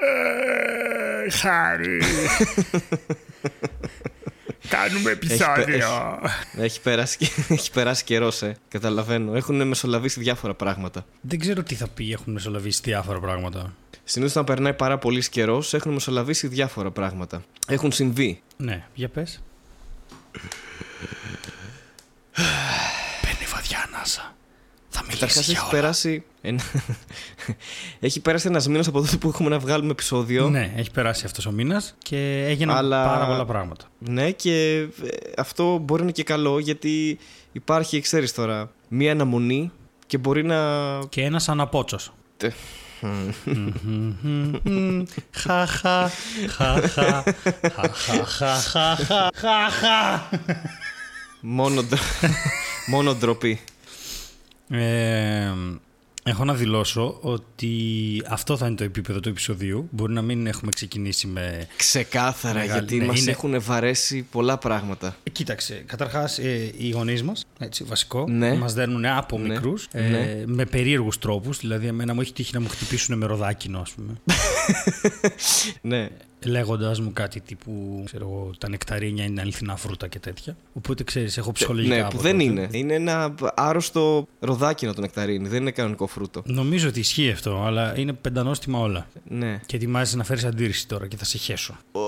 Ε, 0.00 1.30
Χάρη. 1.30 2.00
Κάνουμε 4.68 5.10
επεισόδιο. 5.10 5.88
Έχει 6.56 6.80
περάσει, 6.80 7.18
έχει 7.48 7.70
περάσει 7.70 8.04
καιρός, 8.04 8.42
ε. 8.42 8.56
Καταλαβαίνω. 8.68 9.34
Έχουν 9.34 9.66
μεσολαβήσει 9.66 10.20
διάφορα 10.20 10.54
πράγματα. 10.54 11.04
Δεν 11.20 11.38
ξέρω 11.38 11.62
τι 11.62 11.74
θα 11.74 11.88
πει, 11.88 12.12
έχουν 12.12 12.32
μεσολαβήσει 12.32 12.80
διάφορα 12.84 13.20
πράγματα. 13.20 13.74
Συνήθως 14.04 14.34
όταν 14.36 14.44
περνάει 14.54 14.74
πάρα 14.74 14.98
πολύς 14.98 15.28
καιρός, 15.28 15.74
έχουν 15.74 15.92
μεσολαβήσει 15.92 16.46
διάφορα 16.46 16.90
πράγματα. 16.90 17.42
Έχουν 17.66 17.92
συμβεί. 17.92 18.42
Ναι, 18.56 18.84
για 18.94 19.08
πες. 19.08 19.42
Παίρνει 23.22 23.44
βαδιά 23.54 23.88
ανάσα. 23.92 24.34
Θα 24.88 24.99
μιλήσει 24.99 24.99
Καταρχά 25.10 25.40
για 25.40 25.52
έχει 25.52 25.60
όλα. 25.60 25.70
περάσει. 25.70 26.22
ένα- 26.40 26.62
έχει 28.00 28.20
περάσει 28.20 28.46
ένα 28.48 28.62
μήνα 28.68 28.84
από 28.88 29.00
τότε 29.00 29.16
που 29.16 29.28
έχουμε 29.28 29.48
να 29.48 29.58
βγάλουμε 29.58 29.90
επεισόδιο. 29.90 30.48
Ναι, 30.48 30.72
έχει 30.76 30.90
περάσει 30.90 31.24
αυτό 31.24 31.48
ο 31.48 31.52
μήνα 31.52 31.82
και 31.98 32.44
έγιναν 32.48 32.76
Αλλά- 32.76 33.04
πάρα 33.06 33.26
πολλά 33.26 33.44
πράγματα. 33.44 33.84
Ναι, 33.98 34.30
και 34.30 34.76
ε, 34.78 34.86
αυτό 35.36 35.78
μπορεί 35.78 36.00
να 36.00 36.06
είναι 36.06 36.12
και 36.12 36.22
καλό 36.24 36.58
γιατί 36.58 37.18
υπάρχει, 37.52 38.00
ξέρει 38.00 38.30
τώρα, 38.30 38.70
μία 38.88 39.12
αναμονή 39.12 39.70
και 40.06 40.18
μπορεί 40.18 40.44
να. 40.44 40.58
Και 41.08 41.22
ένα 41.22 41.40
αναπότσο. 41.46 41.98
Τε- 42.36 42.52
Χαχα, 45.30 46.10
χαχα, 46.48 47.22
χαχα, 47.94 49.30
χαχα. 49.34 50.28
Μόνο, 51.40 51.82
ντρο- 51.82 52.00
μόνο 52.86 53.14
ντροπή. 53.14 53.60
Ε, 54.70 55.52
έχω 56.24 56.44
να 56.44 56.54
δηλώσω 56.54 57.18
ότι 57.20 57.70
αυτό 58.28 58.56
θα 58.56 58.66
είναι 58.66 58.74
το 58.76 58.84
επίπεδο 58.84 59.20
του 59.20 59.28
επεισοδίου. 59.28 59.88
Μπορεί 59.90 60.12
να 60.12 60.22
μην 60.22 60.46
έχουμε 60.46 60.70
ξεκινήσει 60.74 61.26
με. 61.26 61.66
Ξεκάθαρα, 61.76 62.58
Μεγάλη- 62.58 62.72
γιατί 62.78 62.96
ναι, 62.96 63.04
μας 63.04 63.20
είναι- 63.20 63.30
έχουν 63.30 63.62
βαρέσει 63.62 64.26
πολλά 64.30 64.58
πράγματα. 64.58 65.16
Κοίταξε, 65.32 65.74
καταρχάς 65.86 66.38
οι 66.78 66.90
γονείς 66.90 67.22
μας, 67.22 67.46
έτσι 67.58 67.84
βασικό, 67.84 68.24
Ναι. 68.28 68.54
μας 68.54 68.74
δέρνουν 68.74 69.04
από 69.06 69.38
Ναι. 69.38 69.48
μικρούς 69.48 69.88
Ναι. 69.92 70.42
με 70.46 70.64
περίεργους 70.64 71.18
τρόπους. 71.18 71.58
Δηλαδή, 71.58 71.86
εμένα 71.86 72.14
μου 72.14 72.20
έχει 72.20 72.32
τύχει 72.32 72.54
να 72.54 72.60
μου 72.60 72.68
χτυπήσουν 72.68 73.18
με 73.18 73.26
ροδάκινο, 73.26 73.78
ας 73.80 73.90
πούμε. 73.90 74.12
Ναι. 75.80 76.08
Λέγοντα 76.44 76.94
μου 77.02 77.10
κάτι 77.12 77.40
τύπου, 77.40 78.02
ξέρω 78.04 78.24
εγώ, 78.24 78.50
τα 78.58 78.68
νεκταρίνια 78.68 79.24
είναι 79.24 79.40
αληθινά 79.40 79.76
φρούτα 79.76 80.08
και 80.08 80.18
τέτοια. 80.18 80.56
Οπότε 80.72 81.04
ξέρεις, 81.04 81.36
έχω 81.38 81.52
ψυχολογικά. 81.52 81.94
Ναι, 81.94 82.00
από 82.00 82.16
που 82.16 82.22
δεν 82.22 82.32
τότε. 82.32 82.44
είναι. 82.44 82.68
Είναι 82.72 82.94
ένα 82.94 83.34
άρρωστο 83.54 84.26
ροδάκινο 84.40 84.94
το 84.94 85.00
νεκταρίνι. 85.00 85.48
Δεν 85.48 85.60
είναι 85.60 85.70
κανονικό 85.70 86.06
φρούτο. 86.06 86.42
Νομίζω 86.44 86.88
ότι 86.88 87.00
ισχύει 87.00 87.30
αυτό, 87.30 87.62
αλλά 87.66 87.98
είναι 87.98 88.12
πεντανόστιμα 88.12 88.78
όλα. 88.78 89.06
Ναι. 89.28 89.60
Και 89.66 89.76
ετοιμάζεσαι 89.76 90.16
να 90.16 90.24
φέρεις 90.24 90.44
αντίρρηση 90.44 90.86
τώρα 90.88 91.06
και 91.06 91.16
θα 91.16 91.24
σε 91.24 91.38
χέσω. 91.38 91.76
Ο, 91.92 92.00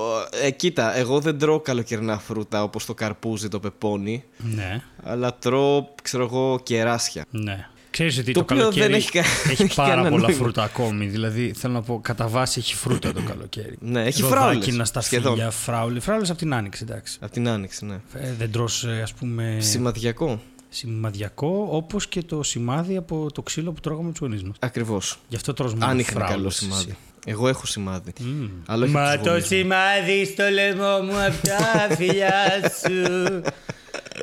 ε, 0.43 0.51
κοίτα, 0.51 0.95
εγώ 0.97 1.19
δεν 1.19 1.37
τρώω 1.37 1.59
καλοκαιρινά 1.59 2.17
φρούτα 2.19 2.63
όπως 2.63 2.85
το 2.85 2.93
καρπούζι, 2.93 3.47
το 3.47 3.59
πεπόνι, 3.59 4.23
Ναι, 4.55 4.81
αλλά 5.03 5.33
τρώω, 5.35 5.85
ξέρω 6.03 6.23
εγώ, 6.23 6.59
κεράσια. 6.63 7.25
ναι. 7.29 7.67
Ξέρεις 7.93 8.17
ότι 8.17 8.31
Το 8.31 8.33
το, 8.33 8.39
οποίο 8.39 8.57
καλοκαίρι 8.57 8.85
δεν 8.85 8.93
έχει 8.95 9.11
κα- 9.11 9.19
έχει 9.49 9.63
έχει 9.63 9.75
πάρα 9.75 9.89
κανένα 9.89 10.09
πολλά 10.09 10.21
νόημα. 10.27 10.37
φρούτα 10.43 10.63
ακόμη. 10.63 11.05
Δηλαδή, 11.05 11.53
θέλω 11.55 11.73
να 11.73 11.81
πω, 11.81 11.99
κατά 12.03 12.27
βάση 12.27 12.59
έχει 12.59 12.75
φρούτα 12.75 13.13
το 13.13 13.21
καλοκαίρι. 13.21 13.77
Ναι, 13.79 14.03
έχει 14.03 14.21
Ροδάκινα 14.21 14.51
φράουλες, 14.61 14.87
στα 14.87 15.01
σχεδόν. 15.01 15.33
φύλλα, 15.35 15.51
φράουλες. 15.51 16.03
Φράουλες 16.03 16.29
από 16.29 16.37
την 16.39 16.53
άνοιξη, 16.53 16.85
εντάξει. 16.89 17.17
Από 17.21 17.31
την 17.31 17.47
άνοιξη, 17.49 17.85
ναι. 17.85 17.93
Ε, 18.13 18.33
δεν 18.37 18.51
τρως, 18.51 18.83
ε, 18.83 19.01
ας 19.01 19.13
πούμε, 19.13 19.57
Σημαδιακό. 19.59 20.41
σημαδιακό, 20.69 21.67
όπως 21.71 22.07
και 22.07 22.21
το 22.23 22.43
σημάδι 22.43 22.97
από 22.97 23.27
το 23.33 23.41
ξύλο 23.41 23.71
που 23.71 23.79
τρώγαμε 23.79 24.05
με 24.05 24.11
τους 24.11 24.19
γονείς 24.19 24.43
μας. 24.43 24.55
Ακριβώς. 24.59 25.19
Γι' 25.27 25.35
αυτό 25.35 25.53
τρως 25.53 25.73
μόνο 25.73 25.85
Αν 25.85 25.99
είχαν 25.99 26.13
φράουλες 26.15 26.35
καλό 26.35 26.47
εσύ. 26.47 26.63
σημάδι. 26.63 26.97
Εγώ 27.25 27.47
έχω 27.47 27.65
σημάδι. 27.65 28.13
Μμμ. 28.19 28.47
Αλλά 28.65 28.83
όχι 28.83 28.93
Μα 28.93 29.01
από 29.03 29.13
τους 29.17 29.23
το 29.23 29.29
γονείς 29.29 29.49
μου. 29.51 29.57
σημάδι 29.57 30.25
στο 30.25 30.43
λαιμό 30.49 30.99
μου 31.03 31.19
από 31.25 31.47
τα 31.47 31.95
φιλιά 31.95 32.33
σου. 32.81 33.41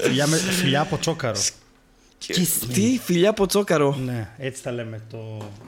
φιλιά, 0.03 0.27
με, 0.27 0.37
φιλιά 0.37 0.81
από 0.81 0.99
τσόκαρο. 0.99 1.41
Kiss 2.27 2.33
me. 2.39 2.69
Τι, 2.73 3.01
φιλιά 3.05 3.31
από 3.31 3.47
τσόκαρο. 3.47 3.97
Ναι, 4.05 4.29
έτσι 4.39 4.63
τα 4.63 4.73
λέμε. 4.73 5.01
Το... 5.11 5.19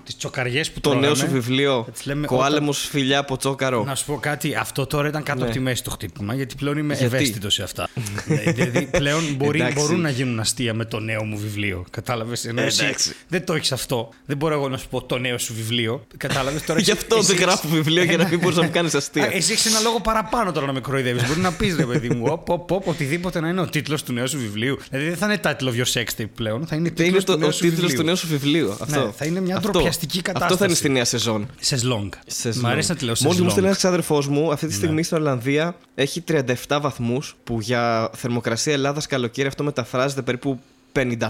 Τις 0.05 0.17
τσοκαριές 0.17 0.71
που 0.71 0.81
Το 0.81 0.89
τρώγαμε. 0.91 1.07
νέο 1.07 1.15
σου 1.15 1.27
βιβλίο. 1.31 1.85
Έτσι 1.89 2.07
λέμε 2.09 2.27
Κοάλεμος 2.27 2.79
φιλιά 2.91 3.19
από 3.19 3.37
τσόκαρο. 3.37 3.85
Να 3.85 3.95
σου 3.95 4.05
πω 4.05 4.17
κάτι, 4.21 4.55
αυτό 4.55 4.87
τώρα 4.87 5.09
ήταν 5.09 5.23
κάτω 5.23 5.39
Ναι. 5.39 5.45
από 5.45 5.53
τη 5.53 5.61
μέση 5.61 5.83
το 5.85 5.91
χτύπημα, 5.91 6.35
γιατί 6.35 6.55
πλέον 6.55 6.79
είμαι 6.79 6.95
Γιατί; 6.95 7.15
ευαίσθητος 7.17 7.55
σε 7.55 7.63
αυτά. 7.63 7.89
Ναι, 8.27 8.53
δηλαδή 8.53 8.87
πλέον 8.87 9.35
μπορεί, 9.37 9.61
Εντάξει. 9.61 9.81
μπορούν 9.83 10.01
να 10.01 10.11
γίνουν 10.11 10.41
αστεία 10.41 10.75
με 10.75 10.85
το 10.85 10.99
νέο 11.01 11.25
μου 11.25 11.39
βιβλίο. 11.39 11.85
Κατάλαβες; 11.91 12.45
Ενώ 12.45 12.61
εσύ 12.63 12.85
Εντάξει. 12.85 13.15
δεν 13.29 13.45
το 13.45 13.55
έχεις 13.55 13.73
αυτό. 13.73 14.09
Δεν 14.27 14.37
μπορώ 14.37 14.55
εγώ 14.55 14.69
να 14.69 14.77
σου 14.77 14.89
πω 14.89 15.03
το 15.03 15.19
νέο 15.19 15.39
σου 15.39 15.55
βιβλίο. 15.55 16.07
Κατάλαβες; 16.17 16.63
Τώρα. 16.65 16.81
Γι' 16.83 16.91
εσύ- 16.91 17.01
αυτό 17.03 17.17
εσύ 17.17 17.27
δεν 17.27 17.37
έχεις- 17.37 17.47
γράφω 17.49 17.69
βιβλίο 17.69 18.03
για 18.05 18.17
να 18.17 18.29
μην 18.29 18.39
μπορείς 18.39 18.57
να 18.57 18.63
μου 18.65 18.71
κάνεις 18.73 18.95
Α, 18.95 18.99
αστεία. 18.99 19.31
Εσύ 19.37 19.53
έχεις 19.53 19.67
ένα 19.67 19.81
λόγο 19.81 20.01
παραπάνω 20.01 20.53
τώρα 20.53 20.67
να 20.67 20.73
με 20.73 20.81
κροϊδεύει. 20.81 21.27
Μπορεί 21.27 21.41
να 21.41 21.53
πεις 21.53 21.77
ρε 21.77 21.85
παιδί 21.85 22.09
μου, 22.09 22.25
οπ, 22.31 22.49
οπ, 22.51 22.71
οπ, 22.71 22.89
οτιδήποτε 22.89 23.41
να 23.41 23.49
είναι 23.49 23.61
ο 23.61 23.67
τίτλος 23.69 24.03
του 24.03 24.13
νέου 24.13 24.29
σου 24.29 24.39
βιβλίου. 24.39 24.79
Δηλαδή 24.91 25.09
δεν 25.09 25.17
θα 25.19 25.27
είναι 25.27 25.41
title 25.45 25.75
of 25.75 25.85
your 25.85 25.93
sex 25.93 26.21
tape 26.21 26.42
πλέον, 26.43 26.67
θα 26.67 26.77
είναι 26.77 26.91
Δεν 26.95 27.07
είναι 27.07 27.19
τίτλος 27.19 27.25
το, 27.25 27.33
του 27.33 27.39
νέου 27.39 27.49
ο 27.49 27.53
σου 27.53 27.61
τίτλος 27.61 27.81
βιβλίου. 27.81 27.99
του 27.99 28.05
νέου 28.05 28.17
σου 28.17 28.27
βιβλίου. 28.27 28.73
Αυτό. 28.81 29.13
θα 29.17 29.25
είναι 29.25 29.41
μια 29.41 29.57
Αυτό. 29.57 29.71
ντροπιαστική 29.71 30.19
Αυτό 30.19 30.31
θα 30.33 30.39
κατάσταση. 30.39 30.65
είναι 30.65 30.75
στη 30.75 30.89
νέα 30.89 31.05
σεζόν. 31.05 31.49
Σεσλόγκ. 31.61 32.13
Σεζόν. 32.27 32.63
Μ' 32.63 32.67
αρέσει 32.67 32.89
να 32.91 32.97
τη 32.97 33.05
λέω 33.05 33.15
Μόλις 33.21 33.25
μου 33.25 33.33
στείλει 33.33 33.45
σεσλόγκ. 33.49 33.65
ένας 33.67 33.77
ξάδερφός 33.77 34.29
μου, 34.29 34.53
αυτή 34.53 34.67
τη 34.67 34.73
Ναι. 34.73 34.79
στιγμή 34.79 35.03
στην 35.03 35.17
Ολλανδία 35.17 35.77
έχει 35.95 36.21
37 36.21 36.79
βαθμούς, 36.81 37.37
που 37.45 37.59
για 37.61 38.11
θερμοκρασία 38.15 38.73
Ελλάδας 38.73 39.07
καλοκαίρι 39.07 39.49
αυτό 39.49 39.65
μεταφράζεται 39.65 40.23
περίπου 40.23 40.61
54 40.95 41.29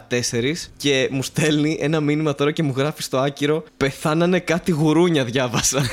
και 0.77 1.09
μου 1.11 1.23
στέλνει 1.23 1.79
ένα 1.81 2.01
μήνυμα 2.01 2.35
τώρα 2.35 2.51
και 2.51 2.63
μου 2.63 2.75
γράφει 2.77 3.03
στο 3.03 3.19
άκυρο 3.19 3.65
Πεθάνανε 3.77 4.41
κάτι 4.41 4.71
γουρούνια 4.71 5.25
διάβασα 5.25 5.83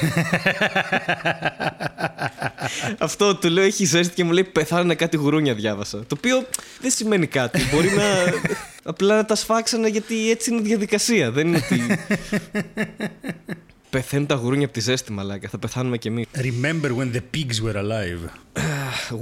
Αυτό 2.97 3.35
του 3.35 3.49
λέω 3.49 3.63
έχει 3.63 3.85
ζέστη 3.85 4.13
και 4.13 4.23
μου 4.23 4.31
λέει 4.31 4.43
Πεθάνανε 4.43 4.95
κάτι 4.95 5.17
γουρούνια 5.17 5.53
διάβασα 5.53 5.97
Το 5.97 6.15
οποίο 6.17 6.45
δεν 6.81 6.91
σημαίνει 6.91 7.27
κάτι. 7.27 7.61
Μπορεί 7.73 7.89
να 7.89 8.03
απλά 8.91 9.15
να 9.15 9.25
τα 9.25 9.35
σφάξανε 9.35 9.87
γιατί 9.87 10.29
έτσι 10.31 10.51
είναι 10.51 10.59
η 10.59 10.63
διαδικασία. 10.63 11.31
Δεν 11.31 11.47
είναι 11.47 11.57
ότι 11.57 11.81
Πεθαίνουν 13.89 14.25
τα 14.25 14.35
γουρούνια 14.35 14.65
από 14.65 14.73
τη 14.73 14.79
ζέστη 14.79 15.11
μαλάκα. 15.11 15.49
Θα 15.49 15.57
πεθάνουμε 15.57 15.97
κι 15.97 16.07
εμείς 16.07 16.25
Remember 16.35 16.89
when 16.97 17.11
the 17.15 17.21
pigs 17.35 17.61
were 17.63 17.75
alive. 17.75 18.29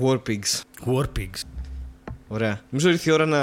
War 0.02 0.18
Pigs. 0.30 0.62
War 0.86 1.06
pigs. 1.19 1.56
Ωραία 2.27 2.61
Νομίζω 2.69 2.89
ήρθε 2.89 3.09
η 3.09 3.13
ώρα 3.13 3.25
να 3.25 3.39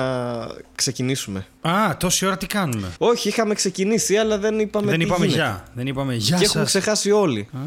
ξεκινήσουμε 0.75 1.47
Α, 1.61 1.97
τόση 1.97 2.27
ώρα 2.27 2.37
τι 2.37 2.47
κάνουμε; 2.47 2.89
Όχι 2.99 3.29
είχαμε 3.29 3.55
ξεκινήσει 3.55 4.17
αλλά 4.17 4.39
δεν 4.39 4.59
είπαμε 4.59 4.91
δεν 4.91 4.99
τι 4.99 5.05
είπαμε 5.05 5.27
γίνεται. 5.27 5.43
γεια. 5.43 5.65
Δεν 5.75 5.87
είπαμε 5.87 6.15
γεια 6.15 6.37
Και 6.37 6.43
σας. 6.43 6.49
έχουμε 6.51 6.65
ξεχάσει 6.65 7.11
όλοι 7.11 7.49
Α, 7.53 7.59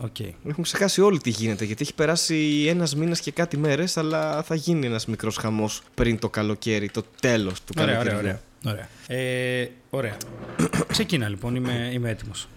οκ. 0.00 0.18
Έχουμε 0.20 0.62
ξεχάσει 0.62 1.00
όλοι 1.00 1.18
τι 1.18 1.30
γίνεται 1.30 1.64
γιατί 1.64 1.82
έχει 1.82 1.94
περάσει 1.94 2.64
ένας 2.68 2.94
μήνας 2.96 3.20
και 3.20 3.30
κάτι 3.30 3.56
μέρες, 3.56 3.96
αλλά 3.96 4.42
θα 4.42 4.54
γίνει 4.54 4.86
ένας 4.86 5.06
μικρός 5.06 5.36
χαμός 5.36 5.82
πριν 5.94 6.18
το 6.18 6.28
καλοκαίρι, 6.28 6.90
το 6.90 7.02
τέλος 7.20 7.60
του 7.60 7.72
Ωραία, 7.78 7.94
καλοκαιριού. 7.94 8.18
ωραία, 8.18 8.40
ωραία. 8.66 8.88
ωραία. 9.06 9.20
Ε, 9.62 9.70
ωραία. 9.90 10.16
Ξεκίνα 10.86 11.28
λοιπόν, 11.28 11.54
είμαι, 11.54 11.90
είμαι 11.92 12.10
έτοιμος. 12.10 12.48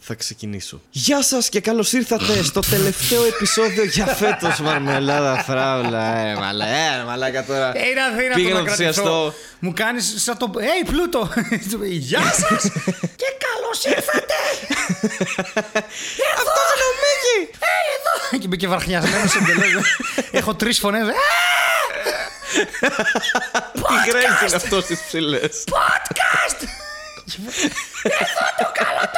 Θα 0.00 0.14
ξεκινήσω. 0.14 0.80
Γεια 0.90 1.22
σας 1.22 1.48
και 1.48 1.60
καλώς 1.60 1.92
ήρθατε 1.92 2.42
στο 2.42 2.60
τελευταίο 2.60 3.24
επεισόδιο 3.24 3.84
για 3.84 4.06
φέτος 4.06 4.58
Μαρμελάδα 4.60 5.42
Φράουλα. 5.42 6.16
Ε, 6.16 6.34
μαλα, 6.34 6.66
ε, 6.66 7.02
μαλάκα 7.06 7.44
τώρα. 7.44 7.72
Ε, 7.76 7.88
είναι 7.88 8.02
αδύνατο 8.02 8.34
Πήγα 8.34 8.48
να 8.54 8.60
να 8.60 8.64
κρατηθώ. 8.64 8.84
ενθουσιαστώ. 8.86 9.34
Μου 9.58 9.72
κάνεις 9.72 10.14
σαν 10.16 10.36
το... 10.38 10.50
Hey, 10.54 10.86
Πλούτο! 10.86 11.28
Γεια 11.88 12.22
σας 12.22 12.62
και 13.16 13.26
καλώς 13.46 13.84
ήρθατε! 13.84 14.34
Αυτό 16.36 16.60
είναι 16.70 16.86
ο 16.90 16.94
Μίκη! 17.02 17.58
και 18.38 18.44
είμαι 18.46 18.56
και 18.56 18.68
βαρχνιασμένος 18.68 19.34
εντελώς. 19.34 20.00
Έχω 20.30 20.54
τρεις 20.54 20.78
φωνές. 20.78 21.08
Ε, 21.08 21.12
Τι 23.72 23.94
γκρέις 24.10 24.40
είναι 24.46 24.56
αυτό 24.56 24.80
στις 24.80 25.00
ψηλές. 25.06 25.64
Podcast! 25.70 26.60
Εδώ 28.02 28.46
το 28.58 28.70
καλό 28.80 29.00
το 29.12 29.17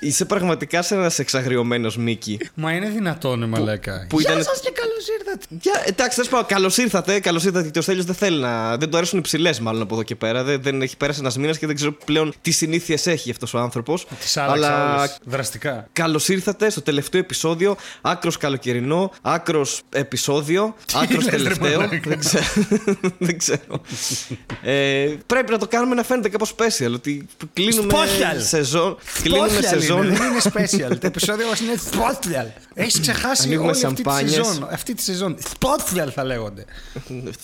Είσαι 0.00 0.24
πραγματικά 0.24 0.82
σε 0.82 0.94
ένας 0.94 1.18
εξαγριωμένος 1.18 1.96
Μίκη. 1.96 2.38
Μα 2.54 2.72
είναι 2.72 2.88
δυνατόν, 2.88 3.48
μαλάκα. 3.48 4.06
που 4.08 4.20
ήταν- 4.20 4.34
Γεια 4.34 4.44
σας 4.44 4.60
και 4.60 4.70
καλώς 4.70 4.90
ήρθατε. 4.90 4.91
Για, 5.48 5.82
εντάξει, 5.84 6.16
θα 6.16 6.24
σου 6.24 6.30
πω, 6.30 6.38
καλώς 6.46 6.76
ήρθατε. 6.76 7.20
Καλώς 7.20 7.44
ήρθατε 7.44 7.62
γιατί 7.62 7.78
ο 7.78 7.82
Στέλιος 7.82 8.04
δεν 8.04 8.14
θέλει 8.14 8.40
να. 8.40 8.76
Δεν 8.76 8.90
του 8.90 8.96
αρέσουν 8.96 9.18
οι 9.18 9.22
ψηλές, 9.22 9.60
μάλλον 9.60 9.82
από 9.82 9.94
εδώ 9.94 10.02
και 10.02 10.14
πέρα. 10.16 10.42
Δεν, 10.42 10.62
δεν 10.62 10.82
έχει 10.82 10.96
πέρασει 10.96 11.18
ένας 11.20 11.36
μήνας 11.36 11.58
και 11.58 11.66
δεν 11.66 11.74
ξέρω 11.76 11.92
πλέον 12.04 12.34
τι 12.40 12.50
συνήθειες 12.50 13.06
έχει 13.06 13.30
αυτός 13.30 13.54
ο 13.54 13.58
άνθρωπος. 13.58 14.06
Τις 14.20 14.36
άλλαξα 14.36 14.96
όλες. 14.98 15.18
Δραστικά. 15.24 15.88
Καλώς 15.92 16.28
ήρθατε 16.28 16.70
στο 16.70 16.82
τελευταίο 16.82 17.20
επεισόδιο. 17.20 17.76
Άκρος 18.00 18.36
καλοκαιρινό, 18.36 19.12
άκρος 19.22 19.82
επεισόδιο, 19.90 20.74
άκρος 21.02 21.24
λες, 21.24 21.32
ρε 21.32 21.38
τελευταίο. 21.38 21.80
μαλάκα. 21.80 22.00
δεν 22.08 22.18
ξέρω. 22.18 22.44
δεν 23.18 23.38
ξέρω. 23.38 23.80
ε, 24.62 25.14
πρέπει 25.26 25.50
να 25.52 25.58
το 25.58 25.66
κάνουμε 25.68 25.94
να 25.94 26.02
φαίνεται 26.02 26.28
κάπως 26.28 26.54
special. 26.58 26.92
Ότι 26.94 27.26
κλείνουμε 27.52 27.92
Special. 27.92 28.40
σεζόν. 28.48 28.96
Κλείνουμε 29.22 29.48
Special 29.60 29.64
σεζόν. 29.68 30.02
είναι, 30.06 30.16
δεν 30.16 30.26
είναι 30.30 30.40
special. 30.90 30.98
Το 31.00 31.06
επεισόδιο 31.06 31.46
μας 31.46 31.60
είναι 31.60 31.72
special. 31.92 32.46
Έχεις 32.74 33.00
ξεχάσει 33.00 33.42
Ανοίγουμε 33.46 33.70
όλη 33.70 33.84
αυτή 33.84 34.02
τη 34.02 34.02
σαμπάνιες. 34.10 34.34
σεζόν. 34.46 34.68
Αυτή 34.70 34.92
αυτή 34.92 34.94
τη 34.94 35.02
σεζόν. 35.02 35.21
Σπότφιαλ 35.50 36.10
θα 36.14 36.24
λέγονται. 36.24 36.64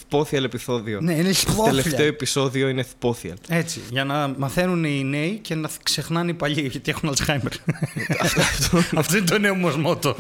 Θπόθιαλ 0.01 0.45
επεισόδιο. 0.45 1.01
Ναι, 1.01 1.15
είναι 1.15 1.29
Το 1.29 1.35
σπότφιαλ. 1.35 1.77
τελευταίο 1.77 2.07
επεισόδιο 2.07 2.69
είναι 2.69 2.83
Θπόθιαλ. 2.83 3.37
Έτσι, 3.49 3.81
για 3.91 4.05
να 4.05 4.35
μαθαίνουν 4.39 4.85
οι 4.85 5.05
νέοι 5.05 5.39
και 5.43 5.55
να 5.55 5.71
ξεχνάνε 5.83 6.31
οι 6.31 6.35
παλιοί 6.35 6.69
γιατί 6.71 6.91
έχουν 6.91 7.09
Αλτσχάιμερ. 7.09 7.53
Αυτό 8.95 9.17
είναι 9.17 9.27
το 9.27 9.39
νέο 9.39 9.55
μου 9.55 9.79
μότο. 9.79 10.17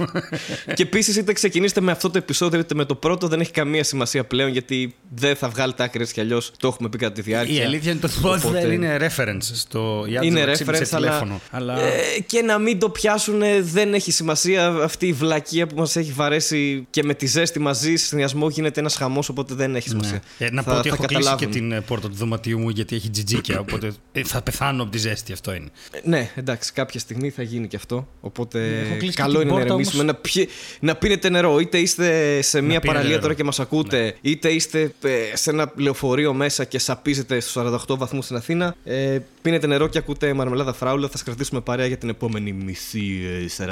και 0.75 0.83
επίσης, 0.83 1.17
είτε 1.17 1.33
ξεκινήσετε 1.33 1.81
με 1.81 1.93
αυτό 1.93 2.11
το 2.11 2.19
επεισόδιο 2.19 2.61
είτε 2.61 2.75
με 2.75 2.85
το 2.85 2.95
πρώτο, 2.95 3.29
δεν 3.29 3.41
έχει 3.41 3.51
καμία 3.51 3.85
σημασία 3.85 4.25
πλέον 4.25 4.51
γιατί 4.51 4.95
δεν 5.15 5.37
θα 5.37 5.49
βγάλετε 5.49 5.83
άκρες 5.83 6.13
κι 6.13 6.21
αλλιώς. 6.21 6.53
Το 6.59 6.69
έχουμε 6.69 6.89
πει 6.89 6.99
κατά 6.99 7.13
τη 7.13 7.21
διάρκεια. 7.21 7.63
Η 7.63 7.65
αλήθεια 7.65 7.91
είναι 7.93 8.01
το 8.01 8.11
Spotify 8.23 8.45
Οπότε- 8.45 8.73
είναι 8.73 8.97
reference 9.01 9.43
στο 9.55 10.05
η 10.09 10.11
Είναι 10.23 10.41
Άντζελα 10.41 10.53
ξύπνησε 10.53 10.83
reference, 10.85 10.97
αλλά, 10.97 11.07
τηλέφωνο. 11.07 11.41
Αλλά... 11.51 11.81
ε, 11.81 12.21
και 12.27 12.43
να 12.43 12.59
μην 12.59 12.79
το 12.79 12.89
πιάσουν 12.91 13.41
δεν 13.61 13.95
έχει 13.95 14.13
σημασία 14.13 14.67
αυτή 14.69 15.07
η 15.07 15.13
βλακεία 15.13 15.67
που 15.67 15.75
μας 15.77 15.97
έχει 15.97 16.13
βαρέσει 16.13 16.87
και 16.91 17.03
με 17.03 17.15
τη 17.15 17.27
ζέστη 17.27 17.48
μαζί 17.59 17.97
συνδυασμό 17.97 18.49
γίνεται 18.49 18.81
ένας 18.81 18.95
χαμός 18.97 19.29
οπότε 19.29 19.55
δεν 19.55 19.77
έχεις 19.77 19.91
σημασία. 19.91 20.23
Ναι. 20.39 20.47
Ε, 20.47 20.51
να 20.51 20.63
Θα- 20.63 20.71
πω 20.73 20.79
ότι 20.79 20.89
θα 20.89 20.95
έχω 20.95 21.05
κλείσει 21.07 21.23
και 21.23 21.29
καταλάβουν. 21.29 21.51
την 21.51 21.73
ε, 21.73 21.81
πόρτα 21.81 22.09
του 22.09 22.15
δωματίου 22.15 22.59
μου 22.59 22.69
γιατί 22.69 22.97
έχει 22.97 23.11
τζιτζίκια. 23.11 23.61
οπότε 23.69 23.93
ε, 24.13 24.25
θα 24.25 24.43
πεθάνω 24.43 24.83
από 24.83 24.93
τη 24.93 24.99
ζέστη, 24.99 25.33
αυτό 25.33 25.55
είναι. 25.55 25.69
Ε, 25.91 25.99
Ναι, 26.05 26.31
εντάξει, 26.35 26.73
κάποια 26.73 27.01
στιγμή 27.01 27.31
θα 27.31 27.43
γίνει 27.43 27.69
και 27.69 27.77
αυτό. 27.77 28.09
Οπότε 28.21 28.79
Έχω 28.81 28.97
κλείσει 28.99 29.15
και 29.17 29.23
καλό 29.23 29.33
την 29.33 29.41
είναι 29.41 29.51
να 29.51 29.57
πόρτα, 29.57 29.67
ηρεμήσουμε. 29.75 30.03
Να, 30.05 30.15
πιε- 30.15 30.49
να 30.81 30.95
πίνετε 30.97 31.29
νερό. 31.29 31.59
Είτε 31.61 31.79
είστε 31.79 32.39
σε 32.43 32.61
μια 32.61 32.67
πίνετε 32.69 32.87
παραλία 32.87 33.09
νερό. 33.11 33.21
τώρα 33.23 33.35
και 33.35 33.45
μας 33.45 33.61
ακούτε, 33.61 34.17
είτε 34.21 34.49
είστε 34.49 34.93
ε, 35.03 35.37
σε 35.37 35.51
ένα 35.51 35.73
λεωφορείο 35.77 36.35
μέσα 36.35 36.65
και 36.65 36.79
σαπίζετε 36.79 37.41
στους 37.41 37.63
48 37.89 37.97
βαθμούς 37.99 38.25
στην 38.25 38.37
Αθήνα. 38.37 38.75
Ε, 38.85 39.19
πίνετε 39.49 39.67
νερό 39.67 39.87
και 39.87 39.99
ακούτε 39.99 40.35
μαρμελάδα 40.35 40.73
φράουλα. 40.73 41.09
Θα 41.09 41.19
σα 41.19 41.25
κρατήσουμε 41.25 41.61
παρέα 41.61 41.87
για 41.87 41.97
την 41.99 42.09
επόμενη 42.09 42.53
μισή 42.53 43.21
ε, 43.59 43.67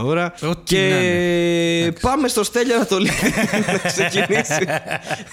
41 0.00 0.04
ώρα. 0.04 0.34
Ό,τι 0.42 0.62
και 0.64 0.88
να 0.90 1.02
είναι. 1.02 1.92
πάμε 2.00 2.28
στο 2.28 2.44
Στέλιο 2.44 2.74
Ανατολή 2.74 3.10
να 3.66 3.78
ξεκινήσει. 3.78 4.64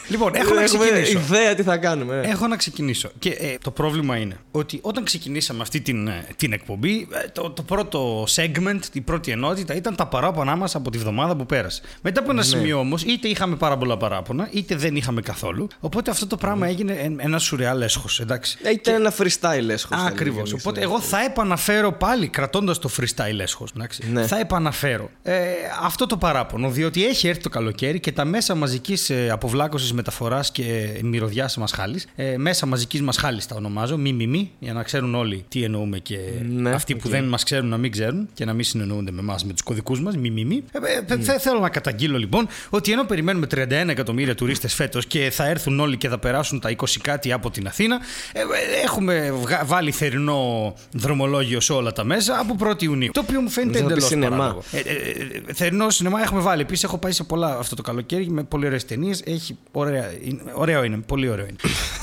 Λοιπόν, 0.08 0.36
έχω 0.36 0.54
να 0.54 0.62
Έχουμε 0.64 0.88
ξεκινήσω. 0.90 1.18
ιδέα 1.20 1.56
τι 1.56 1.64
θα 1.64 1.78
κάνουμε. 1.78 2.22
ε. 2.26 2.30
Έχω 2.30 2.48
να 2.48 2.56
ξεκινήσω. 2.56 3.10
Και 3.20 3.30
ε, 3.30 3.56
το 3.64 3.72
πρόβλημα 3.72 4.18
είναι 4.18 4.38
ότι 4.52 4.80
όταν 4.82 5.04
ξεκινήσαμε 5.04 5.62
αυτή 5.62 5.82
την, 5.82 6.08
ε, 6.08 6.26
την 6.36 6.54
εκπομπή, 6.54 7.08
ε, 7.24 7.28
το, 7.34 7.50
το 7.50 7.62
πρώτο 7.64 8.24
segment, 8.36 8.80
η 8.94 9.02
πρώτη 9.02 9.32
ενότητα 9.32 9.76
ήταν 9.76 9.96
τα 9.96 10.06
παράπονά 10.08 10.56
μας 10.56 10.76
από 10.76 10.92
τη 10.92 10.98
βδομάδα 10.98 11.36
που 11.36 11.46
πέρασε. 11.46 11.82
Μετά 12.02 12.20
από 12.20 12.32
ένα 12.32 12.42
σημείο 12.42 12.80
όμως, 12.80 13.04
είτε 13.04 13.28
είχαμε 13.28 13.56
πάρα 13.56 13.78
πολλά 13.78 13.98
παράπονα, 13.98 14.48
είτε 14.52 14.76
δεν 14.76 14.96
είχαμε 14.96 15.22
καθόλου. 15.22 15.68
Οπότε 15.80 16.12
αυτό 16.12 16.28
το 16.28 16.38
πράγμα 16.38 16.68
έγινε 16.68 16.92
ε, 16.94 17.12
ένα 17.18 17.40
σουρεάλ 17.40 17.82
έσχος, 17.82 18.20
εντάξει. 18.20 18.58
Ε, 18.64 18.70
Ήταν 18.72 18.94
ένα 18.94 19.12
freestyle 19.42 19.70
έσχος. 19.70 19.98
θα 19.98 20.06
Ακριβώς. 20.06 20.20
έλεγε 20.22 20.36
κανείς, 20.38 20.54
Οπότε 20.54 20.80
ναι. 20.80 20.86
εγώ 20.86 21.00
θα 21.02 21.24
επαναφέρω 21.24 21.92
πάλι, 21.92 22.28
κρατώντας 22.28 22.80
το 22.80 22.90
freestyle 22.98 23.40
έσχος, 23.40 23.72
Ναι. 24.12 24.26
θα 24.28 24.40
επαναφέρω 24.40 25.10
ε, 25.24 25.40
αυτό 25.84 26.06
το 26.06 26.18
παράπονο, 26.18 26.70
διότι 26.70 27.06
έχει 27.06 27.28
έρθει 27.28 27.42
το 27.42 27.50
καλοκαίρι 27.50 28.00
και 28.00 28.12
τα 28.12 28.26
μέσα 28.26 28.56
μαζικής 28.56 29.10
ε, 29.10 29.30
αποβλάκωσης 29.30 29.94
μεταφοράς 29.94 30.52
και 30.52 31.00
μυρωδιάς 31.04 31.58
μασχάλη, 31.58 32.02
ε, 32.16 32.38
μέσα 32.38 32.66
μαζικής 32.66 33.02
μασχάλη 33.02 33.42
τα 33.48 33.56
ονομάζω, 33.56 33.98
μη 33.98 34.14
μη 34.14 34.28
μη, 34.28 34.52
για 34.60 34.74
να 34.74 34.84
ξέρουν 34.84 35.16
όλοι 35.16 35.46
τι 35.48 35.64
εννοούμε 35.64 36.00
και 36.00 36.18
Ναι, 36.50 36.70
αυτοί 36.70 36.94
που 36.96 37.02
οκ. 37.06 37.12
δεν 37.12 37.24
μας 37.24 37.44
ξέρουν 37.44 37.68
να 37.70 37.78
μην 37.78 37.92
ξέρουν 37.92 38.30
και 38.34 38.46
να 38.46 38.54
μην 38.54 38.64
συνεννοούνται 38.64 39.12
με 39.12 39.20
εμάς 39.20 39.46
με 39.46 39.52
τους 39.52 39.62
κωδικούς 39.62 40.02
μας, 40.02 40.18
μη 40.18 40.30
μη 40.30 40.46
μη. 40.46 40.64
Ε, 40.72 41.14
ε, 41.14 41.18
θε- 41.18 41.40
Θέλω 41.42 41.60
να 41.60 41.70
καταγγείλω 41.70 42.18
λοιπόν 42.18 42.48
ότι 42.70 42.92
ενώ 42.92 43.04
περιμένουμε 43.04 43.48
31 43.48 43.90
εκατομμύρια 43.90 44.36
τουρίστες 44.36 44.74
φέτος 44.74 45.06
και 45.06 45.30
θα 45.32 45.46
έρθουν 45.48 45.80
όλοι 45.80 45.98
και 45.98 46.08
θα 46.10 46.20
περάσουν 46.20 46.60
τα 46.60 46.70
20 46.70 47.00
κάτι 47.02 47.32
από 47.32 47.50
την 47.50 47.68
Αθήνα, 47.68 48.00
ε, 48.34 48.40
ε, 48.40 48.44
έχουμε 48.84 49.14
βγα- 49.14 49.31
βάλει 49.66 49.92
θερινό 49.92 50.74
δρομολόγιο 50.92 51.60
σε 51.60 51.74
όλα 51.74 51.92
τα 51.92 52.04
μέσα 52.04 52.40
από 52.40 52.56
1η 52.60 52.84
Ιουνίου. 52.84 53.12
Το 53.14 53.20
οποίο 53.20 53.42
μου 53.42 53.50
φαίνεται 53.50 53.82
Νομίζω 53.82 53.88
να 53.88 53.92
εντελώς 53.94 54.10
πει 54.10 54.14
σινεμά. 54.16 54.38
παράλογο. 54.38 54.64
Ε, 54.72 54.78
ε, 54.78 55.50
ε, 55.50 55.54
θερινό 55.54 55.90
σινεμά 55.90 56.22
έχουμε 56.22 56.42
βάλει. 56.42 56.62
Επίσης 56.62 56.84
έχω 56.84 56.98
πάει 56.98 57.12
σε 57.12 57.24
πολλά 57.24 57.58
αυτό 57.58 57.76
το 57.76 57.82
καλοκαίρι 57.82 58.30
με 58.30 58.44
πολύ 58.44 58.66
ωραίες 58.66 58.86
ταινίες. 58.86 59.22
Έχει 59.26 59.58
ωραία, 59.72 60.12
είναι- 60.24 60.42
ωραίο 60.54 60.84
είναι, 60.84 60.98
πολύ 60.98 61.30
ωραίο 61.30 61.46
είναι. 61.46 61.56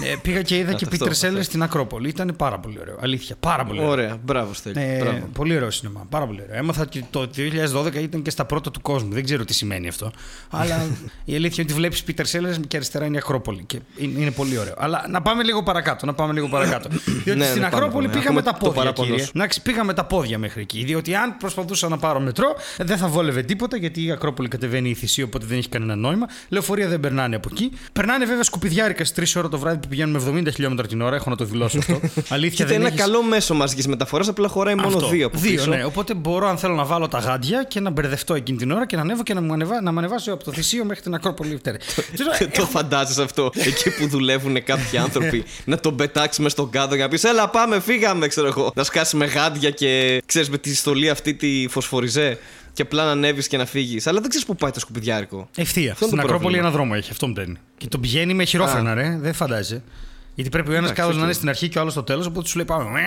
ε, 0.12 0.16
πήγα 0.22 0.42
και 0.42 0.56
είδα 0.56 0.72
και 0.72 0.84
αυτό, 0.90 1.06
Peter 1.06 1.10
αυτό. 1.10 1.28
Sellers 1.28 1.42
στην 1.42 1.62
Ακρόπολη. 1.62 2.08
Ήταν 2.08 2.34
πάρα 2.36 2.58
πολύ 2.58 2.78
ωραίο. 2.80 2.96
Αλήθεια. 3.00 3.36
Πάρα 3.40 3.64
πολύ 3.64 3.78
ωραίο. 3.78 3.90
Ωραία, 3.90 4.16
μπράβο 4.24 4.54
Στέλιο. 4.54 4.82
Ε, 4.82 4.98
μπράβο. 4.98 5.28
πολύ 5.32 5.56
ωραίο 5.56 5.70
σινεμά. 5.70 6.06
Πάρα 6.08 6.26
πολύ 6.26 6.40
ωραίο. 6.42 6.56
Έμαθα 6.58 6.82
ότι 6.82 7.06
το 7.10 7.30
2012 7.36 7.94
ήταν 7.94 8.22
και 8.22 8.30
στα 8.30 8.44
πρώτα 8.44 8.70
του 8.70 8.80
κόσμου. 8.80 9.12
Δεν 9.12 9.24
ξέρω 9.24 9.44
τι 9.44 9.54
σημαίνει 9.54 9.88
αυτό. 9.88 10.10
Αλλά 10.50 10.86
η 11.24 11.34
αλήθεια 11.34 11.62
είναι 11.64 11.72
ότι 11.72 11.80
βλέπεις 11.80 12.04
Peter 12.06 12.38
Sellers 12.38 12.60
και 12.68 12.76
αριστερά 12.76 13.04
είναι 13.04 13.16
η 13.16 13.18
Ακρόπολη. 13.22 13.64
Και 13.66 13.78
είναι, 13.96 14.20
είναι 14.20 14.30
πολύ 14.30 14.58
ωραίο. 14.58 14.74
Αλλά 14.78 15.06
να 15.10 15.22
πάμε 15.22 15.42
λίγο 15.42 15.62
παρακάτω. 15.62 16.06
Να 16.06 16.14
πάμε 16.14 16.32
λίγο 16.32 16.48
παρακάτω. 16.48 16.88
Διότι 17.24 17.38
Ναι, 17.38 17.44
στην 17.46 17.60
ναι, 17.60 17.68
πάμε, 17.68 17.76
Ακρόπολη 17.76 18.06
πάμε. 18.06 18.18
πήγαμε 18.18 18.38
Ακούμε 18.38 18.42
τα 18.52 18.58
το 18.58 18.64
πόδια. 18.66 18.80
παράπονο 18.80 19.08
Κύριε. 19.08 19.24
σου. 19.24 19.32
Εντάξει, 19.34 19.62
πήγαμε 19.62 19.94
τα 19.94 20.04
πόδια 20.04 20.38
μέχρι 20.38 20.60
εκεί. 20.60 20.84
Διότι 20.84 21.14
αν 21.14 21.36
προσπαθούσα 21.38 21.88
να 21.88 21.98
πάρω 21.98 22.20
μετρό, 22.20 22.56
δεν 22.78 22.96
θα 22.96 23.06
βόλευε 23.08 23.42
τίποτα 23.42 23.76
γιατί 23.76 24.04
η 24.04 24.10
Ακρόπολη 24.10 24.48
κατεβαίνει 24.48 24.88
η 24.90 24.94
θυσία, 24.94 25.24
οπότε 25.24 25.46
δεν 25.48 25.58
έχει 25.58 25.68
κανένα 25.68 25.96
νόημα. 25.96 26.26
Λεωφορεία 26.48 26.88
δεν 26.88 27.00
περνάνε 27.00 27.36
από 27.36 27.48
εκεί. 27.52 27.70
Περνάνε 27.92 28.24
βέβαια 28.24 28.42
σκουπιδιάρικα 28.42 29.04
στι 29.04 29.22
3 29.22 29.38
ώρα 29.38 29.48
το 29.48 29.58
βράδυ 29.58 29.78
που 29.78 29.88
πηγαίνουμε 29.88 30.40
70 30.48 30.52
χιλιόμετρα 30.54 30.86
την 30.86 31.00
ώρα. 31.00 31.16
Έχω 31.16 31.30
να 31.30 31.36
το 31.36 31.44
δηλώσω 31.44 31.78
αυτό. 31.78 32.00
Αλήθεια 32.34 32.50
Κοίτα, 32.64 32.64
δεν 32.64 32.74
είναι 32.76 32.84
ένα 32.84 32.86
έχεις- 32.88 33.00
καλό 33.00 33.22
μέσο 33.22 33.54
μαζικής 33.54 33.86
μεταφοράς, 33.88 34.28
απλά 34.28 34.48
χωράει 34.48 34.74
μόνο 34.74 34.96
αυτό. 34.96 35.08
δύο 35.08 35.26
από 35.26 35.38
Δύο, 35.38 35.50
πίσω. 35.56 35.70
ναι. 35.70 35.84
Οπότε 35.84 36.14
μπορώ, 36.14 36.48
αν 36.48 36.58
θέλω 36.58 36.74
να 36.74 36.84
βάλω 36.84 37.08
τα 37.08 37.18
γάντια 37.18 37.62
και 37.62 37.80
να 37.80 37.90
μπερδευτώ 37.90 38.34
εκείνη 38.34 38.58
την 38.58 38.70
ώρα 38.70 38.86
και 38.86 38.96
να 38.96 39.02
ανέβω 39.02 39.22
και 39.22 39.34
να, 39.34 39.40
μου 39.40 39.52
ανεβα... 39.52 39.82
να 39.82 39.92
με 39.92 39.98
ανεβάσω 39.98 40.32
από 40.32 40.44
το 40.44 40.52
θυσίο 40.52 40.84
μέχρι 40.84 41.02
την 41.02 41.14
Ακρόπολη. 41.14 41.56
Φτέρε. 41.56 41.76
το 42.58 42.66
φαντάζεσαι 42.66 43.22
αυτό. 43.22 43.50
Εκεί 43.54 43.90
που 43.90 44.06
δουλεύουν 44.08 44.62
κάποιοι 44.64 44.98
άνθρωποι 44.98 45.44
να 45.64 45.78
τον 45.78 45.96
πετάξει 45.96 46.42
με 46.42 46.48
στον 46.48 46.70
κάδο 46.70 46.94
για 46.98 47.04
να 47.06 47.10
πεις 47.10 47.24
Έλα, 47.24 47.48
πάμε, 47.48 47.80
φύγαμε, 47.80 48.26
ξέρω 48.26 48.46
εγώ. 48.46 48.72
Να 48.74 48.84
σκάσει 48.84 49.16
με 49.16 49.24
γάντια 49.26 49.70
και 49.70 50.22
ξέρεις 50.26 50.50
με 50.50 50.58
τη 50.58 50.74
στολή 50.74 51.10
αυτή 51.10 51.34
τη 51.34 51.66
φωσφοριζέ 51.70 52.38
και 52.72 52.82
απλά 52.82 53.04
να 53.04 53.10
ανέβεις 53.10 53.48
και 53.48 53.56
να 53.56 53.66
φύγεις. 53.66 54.06
Αλλά 54.06 54.20
δεν 54.20 54.28
ξέρεις 54.28 54.46
πού 54.46 54.54
πάει 54.56 54.70
το 54.70 54.80
σκουπιδιάρικο. 54.80 55.48
Ευθεία. 55.56 55.92
Αυτό 55.92 56.04
είναι 56.04 56.14
Στην 56.14 56.26
το 56.28 56.34
Ακρόπολη 56.34 56.38
πρόβλημα. 56.40 56.66
ένα 56.66 56.70
δρόμο 56.70 56.92
έχει. 56.96 57.10
Αυτό 57.10 57.26
μου 57.26 57.32
παίρνει. 57.32 57.56
Και 57.76 57.86
τον 57.88 58.00
πηγαίνει 58.00 58.34
με 58.34 58.44
χειρόφρενα, 58.44 58.94
ρε. 58.94 59.16
Δεν 59.20 59.32
φαντάζεσαι. 59.34 59.82
Γιατί 60.34 60.50
πρέπει 60.50 60.68
ο 60.70 60.72
ένας 60.74 60.90
Εντάξει, 60.90 61.00
κάδο 61.00 61.12
οκ. 61.12 61.18
να 61.18 61.24
είναι 61.24 61.32
στην 61.34 61.48
αρχή 61.48 61.68
και 61.68 61.78
ο 61.78 61.80
άλλος 61.80 61.92
στο 61.92 62.02
τέλος, 62.02 62.26
οπότε 62.26 62.48
σου 62.48 62.56
λέει 62.56 62.66
πάμε. 62.66 63.00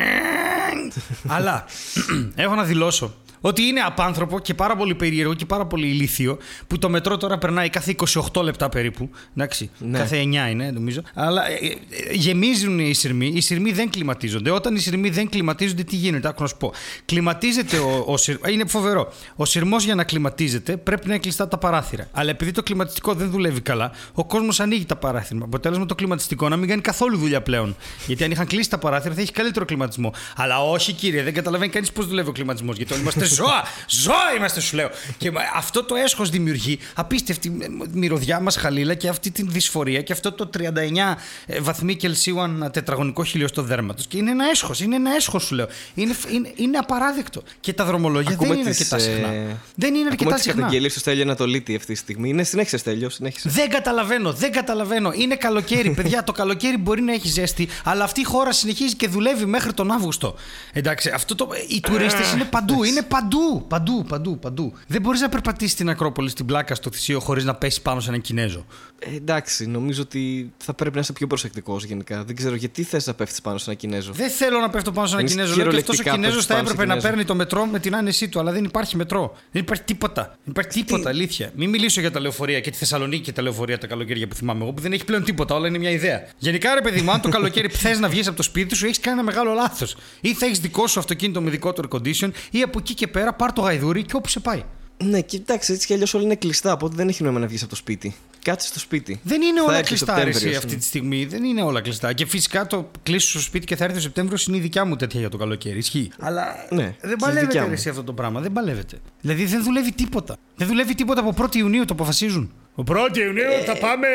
Αλλά 1.35 1.65
έχω 2.35 2.55
να 2.55 2.63
δηλώσω 2.63 3.13
ότι 3.41 3.61
είναι 3.61 3.79
απάνθρωπο 3.79 4.39
και 4.39 4.53
πάρα 4.53 4.75
πολύ 4.75 4.95
περίεργο 4.95 5.33
και 5.33 5.45
πάρα 5.45 5.65
πολύ 5.65 5.87
ηλίθιο 5.87 6.37
που 6.67 6.77
το 6.77 6.89
μετρό 6.89 7.17
τώρα 7.17 7.37
περνάει 7.37 7.69
κάθε 7.69 7.95
28 8.33 8.41
λεπτά 8.43 8.69
περίπου. 8.69 9.09
Εντάξει, 9.35 9.69
Ναι. 9.77 9.97
κάθε 9.97 10.17
9 10.21 10.49
είναι 10.51 10.71
νομίζω. 10.71 11.01
Αλλά 11.13 11.47
ε, 11.49 11.53
ε, 11.53 12.13
γεμίζουν 12.13 12.79
οι 12.79 12.93
συρμοί. 12.93 13.31
Οι 13.35 13.41
συρμοί 13.41 13.71
δεν 13.71 13.89
κλιματίζονται. 13.89 14.49
Όταν 14.51 14.75
οι 14.75 14.79
συρμοί 14.79 15.09
δεν 15.09 15.29
κλιματίζονται, 15.29 15.83
τι 15.83 15.95
γίνεται, 15.95 16.27
άκου 16.27 16.41
να 16.41 16.47
σου 16.47 16.57
πω. 16.57 16.73
Κλιματίζεται 17.05 17.77
ο, 17.77 18.03
ο 18.07 18.17
σειρ- 18.17 18.47
Είναι 18.49 18.65
φοβερό. 18.67 19.13
Ο 19.35 19.45
σειρμός 19.45 19.83
για 19.83 19.95
να 19.95 20.03
κλιματίζεται 20.03 20.77
πρέπει 20.77 21.07
να 21.07 21.13
είναι 21.13 21.21
κλειστά 21.21 21.47
τα 21.47 21.57
παράθυρα. 21.57 22.07
Αλλά 22.11 22.29
επειδή 22.29 22.51
το 22.51 22.63
κλιματιστικό 22.63 23.13
δεν 23.13 23.29
δουλεύει 23.29 23.61
καλά, 23.61 23.91
ο 24.13 24.25
κόσμος 24.25 24.59
ανοίγει 24.59 24.85
τα 24.85 24.95
παράθυρα. 24.95 25.43
Αποτέλεσμα 25.43 25.85
το 25.85 25.95
κλιματιστικό 25.95 26.49
να 26.49 26.55
μην 26.57 26.69
κάνει 26.69 26.81
καθόλου 26.81 27.17
δουλειά 27.17 27.41
πλέον. 27.41 27.75
Γιατί 28.07 28.23
αν 28.23 28.31
είχαν 28.31 28.47
κλείσει 28.47 28.69
τα 28.69 28.77
παράθυρα 28.77 29.13
θα 29.13 29.21
έχει 29.21 29.31
καλύτερο 29.31 29.65
κλιματισμό. 29.65 30.13
Αλλά 30.35 30.61
όχι, 30.63 30.93
κύριε, 30.93 31.23
δεν 31.23 31.33
καταλαβαίνει 31.33 31.71
κανείς 31.71 31.91
πώς 31.91 32.07
δουλεύει 32.07 32.29
ο 32.29 32.31
κλιματισμός. 32.31 32.77
Γιατί 32.77 32.93
όλοι 32.93 33.01
είμαστε 33.01 33.25
ζώα! 33.35 33.63
Ζώα 33.87 34.33
είμαστε, 34.37 34.59
σου 34.61 34.75
λέω. 34.75 34.89
Και 35.17 35.31
μα- 35.31 35.41
αυτό 35.55 35.83
το 35.83 35.95
έσχος 35.95 36.29
δημιουργεί 36.29 36.79
απίστευτη 36.93 37.51
μυρωδιά 37.91 38.39
μας 38.39 38.55
χαλίλα 38.55 38.93
και 38.93 39.07
αυτή 39.07 39.31
τη 39.31 39.43
δυσφορία 39.47 40.01
και 40.01 40.13
αυτό 40.13 40.31
το 40.31 40.49
39 40.57 41.17
ε, 41.45 41.59
βαθμοί 41.59 41.95
Κελσίου 41.95 42.41
ανά 42.41 42.69
τετραγωνικό 42.71 43.23
χιλιοστό 43.23 43.61
δέρματος. 43.61 44.07
Και 44.07 44.17
είναι 44.17 44.31
ένα 44.31 44.45
έσχος, 44.51 44.79
είναι 44.81 44.95
ένα 44.95 45.15
έσχος, 45.15 45.43
σου 45.43 45.55
λέω. 45.55 45.67
Είναι, 45.93 46.15
είναι, 46.31 46.51
είναι 46.55 46.77
απαράδεκτο. 46.77 47.43
Και 47.59 47.73
τα 47.73 47.85
δρομολόγια 47.85 48.31
Ακούμε 48.31 48.49
δεν 48.49 48.59
είναι 48.59 48.69
τις, 48.69 48.91
αρκετά 48.93 49.11
συχνά. 49.11 49.27
ε, 49.33 49.57
Δεν 49.75 49.89
είναι 49.95 49.97
Ακούμε 49.97 50.09
αρκετά 50.09 50.33
τις 50.33 50.43
συχνά. 50.43 50.59
καταγγελίες 50.61 50.93
του 50.93 50.99
Στέλιο 50.99 51.23
Ανατολίτη 51.23 51.75
αυτή 51.75 51.93
τη 51.93 51.99
στιγμή. 51.99 52.29
Είναι 52.29 52.43
συνέχισε 52.43 52.77
Στέλιο, 52.77 53.09
συνέχισε. 53.09 53.49
Δεν 53.49 53.69
καταλαβαίνω, 53.69 54.33
δεν 54.33 54.51
καταλαβαίνω. 54.51 55.11
Είναι 55.15 55.35
καλοκαίρι, 55.35 55.89
παιδιά. 55.97 56.23
το 56.23 56.31
καλοκαίρι 56.31 56.77
μπορεί 56.77 57.01
να 57.01 57.13
έχει 57.13 57.27
ζέστη, 57.27 57.67
αλλά 57.83 58.03
αυτή 58.03 58.19
η 58.21 58.23
χώρα 58.23 58.51
συνεχίζει 58.51 58.95
και 58.95 59.07
δουλεύει 59.07 59.45
μέχρι 59.45 59.73
τον 59.73 59.91
Αύγουστο. 59.91 60.35
Εντάξει, 60.73 61.09
αυτό 61.09 61.35
το. 61.35 61.49
Οι 61.67 61.79
τουρίστες 61.79 62.31
είναι 62.31 62.43
παντού, 62.43 62.83
είναι 62.83 63.01
παντού. 63.01 63.20
Παντού, 63.67 64.05
παντού, 64.07 64.37
παντού. 64.39 64.73
Δεν 64.87 65.01
μπορείς 65.01 65.21
να 65.21 65.29
περπατήσεις 65.29 65.73
στην 65.73 65.89
Ακρόπολη, 65.89 66.29
στην 66.29 66.45
πλάκα, 66.45 66.75
στο 66.75 66.91
θυσίο, 66.91 67.19
χωρίς 67.19 67.43
να 67.43 67.55
πέσεις 67.55 67.81
πάνω 67.81 67.99
σε 67.99 68.09
έναν 68.09 68.21
Κινέζο. 68.21 68.65
Ε, 69.05 69.15
εντάξει, 69.15 69.67
νομίζω 69.67 70.01
ότι 70.01 70.53
θα 70.57 70.73
πρέπει 70.73 70.95
να 70.95 71.01
είσαι 71.01 71.13
πιο 71.13 71.27
προσεκτικός 71.27 71.83
γενικά. 71.83 72.23
Δεν 72.23 72.35
ξέρω 72.35 72.55
γιατί 72.55 72.83
θες 72.83 73.07
να 73.07 73.13
πέφτεις 73.13 73.41
πάνω 73.41 73.57
σε 73.57 73.69
ένα 73.69 73.79
Κινέζο. 73.79 74.11
Δεν 74.11 74.29
θέλω 74.29 74.59
να 74.59 74.69
πέφτω 74.69 74.91
πάνω 74.91 75.07
σε 75.07 75.13
έναν 75.13 75.25
Εμείς 75.25 75.35
Κινέζο. 75.35 75.55
Λέω 75.55 75.67
και 75.71 75.77
αυτός 75.77 75.99
ο 75.99 76.03
κυριολεκτικά 76.03 76.27
Κινέζος 76.27 76.35
πέφτεις 76.35 76.45
θα 76.45 76.53
πάνω 76.53 76.67
σε 76.67 76.73
έπρεπε 76.73 76.87
να 76.93 76.97
Κινέζο. 76.97 77.15
παίρνει 77.15 77.27
το 77.27 77.35
μετρό 77.35 77.65
με 77.65 77.79
την 77.79 77.95
άνεσή 77.95 78.29
του, 78.29 78.39
αλλά 78.39 78.51
δεν 78.51 78.63
υπάρχει 78.63 78.95
μετρό. 78.95 79.37
Δεν 79.51 79.61
υπάρχει 79.61 79.83
τίποτα. 79.83 80.21
Δεν 80.23 80.37
υπάρχει 80.45 80.69
τίποτα, 80.69 81.09
αλήθεια. 81.09 81.51
Μην 81.55 81.69
μιλήσω 81.69 81.99
για 81.99 82.11
τα 82.11 82.19
λεωφορεία 82.19 82.59
και 82.59 82.71
τη 82.71 82.77
Θεσσαλονίκη 82.77 83.21
και 83.23 83.31
τα 83.31 83.41
λεωφορεία 83.41 83.77
τα 83.77 83.87
καλοκαίρια 83.87 84.27
που 84.27 84.35
θυμάμαι 84.35 84.63
εγώ, 84.63 84.73
που 84.73 84.81
δεν 84.81 84.93
έχει 84.93 85.05
πλέον 85.05 85.23
τίποτα. 85.23 85.55
Όλα 85.55 85.67
είναι 85.67 85.77
μια 85.77 85.89
ιδέα. 85.91 86.27
Γενικά, 86.37 86.73
ρε 86.73 86.81
παιδί 86.81 87.01
μου, 87.01 87.11
αν 87.11 87.21
το 87.21 87.29
καλοκαίρι 87.37 87.69
θες 87.69 87.99
να 87.99 88.09
βγεις 88.09 88.27
από 88.27 88.37
το 88.37 88.43
σπίτι 88.43 88.75
σου, 88.75 88.85
έχεις 88.85 88.99
κάνει 88.99 89.19
ένα 89.19 89.25
μεγάλο 89.25 89.53
λάθος. 89.53 89.95
Ή 90.21 90.33
θα 90.33 90.45
έχεις 90.45 90.59
δικό 90.59 90.87
σου 90.87 90.99
αυτοκίνητο 90.99 91.41
με 91.41 91.49
δικό 91.49 91.73
του 91.73 91.81
air 91.91 91.97
condition, 91.97 92.29
ή 92.51 92.61
από 92.61 92.79
εκεί 92.79 92.93
και 92.93 93.07
πέρα 93.07 93.33
πάρ 93.33 93.53
το 93.53 93.61
γαϊδούρι 93.61 94.03
και 94.03 94.15
όπου 94.15 94.27
σε 94.27 94.39
πάει. 94.39 94.63
Ναι, 95.03 95.21
και 95.21 95.37
εντάξει, 95.37 95.73
έτσι 95.73 95.87
κι 95.87 95.93
αλλιώς 95.93 96.13
όλα 96.13 96.23
είναι 96.23 96.35
κλειστά, 96.35 96.73
οπότε 96.73 96.95
δεν 96.95 97.07
έχει 97.07 97.23
νόημα 97.23 97.39
να 97.39 97.47
βγεις 97.47 97.61
από 97.61 97.69
το 97.69 97.75
σπίτι. 97.75 98.15
Κάτσε 98.43 98.67
στο 98.67 98.79
σπίτι. 98.79 99.19
Δεν 99.23 99.41
είναι 99.41 99.59
Θα 99.59 99.65
όλα 99.65 99.77
έρθεις 99.77 99.87
κλειστά 99.87 100.05
Σεπτέμβριος, 100.05 100.41
αρέσει 100.43 100.57
αυτή 100.57 100.71
ναι. 100.73 100.79
τη 100.79 100.85
στιγμή. 100.85 101.25
Δεν 101.25 101.43
είναι 101.43 101.61
όλα 101.61 101.81
κλειστά. 101.81 102.13
Και 102.13 102.25
φυσικά 102.25 102.67
το 102.67 102.91
κλείσει 103.03 103.27
στο 103.29 103.39
σπίτι 103.39 103.65
και 103.65 103.75
θα 103.75 103.83
έρθει 103.83 103.97
ο 103.97 104.01
Σεπτέμβριος 104.01 104.45
είναι 104.45 104.57
η 104.57 104.59
δικιά 104.59 104.85
μου 104.85 104.95
τέτοια 104.95 105.19
για 105.19 105.29
το 105.29 105.37
καλοκαίρι. 105.37 105.77
Ισχύει. 105.77 106.11
Αλλά 106.19 106.45
Ναι, 106.69 106.83
δεν 106.83 106.93
και 107.01 107.07
η 107.07 107.09
δικιά 107.09 107.27
παλεύεται 107.27 107.59
μου. 107.61 107.67
ρε, 107.67 107.73
εσύ 107.73 107.89
αυτό 107.89 108.03
το 108.03 108.13
πράγμα. 108.13 108.39
Δεν 108.41 108.51
παλεύεται. 108.51 108.97
Δηλαδή 109.21 109.45
δεν 109.45 109.63
δουλεύει 109.63 109.91
τίποτα. 109.91 110.37
Δεν 110.55 110.67
δουλεύει 110.67 110.95
τίποτα 110.95 111.21
από 111.21 111.43
1η 111.45 111.55
Ιουνίου, 111.55 111.85
το 111.85 111.93
αποφασίζουν. 111.93 112.51
Ο 112.75 112.83
1η 112.87 113.17
Ιουνίου 113.17 113.63
θα 113.65 113.77
πάμε 113.77 114.07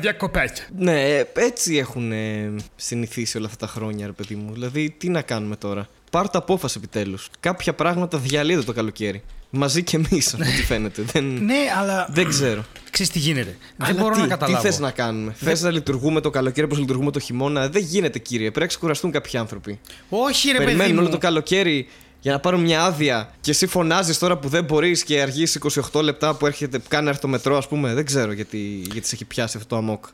διακοπέ. 0.00 0.52
Ναι, 0.78 1.16
ε, 1.16 1.24
έτσι 1.34 1.76
έχουν 1.76 2.12
ε, 2.12 2.52
συνηθίσει 2.76 3.36
όλα 3.36 3.46
αυτά 3.46 3.66
τα 3.66 3.72
χρόνια, 3.72 4.06
ρε 4.06 4.12
παιδί 4.12 4.34
μου. 4.34 4.52
Δηλαδή, 4.52 4.94
τι 4.98 5.08
να 5.08 5.22
κάνουμε 5.22 5.56
τώρα; 5.56 5.88
Πάρτε 6.10 6.38
απόφαση 6.38 6.74
επιτέλους. 6.78 7.28
Κάποια 7.40 7.74
πράγματα 7.74 8.18
διαλύονται 8.18 8.64
το 8.64 8.72
καλοκαίρι. 8.72 9.22
Μαζί 9.50 9.82
και 9.82 9.96
εμείς, 9.96 10.34
από 10.34 10.42
ό,τι 10.42 10.62
φαίνεται. 10.64 11.02
δεν, 11.02 11.24
Ναι, 11.24 11.54
αλλά. 11.78 12.08
δεν 12.10 12.28
ξέρω. 12.28 12.64
Ξέρεις 12.90 13.12
τι 13.12 13.18
γίνεται. 13.18 13.56
δεν 13.76 13.88
Αλλά 13.90 14.00
μπορώ 14.00 14.14
τι, 14.14 14.20
να 14.20 14.26
καταλάβω. 14.26 14.62
Τι 14.62 14.68
θες 14.68 14.78
να 14.78 14.90
κάνουμε; 14.90 15.32
Θες 15.36 15.60
να 15.62 15.70
λειτουργούμε 15.70 16.20
το 16.20 16.30
καλοκαίρι 16.30 16.66
όπως 16.66 16.78
λειτουργούμε 16.78 17.10
το 17.10 17.18
χειμώνα; 17.18 17.68
Δεν 17.68 17.82
γίνεται, 17.82 18.18
κύριε. 18.18 18.46
Πρέπει 18.46 18.60
να 18.60 18.66
ξεκουραστούν 18.66 19.10
κάποιοι 19.10 19.38
άνθρωποι. 19.38 19.80
Όχι, 20.08 20.46
ρε 20.50 20.52
παιδί 20.52 20.64
Περιμένουν 20.66 20.94
μου. 20.94 21.00
όλο 21.00 21.08
το 21.10 21.18
καλοκαίρι 21.18 21.86
για 22.20 22.32
να 22.32 22.40
πάρουν 22.40 22.60
μια 22.60 22.82
άδεια 22.84 23.34
και 23.40 23.50
εσύ 23.50 23.66
φωνάζεις 23.66 24.18
τώρα 24.18 24.38
που 24.38 24.48
δεν 24.48 24.64
μπορείς 24.64 25.02
και 25.04 25.20
αργείς 25.20 25.58
28 25.92 26.02
λεπτά 26.02 26.34
που 26.34 26.46
έρχεται, 26.46 26.80
κάνει 26.88 27.04
να 27.04 27.10
έρθει 27.10 27.22
το 27.22 27.28
μετρό, 27.28 27.56
ας 27.56 27.68
πούμε. 27.68 27.94
Δεν 27.94 28.04
ξέρω 28.04 28.32
γιατί, 28.32 28.58
γιατί 28.92 29.06
σε 29.08 29.14
έχει 29.14 29.24
πιάσει 29.24 29.56
αυτό 29.56 29.68
το 29.68 29.76
αμόκ. 29.76 30.04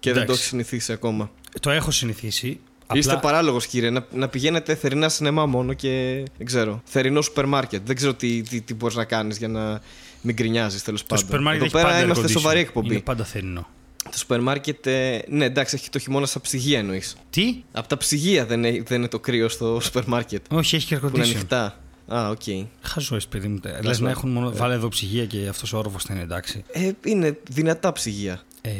Και 0.00 0.10
δεν 0.12 0.14
το 0.14 0.20
Εντάξει. 0.20 0.32
έχεις 0.40 0.48
συνηθίσει 0.48 0.92
ακόμα. 0.92 1.30
Το 1.60 1.70
έχω 1.70 1.90
συνηθίσει. 1.90 2.60
Είστε 2.92 3.10
Απλά- 3.14 3.22
παράλογος, 3.30 3.66
κύριε. 3.66 3.90
Να, 3.90 4.06
να 4.12 4.28
πηγαίνετε 4.28 4.74
θερινά 4.74 5.08
σινεμά 5.08 5.46
μόνο 5.46 5.72
και. 5.72 6.22
Δεν 6.36 6.46
ξέρω. 6.46 6.80
Θερινό 6.84 7.20
σούπερ 7.22 7.46
μάρκετ. 7.46 7.82
Δεν 7.86 7.96
ξέρω 7.96 8.14
τι, 8.14 8.42
τι, 8.42 8.60
τι 8.60 8.74
μπορείς 8.74 8.96
να 8.96 9.04
κάνεις 9.04 9.38
για 9.38 9.48
να 9.48 9.80
μην 10.20 10.34
γκρινιάζεις 10.34 10.82
τέλος 10.82 11.00
Το 11.00 11.06
πάντων. 11.08 11.24
σούπερ 11.24 11.40
μάρκετ 11.40 11.64
Εδώ 11.66 11.78
έχει 11.78 11.86
πέρα 11.86 11.88
πάντα 11.96 12.04
είμαστε 12.04 12.22
air 12.24 12.26
condition. 12.28 12.40
σοβαρή 12.40 12.60
εκπομπή. 12.60 12.92
Είναι 12.92 13.00
πάντα 13.02 13.24
θερινό. 13.24 13.66
Το 14.10 14.18
σούπερ 14.18 14.40
μάρκετ. 14.40 14.86
ε, 14.86 15.22
ναι, 15.28 15.44
εντάξει, 15.44 15.74
έχει 15.74 15.88
το 15.90 15.98
χειμώνα 15.98 16.26
στα 16.26 16.40
ψυγεία 16.40 16.78
εννοείς. 16.78 17.16
Τι; 17.30 17.62
Από 17.72 17.88
τα 17.88 17.96
ψυγεία 17.96 18.46
δεν, 18.46 18.64
έχει- 18.64 18.80
δεν 18.80 18.98
είναι 18.98 19.08
το 19.08 19.20
κρύο 19.20 19.48
στο 19.48 19.80
σούπερ 19.82 20.04
μάρκετ. 20.06 20.44
Όχι, 20.52 20.76
έχει 20.76 20.86
και 20.86 20.96
air 20.96 21.00
Που 21.00 21.06
είναι 21.14 21.24
condition. 21.24 21.28
ανοιχτά. 21.30 21.78
Α, 22.14 22.28
οκ. 22.28 22.40
Χαζός, 22.82 23.16
εσύ, 23.16 23.28
παιδί 23.28 23.48
μου. 23.48 23.60
Λες 23.82 24.00
να 24.00 24.10
έχουν 24.10 24.30
μόνο. 24.30 24.52
Βάλε 24.52 24.74
εδώ 24.74 24.88
ψυγεία 24.88 25.26
και 25.26 25.46
αυτός 25.48 25.72
ο 25.72 25.78
όροφος 25.78 26.04
θα 26.04 26.14
είναι 26.14 26.22
εντάξει. 26.22 26.64
Ε, 26.72 26.90
είναι 27.04 27.38
δυνατά 27.50 27.92
ψυγεία. 27.92 28.42
Ε, 28.60 28.70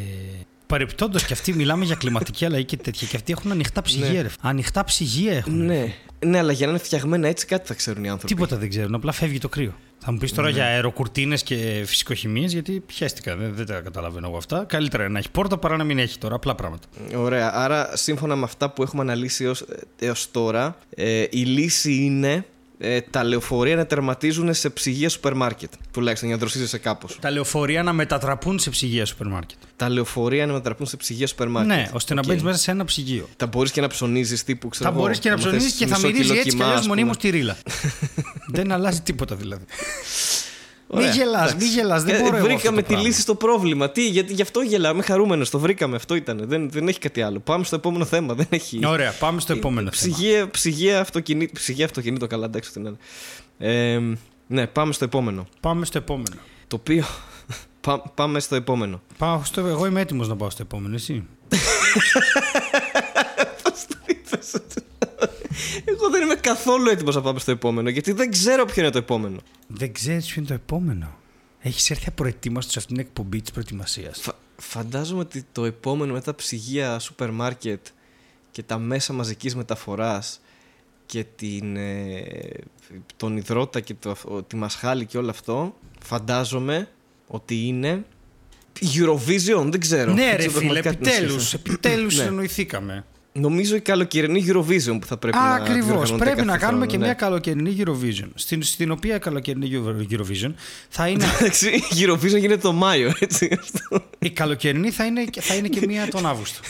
Παρεπιπτόντω 0.66 1.18
και 1.18 1.33
αυτοί 1.33 1.52
μιλάμε 1.52 1.85
για 1.85 1.94
κλιματική 1.94 2.44
αλλαγή 2.44 2.64
και 2.64 2.76
τέτοια. 2.76 3.09
Και 3.09 3.16
αυτοί 3.16 3.33
έχουν 3.33 3.50
ανοιχτά 3.50 3.83
ψυγεία, 3.83 4.23
ρε. 4.23 4.28
Ανοιχτά 4.40 4.85
ψυγεία 4.85 5.33
έχουν. 5.33 5.64
Ναι. 5.64 5.94
ναι, 6.26 6.38
αλλά 6.38 6.52
για 6.52 6.66
να 6.66 6.73
είναι 6.73 6.80
φτιαγμένα 6.83 7.28
έτσι 7.28 7.47
κάτι 7.47 7.66
θα 7.66 7.75
ξέρουν 7.75 8.04
οι 8.04 8.09
άνθρωποι. 8.09 8.35
Τίποτα 8.35 8.56
δεν 8.56 8.68
ξέρουν. 8.68 8.94
Απλά 8.94 9.12
φεύγει 9.12 9.38
το 9.38 9.49
κρύο. 9.49 9.75
Θα 9.99 10.12
μου 10.12 10.18
πεις 10.18 10.33
τώρα 10.33 10.49
Ναι. 10.49 10.54
για 10.54 10.64
αεροκουρτίνες 10.64 11.42
και 11.42 11.83
φυσικοχημίες, 11.87 12.52
γιατί 12.52 12.80
πιέστηκα. 12.87 13.37
Δεν, 13.37 13.54
δεν 13.54 13.66
τα 13.66 13.80
καταλαβαίνω 13.80 14.26
εγώ 14.28 14.37
αυτά. 14.37 14.64
Καλύτερα 14.68 15.09
να 15.09 15.18
έχει 15.18 15.30
πόρτα 15.30 15.59
παρά 15.59 15.76
να 15.76 15.85
μην 15.85 15.99
έχει 15.99 16.18
τώρα. 16.18 16.35
Απλά 16.35 16.54
πράγματα. 16.54 16.87
Ωραία. 17.16 17.54
Άρα, 17.54 17.90
σύμφωνα 17.97 18.37
με 18.37 18.44
αυτά 18.44 18.71
που 18.71 18.83
έχουμε 18.83 19.02
αναλύσει 19.02 19.44
έως, 19.44 19.64
έως 19.99 20.30
τώρα, 20.30 20.76
ε, 20.94 21.26
η 21.30 21.38
λύση 21.44 21.94
είναι 21.94 22.47
ε, 22.78 23.00
τα 23.00 23.25
λεωφορεία 23.25 23.76
να 23.76 23.87
τερματίζουν 23.87 24.54
σε 24.54 24.71
ψυγεία 24.71 25.09
σούπερ 25.09 25.35
μάρκετ. 25.35 25.73
Τουλάχιστον 25.93 26.28
για 26.28 26.37
να 26.37 26.43
δροσίζεσαι 26.43 26.78
κάπως. 26.78 27.19
Τα 27.21 27.31
λεωφορεία 27.31 27.83
να 27.83 27.93
μετατραπούν 27.93 28.59
σε 28.59 28.71
ψυγεία 28.71 29.07
σούπερ 29.07 29.26
μάρκετ. 29.26 29.59
Τα 29.76 29.88
λεωφορεία 29.88 30.47
να 30.47 30.52
μετατραπούν 30.52 30.87
σε 30.87 30.97
ψυγεία 30.97 31.26
σούπερ 31.26 31.49
μάρκετ. 31.49 31.76
Ναι, 31.76 31.90
ώστε 31.93 32.14
να 32.14 32.21
Οκ. 32.21 32.26
μπαίνεις 32.26 32.43
μέσα 32.43 32.59
σε 32.59 32.71
ένα 32.71 32.85
ψυγείο. 32.85 33.28
Θα 33.37 33.47
μπορείς 33.47 33.71
και 33.71 33.81
να 33.81 33.87
ψωνίζεις 33.88 34.45
τύπου 34.45 34.69
ξέρω 34.69 34.85
Θα 34.88 34.95
εγώ, 34.95 35.04
μπορείς 35.04 35.19
και 35.19 35.28
να 35.28 35.35
άμα 35.35 35.45
ψωνίζει 35.45 35.64
θες 35.69 35.76
και 35.76 35.87
θα 35.87 35.95
μισό 35.95 36.07
μυρίζεις 36.07 36.26
κιλό 36.26 36.38
έτσι 36.38 36.49
κι 36.50 36.57
κιμά, 36.57 36.64
αλλιώ 36.69 36.78
ας 36.78 36.87
μονίμως 36.87 37.16
πούμε. 37.16 37.31
τη 37.33 37.38
ρίλα. 37.38 37.57
δεν 38.57 38.73
αλλάζει 38.73 39.00
τίποτα 39.00 39.35
δηλαδή. 39.35 39.64
Ωραία, 40.94 41.08
Μη 41.08 41.14
γελά, 41.16 41.38
εντάξει. 41.42 41.56
μη 41.56 41.64
γελάς. 41.64 42.02
Δεν 42.02 42.14
Ε, 42.14 42.18
μπορώ 42.18 42.36
εγώ 42.36 42.36
αυτό 42.36 42.48
βρήκαμε 42.54 42.76
το 42.76 42.82
τη 42.82 42.88
πράγμα. 42.92 43.06
λύση 43.08 43.20
στο 43.20 43.34
πρόβλημα. 43.34 43.90
Τι, 43.90 44.08
γιατί 44.08 44.32
γι' 44.32 44.42
αυτό 44.42 44.60
γελάμε. 44.60 45.02
Χαρούμενος. 45.02 45.50
Το 45.50 45.58
βρήκαμε. 45.58 45.96
Αυτό 45.96 46.14
ήταν. 46.14 46.40
Δεν, 46.44 46.70
δεν 46.70 46.88
έχει 46.88 46.98
κάτι 46.98 47.22
άλλο. 47.22 47.40
Πάμε 47.40 47.64
στο 47.64 47.76
επόμενο 47.76 48.04
θέμα. 48.04 48.34
Δεν 48.34 48.46
έχει. 48.48 48.86
Ωραία, 48.86 49.12
πάμε 49.12 49.40
στο 49.40 49.52
επόμενο 49.52 49.90
θέμα. 49.92 50.14
Ψυγεία, 50.14 50.50
ψυγεία, 50.50 51.00
αυτοκινήτο, 51.00 51.52
ψυγεία 51.54 51.84
αυτοκινήτο, 51.84 52.26
καλά, 52.26 52.44
εντάξει, 52.44 52.72
τι 52.72 52.80
να 52.80 52.88
είναι. 52.88 52.98
Ε, 53.58 54.00
ναι, 54.46 54.66
πάμε 54.66 54.92
στο 54.92 55.04
επόμενο. 55.04 55.46
Πάμε 55.60 55.84
στο 55.84 55.98
επόμενο. 55.98 56.36
Το 56.68 56.76
οποίο. 56.76 57.04
Πά- 57.80 58.08
πάμε 58.14 58.40
στο 58.40 58.54
επόμενο. 58.54 59.02
Πάω 59.18 59.40
στο... 59.44 59.60
Εγώ 59.66 59.86
είμαι 59.86 60.00
έτοιμος 60.00 60.28
να 60.28 60.36
πάω 60.36 60.50
στο 60.50 60.62
επόμενο, 60.62 60.94
εσύ. 60.94 61.26
Εγώ 65.84 66.11
δεν 66.11 66.23
είμαι 66.23 66.34
καθόλου 66.34 66.88
έτοιμος 66.90 67.14
να 67.14 67.20
πάμε 67.20 67.38
στο 67.38 67.50
επόμενο, 67.50 67.88
γιατί 67.88 68.12
δεν 68.12 68.30
ξέρω 68.30 68.64
ποιο 68.64 68.82
είναι 68.82 68.90
το 68.90 68.99
επόμενο. 68.99 69.37
Δεν 69.66 69.92
ξέρεις 69.92 70.25
ποιο 70.26 70.34
είναι 70.38 70.46
το 70.49 70.54
επόμενο. 70.54 71.18
Έχεις 71.61 71.90
έρθει 71.90 72.04
απροετοίμαστος 72.08 72.73
σε 72.73 72.78
αυτήν 72.78 72.96
την 72.96 73.04
εκπομπή 73.06 73.40
της 73.40 73.50
προετοιμασίας. 73.50 74.20
Φα- 74.20 74.38
φαντάζομαι 74.56 75.20
ότι 75.20 75.44
το 75.52 75.64
επόμενο 75.64 76.12
μετά 76.12 76.25
τα 76.25 76.34
ψυγεία 76.34 76.99
σούπερ 76.99 77.30
μάρκετ 77.30 77.87
και 78.50 78.62
τα 78.62 78.78
μέσα 78.78 79.12
μαζικής 79.12 79.54
μεταφοράς 79.56 80.40
και 81.06 81.25
την, 81.37 81.76
ε, 81.76 82.23
τον 83.16 83.37
υδρότα 83.37 83.80
και 83.80 83.94
το, 83.94 84.14
ο- 84.25 84.42
τη 84.42 84.56
μασχάλη 84.56 85.06
και 85.06 85.18
όλο 85.18 85.30
αυτό 85.30 85.75
φαντάζομαι 86.04 86.88
ότι 87.26 87.66
είναι 87.66 88.04
Eurovision, 88.80 89.66
δεν 89.70 89.80
ξέρω. 89.80 90.12
Ναι, 90.12 90.23
Δεν 90.23 90.30
ρε 90.30 90.37
ξέρω 90.37 90.50
φίλε, 90.50 90.80
πραγματικά 90.80 90.90
τι 90.96 91.04
να 91.04 91.11
επιτέλους. 91.11 91.49
σκεφτώ. 91.49 91.70
Επιτέλους 91.73 92.14
Ναι. 92.16 92.23
συνεννοηθήκαμε. 92.23 93.04
Νομίζω 93.38 93.76
η 93.76 93.80
καλοκαιρινή 93.80 94.44
Eurovision 94.48 94.96
που 95.00 95.06
θα 95.06 95.16
πρέπει 95.16 95.36
να 95.36 95.42
Ακριβώς. 95.54 95.84
διοργανώνεται 95.86 96.16
Πρέπει 96.24 96.36
κάθε 96.36 96.44
να 96.44 96.58
κάνουμε 96.58 96.66
χρόνο, 96.78 96.86
και 96.86 96.96
ναι. 96.96 97.04
μια 97.04 97.14
καλοκαιρινή 97.14 97.76
Eurovision. 97.86 98.28
Στην, 98.34 98.62
στην 98.62 98.90
οποία 98.90 99.18
καλοκαιρινή 99.18 99.70
Euro- 99.72 100.12
Eurovision 100.14 100.52
θα 100.88 101.08
είναι. 101.08 101.24
Εντάξει, 101.40 101.68
η 101.68 101.82
Eurovision 102.06 102.38
γίνεται 102.38 102.56
το 102.56 102.72
Μάιο, 102.72 103.12
έτσι. 103.18 103.58
αυτό. 103.60 104.04
η 104.18 104.30
καλοκαιρινή 104.30 104.90
θα 104.90 105.04
είναι, 105.04 105.24
και- 105.24 105.40
θα 105.40 105.54
είναι 105.54 105.68
και 105.68 105.86
μία 105.86 106.08
τον 106.08 106.26
Αύγουστο. 106.26 106.60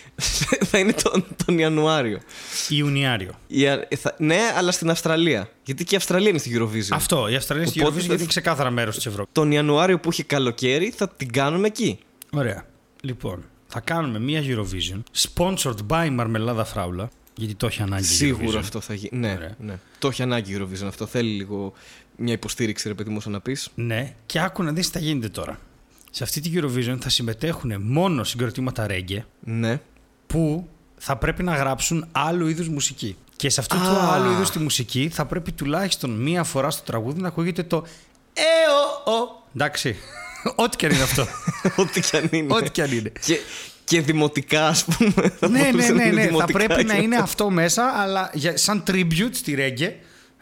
θα 0.70 0.78
είναι 0.78 0.92
τον, 0.92 1.24
τον 1.44 1.58
Ιανουάριο. 1.58 2.20
Ιουνιάριο. 2.68 3.30
Η 3.46 3.66
Α- 3.68 3.88
θα- 3.98 4.14
ναι, 4.18 4.38
αλλά 4.56 4.72
στην 4.72 4.90
Αυστραλία. 4.90 5.48
Γιατί 5.64 5.84
και 5.84 5.94
η 5.94 5.96
Αυστραλία 5.96 6.28
είναι 6.28 6.38
στη 6.38 6.56
Eurovision. 6.58 6.88
Αυτό. 6.92 7.28
Η 7.28 7.34
Αυστραλία 7.34 7.66
στη 7.66 7.80
Οπότε 7.80 7.94
Eurovision 7.94 8.00
θα- 8.00 8.06
γιατί 8.06 8.20
είναι 8.20 8.30
ξεκάθαρα 8.30 8.70
μέρος 8.70 8.94
της 8.96 9.06
Ευρώπης. 9.06 9.32
Τον 9.32 9.50
Ιανουάριο 9.52 9.98
που 10.00 10.08
έχει 10.10 10.22
καλοκαίρι 10.24 10.92
θα 10.96 11.08
την 11.08 11.32
κάνουμε 11.32 11.66
εκεί. 11.66 11.98
Ωραία. 12.30 12.66
Λοιπόν, 13.00 13.44
θα 13.78 13.84
κάνουμε 13.84 14.18
μία 14.18 14.42
Eurovision 14.44 15.00
sponsored 15.34 15.76
by 15.88 16.08
Μαρμελάδα 16.12 16.64
Φράουλα. 16.64 17.08
Γιατί 17.36 17.54
το 17.54 17.66
έχει 17.66 17.82
ανάγκη. 17.82 18.02
η 18.02 18.06
Σίγουρα 18.06 18.46
Eurovision. 18.58 18.58
αυτό 18.58 18.80
θα 18.80 18.94
γίνει. 18.94 19.18
Ναι, 19.18 19.32
Ωραία. 19.36 19.54
ναι. 19.60 19.78
Το 19.98 20.08
έχει 20.08 20.22
ανάγκη 20.22 20.52
η 20.52 20.58
Eurovision 20.60 20.86
αυτό. 20.86 21.06
Θέλει 21.06 21.30
λίγο 21.30 21.72
μια 22.16 22.32
υποστήριξη, 22.32 22.88
ρε 22.88 22.94
παιδί 22.94 23.10
μου, 23.10 23.16
όσο 23.18 23.30
να 23.30 23.40
πεις. 23.40 23.68
Ναι, 23.74 24.14
και 24.26 24.40
άκου 24.40 24.62
να 24.62 24.72
δεις 24.72 24.86
τι 24.86 24.92
θα 24.92 25.04
γίνεται 25.04 25.28
τώρα. 25.28 25.58
Σε 26.10 26.22
αυτή 26.24 26.40
τη 26.40 26.50
Eurovision 26.54 26.96
θα 27.00 27.08
συμμετέχουν 27.08 27.82
μόνο 27.82 28.24
συγκροτήματα 28.24 28.86
reggae 28.90 29.18
Ναι. 29.40 29.80
που 30.26 30.68
θα 30.96 31.16
πρέπει 31.16 31.42
να 31.42 31.54
γράψουν 31.56 32.06
άλλου 32.12 32.46
είδους 32.46 32.68
μουσική. 32.68 33.16
Και 33.36 33.48
σε 33.50 33.60
αυτό 33.60 33.76
το 33.76 33.82
Α. 33.82 34.12
άλλο 34.14 34.30
είδους 34.30 34.50
τη 34.50 34.58
μουσική 34.58 35.08
θα 35.12 35.24
πρέπει 35.26 35.52
τουλάχιστον 35.52 36.10
μία 36.10 36.44
φορά 36.44 36.70
στο 36.70 36.82
τραγούδι 36.84 37.20
να 37.20 37.28
ακούγεται 37.28 37.62
το 37.62 37.84
«Ε, 38.34 38.40
ο, 39.06 39.12
ο». 39.12 39.42
Εντάξει. 39.54 39.96
Ό,τι 40.54 40.76
και 40.76 40.86
αν 40.86 40.92
είναι 40.92 41.02
αυτό. 41.02 41.26
Ό,τι 41.82 42.00
κι 42.00 42.16
αν 42.16 42.28
είναι. 42.30 42.54
Ό,τι 42.54 42.70
και 42.70 42.82
αν 42.82 42.92
είναι. 42.92 43.12
Και, 43.20 43.38
και 43.84 44.00
δημοτικά, 44.00 44.66
ας 44.66 44.84
πούμε. 44.84 45.32
Θα 45.40 45.48
ναι, 45.48 45.58
ναι, 45.58 45.70
μπορούσε 45.70 45.92
να 45.92 45.94
ναι, 45.94 46.02
είναι 46.02 46.14
ναι. 46.14 46.20
Θα 46.20 46.26
δημοτικά 46.26 46.58
πρέπει 46.58 46.84
και 46.84 46.92
να 46.92 46.98
είναι 46.98 47.16
αυτό 47.16 47.50
μέσα, 47.50 47.92
αλλά 47.96 48.30
για, 48.32 48.56
σαν 48.56 48.82
tribute 48.86 49.30
στη 49.32 49.56
reggae. 49.58 49.92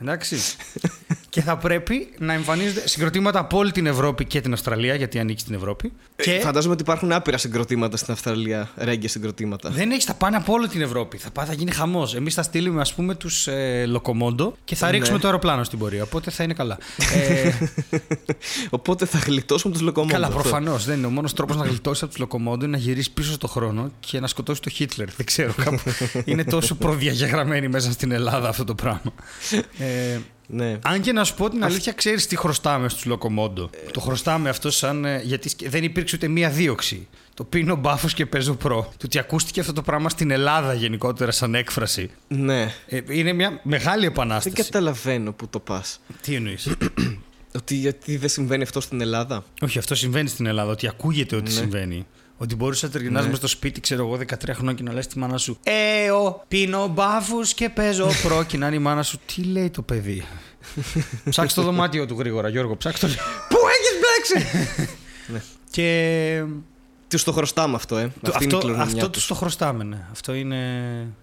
Εντάξει. 0.05 0.37
και 1.35 1.41
θα 1.43 1.57
πρέπει 1.57 2.09
να 2.19 2.33
εμφανίζονται 2.33 2.89
συγκροτήματα 2.89 3.39
από 3.39 3.59
όλη 3.59 3.73
την 3.73 3.87
Ευρώπη 3.87 4.25
και 4.25 4.41
την 4.41 4.53
Αυστραλία, 4.53 4.95
γιατί 4.95 5.19
ανήκει 5.19 5.41
στην 5.41 5.55
Ευρώπη. 5.55 5.93
Και 6.17 6.41
Φαντάζομαι 6.43 6.73
ότι 6.73 6.83
υπάρχουν 6.83 7.13
άπειρα 7.13 7.39
συγκροτήματα 7.39 7.97
στην 7.97 8.13
Αυστραλία, 8.13 8.71
ρέγγε 8.77 9.09
συγκροτήματα. 9.09 9.71
δεν 9.71 9.91
έχει, 9.91 10.01
θα 10.07 10.15
πάνε 10.15 10.37
από 10.37 10.53
όλη 10.53 10.69
την 10.69 10.81
Ευρώπη. 10.81 11.17
Θα, 11.19 11.31
πάει, 11.31 11.47
θα 11.47 11.53
γίνει 11.53 11.71
χαμός. 11.71 12.15
Εμείς 12.15 12.35
θα 12.35 12.43
στείλουμε, 12.43 12.81
ας 12.81 12.95
πούμε, 12.95 13.15
τους 13.15 13.47
ε, 13.47 13.85
Λοκομόντο 13.87 14.57
και 14.65 14.75
θα 14.75 14.87
Ναι. 14.87 14.93
ρίξουμε 14.93 15.19
το 15.19 15.27
αεροπλάνο 15.27 15.65
στην 15.65 15.79
πορεία. 15.79 16.03
Οπότε 16.03 16.31
θα 16.31 16.43
είναι 16.43 16.55
καλά. 16.55 16.79
ε, 17.15 17.51
Οπότε 18.71 19.07
θα 19.07 19.19
γλιτώσουμε 19.19 19.73
τους 19.73 19.83
λοκομόντου. 19.83 20.13
καλά, 20.13 20.29
προφανώς. 20.29 20.85
Δεν 20.85 20.99
είναι. 20.99 21.07
Ο 21.07 21.11
μόνος 21.11 21.33
τρόπος 21.33 21.57
να 21.57 21.65
γλιτώσει 21.65 22.01
από 22.05 22.13
τους 22.13 22.21
Λοκομόντο 22.23 22.65
είναι 22.65 22.77
να 22.77 22.83
γυρίσει 22.83 23.11
πίσω 23.13 23.33
στο 23.33 23.47
χρόνο 23.49 23.91
και 24.01 24.21
να 24.21 24.27
σκοτώσει 24.27 24.61
τον 24.61 24.73
Χίτλερ. 24.73 25.11
Δεν 25.11 25.27
ξέρω. 25.27 25.53
Κάπου. 25.65 25.81
είναι 26.25 26.45
τόσο 26.45 26.75
προδιαγεγραμμένοι 26.75 27.69
μέσα 27.69 27.93
στην 27.93 28.11
Ελλάδα 28.13 28.49
αυτό 28.49 28.65
το 28.65 28.75
πράγμα. 28.75 29.13
Ε, 29.79 29.94
Ναι. 30.47 30.79
αν 30.83 31.01
και 31.01 31.13
να 31.13 31.25
σου 31.25 31.35
πω 31.35 31.51
την 31.51 31.65
αλήθεια, 31.65 31.93
ξέρεις 31.93 32.27
τι 32.27 32.37
χρωστάμε 32.37 32.89
στους 32.89 33.05
Λοκομόντο. 33.05 33.71
Το 33.93 34.01
χρωστάμε 34.01 34.49
αυτό 34.49 34.71
σαν. 34.71 35.05
ε, 35.05 35.21
γιατί 35.25 35.49
σκ- 35.49 35.69
δεν 35.69 35.85
υπήρξε 35.85 36.17
ούτε 36.17 36.29
μία 36.29 36.51
δίωξη. 36.51 37.09
Το 37.35 37.45
πίνω 37.45 37.77
μπάφος 37.77 38.15
και 38.15 38.27
παίζω 38.27 38.55
προ. 38.55 38.83
Το 38.97 39.03
ότι 39.05 39.19
ακούστηκε 39.19 39.61
αυτό 39.61 39.73
το 39.73 39.83
πράγμα 39.83 40.09
στην 40.09 40.31
Ελλάδα 40.31 40.75
γενικότερα 40.75 41.31
σαν 41.31 41.55
έκφραση. 41.55 42.11
ναι. 42.29 42.73
Ε, 42.87 43.01
είναι 43.09 43.33
μια 43.33 43.61
μεγάλη 43.63 44.01
Δεν 44.01 44.11
επανάσταση. 44.11 44.55
καταλαβαίνω 44.57 45.33
που 45.33 45.49
το 45.49 45.59
πας. 45.61 46.01
Τι 46.21 46.35
εννοείς; 46.35 46.69
Ότι 47.57 47.75
γιατί 47.75 48.17
δεν 48.17 48.29
συμβαίνει 48.29 48.63
αυτό 48.63 48.81
στην 48.81 49.01
Ελλάδα; 49.01 49.45
Όχι, 49.63 49.79
αυτό 49.79 49.95
συμβαίνει 49.95 50.29
στην 50.29 50.47
Ελλάδα. 50.47 50.71
Ότι 50.71 50.87
ακούγεται 50.89 51.37
ότι 51.37 51.45
Ναι. 51.45 51.59
συμβαίνει. 51.59 52.07
Ότι 52.37 52.55
μπορούσε 52.57 52.87
να 52.87 52.93
τριγυρνάς 52.93 53.27
μες 53.29 53.37
στο 53.37 53.47
σπίτι, 53.47 53.81
ξέρω 53.81 54.07
εγώ, 54.07 54.17
13 54.17 54.49
χρόνια 54.53 54.73
και 54.73 54.83
να 54.83 54.93
λες 54.93 55.07
τη 55.07 55.19
μάνα 55.19 55.39
σου 55.39 55.59
Ε, 55.63 56.11
ο, 56.11 56.45
πίνω 56.49 56.87
μπάφους 56.89 57.55
και 57.55 57.69
παίζω 57.69 58.09
προ. 58.23 58.45
και 58.45 58.57
να 58.57 58.67
είναι 58.67 58.77
η 58.77 58.79
μάνα 58.79 59.03
σου, 59.03 59.19
τι 59.35 59.43
λέει 59.43 59.71
το 59.71 59.83
παιδί; 59.83 60.25
ψάξε 61.31 61.55
το 61.57 61.63
δωμάτιο 61.63 62.07
του 62.07 62.17
γρήγορα, 62.19 62.49
Γιώργο, 62.49 62.77
ψάξε 62.77 63.07
το. 63.07 63.13
Πού 63.49 63.57
έχεις 63.69 63.99
μπλέξει! 64.01 64.49
και 65.71 66.45
Τους 67.09 67.25
το 67.25 67.33
χρωστάμε 67.33 67.75
αυτό, 67.75 67.97
ε. 67.97 68.13
το- 68.23 68.31
Αυτή 68.31 68.45
είναι 68.45 68.53
η 68.53 68.57
αυτό, 68.57 68.59
κληρονομιά 68.59 68.95
αυτό 68.95 69.11
τους. 69.11 69.19
τους 69.19 69.27
το 69.27 69.35
χρωστάμε, 69.35 69.85
ναι. 69.85 70.07
Αυτό 70.13 70.35
είναι 70.35 70.59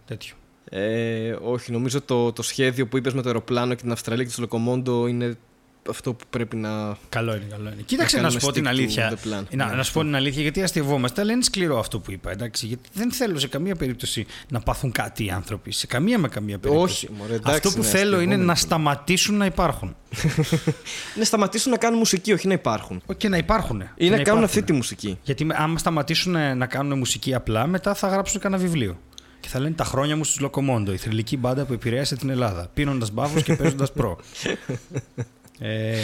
τέτοιο. 0.06 0.36
Ε, 0.70 1.36
όχι, 1.44 1.72
νομίζω 1.72 2.02
το, 2.02 2.32
το 2.32 2.42
σχέδιο 2.44 2.88
που 2.88 2.98
είπες 2.98 3.14
με 3.14 3.22
το 3.22 3.28
αεροπλάνο 3.28 3.74
και 3.74 3.82
την 3.82 3.92
Αυστραλία 3.92 4.24
και 4.24 4.30
το 4.36 4.42
Λοκομόντο 4.42 5.08
είναι 5.08 5.38
αυτό 5.90 6.14
που 6.14 6.24
πρέπει 6.30 6.56
να. 6.56 6.98
Καλό 7.10 7.36
είναι, 7.36 7.46
καλό 7.50 7.70
είναι. 7.74 7.82
Κοίταξε 7.86 8.16
να, 8.18 8.22
Να 8.24 8.30
σου 8.30 8.38
πω 8.40 8.52
κάνουμε 8.52 8.62
την 8.62 8.64
stick 8.64 8.68
to 8.68 9.02
αλήθεια. 9.02 9.12
the 9.24 9.28
plan. 9.28 9.46
Να, 9.56 9.66
Ναι, 9.70 9.76
να 9.76 9.84
σου 9.84 9.94
πω 9.94 10.02
την 10.02 10.16
αλήθεια, 10.16 10.42
γιατί 10.42 10.64
αστευόμαστε, 10.64 11.22
αλλά 11.22 11.32
είναι 11.32 11.44
σκληρό 11.44 11.80
αυτό 11.80 12.00
που 12.00 12.12
είπα. 12.12 12.32
Εντάξει, 12.32 12.66
γιατί 12.66 12.90
δεν 12.94 13.12
θέλω 13.12 13.40
σε 13.40 13.48
καμία 13.48 13.76
περίπτωση 13.76 14.26
να 14.50 14.60
πάθουν 14.60 14.92
κάτι 14.92 15.26
οι 15.26 15.30
άνθρωποι. 15.30 15.72
Σε 15.72 15.88
καμία 15.88 16.18
με 16.20 16.28
καμία 16.28 16.58
περίπτωση. 16.60 17.06
Όχι, 17.06 17.14
μωρέ, 17.18 17.34
εντάξει, 17.34 17.56
αυτό 17.56 17.70
που 17.72 17.78
ναι, 17.84 17.90
θέλω 17.90 18.00
είναι 18.08 18.14
αστευόμενοι 18.16 18.40
να 18.46 18.54
πολύ. 18.54 18.58
σταματήσουν 18.66 19.38
να 19.38 19.46
υπάρχουν. 19.46 19.96
Να 21.20 21.24
σταματήσουν 21.24 21.72
να 21.72 21.78
κάνουν 21.78 21.98
μουσική, 21.98 22.34
όχι 22.34 22.48
να 22.48 22.54
υπάρχουν. 22.54 23.02
Και 23.18 23.30
να 23.30 23.38
υπάρχουν. 23.38 23.84
Ή 23.96 24.10
να 24.10 24.22
κάνουν 24.22 24.44
αυτή 24.44 24.64
τη 24.64 24.74
μουσική. 24.74 25.18
Γιατί 25.24 25.46
με- 25.46 25.56
άμα 25.58 25.78
σταματήσουν 25.78 26.36
ε, 26.36 26.54
να 26.54 26.66
κάνουν 26.66 26.98
μουσική 26.98 27.34
απλά, 27.34 27.68
μετά 27.68 27.94
θα 27.94 28.08
γράψουν 28.08 28.40
κανένα 28.42 28.62
βιβλίο. 28.62 28.98
Και 29.40 29.48
θα 29.48 29.60
λένε 29.60 29.76
τα 29.76 29.84
χρόνια 29.84 30.16
μου 30.16 30.24
στους 30.24 30.40
Λοκομόντο, 30.40 30.92
η 30.94 30.98
θρηλυκή 30.98 31.38
μπάντα 31.38 31.66
που 31.66 31.74
επηρέασε 31.74 32.16
την 32.16 32.30
Ελλάδα. 32.30 32.70
Πίνοντας 32.74 33.12
μπάφους 33.12 33.44
και 33.44 33.56
παίζοντας 33.56 33.92
προ. 33.92 34.18
Ε, 35.64 35.98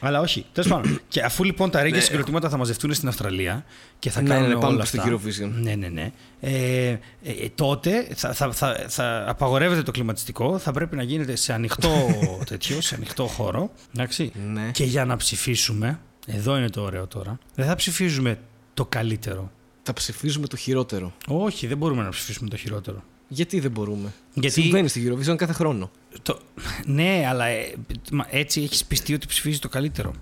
αλλά 0.00 0.20
όχι. 0.20 0.46
Τέλος 0.52 0.70
πάντων. 0.70 1.00
Και 1.08 1.20
αφού 1.20 1.44
λοιπόν 1.44 1.70
τα 1.70 1.82
ρέγγια 1.82 2.00
συγκροτήματα 2.00 2.48
θα 2.48 2.56
μαζευτούν 2.56 2.94
στην 2.94 3.08
Αυστραλία 3.08 3.64
και 3.98 4.10
θα 4.10 4.22
Ναι, 4.22 4.28
κάνουν 4.28 4.48
ναι, 4.48 4.54
πάμε 4.54 4.66
όλα 4.66 4.80
και 4.80 4.86
στο 4.86 5.00
αυτά. 5.00 5.12
Eurovision. 5.12 5.50
Ναι, 5.60 5.74
ναι, 5.74 5.88
ναι. 5.88 6.12
Ε, 6.40 6.88
ε, 6.88 6.98
ε, 7.22 7.48
τότε 7.54 8.08
θα, 8.14 8.32
θα, 8.32 8.52
θα, 8.52 8.84
θα 8.88 9.24
απαγορεύεται 9.28 9.82
το 9.82 9.90
κλιματιστικό, 9.90 10.58
θα 10.58 10.72
πρέπει 10.72 10.96
να 10.96 11.02
γίνεται 11.02 11.36
σε 11.36 11.52
ανοιχτό 11.52 12.06
τέτοιο, 12.50 12.80
σε 12.80 12.94
ανοιχτό 12.94 13.26
χώρο. 13.26 13.70
Εντάξει. 13.94 14.32
Ναι. 14.52 14.70
Και 14.72 14.84
για 14.84 15.04
να 15.04 15.16
ψηφίσουμε, 15.16 16.00
εδώ 16.26 16.56
είναι 16.56 16.70
το 16.70 16.82
ωραίο 16.82 17.06
τώρα, 17.06 17.38
δεν 17.54 17.66
θα 17.66 17.74
ψηφίζουμε 17.74 18.38
το 18.74 18.86
καλύτερο. 18.86 19.50
Θα 19.82 19.92
ψηφίζουμε 19.92 20.46
το 20.46 20.56
χειρότερο. 20.56 21.12
Όχι, 21.26 21.66
δεν 21.66 21.76
μπορούμε 21.76 22.02
να 22.02 22.08
ψηφίσουμε 22.08 22.48
το 22.48 22.56
χειρότερο. 22.56 23.02
Γιατί 23.28 23.60
δεν 23.60 23.70
μπορούμε; 23.70 24.12
Γιατί- 24.34 24.60
Συμβαίνει 24.60 24.88
στη 24.88 25.08
Eurovision 25.12 25.36
κάθε 25.36 25.52
χρόνο. 25.52 25.90
Το... 26.22 26.38
Ναι, 26.86 27.24
αλλά 27.28 27.46
ε, 27.46 27.74
μα 28.12 28.26
έτσι 28.30 28.62
έχεις 28.62 28.84
πειστεί 28.84 29.14
ότι 29.14 29.26
ψηφίζεις 29.26 29.58
το 29.58 29.68
καλύτερο. 29.68 30.12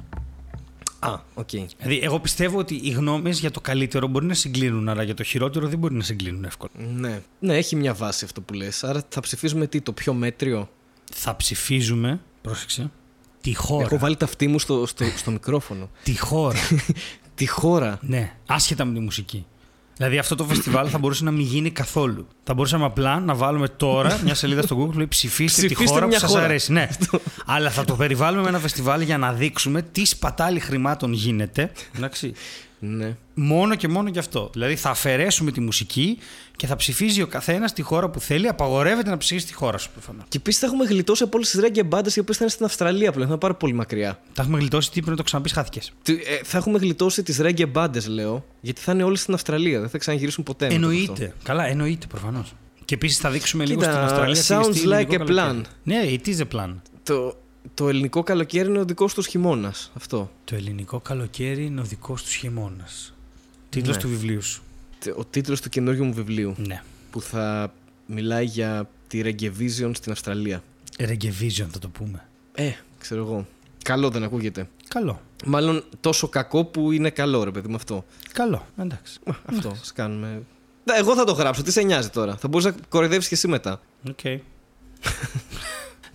Α, 0.98 1.20
οκ. 1.34 1.48
Δηλαδή, 1.48 2.00
εγώ 2.02 2.20
πιστεύω 2.20 2.58
ότι 2.58 2.80
οι 2.82 2.90
γνώμες 2.90 3.38
για 3.40 3.50
το 3.50 3.60
καλύτερο 3.60 4.06
μπορεί 4.06 4.26
να 4.26 4.34
συγκλίνουν, 4.34 4.88
αλλά 4.88 5.02
για 5.02 5.14
το 5.14 5.22
χειρότερο 5.22 5.68
δεν 5.68 5.78
μπορεί 5.78 5.94
να 5.94 6.02
συγκλίνουν 6.02 6.44
εύκολα. 6.44 6.70
Ναι. 6.94 7.20
ναι, 7.38 7.56
έχει 7.56 7.76
μια 7.76 7.94
βάση 7.94 8.24
αυτό 8.24 8.40
που 8.40 8.54
λες. 8.54 8.84
Άρα 8.84 9.02
θα 9.08 9.20
ψηφίζουμε 9.20 9.66
τι, 9.66 9.80
το 9.80 9.92
πιο 9.92 10.12
μέτριο; 10.12 10.68
Θα 11.12 11.36
ψηφίζουμε, 11.36 12.20
πρόσεξε, 12.42 12.90
τη 13.40 13.54
χώρα. 13.54 13.84
Έχω 13.84 13.98
βάλει 13.98 14.16
τα 14.16 14.24
αυτή 14.24 14.46
μου 14.46 14.58
στο, 14.58 14.86
στο, 14.86 15.04
στο 15.16 15.30
μικρόφωνο. 15.30 15.90
Τη 16.02 16.18
χώρα. 16.18 16.58
Τη 17.34 17.46
χώρα. 17.46 17.98
ναι, 18.02 18.36
άσχετα 18.46 18.84
με 18.84 18.94
τη 18.94 19.00
μουσική. 19.00 19.46
Δηλαδή 19.96 20.18
αυτό 20.18 20.34
το 20.34 20.44
φεστιβάλ 20.44 20.88
θα 20.90 20.98
μπορούσε 20.98 21.24
να 21.24 21.30
μην 21.30 21.40
γίνει 21.46 21.70
καθόλου. 21.70 22.26
Θα 22.44 22.54
μπορούσαμε 22.54 22.84
απλά 22.84 23.20
να 23.20 23.34
βάλουμε 23.34 23.68
τώρα 23.68 24.20
μια 24.24 24.34
σελίδα 24.34 24.62
στο 24.62 24.76
Google 24.82 24.90
που 24.90 24.96
λέει 24.96 25.06
ψηφίστε, 25.06 25.60
τη 25.60 25.66
Ψηφίστε 25.66 25.92
χώρα 25.94 26.06
μια 26.06 26.14
που 26.14 26.20
σας 26.20 26.30
χώρα. 26.30 26.44
αρέσει. 26.44 26.72
Ναι. 26.72 26.88
Αλλά 27.46 27.70
θα 27.70 27.84
το 27.84 27.94
περιβάλλουμε 27.94 28.42
με 28.42 28.48
ένα 28.48 28.58
φεστιβάλ 28.58 29.00
για 29.00 29.18
να 29.18 29.32
δείξουμε 29.32 29.82
τι 29.82 30.04
σπατάλη 30.04 30.60
χρημάτων 30.60 31.12
γίνεται. 31.12 31.70
Εντάξει. 31.96 32.32
Ναι. 32.78 33.16
Μόνο 33.34 33.74
και 33.74 33.88
μόνο 33.88 34.08
γι' 34.08 34.18
αυτό. 34.18 34.50
Δηλαδή 34.52 34.76
θα 34.76 34.90
αφαιρέσουμε 34.90 35.50
τη 35.52 35.60
μουσική 35.60 36.18
και 36.56 36.66
θα 36.66 36.76
ψηφίζει 36.76 37.22
ο 37.22 37.26
καθένας 37.26 37.72
τη 37.72 37.82
χώρα 37.82 38.08
που 38.10 38.20
θέλει. 38.20 38.48
Απαγορεύεται 38.48 39.10
να 39.10 39.16
ψηφίσει 39.16 39.46
τη 39.46 39.52
χώρα 39.54 39.78
σου 39.78 39.90
προφανώς. 39.92 40.24
Και 40.28 40.36
επίσης 40.36 40.60
θα 40.60 40.66
έχουμε 40.66 40.84
γλιτώσει 40.84 41.22
από 41.22 41.36
όλες 41.36 41.50
τις 41.50 41.60
ρέγγε 41.60 41.82
μπάντες 41.82 42.16
οι 42.16 42.20
οποίες 42.20 42.36
θα 42.36 42.42
είναι 42.44 42.52
στην 42.52 42.64
Αυστραλία 42.66 43.10
πλέον. 43.12 43.26
Θα 43.26 43.32
είναι 43.32 43.40
πάρα 43.40 43.54
πολύ 43.54 43.72
μακριά. 43.72 44.20
Τα 44.34 44.42
έχουμε 44.42 44.58
γλιτώσει, 44.58 44.88
τι 44.88 44.94
πρέπει 44.94 45.10
να 45.10 45.16
το 45.16 45.22
ξαναπείς, 45.22 45.52
χάθηκες. 45.52 45.92
Τι- 46.02 46.12
ε, 46.12 46.40
θα 46.44 46.58
έχουμε 46.58 46.78
γλιτώσει 46.78 47.22
τις 47.22 47.38
ρέγγε 47.38 47.66
μπάντες, 47.66 48.06
λέω, 48.08 48.44
γιατί 48.60 48.80
θα 48.80 48.92
είναι 48.92 49.02
όλες 49.02 49.20
στην 49.20 49.34
Αυστραλία. 49.34 49.80
Δεν 49.80 49.88
θα 49.88 49.98
ξαναγυρίσουν 49.98 50.44
ποτέ. 50.44 50.64
μετά 50.66 50.76
από 50.76 50.86
αυτό. 50.86 51.00
Εννοείται. 51.12 51.34
Καλά, 51.42 51.66
εννοείται 51.66 52.06
προφανώς. 52.06 52.52
Και 52.84 52.94
επίσης 52.94 53.18
θα 53.18 53.30
δείξουμε 53.30 53.64
λίγο 53.64 53.80
Κοίτα, 53.80 53.92
στην 53.92 54.04
Αυστραλία. 54.04 54.34
τι 54.42 54.46
sounds 54.48 54.68
εστί 54.74 54.88
ελληνικό 54.88 55.12
like 55.12 55.14
a 55.14 55.26
καλοκαίρι. 55.26 55.60
plan. 55.62 55.68
Ναι, 55.82 56.02
it 56.08 56.28
is 56.28 56.38
a 56.38 56.56
plan. 56.56 56.74
Το, 57.02 57.36
το 57.74 57.88
ελληνικό 57.88 58.22
καλοκαίρι 58.22 58.68
είναι 58.68 58.78
ο 58.78 58.84
δικός 58.84 59.14
τους 59.14 59.26
χειμώνας. 59.26 59.90
Αυτό. 59.96 60.30
Το 60.44 60.54
ελληνικό 60.54 61.00
καλοκαίρι 61.00 61.64
είναι 61.64 61.80
ο 61.80 61.84
δικός 61.84 62.22
τους 62.22 62.34
χειμώνας. 62.34 63.14
Τίτλος 63.68 63.96
Ναι. 63.96 64.02
του 64.02 64.08
βιβλίου 64.08 64.42
σου. 64.42 64.62
Τε- 64.98 65.18
Ο 65.18 65.24
τίτλος 65.24 65.60
του 65.60 65.68
καινούργιου 65.68 66.04
μου 66.04 66.12
βιβλίου 66.12 66.54
Ναι. 66.58 66.82
που 67.10 67.20
θα 67.20 67.72
μιλάει 68.06 68.44
για 68.44 68.88
τη 69.08 69.20
Reggae 69.24 69.50
Vision 69.60 69.90
στην 69.94 70.12
Αυστραλία. 70.12 70.62
Reggae 70.98 71.32
Vision 71.32 71.66
θα 71.72 71.78
το 71.78 71.88
πούμε. 71.88 72.28
Ε, 72.54 72.70
ξέρω 72.98 73.20
εγώ. 73.22 73.46
Καλό 73.82 74.10
δεν 74.10 74.22
ακούγεται. 74.22 74.68
Καλό. 74.88 75.20
Μάλλον 75.46 75.84
τόσο 76.00 76.28
κακό 76.28 76.64
που 76.64 76.92
είναι 76.92 77.10
καλό, 77.10 77.44
ρε 77.44 77.50
παιδί 77.50 77.68
με 77.68 77.74
αυτό. 77.74 78.04
Καλό. 78.32 78.66
Εντάξει. 78.78 79.18
Μα, 79.26 79.36
Αυτό, 79.46 79.68
ας 79.68 79.92
κάνουμε. 79.92 80.42
Ναι, 80.84 80.94
Εγώ 80.96 81.14
θα 81.14 81.24
το 81.24 81.32
γράψω, 81.32 81.62
τι 81.62 81.72
σε 81.72 81.82
νοιάζει 81.82 82.08
τώρα. 82.08 82.36
Θα 82.36 82.48
μπορείς 82.48 82.66
να 82.66 82.74
κοροϊδεύεις 82.88 83.28
και 83.28 83.34
εσύ 83.34 83.48
μετά. 83.48 83.80
Οκ. 84.08 84.18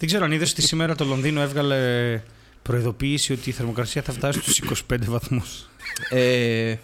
Δεν 0.01 0.09
ξέρω 0.09 0.25
αν 0.25 0.31
είδες 0.31 0.51
ότι 0.51 0.61
σήμερα 0.61 0.95
το 0.95 1.05
Λονδίνο 1.05 1.41
έβγαλε 1.41 1.77
προειδοποίηση 2.61 3.33
ότι 3.33 3.49
η 3.49 3.51
θερμοκρασία 3.51 4.01
θα 4.01 4.11
φτάσει 4.11 4.39
στους 4.41 4.83
25 4.91 4.97
βαθμούς. 5.05 5.69
Ε, 6.09 6.75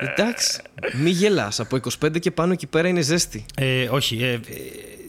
εντάξει, 0.00 0.60
μη 1.02 1.10
γελάς. 1.10 1.60
Από 1.60 1.78
25 2.02 2.20
και 2.20 2.30
πάνω 2.30 2.52
εκεί 2.52 2.66
πέρα 2.66 2.88
είναι 2.88 3.00
ζέστη. 3.00 3.44
Ε, 3.56 3.88
όχι, 3.90 4.22
ε, 4.22 4.32
ε, 4.32 4.40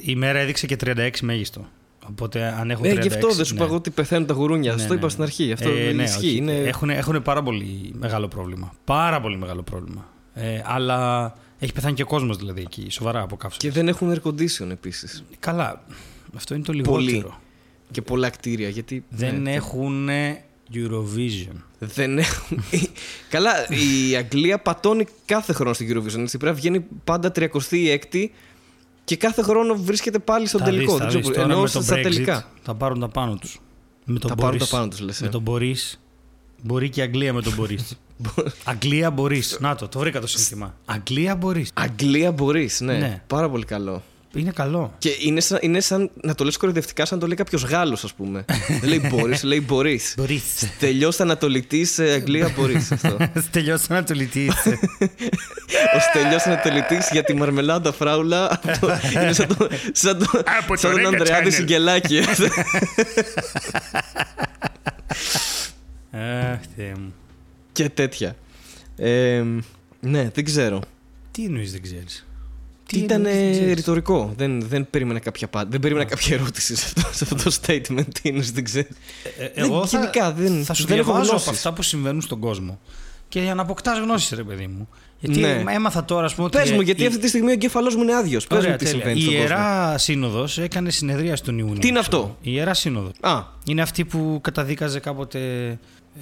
η 0.01 0.15
μέρα 0.15 0.39
έδειξε 0.39 0.65
και 0.65 0.75
36 0.85 1.09
μέγιστο. 1.21 1.67
Οπότε 2.09 2.43
αν 2.59 2.71
έχουν 2.71 2.85
Ε, 2.85 2.93
36... 2.93 3.01
γι' 3.01 3.07
αυτό 3.07 3.33
δεν 3.33 3.45
σου 3.45 3.53
ναι. 3.53 3.59
είπα 3.59 3.67
εγώ 3.67 3.75
ότι 3.75 3.89
πεθαίνουν 3.89 4.27
τα 4.27 4.33
γουρούνια. 4.33 4.71
Ναι, 4.71 4.77
Σας 4.77 4.87
το 4.87 4.93
ναι, 4.93 4.99
είπα 4.99 5.05
ναι. 5.05 5.11
στην 5.11 5.23
αρχή. 5.23 5.51
Αυτό 5.51 5.69
Ε, 5.69 5.91
ναι, 5.91 6.03
ισχύει. 6.03 6.17
όχι. 6.17 6.35
Είναι... 6.35 6.53
Έχουν, 6.53 6.89
έχουν 6.89 7.21
πάρα 7.21 7.43
πολύ 7.43 7.91
μεγάλο 7.99 8.27
πρόβλημα. 8.27 8.73
Πάρα 8.83 9.21
πολύ 9.21 9.37
μεγάλο 9.37 9.63
πρόβλημα. 9.63 10.09
Ε, 10.33 10.61
αλλά 10.65 11.33
έχει 11.59 11.73
πεθάνει 11.73 11.93
και 11.93 12.01
ο 12.01 12.05
κόσμος 12.05 12.37
δηλαδή 12.37 12.61
εκεί, 12.61 12.87
σοβαρά 12.89 13.21
από 13.21 13.35
καύσωνα. 13.35 13.61
Και 13.63 13.71
δεν 13.71 13.87
έχουν 13.87 14.13
air 14.13 14.27
condition 14.27 14.69
επίσης. 14.69 15.23
Καλά, 15.39 15.83
αυτό 16.35 16.53
είναι 16.55 16.63
το 16.63 16.73
λιγότερο. 16.73 16.97
Πολύ. 17.01 17.25
Και 17.91 18.01
πολλά 18.01 18.29
κτίρια. 18.29 18.69
Γιατί 18.69 19.03
Δεν 19.09 19.41
ναι, 19.41 19.53
έχουν 19.53 20.09
Eurovision. 20.73 21.55
Δεν 21.79 22.17
έχουν. 22.17 22.63
Καλά, 23.29 23.51
η 23.69 24.15
Αγγλία 24.15 24.59
πατώνει 24.59 25.05
κάθε 25.25 25.53
χρόνο 25.53 25.73
στην 25.73 25.87
Eurovision. 25.97 26.19
Έτσι. 26.19 26.37
Πρέπει 26.37 26.45
να 26.55 26.61
βγαίνει 26.61 26.85
πάντα 27.03 27.31
36η 27.35 28.25
και 29.03 29.15
κάθε 29.17 29.41
χρόνο 29.41 29.75
βρίσκεται 29.75 30.19
πάλι 30.19 30.47
στον 30.47 30.59
Θα 30.59 30.65
τελικό. 30.65 30.91
δεις, 30.91 30.97
Δεν 30.97 31.01
θα 31.01 31.07
ξέρω 31.07 31.19
δεις. 31.21 31.27
πού- 31.29 31.35
Τώρα 31.35 31.47
Εννοώ 31.47 31.61
με 31.61 31.69
το 31.69 31.81
στα 31.81 31.95
Brexit 31.95 32.01
τελικά. 32.01 32.49
Θα 32.63 32.75
πάρουν 32.75 32.99
τα 32.99 33.07
πάνω 33.07 33.35
τους. 33.35 33.59
Με 34.05 34.19
τον 34.19 34.29
Θα 34.29 34.35
πάρουν 34.35 34.55
Boris. 34.55 34.59
τα 34.59 34.67
πάνω 34.77 34.87
τους, 34.87 34.99
λες, 34.99 35.21
ε. 35.21 35.23
Με 35.23 35.29
τον 35.29 35.43
Boris. 35.47 35.97
Μπορεί 36.63 36.89
και 36.89 36.99
η 36.99 37.03
Αγγλία 37.03 37.33
με 37.33 37.41
τον 37.41 37.53
Boris. 37.59 37.95
Αγγλία 38.63 39.11
μπορεί. 39.11 39.43
Να 39.59 39.75
το, 39.75 39.87
το 39.87 39.99
βρήκα 39.99 40.19
το 40.21 40.27
σύνθημα. 40.27 40.75
Αγγλία 40.85 41.35
μπορεί. 41.35 41.65
Αγγλία 41.73 42.31
μπορεί, 42.31 42.69
ναι. 42.79 42.97
Ναι. 42.97 43.21
Πάρα 43.27 43.49
πολύ 43.49 43.65
καλό. 43.65 44.03
Είναι 44.33 44.51
καλό. 44.51 44.93
Και 44.97 45.09
είναι 45.19 45.39
σαν, 45.39 45.59
είναι 45.61 45.79
σαν 45.79 46.09
να 46.21 46.35
το 46.35 46.43
λες 46.43 46.57
κοροϊδευτικά, 46.57 47.05
σαν 47.05 47.15
να 47.17 47.21
το 47.21 47.27
λέει 47.27 47.37
κάποιος 47.37 47.63
Γάλλος, 47.63 48.03
ας 48.03 48.13
πούμε. 48.13 48.45
Δεν 48.79 48.89
λέει 48.89 49.01
μπορεί, 49.09 49.39
λέει 49.43 49.63
μπορείς. 49.67 50.13
Μπορείς. 50.17 50.43
Τελειώστε 50.79 51.23
Ανατολιτή 51.23 51.87
Αγγλία 52.13 52.53
μπορείς. 52.57 52.91
Αυτό. 52.91 53.17
Τελειώσει 53.51 53.91
να 53.91 54.03
το 54.03 54.13
λυτίσει. 54.13 54.79
Ο 55.95 55.99
τελειώ 56.13 56.37
Ανατολιτή 56.45 56.97
για 57.11 57.23
τη 57.23 57.33
μαρμελάδα 57.33 57.91
φράουλα. 57.91 58.59
αυτό 58.63 58.89
είναι 59.13 59.33
σαν, 59.33 59.47
το, 59.57 59.67
σαν, 59.91 60.17
το, 60.17 60.41
Από 60.61 60.75
σαν 60.77 60.91
το 60.91 61.01
τον 61.01 61.11
Rega 61.11 61.13
Ανδρεάδη 61.13 61.49
Channel. 61.49 61.53
Σιγκελάκη. 61.53 62.19
Αχ, 66.11 66.59
Θεέ 66.75 66.93
μου. 66.97 67.13
και 67.71 67.89
τέτοια. 67.89 68.35
Ε, 68.97 69.43
ναι, 69.99 70.29
δεν 70.33 70.45
ξέρω. 70.45 70.81
Τι 71.31 71.43
εννοείς 71.45 71.71
δεν 71.71 71.81
ξέρεις; 71.81 72.27
Ήταν 72.97 73.25
ρητορικό. 73.73 74.33
Δεν, 74.37 74.61
δεν 74.61 74.87
περίμενα 74.89 75.19
κάποια, 75.19 75.47
πα- 75.47 75.65
δεν 75.69 75.79
περίμενα 75.79 76.05
κάποια 76.05 76.35
ερώτηση 76.35 76.75
σε 76.75 76.85
αυτό, 76.85 77.01
σε 77.13 77.27
αυτό 77.31 77.35
το 77.49 77.55
statement. 77.61 78.05
Τι 78.21 78.29
εννοείς, 78.29 78.51
δεν 78.51 78.63
ξέρω. 78.63 78.87
Εγώ 79.53 79.85
θα, 79.85 79.97
γενικά, 79.99 80.31
δεν- 80.31 80.63
θα 80.63 80.73
σου 80.73 80.85
δεν 80.87 80.97
έχω 80.97 81.05
διαβάζω 81.05 81.29
γνώσεις. 81.29 81.47
από 81.47 81.55
αυτά 81.55 81.73
που 81.73 81.81
συμβαίνουν 81.81 82.21
στον 82.21 82.39
κόσμο. 82.39 82.79
Και 83.27 83.41
για 83.41 83.55
να 83.55 83.61
αποκτά 83.61 83.93
γνώσεις, 83.93 84.37
ρε 84.37 84.43
παιδί 84.43 84.67
μου. 84.67 84.87
Γιατί 85.19 85.39
Ναι. 85.39 85.63
έμαθα 85.69 86.05
τώρα, 86.05 86.25
ας 86.25 86.33
πούμε. 86.35 86.47
ότι 86.47 86.57
Πες 86.57 86.71
μου, 86.71 86.81
η- 86.81 86.83
γιατί 86.83 87.03
η- 87.03 87.05
αυτή 87.05 87.19
τη 87.19 87.27
στιγμή 87.27 87.49
ο 87.49 87.51
εγκέφαλός 87.51 87.95
μου 87.95 88.01
είναι 88.01 88.15
άδειος. 88.15 88.47
Πες 88.47 88.57
Ωραία, 88.57 88.71
μου 88.71 88.77
τι 88.77 88.83
τέλεια. 88.85 88.99
συμβαίνει 88.99 89.19
Η 89.19 89.23
στον 89.23 89.33
κόσμο. 89.35 89.49
Ιερά 89.57 89.97
Σύνοδος 89.97 90.57
έκανε 90.57 90.89
συνεδρία 90.89 91.35
στον 91.35 91.57
Ιούνιο. 91.59 91.79
Τι 91.79 91.87
είναι 91.87 91.99
ξέρω. 91.99 92.17
αυτό; 92.21 92.37
Η 92.41 92.51
Ιερά 92.53 92.73
Σύνοδο. 92.73 93.11
Α, 93.19 93.41
Είναι 93.65 93.81
αυτή 93.81 94.05
που 94.05 94.39
καταδίκαζε 94.43 94.99
κάποτε. 94.99 95.39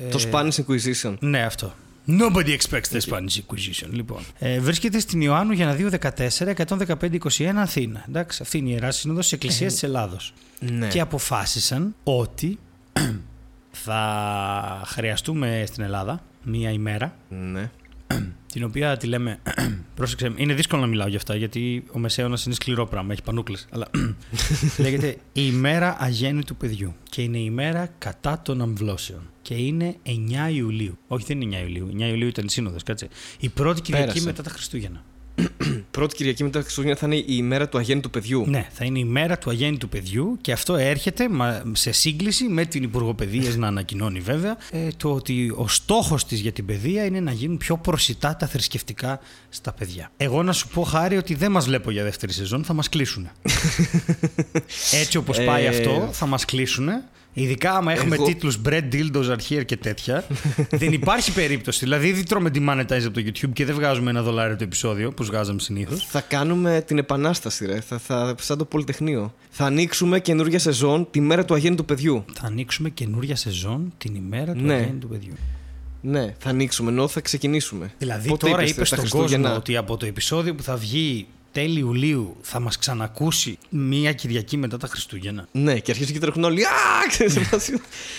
ε, 0.07 0.09
το 0.11 0.19
Spanish 0.31 0.51
Inquisition. 0.65 1.13
Ναι, 1.19 1.41
αυτό. 1.43 1.73
Nobody 2.09 2.57
expects 2.57 2.89
the 2.91 2.99
Spanish 3.09 3.37
Inquisition. 3.37 3.89
Λοιπόν, 3.91 4.21
ε, 4.39 4.59
βρίσκεται 4.59 4.99
στην 4.99 5.21
Ιωάννου 5.21 5.53
για 5.53 5.75
2-14, 5.75 6.53
115-21 6.55 7.51
Αθήνα. 7.55 8.05
Εντάξει, 8.07 8.41
αυτή 8.41 8.57
είναι 8.57 8.69
η 8.69 8.71
Ιερά 8.73 8.91
Σύνοδος 8.91 9.23
της 9.23 9.33
Εκκλησίας 9.33 9.73
της 9.73 9.83
Ελλάδος. 9.83 10.33
Ναι. 10.59 10.87
Και 10.87 10.99
αποφάσισαν 10.99 11.95
ότι 12.03 12.59
θα 13.85 14.81
χρειαστούμε 14.85 15.63
στην 15.67 15.83
Ελλάδα 15.83 16.23
μία 16.43 16.71
ημέρα 16.71 17.15
ναι. 17.29 17.71
την 18.51 18.63
οποία 18.63 18.97
τη 18.97 19.07
λέμε. 19.07 19.39
Πρόσεξε, 19.95 20.31
είναι 20.35 20.53
δύσκολο 20.53 20.81
να 20.81 20.87
μιλάω 20.87 21.07
γι' 21.07 21.15
αυτά 21.15 21.35
γιατί 21.35 21.83
ο 21.91 21.99
Μεσαίωνας 21.99 22.45
είναι 22.45 22.55
σκληρό 22.55 22.85
πράγμα, 22.85 23.11
έχει 23.11 23.23
πανούκλες. 23.23 23.67
Αλλά 23.71 23.87
λέγεται 24.83 25.07
η 25.09 25.41
ημέρα 25.53 25.97
αγέννητου 25.99 26.55
παιδιού 26.55 26.95
και 27.09 27.21
είναι 27.21 27.37
η 27.37 27.45
ημέρα 27.45 27.89
κατά 27.97 28.41
των 28.41 28.61
αμβλώσεων. 28.61 29.29
Και 29.47 29.53
είναι 29.55 29.95
9 30.05 30.09
Ιουλίου. 30.53 30.97
Όχι, 31.07 31.25
δεν 31.27 31.41
είναι 31.41 31.57
9 31.57 31.61
Ιουλίου. 31.61 31.89
9 31.97 31.99
Ιουλίου 32.09 32.27
ήταν 32.27 32.45
η 32.45 32.49
σύνοδος, 32.49 32.83
κάτσε. 32.83 33.07
Η 33.39 33.49
πρώτη 33.49 33.81
Κυριακή 33.81 34.07
Πέρασε. 34.07 34.25
μετά 34.25 34.43
τα 34.43 34.49
Χριστούγεννα. 34.49 35.03
Πρώτη 35.91 36.15
Κυριακή 36.15 36.43
μετά 36.43 36.57
τα 36.57 36.63
Χριστούγεννα 36.63 36.95
θα 36.97 37.05
είναι 37.05 37.15
η 37.15 37.25
ημέρα 37.27 37.69
του 37.69 37.77
αγέννητου 37.77 38.09
παιδιού. 38.09 38.45
Ναι, 38.47 38.67
θα 38.71 38.85
είναι 38.85 38.99
η 38.99 39.03
μέρα 39.03 39.37
του 39.37 39.49
αγέννητου 39.49 39.89
παιδιού 39.89 40.37
και 40.41 40.51
αυτό 40.51 40.75
έρχεται 40.75 41.29
μα- 41.29 41.61
σε 41.71 41.91
σύγκληση 41.91 42.43
με 42.47 42.65
την 42.65 42.83
Υπουργό 42.83 43.13
Παιδείας 43.13 43.55
να 43.55 43.67
ανακοινώνει 43.67 44.19
βέβαια 44.19 44.57
ε, 44.71 44.87
το 44.97 45.13
ότι 45.13 45.53
ο 45.55 45.67
στόχος 45.67 46.25
της 46.25 46.39
για 46.39 46.51
την 46.51 46.65
παιδεία 46.65 47.05
είναι 47.05 47.19
να 47.19 47.31
γίνουν 47.31 47.57
πιο 47.57 47.77
προσιτά 47.77 48.35
τα 48.35 48.47
θρησκευτικά 48.47 49.19
στα 49.49 49.73
παιδιά. 49.73 50.11
Εγώ 50.17 50.43
να 50.43 50.51
σου 50.51 50.67
πω 50.67 50.81
χάρη 50.83 51.17
ότι 51.17 51.33
δεν 51.35 51.51
μας 51.51 51.65
βλέπω 51.65 51.91
για 51.91 52.03
δεύτερη 52.03 52.31
σεζόν, 52.33 52.63
θα 52.63 52.73
μας 52.73 52.89
κλείσουν. 52.89 53.29
Έτσι 55.01 55.17
όπως 55.17 55.41
πάει 55.43 55.65
Ε, 55.65 55.67
αυτό 55.67 56.09
θα 56.11 56.25
μας 56.25 56.45
κλείσουν. 56.45 56.89
Ειδικά 57.39 57.71
άμα 57.75 57.91
έχουμε 57.93 58.15
Εγώ- 58.15 58.25
τίτλους 58.25 58.59
Bread 58.65 58.83
Dildos 58.93 59.25
are 59.29 59.37
here 59.49 59.65
και 59.65 59.77
τέτοια, 59.77 60.25
δεν 60.81 60.91
υπάρχει 60.93 61.31
περίπτωση. 61.31 61.79
Δηλαδή, 61.83 62.07
ήδη 62.07 62.23
τρώμε 62.23 62.49
τη 62.49 62.59
monetize 62.69 63.03
από 63.05 63.11
το 63.11 63.21
YouTube 63.25 63.49
και 63.53 63.65
δεν 63.65 63.75
βγάζουμε 63.75 64.09
ένα 64.09 64.21
δολάριο 64.21 64.55
το 64.55 64.63
επεισόδιο, 64.63 65.11
που 65.11 65.23
βγάζαμε 65.23 65.59
συνήθως. 65.59 66.05
Θα 66.09 66.21
κάνουμε 66.21 66.83
την 66.87 66.97
επανάσταση, 66.97 67.65
ρε. 67.65 67.79
Θα, 67.81 67.97
θα, 67.97 68.35
σαν 68.39 68.57
το 68.57 68.65
Πολυτεχνείο. 68.65 69.33
Θα 69.49 69.65
ανοίξουμε 69.65 70.19
καινούργια 70.19 70.59
σεζόν 70.59 71.07
τη 71.11 71.21
μέρα 71.21 71.45
του 71.45 71.53
αγέννητου 71.53 71.85
παιδιού. 71.85 72.25
Θα 72.33 72.45
ανοίξουμε 72.47 72.89
καινούρια 72.89 73.35
σεζόν 73.35 73.93
την 73.97 74.15
ημέρα 74.15 74.53
του 74.53 74.63
Ναι. 74.63 74.73
αγέννητου 74.73 75.07
παιδιού. 75.07 75.33
Ναι, 76.01 76.35
θα 76.37 76.49
ανοίξουμε 76.49 76.91
ενώ 76.91 77.07
θα 77.07 77.21
ξεκινήσουμε. 77.21 77.91
Δηλαδή 77.97 78.29
Πότε 78.29 78.47
τώρα 78.49 78.61
είπες, 78.61 78.71
είπες 78.71 78.89
τα 78.89 78.95
στον 78.95 78.99
Χριστούγεννα; 78.99 79.43
κόσμο 79.43 79.59
ότι 79.59 79.77
από 79.77 79.97
το 79.97 80.05
επεισόδιο 80.05 80.55
που 80.55 80.63
θα 80.63 80.75
βγει 80.75 81.27
τέλη 81.51 81.79
Ιουλίου 81.79 82.37
θα 82.41 82.59
μας 82.59 82.77
ξανακούσει 82.77 83.57
μία 83.69 84.13
Κυριακή 84.13 84.57
μετά 84.57 84.77
τα 84.77 84.87
Χριστούγεννα; 84.87 85.47
Ναι, 85.51 85.79
και 85.79 85.91
αρχίζουν 85.91 86.13
και 86.13 86.19
τρέχουν 86.19 86.43
όλοι. 86.43 86.63
Α, 86.65 86.69
ξέρεις, 87.09 87.39
βάζει- 87.49 87.73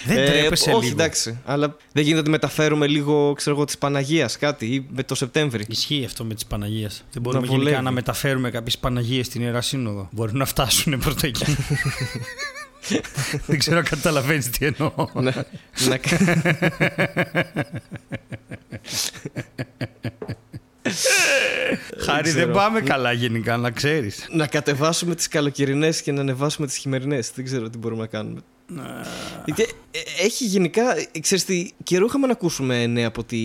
Δεν 0.06 0.16
τρέπεσαι 0.26 0.70
Όχι, 0.70 0.78
λίγο. 0.84 0.92
εντάξει. 1.00 1.38
Αλλά 1.44 1.76
δεν 1.92 2.02
γίνεται 2.02 2.16
να 2.18 2.22
τη 2.24 2.30
μεταφέρουμε 2.30 2.86
λίγο, 2.86 3.32
ξέρω 3.32 3.56
εγώ, 3.56 3.64
της 3.64 3.78
Παναγίας 3.78 4.38
κάτι 4.38 4.66
ή 4.66 4.86
με 4.94 5.02
το 5.02 5.14
Σεπτέμβρη. 5.14 5.64
Ισχύει 5.68 6.04
αυτό 6.04 6.24
με 6.24 6.34
τις 6.34 6.46
Παναγίες. 6.46 7.04
Δεν 7.12 7.22
μπορούμε 7.22 7.42
Να 7.46 7.48
γενικά 7.48 7.64
βολεύει. 7.64 7.84
να 7.84 7.90
μεταφέρουμε 7.90 8.50
κάποιες 8.50 8.78
Παναγίες 8.78 9.26
στην 9.26 9.42
Ιερά 9.42 9.60
Σύνοδο. 9.60 10.08
Μπορεί 10.12 10.34
να 10.34 10.44
φτάσουν 10.44 10.98
προς 10.98 11.14
τα 11.14 11.26
εκεί. 11.26 11.44
Δεν 13.46 13.58
ξέρω 13.58 13.78
αν 13.78 13.84
καταλαβαίνεις 13.84 14.50
τι 14.50 14.66
εννοώ. 14.66 14.92
να, 15.14 15.22
να, 15.88 15.98
Χάρη 21.98 22.30
δεν 22.30 22.42
ξέρω. 22.42 22.52
πάμε 22.52 22.80
καλά 22.80 23.12
γενικά, 23.12 23.56
να 23.56 23.70
ξέρεις. 23.70 24.26
να 24.30 24.46
κατεβάσουμε 24.46 25.14
τις 25.14 25.28
καλοκαιρινές 25.28 26.02
και 26.02 26.12
να 26.12 26.20
ανεβάσουμε 26.20 26.66
τις 26.66 26.76
χειμερινές. 26.76 27.30
Δεν 27.34 27.44
ξέρω 27.44 27.70
τι 27.70 27.78
μπορούμε 27.78 28.00
να 28.00 28.06
κάνουμε. 28.06 28.40
Γιατί 29.44 29.62
ε, 29.90 30.24
έχει 30.24 30.44
γενικά, 30.44 30.96
ε, 30.96 31.20
ξέρεις 31.20 31.44
τι, 31.44 31.70
καιρό 31.82 32.06
είχαμε 32.06 32.26
να 32.26 32.32
ακούσουμε 32.32 32.86
νέα 32.86 33.06
από, 33.06 33.24
τη, 33.24 33.38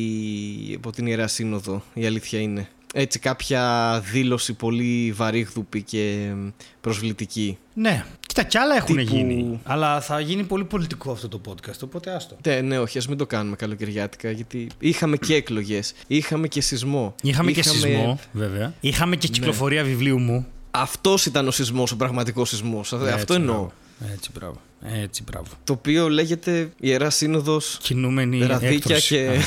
από 0.75 0.91
την 0.91 1.07
Ιερά 1.07 1.27
Σύνοδο, 1.27 1.83
η 1.93 2.05
αλήθεια 2.05 2.39
είναι. 2.39 2.67
Έτσι, 2.95 3.19
κάποια 3.19 4.01
δήλωση 4.11 4.53
πολύ 4.53 5.11
βαρύγδουπη 5.15 5.81
και 5.81 6.27
ε, 6.29 6.53
προσβλητική. 6.81 7.57
Ναι, 7.73 8.05
κοίτα 8.27 8.43
κι 8.43 8.57
άλλα 8.57 8.75
έχουν 8.75 8.95
Τύπου- 8.95 9.13
γίνει. 9.15 9.59
Αλλά 9.63 10.01
θα 10.01 10.19
γίνει 10.19 10.43
πολύ 10.43 10.63
πολιτικό 10.63 11.11
αυτό 11.11 11.27
το 11.27 11.41
podcast, 11.47 11.79
οπότε 11.83 12.15
άστο. 12.15 12.37
Ναι, 12.47 12.61
ναι, 12.61 12.79
όχι, 12.79 12.97
ας 12.97 13.07
μην 13.07 13.17
το 13.17 13.25
κάνουμε 13.25 13.55
καλοκαιριάτικα, 13.55 14.31
γιατί 14.31 14.67
είχαμε 14.79 15.17
και 15.17 15.35
εκλογές, 15.35 15.93
είχαμε 16.07 16.47
και 16.47 16.61
σεισμό. 16.61 17.15
Είχαμε, 17.21 17.51
και 17.51 17.63
σεισμό, 17.63 18.19
βέβαια. 18.31 18.73
Είχαμε 18.79 19.15
και 19.15 19.27
κυκλοφορία 19.27 19.83
βιβλίου 19.83 20.19
μου. 20.19 20.47
Αυτός 20.71 21.25
ήταν 21.25 21.47
ο 21.47 21.51
σεισμός, 21.51 21.91
ο 21.91 21.95
πραγματικός 21.95 22.49
σεισμός. 22.49 22.93
Αυτό 22.93 23.05
Έτσι, 23.07 23.33
εννοώ. 23.33 23.53
μπράβο. 23.55 23.71
Έτσι, 24.13 24.29
μπράβο. 24.33 24.61
Έτσι, 25.03 25.23
μπράβο. 25.23 25.47
Το 25.63 25.73
οποίο 25.73 26.09
λέγεται 26.09 26.69
Ιερά 26.79 27.09
Σύνοδος 27.09 27.77
Κινούμενη 27.81 28.45
Ραδίκια 28.45 28.95
έκτρωση. 28.95 29.15
και... 29.15 29.39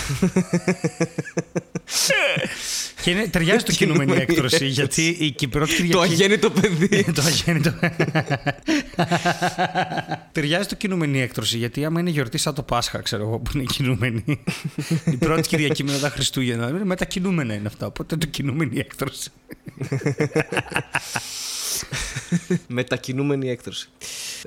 Και 3.03 3.11
είναι, 3.11 3.29
ταιριάζει 3.29 3.65
το 3.65 3.73
κινούμενη 3.73 4.13
έκτρωση, 4.13 4.67
γιατί 4.67 5.17
η 5.21 5.31
Κυπρότη 5.31 5.71
Κυριακή... 5.71 5.93
το 5.93 6.01
αγέννητο 6.01 6.51
παιδί. 6.51 7.05
το 7.15 7.23
αγέννητο. 7.23 7.75
Ταιριάζει 10.33 10.69
το 10.69 10.75
κινούμενη 10.75 11.21
έκτρωση, 11.21 11.59
γιατί 11.59 11.85
άμα 11.85 12.01
είναι 12.01 12.11
γιορτή 12.11 12.39
σαν 12.39 12.55
το 12.55 12.63
Πάσχα, 12.63 13.01
ξέρω 13.01 13.23
εγώ, 13.23 13.39
που 13.39 13.51
είναι 13.55 13.65
κινούμενη. 13.65 14.25
η 15.15 15.17
πρώτη 15.17 15.49
Κυριακή 15.49 15.85
μετά 15.85 15.99
τα 15.99 16.09
Χριστούγεννα. 16.09 16.85
Με 16.85 16.97
τα 16.97 17.05
κινούμενα 17.05 17.55
είναι 17.55 17.67
αυτά. 17.67 17.87
Οπότε 17.87 18.17
το 18.17 18.27
κινούμενη 18.27 18.79
έκτρωση. 18.79 19.31
Μετακινούμενη 22.69 23.51
έκτρωση. 23.51 23.89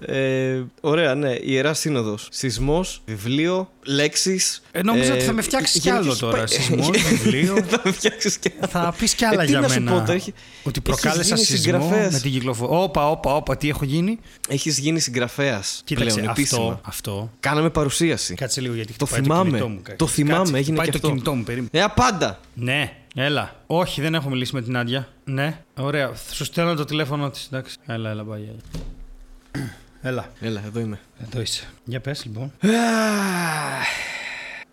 Ε, 0.05 0.61
ωραία, 0.81 1.15
ναι. 1.15 1.35
Ιερά 1.41 1.73
Σύνοδος. 1.73 2.27
Σεισμός, 2.31 3.01
βιβλίο, 3.05 3.71
λέξεις. 3.85 4.61
Ε, 4.71 4.81
νόμιζα 4.83 5.13
ότι 5.13 5.23
θα 5.23 5.33
με 5.33 5.41
φτιάξεις 5.41 5.81
κι 5.81 5.89
άλλο 5.89 6.15
τώρα. 6.17 6.47
Σεισμός, 6.47 6.89
βιβλίο. 7.09 7.55
θα 7.69 7.81
με 7.83 7.91
φτιάξεις 7.91 8.37
κι 8.37 8.51
άλλο. 8.59 8.67
Θα 8.71 8.93
πεις 8.97 9.13
κι 9.13 9.25
άλλα 9.25 9.41
Ε, 9.41 9.45
τι 9.45 9.51
για 9.51 9.59
να 9.59 9.67
σου 9.67 9.73
μένα. 9.81 9.91
πω 9.91 9.99
τώρα, 9.99 10.13
έχει- 10.13 10.33
Ότι 10.63 10.81
έχεις 10.87 11.01
προκάλεσα 11.01 11.35
γίνει 11.35 11.45
σεισμό 11.47 11.61
συγγραφέας. 11.63 12.13
με 12.13 12.19
την 12.19 12.31
κυκλοφορία. 12.31 12.77
Όπα, 12.77 13.09
όπα, 13.09 13.35
όπα, 13.35 13.57
τι 13.57 13.69
έχω 13.69 13.85
γίνει; 13.85 14.19
Έχεις 14.49 14.77
γίνει 14.77 14.99
συγγραφέας 14.99 15.81
Κοίταξε, 15.85 16.13
πλέον 16.19 16.29
επίσημα. 16.29 16.61
αυτό, 16.63 16.79
αυτό. 16.83 17.31
Κάναμε 17.39 17.69
παρουσίαση. 17.69 18.33
Κάτσε 18.33 18.61
λίγο 18.61 18.73
γιατί 18.73 18.93
Το 18.93 19.05
χτυπάει 19.05 19.21
θυμάμαι. 19.23 19.49
κινητό 19.49 19.67
μου. 19.67 19.81
Το 19.95 20.07
θυμάμαι, 20.07 20.37
Κάτσε, 20.37 20.51
έγινε 20.57 20.65
χτυπάει 20.77 20.85
και 20.85 20.91
το 20.91 20.97
αυτό. 20.97 21.09
κινητό 21.09 21.33
μου, 21.33 21.43
περίμενε. 21.43 21.69
Ε, 21.71 21.81
απάντα. 21.81 22.39
Ναι, 22.53 22.93
έλα. 23.23 23.55
Όχι, 23.67 24.01
δεν 24.01 24.13
έχω 24.13 24.29
μιλήσει 24.29 24.55
με 24.55 24.61
την 24.61 24.77
Άντια. 24.77 25.07
Ναι, 25.23 25.63
ωραία. 25.77 26.13
Θα 26.13 26.33
σου 26.33 26.43
στέλνω 26.43 26.73
το 26.73 26.85
τηλέφωνο 26.85 27.29
της. 27.29 27.45
Εντάξει. 27.45 27.77
Έλα, 27.85 28.09
έλα, 28.09 28.23
πάει. 28.23 28.41
Έλα. 28.41 29.61
έλα. 30.01 30.29
Έλα, 30.39 30.61
εδώ 30.65 30.79
είμαι. 30.79 30.99
Εδώ 31.23 31.41
είσαι. 31.41 31.67
Για 31.83 31.99
πες 31.99 32.25
λοιπόν. 32.25 32.51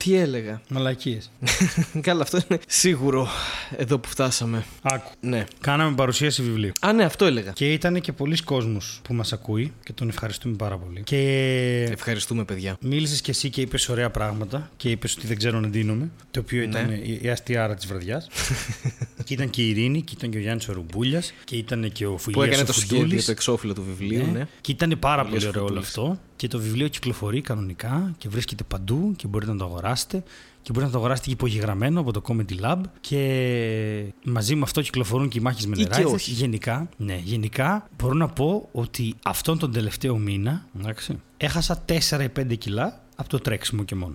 Τι 0.07 0.15
έλεγα; 0.17 0.61
Μαλακίες. 0.69 1.31
Καλά, 2.01 2.23
αυτό 2.23 2.39
είναι 2.49 2.61
σίγουρο 2.67 3.29
εδώ 3.77 3.99
που 3.99 4.09
φτάσαμε. 4.09 4.65
Άκου. 4.83 5.11
Ναι. 5.21 5.45
Κάναμε 5.61 5.95
παρουσίαση 5.95 6.43
βιβλίου. 6.43 6.73
Α, 6.81 6.93
ναι, 6.93 7.05
αυτό 7.05 7.25
έλεγα. 7.25 7.51
Και 7.51 7.73
ήταν 7.73 8.01
και 8.01 8.13
πολλοί 8.13 8.37
κόσμος 8.43 9.01
που 9.05 9.15
μας 9.15 9.33
ακούει 9.33 9.73
και 9.85 9.93
τον 9.93 10.09
ευχαριστούμε 10.09 10.57
πάρα 10.57 10.77
πολύ. 10.77 11.03
Και 11.03 11.89
Ευχαριστούμε, 11.93 12.45
παιδιά. 12.45 12.77
Μίλησες 12.81 13.21
και 13.21 13.31
εσύ 13.31 13.51
και 13.51 13.61
είπες 13.61 13.89
ωραία 13.89 14.11
πράγματα 14.11 14.71
και 14.77 14.91
είπες 14.91 15.17
ότι 15.17 15.27
δεν 15.27 15.37
ξέρω 15.37 15.61
να 15.61 15.69
ντύνομαι. 15.69 16.11
Το 16.31 16.41
οποίο 16.41 16.63
ήταν 16.63 16.87
Ναι. 16.87 16.95
η, 16.95 17.19
η 17.23 17.29
αστιάρα 17.29 17.75
της 17.75 17.87
βραδιάς. 17.87 18.29
και 19.25 19.35
ήταν 19.35 19.51
και 19.51 19.63
η 19.63 19.69
Ειρήνη, 19.69 20.03
και 20.03 20.13
ήταν 20.17 20.31
και 20.31 20.37
ο 20.37 20.41
Γιάννης 20.41 20.69
Ορουμπούλια, 20.69 21.23
και 21.45 21.57
ήταν 21.57 21.93
και 21.93 22.07
ο 22.07 22.11
Που 22.13 22.19
Φιλίας 22.19 22.47
έκανε 22.47 22.63
ο 22.63 22.67
το 22.67 22.73
Φουντούλης. 22.73 23.01
σχέδιο, 23.05 23.25
το 23.25 23.31
εξώφυλλο 23.31 23.73
του 23.75 23.85
βιβλίου, 23.97 24.27
ναι. 24.33 24.47
Και 24.61 24.73
ήταν 24.73 24.97
πάρα 25.01 25.23
Φιλίας 25.25 25.45
πολύ 25.45 25.57
ωραίο 25.57 25.65
όλο 25.73 25.83
Φουντούλης. 25.83 25.89
αυτό. 25.89 26.21
Και 26.37 26.49
το 26.49 26.59
βιβλίο 26.59 26.89
κυκλοφορεί 26.89 27.41
κανονικά 27.41 28.15
και 28.19 28.29
βρίσκεται 28.29 28.65
παντού 28.65 29.13
και 29.17 29.27
μπορείτε 29.27 29.53
να 29.53 29.59
το 29.59 29.65
αγοράσετε. 29.65 30.23
Και 30.63 30.73
μπορείτε 30.73 30.85
να 30.85 30.91
το 30.91 30.99
αγοράσετε 30.99 31.27
και 31.29 31.33
υπογεγραμμένο 31.35 32.01
από 32.01 32.13
το 32.13 32.23
Comedy 32.29 32.61
Lab. 32.65 32.81
Και 33.01 34.13
μαζί 34.25 34.55
με 34.55 34.63
αυτό 34.63 34.81
κυκλοφορούν 34.83 35.29
και 35.29 35.39
οι 35.39 35.43
μάχες 35.43 35.67
με 35.67 35.75
Ή 35.77 35.83
και 35.83 35.89
νεράιδες. 35.89 36.13
όχι. 36.13 36.31
Γενικά, 36.31 36.89
ναι, 36.97 37.21
γενικά 37.25 37.89
μπορώ 37.99 38.15
να 38.15 38.29
πω 38.29 38.69
ότι 38.73 39.15
αυτόν 39.25 39.59
τον 39.59 39.73
τελευταίο 39.73 40.17
μήνα 40.17 40.67
εντάξει, 40.81 41.21
έχασα 41.37 41.85
4 41.89 42.21
ή 42.23 42.29
5 42.41 42.57
κιλά 42.59 43.01
από 43.17 43.29
το 43.29 43.39
τρέξιμο 43.39 43.85
και 43.85 43.95
μόνο. 43.95 44.15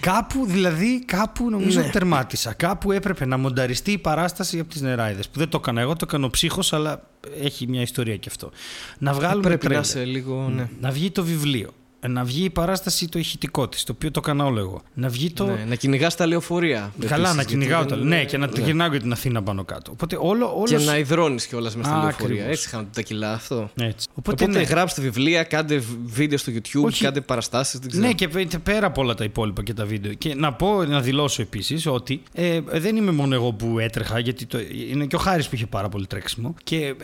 Κάπου, 0.00 0.46
δηλαδή, 0.46 1.04
κάπου 1.04 1.50
νομίζω 1.50 1.80
Ναι. 1.80 1.88
τερμάτισα. 1.88 2.52
Κάπου 2.52 2.92
έπρεπε 2.92 3.26
να 3.26 3.36
μονταριστεί 3.36 3.92
η 3.92 3.98
παράσταση 3.98 4.58
από 4.58 4.70
τις 4.70 4.80
νεράιδες. 4.80 5.28
Που 5.28 5.38
δεν 5.38 5.48
το 5.48 5.58
έκανα 5.60 5.80
εγώ, 5.80 5.92
το 5.92 6.04
έκανα 6.08 6.26
ο 6.26 6.30
ψύχος, 6.30 6.72
αλλά 6.72 7.08
έχει 7.42 7.66
μια 7.68 7.80
ιστορία 7.82 8.16
και 8.16 8.28
αυτό. 8.30 8.50
Να 8.98 9.12
βγάλουμε 9.12 9.42
Πρέπει 9.48 9.62
να 9.64 9.68
τρέλερ. 9.82 9.84
είσαι 9.84 10.04
λίγο. 10.04 10.48
Ναι. 10.54 10.68
Να 10.80 10.90
βγει 10.90 11.10
το 11.10 11.24
βιβλίο. 11.24 11.70
Να 12.08 12.24
βγει 12.24 12.44
η 12.44 12.50
παράσταση 12.50 13.08
το 13.08 13.18
ηχητικό 13.18 13.68
της, 13.68 13.84
το 13.84 13.92
οποίο 13.92 14.10
το 14.10 14.20
έκανα 14.24 14.44
όλο 14.44 14.58
εγώ. 14.60 14.82
Να 14.94 15.08
βγει 15.08 15.30
το. 15.30 15.46
Ναι, 15.46 15.64
να 15.68 15.74
κυνηγάς 15.74 16.14
τα 16.16 16.26
λεωφορεία. 16.26 16.92
Καλά, 17.00 17.14
επίσης, 17.14 17.28
να 17.36 17.42
γιατί 17.42 17.46
κυνηγάω 17.52 17.80
δεν 17.80 17.88
τα. 17.88 17.96
είναι- 17.96 18.16
Ναι, 18.16 18.24
και 18.24 18.36
να 18.38 18.48
γυρνάω 18.64 18.88
για 18.90 19.00
την 19.00 19.12
Αθήνα 19.12 19.42
πάνω 19.42 19.64
κάτω. 19.64 19.90
Οπότε 19.92 20.16
όλο. 20.20 20.52
όλος... 20.56 20.70
Και 20.70 20.78
να 20.78 20.98
υδρώνεις 20.98 21.46
κιόλας 21.46 21.76
μες 21.76 21.86
στα 21.86 21.94
Α, 21.94 22.02
λεωφορεία. 22.02 22.26
ακριβώς. 22.26 22.52
Έτσι 22.56 22.68
χάνονται 22.68 22.88
τα 22.94 23.02
κιλά 23.02 23.32
αυτό. 23.32 23.70
Έτσι. 23.80 24.08
Οπότε, 24.14 24.44
Οπότε, 24.44 24.58
ναι. 24.58 24.64
γράψτε 24.64 25.00
βιβλία, 25.02 25.42
κάντε 25.42 25.82
βίντεο 26.04 26.38
στο 26.38 26.52
YouTube, 26.54 26.84
Όχι. 26.84 27.04
κάντε 27.04 27.20
παραστάσεις. 27.20 27.78
Δεν 27.80 27.90
ξέρω. 27.90 28.06
Ναι, 28.06 28.12
και 28.12 28.28
πέ- 28.28 28.58
πέρα 28.58 28.86
από 28.86 29.00
όλα 29.02 29.14
τα 29.14 29.24
υπόλοιπα 29.24 29.62
και 29.62 29.74
τα 29.74 29.84
βίντεο. 29.84 30.12
Και 30.12 30.34
να 30.34 30.52
πω, 30.52 30.84
να 30.84 31.00
δηλώσω 31.00 31.42
επίσης 31.42 31.86
ότι 31.86 32.22
ε, 32.32 32.60
δεν 32.72 32.96
είμαι 32.96 33.10
μόνο 33.12 33.34
εγώ 33.34 33.52
που 33.52 33.78
έτρεχα, 33.78 34.18
γιατί 34.18 34.46
το, 34.46 34.58
είναι 34.90 35.06
και 35.06 35.16
ο 35.16 35.18
Χάρης 35.18 35.48
που 35.48 35.54
είχε 35.54 35.66
πάρα 35.66 35.88
πολύ 35.88 36.06
τρέξιμο. 36.06 36.54
Και 36.64 36.76
ε, 36.76 36.88
ε, 36.88 36.94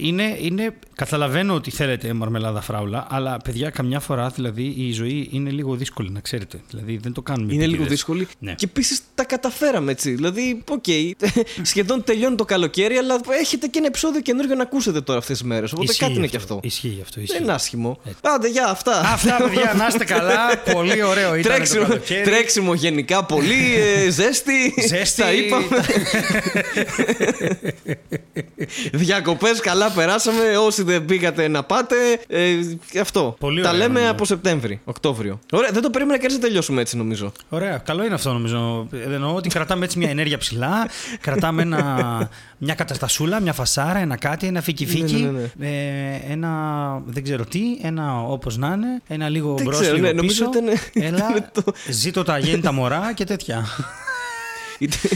είναι, 0.00 0.36
είναι, 0.40 0.74
καταλαβαίνω 0.94 1.54
ότι 1.54 1.70
θέλετε 1.70 2.12
μαρμελάδα 2.12 2.60
φράουλα, 2.60 3.06
αλλά 3.10 3.36
παιδιά, 3.36 3.70
καμιά 3.70 4.00
φορά 4.00 4.21
φορά 4.22 4.34
δηλαδή 4.34 4.74
η 4.76 4.92
ζωή 4.92 5.28
είναι 5.32 5.50
λίγο 5.50 5.74
δύσκολη, 5.74 6.10
να 6.10 6.20
ξέρετε. 6.20 6.60
Δηλαδή 6.70 6.96
δεν 6.96 7.12
το 7.12 7.22
κάνουμε. 7.22 7.52
Είναι 7.52 7.62
λίγο 7.62 7.66
επίτηδες. 7.74 7.90
δύσκολη. 7.92 8.28
Ναι. 8.38 8.54
Και 8.54 8.64
επίσης 8.68 9.00
τα 9.14 9.24
καταφέραμε 9.24 9.92
έτσι. 9.92 10.10
Δηλαδή, 10.10 10.62
οκ, 10.70 10.84
σχεδόν 11.70 12.04
τελειώνει 12.04 12.36
το 12.36 12.44
καλοκαίρι, 12.44 12.96
αλλά 12.96 13.20
έχετε 13.40 13.66
και 13.66 13.78
ένα 13.78 13.86
επεισόδιο 13.86 14.20
καινούργιο 14.20 14.54
να 14.54 14.62
ακούσετε 14.62 15.00
τώρα 15.00 15.18
αυτές 15.18 15.38
τις 15.38 15.46
μέρες. 15.46 15.72
Οπότε 15.72 15.90
Ισχύει 15.90 16.04
κάτι 16.04 16.14
είναι 16.14 16.26
και 16.26 16.36
αυτό. 16.36 16.60
Ισχύει 16.62 16.98
αυτό. 17.02 17.20
Ισχύει. 17.20 17.32
Δεν 17.34 17.42
είναι 17.42 17.52
άσχημο. 17.52 18.00
Άντε, 18.22 18.48
για 18.48 18.66
αυτά. 18.68 18.98
Αυτά, 19.00 19.36
παιδιά, 19.36 19.74
να 19.76 19.86
είστε 19.86 20.04
καλά. 20.04 20.58
Πολύ 20.72 21.02
ωραίο 21.02 21.34
ήταν 21.34 21.52
τρέξιμο, 21.52 21.82
το 21.82 21.88
καλοκαίρι. 21.88 22.22
τρέξιμο 22.22 22.74
γενικά 22.74 23.24
πολύ. 23.24 23.74
ε, 24.06 24.10
ζέστη. 24.10 24.74
Ζέστη. 24.88 25.20
Τα 25.22 25.32
είπαμε. 25.32 25.66
Διακοπές, 28.92 29.60
καλά 29.60 29.90
περάσαμε. 29.90 30.56
Όσοι 30.56 30.82
δεν 30.82 31.04
πήγατε 31.04 31.48
να 31.48 31.62
πάτε. 31.62 31.96
Ε, 32.28 32.54
αυτό. 33.00 33.36
Πολύ 33.38 33.62
Τα 33.62 33.68
ωραία, 33.68 33.80
λέμε 33.80 34.01
νομίζω. 34.02 34.12
από 34.12 34.24
Σεπτέμβρη, 34.24 34.80
Οκτώβριο. 34.84 35.38
Ωραία, 35.52 35.70
δεν 35.72 35.82
το 35.82 35.90
περίμενα 35.90 36.18
και 36.18 36.24
έτσι 36.24 36.36
να 36.38 36.42
τελειώσουμε 36.44 36.80
έτσι 36.80 36.96
νομίζω. 36.96 37.32
Ωραία, 37.48 37.78
καλό 37.78 38.04
είναι 38.04 38.14
αυτό 38.14 38.32
νομίζω. 38.32 38.86
Ε, 38.92 39.14
Εννοώ 39.14 39.34
ότι 39.34 39.48
κρατάμε 39.48 39.84
έτσι 39.84 39.98
μια 39.98 40.10
ενέργεια 40.10 40.38
ψηλά, 40.38 40.88
κρατάμε 41.20 41.62
ένα, 41.62 42.28
μια 42.58 42.74
καταστασούλα, 42.74 43.40
μια 43.40 43.52
φασάρα, 43.52 43.98
ένα 43.98 44.16
κάτι, 44.16 44.46
ένα 44.46 44.60
φίκι 44.60 44.86
φίκι, 44.86 45.14
Ναι, 45.14 45.30
ναι, 45.56 45.68
ε, 45.68 46.32
ένα 46.32 46.50
δεν 47.06 47.22
ξέρω 47.22 47.44
τι, 47.44 47.60
ένα 47.82 48.22
όπως 48.22 48.56
να 48.56 48.66
είναι, 48.72 49.02
ένα 49.06 49.28
λίγο 49.28 49.54
Δεν 49.54 49.64
μπρος, 49.66 49.80
ξέρω, 49.80 49.94
λίγο 49.94 50.06
ναι, 50.06 50.12
νομίζω 50.12 50.48
πίσω. 50.48 50.64
ήταν- 50.64 50.78
Έλα, 51.06 51.28
ήταν 51.36 51.50
το- 51.52 51.72
ζήτω 51.90 52.22
τα 52.22 52.32
αγέννητα 52.32 52.72
μωρά 52.72 53.12
και 53.14 53.24
τέτοια. 53.24 53.64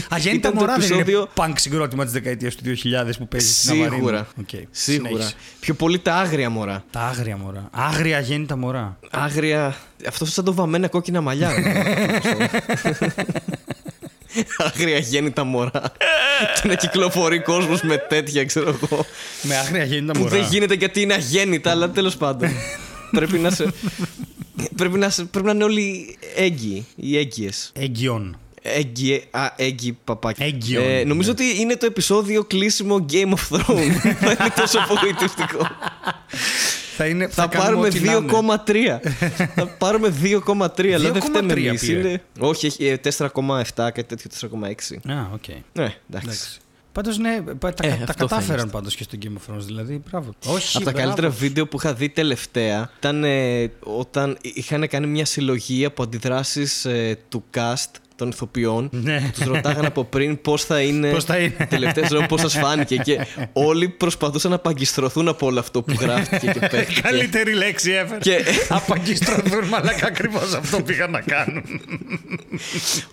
Αγέννητα 0.09 0.47
Ήταν 0.47 0.53
το 0.53 0.59
μωρά 0.59 0.73
δεν 0.77 0.81
επεισόδιο- 0.89 1.17
είναι 1.19 1.27
πανκ 1.33 1.59
συγκρότημα 1.59 2.03
της 2.03 2.13
δεκαετίας 2.13 2.55
του 2.55 2.63
2000 2.63 3.17
που 3.17 3.27
παίζει 3.27 3.53
στην 3.53 3.69
Αβαρίνη. 3.71 3.95
Σίγουρα. 3.95 4.27
Οκ, 4.39 4.49
Σίγουρα. 4.71 5.09
συνέχισε. 5.09 5.33
Πιο 5.59 5.73
πολύ 5.73 5.99
τα 5.99 6.15
άγρια 6.15 6.49
μωρά. 6.49 6.83
Τα 6.91 6.99
άγρια 7.01 7.37
μωρά. 7.37 7.69
Άγρια 7.71 8.17
αγέννητα 8.17 8.55
μωρά. 8.57 8.99
Άγρια. 9.11 9.75
Αυτό 10.07 10.25
σαν 10.25 10.43
το 10.45 10.53
βαμμένα 10.53 10.87
κόκκινα 10.87 11.21
μαλλιά. 11.21 11.51
Άγρια 14.57 14.97
γέννητα 14.97 15.43
μωρά. 15.43 15.81
και 16.61 16.67
να 16.67 16.75
κυκλοφορεί 16.75 17.39
κόσμος 17.41 17.81
με 17.81 17.97
τέτοια, 17.97 18.45
ξέρω 18.45 18.69
εγώ. 18.81 19.05
Με 19.41 19.55
άγρια 19.57 19.81
αγέννητα 19.81 20.13
που 20.13 20.19
μωρά. 20.19 20.31
δεν 20.31 20.47
γίνεται 20.49 20.73
γιατί 20.73 21.01
είναι 21.01 21.13
αγέννητα, 21.13 21.71
αλλά 21.71 21.89
τέλος 21.89 22.17
πάντων. 22.17 22.49
πρέπει 23.11 23.37
να 23.37 23.49
σε. 23.49 23.73
Πρέπει 24.75 24.97
να, 24.97 25.09
σε, 25.09 25.23
πρέπει 25.23 25.45
να 25.45 25.51
είναι 25.51 25.63
όλοι 25.63 26.17
έγκυοι 26.35 26.85
ή 26.95 27.17
έγκυες. 27.17 27.71
Έγκυον. 27.75 28.39
Έγκυε, 28.75 29.21
α, 29.31 29.53
έγκυοι 29.55 29.97
παπάκι. 30.03 30.43
Έγκυον, 30.43 30.83
Ε, 30.83 31.03
νομίζω 31.03 31.33
ναι. 31.37 31.43
ότι 31.45 31.61
είναι 31.61 31.75
το 31.75 31.85
επεισόδιο 31.85 32.43
κλείσιμο 32.43 33.05
Game 33.11 33.33
of 33.33 33.57
Thrones. 33.57 33.91
Θα 34.19 34.31
είναι 34.31 34.53
τόσο 34.55 34.79
απογοητευτικό. 34.79 35.67
Θα, 36.97 37.05
είναι, 37.05 37.27
Θα 37.27 37.47
κάνουμε 37.47 37.63
πάρουμε 37.63 37.87
ό,τι 37.87 37.99
να 37.99 38.11
είναι. 38.13 39.01
2,3. 39.01 39.47
θα 39.55 39.67
πάρουμε 39.79 40.13
2,3, 40.23 40.87
αλλά 40.87 41.11
δεν 41.11 41.21
2,3 41.21 41.25
φταίμε 41.29 41.53
εμείς. 41.53 41.81
πήρε. 41.85 41.99
Είναι... 41.99 42.21
Όχι, 42.39 42.65
έχει 42.65 42.85
ε, 42.85 42.97
4,7, 43.17 43.61
κάτι 43.75 44.03
τέτοιο 44.03 44.29
4,6. 44.51 45.11
Α, 45.11 45.27
οκ. 45.33 45.47
Ναι, 45.73 45.83
εντάξει. 45.83 45.97
Εντάξει. 46.09 46.57
Πάντως 46.91 47.17
ναι, 47.17 47.41
πα- 47.59 47.73
τα, 47.73 47.87
Ε, 47.87 47.89
τα 47.89 47.93
αυτό 47.93 48.05
θα 48.05 48.13
κατάφεραν 48.13 48.53
είμαστε. 48.57 48.71
πάντως 48.77 48.95
και 48.95 49.03
στο 49.03 49.17
Game 49.21 49.25
of 49.27 49.53
Thrones. 49.53 49.59
Δηλαδή, 49.65 50.01
μπράβο. 50.09 50.33
Όχι, 50.45 50.77
Από 50.77 50.85
τα 50.85 50.91
μπράβο. 50.91 51.05
καλύτερα 51.07 51.29
βίντεο 51.29 51.67
που 51.67 51.77
είχα 51.77 51.93
δει 51.93 52.09
τελευταία 52.09 52.89
ήταν 52.97 53.23
ε, 53.23 53.71
όταν 53.79 54.37
είχαν 54.41 54.87
κάνει 54.87 55.07
μια 55.07 55.25
συλλογή 55.25 55.85
από 55.85 56.03
αντιδράσεις 56.03 56.85
ε, 56.85 57.17
του 57.29 57.43
cast 57.57 57.91
των 58.17 58.29
ηθοποιών. 58.29 58.89
Ναι. 58.91 59.31
Τους 59.33 59.45
ρωτάγανε 59.45 59.87
από 59.87 60.03
πριν 60.03 60.41
πώς 60.41 60.63
θα 60.63 60.81
είναι. 60.81 61.11
Πώς 61.11 61.23
θα 61.23 61.37
είναι. 61.37 61.67
Τελευταία 61.69 62.07
ζωή, 62.09 62.25
πώς 62.27 62.41
σας 62.41 62.53
φάνηκε. 62.53 62.95
Και 62.95 63.19
όλοι 63.53 63.87
προσπαθούσαν 63.89 64.51
να 64.51 64.59
παγκιστρωθούν 64.59 65.27
από 65.27 65.45
όλο 65.45 65.59
αυτό 65.59 65.81
που 65.81 65.95
γράφτηκε 65.99 66.51
και 66.51 66.67
παίχτηκε. 66.67 67.01
Καλύτερη 67.01 67.53
λέξη 67.53 67.91
ever. 68.03 68.17
Και- 68.19 68.43
Απαγκιστρωθούν, 68.69 69.65
μαλάκα 69.65 70.05
ακριβώς 70.07 70.53
αυτό 70.53 70.81
πήγαν 70.81 71.11
να 71.11 71.21
κάνουν. 71.21 71.63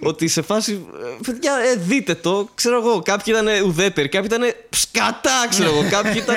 ότι 0.01 0.29
σε 0.29 0.43
φάση. 0.43 0.73
ε, 0.73 1.17
Παιδιά, 1.27 1.53
ε, 1.73 1.77
δείτε 1.79 2.15
το. 2.15 2.49
Ξέρω 2.55 2.77
εγώ, 2.77 3.03
κάποιοι 3.03 3.35
ήταν 3.39 3.65
ουδέτεροι, 3.67 4.09
κάποιοι 4.09 4.29
ήταν 4.33 4.53
σκατά, 4.71 5.47
ξέρω 5.51 5.71
εγώ. 5.71 5.85
Κάποιοι 5.91 6.13
ήταν. 6.17 6.37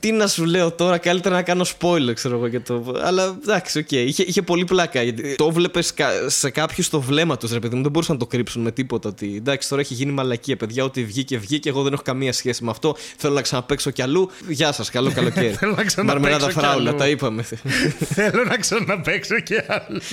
Τι 0.00 0.12
να 0.12 0.26
σου 0.26 0.44
λέω 0.44 0.70
τώρα, 0.72 0.98
καλύτερα 0.98 1.34
να 1.34 1.42
κάνω 1.42 1.64
spoiler, 1.80 2.14
ξέρω 2.14 2.36
εγώ. 2.36 2.46
Για 2.46 2.60
το... 2.62 2.94
Αλλά 3.02 3.38
εντάξει, 3.42 3.78
οκ. 3.78 3.90
Είχε, 3.92 4.22
είχε 4.22 4.42
πολύ 4.42 4.64
πλάκα. 4.64 5.02
Γιατί 5.02 5.34
το 5.34 5.50
βλέπει 5.50 5.82
σε 6.26 6.50
κάποιους 6.50 6.86
στο 6.86 7.00
βλέμμα 7.10 7.36
του, 7.36 7.48
ρε 7.52 7.58
παιδί 7.58 7.76
μου. 7.76 7.82
Δεν 7.82 7.90
μπορούσαν 7.90 8.14
να 8.14 8.20
το 8.20 8.26
κρύψουν 8.26 8.62
με 8.62 8.72
τίποτα. 8.72 9.08
Ότι 9.08 9.34
εντάξει, 9.36 9.68
τώρα 9.68 9.80
έχει 9.80 9.94
γίνει 9.94 10.12
μαλακία, 10.12 10.56
παιδιά. 10.56 10.84
Ότι 10.84 11.04
βγήκε, 11.04 11.38
βγήκε. 11.38 11.68
Εγώ 11.68 11.82
δεν 11.82 11.92
έχω 11.92 12.02
καμία 12.02 12.32
σχέση 12.32 12.64
με 12.64 12.70
αυτό. 12.70 12.96
Θέλω 13.16 13.34
να 13.34 13.42
ξαναπαίξω 13.42 13.90
κι 13.90 14.02
αλλού. 14.02 14.30
Γεια 14.48 14.72
σας, 14.72 14.90
καλό 14.90 15.12
καλοκαίρι. 15.12 15.54
Θέλω 15.60 15.74
να 15.76 15.84
ξαναπαίξω 15.84 16.20
Μαρμελάδα 16.20 16.46
κι 16.46 16.58
φράουλα, 16.58 16.88
αλλού. 16.88 16.98
τα 16.98 17.08
είπαμε. 17.08 17.42
Θέλω 18.14 18.44
να 18.44 18.56
ξαναπαίξω 18.56 19.40
και 19.40 19.64
άλλο. 19.68 20.00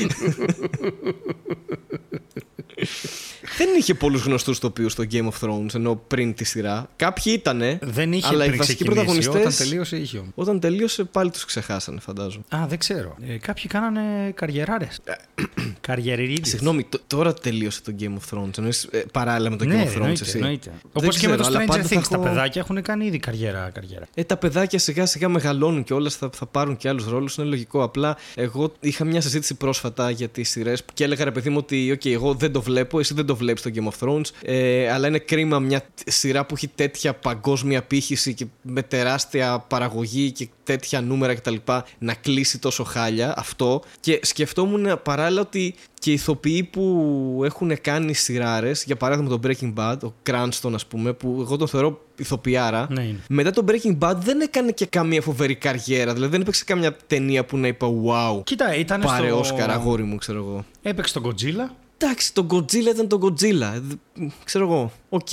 δεν 3.58 3.70
είχε 3.80 3.94
πολλούς 3.94 4.22
γνωστούς 4.24 4.60
ηθοποιούς 4.60 4.92
στο 4.92 5.04
Game 5.12 5.28
of 5.30 5.48
Thrones 5.48 5.76
ενώ 5.76 5.96
πριν 6.08 6.34
τη 6.34 6.44
σειρά. 6.44 6.90
Κάποιοι 6.96 7.34
ήτανε. 7.38 7.80
Δεν 7.82 8.14
είχε 8.14 8.28
αλλά 8.28 8.44
οι 8.44 8.48
πριν 8.48 8.58
βασικοί 8.60 8.84
ξεκινήσει. 8.84 9.06
πρωταγωνιστές 9.06 9.56
Όταν 9.56 9.68
τελείωσε, 9.68 9.98
είχε 9.98 10.18
όμως. 10.18 10.32
Όταν 10.36 10.60
τελείωσε, 10.60 11.04
πάλι 11.04 11.32
τους 11.32 11.46
ξεχάσανε, 11.46 12.00
φαντάζομαι. 12.00 12.44
Α, 12.56 12.66
δεν 12.68 12.78
ξέρω. 12.78 13.16
Ε, 13.28 13.38
κάποιοι 13.38 13.68
κάνανε 13.68 14.32
καριεράρες. 14.36 15.00
Καριεριδίε. 15.82 16.46
Συγγνώμη, 16.46 16.84
τ- 16.84 17.02
τώρα 17.08 17.34
τελείωσε 17.34 17.82
το 17.82 17.94
Game 18.00 18.04
of 18.04 18.38
Thrones. 18.38 18.58
Εννοείς, 18.58 18.84
ε, 18.92 19.04
παράλληλα 19.14 19.50
με 19.50 19.56
το 19.56 19.66
Ναι, 19.66 19.76
Game 19.76 19.88
of 19.88 19.90
Thrones, 19.90 19.94
εννοείται. 19.96 20.24
εσύ. 20.24 20.38
εννοείται. 20.38 20.70
Δεν 20.70 20.80
Όπως 20.94 21.18
και 21.18 21.28
με 21.28 21.36
το 21.36 21.42
ξέρω, 21.42 21.56
αλλά 21.56 21.66
Stranger 21.66 21.68
πάντα 21.68 21.84
θα 21.84 22.00
Things. 22.00 22.08
Τα 22.10 22.16
έχω- 22.16 22.24
παιδάκια 22.24 22.62
έχουν 22.62 22.82
κάνει 22.82 23.06
ήδη 23.06 23.20
καριέρα. 23.20 23.70
καριέρα. 23.74 24.08
Ε, 24.14 24.24
τα 24.24 24.38
παιδάκια 24.38 24.80
σιγά 24.80 25.06
σιγά 25.06 25.30
μεγαλώνουν 25.30 25.84
και 25.84 25.94
όλα 25.94 26.10
θα, 26.10 26.30
θα 26.34 26.46
πάρουν 26.46 26.78
και 26.78 26.90
άλλους 26.90 27.06
ρόλους. 27.08 27.36
Είναι 27.38 27.48
λογικό. 27.48 27.84
Απλά 27.84 28.18
εγώ 28.36 28.74
είχα 28.80 29.06
μια 29.06 29.22
συζήτηση 29.22 29.56
πρόσφατα 29.56 30.10
για 30.10 30.28
τις 30.28 30.50
σειρές 30.50 30.84
και 30.94 31.04
έλεγα 31.04 31.24
ρε 31.24 31.32
παιδί 31.32 31.50
μου 31.50 31.58
ότι 31.60 31.92
okay, 32.00 32.12
εγώ 32.12 32.34
δεν 32.34 32.52
το 32.52 32.62
βλέπω, 32.62 33.00
εσύ 33.00 33.14
δεν 33.14 33.26
το 33.26 33.36
βλέπεις 33.54 33.62
το 33.62 33.72
Game 33.76 33.88
of 33.94 34.08
Thrones. 34.08 34.26
Ε, 34.42 34.92
αλλά 34.92 35.08
είναι 35.08 35.20
κρίμα 35.20 35.60
μια 35.60 35.82
σειρά 36.06 36.46
που 36.46 36.54
έχει 36.56 36.68
τέτοια 36.68 37.14
παγκόσμια 37.14 37.84
πύχηση 37.84 38.34
και 38.34 38.46
με 38.62 38.82
τεράστια 38.82 39.66
παραγωγή 39.68 40.32
και 40.32 40.48
τέτοια 40.64 41.02
νούμερα 41.02 41.36
κτλ. 41.36 41.56
να 41.98 42.14
κλείσει 42.14 42.60
τόσο 42.60 42.84
χάλια 42.84 43.34
αυτό. 43.38 43.82
Και 44.00 44.20
σκεφτόμουν 44.24 45.00
παράλληλα 45.04 45.42
ότι 45.42 45.76
και 46.00 46.10
οι 46.10 46.14
ηθοποιοί 46.14 46.64
που 46.64 47.42
έχουν 47.44 47.82
κάνει 47.82 48.14
σειράρες, 48.14 48.84
για 48.84 48.96
παράδειγμα 48.96 49.30
το 49.30 49.40
Breaking 49.44 49.74
Bad, 49.74 49.98
ο 50.04 50.14
Cranston 50.30 50.72
ας 50.74 50.86
πούμε, 50.86 51.14
που 51.14 51.38
εγώ 51.40 51.58
τον 51.58 51.68
θεωρώ 51.68 52.02
ηθοποιάρα, 52.16 52.88
Ναι, 52.90 53.04
είναι. 53.04 53.20
μετά 53.30 53.52
το 53.52 53.66
Breaking 53.68 53.98
Bad 54.00 54.16
δεν 54.16 54.42
έκανε 54.42 54.72
και 54.72 54.86
καμία 54.86 55.22
φοβερή 55.22 55.56
καριέρα. 55.56 56.14
Δηλαδή 56.14 56.32
δεν 56.32 56.42
έπαιξε 56.42 56.64
καμιά 56.64 56.96
ταινία 57.08 57.46
που 57.46 57.58
να 57.58 57.68
είπα 57.68 57.88
Wow. 57.88 58.44
Κοίτα, 58.44 58.76
ήταν 58.76 59.02
Πάρε 59.02 59.28
στο... 59.28 59.40
Όσκαρ, 59.40 59.70
αγόρι 59.72 60.04
μου, 60.04 60.16
ξέρω 60.16 60.38
εγώ. 60.38 60.66
Έπαιξε 60.82 61.14
τον 61.14 61.24
Godzilla. 61.26 61.72
Εντάξει, 61.98 62.34
το 62.34 62.46
Godzilla 62.50 62.88
ήταν 62.94 63.08
το 63.08 63.20
Godzilla. 63.22 63.72
Ε, 63.76 63.80
Δ- 63.80 63.94
Ξέρω 64.44 64.66
εγώ. 64.66 64.92
Οκ. 65.10 65.28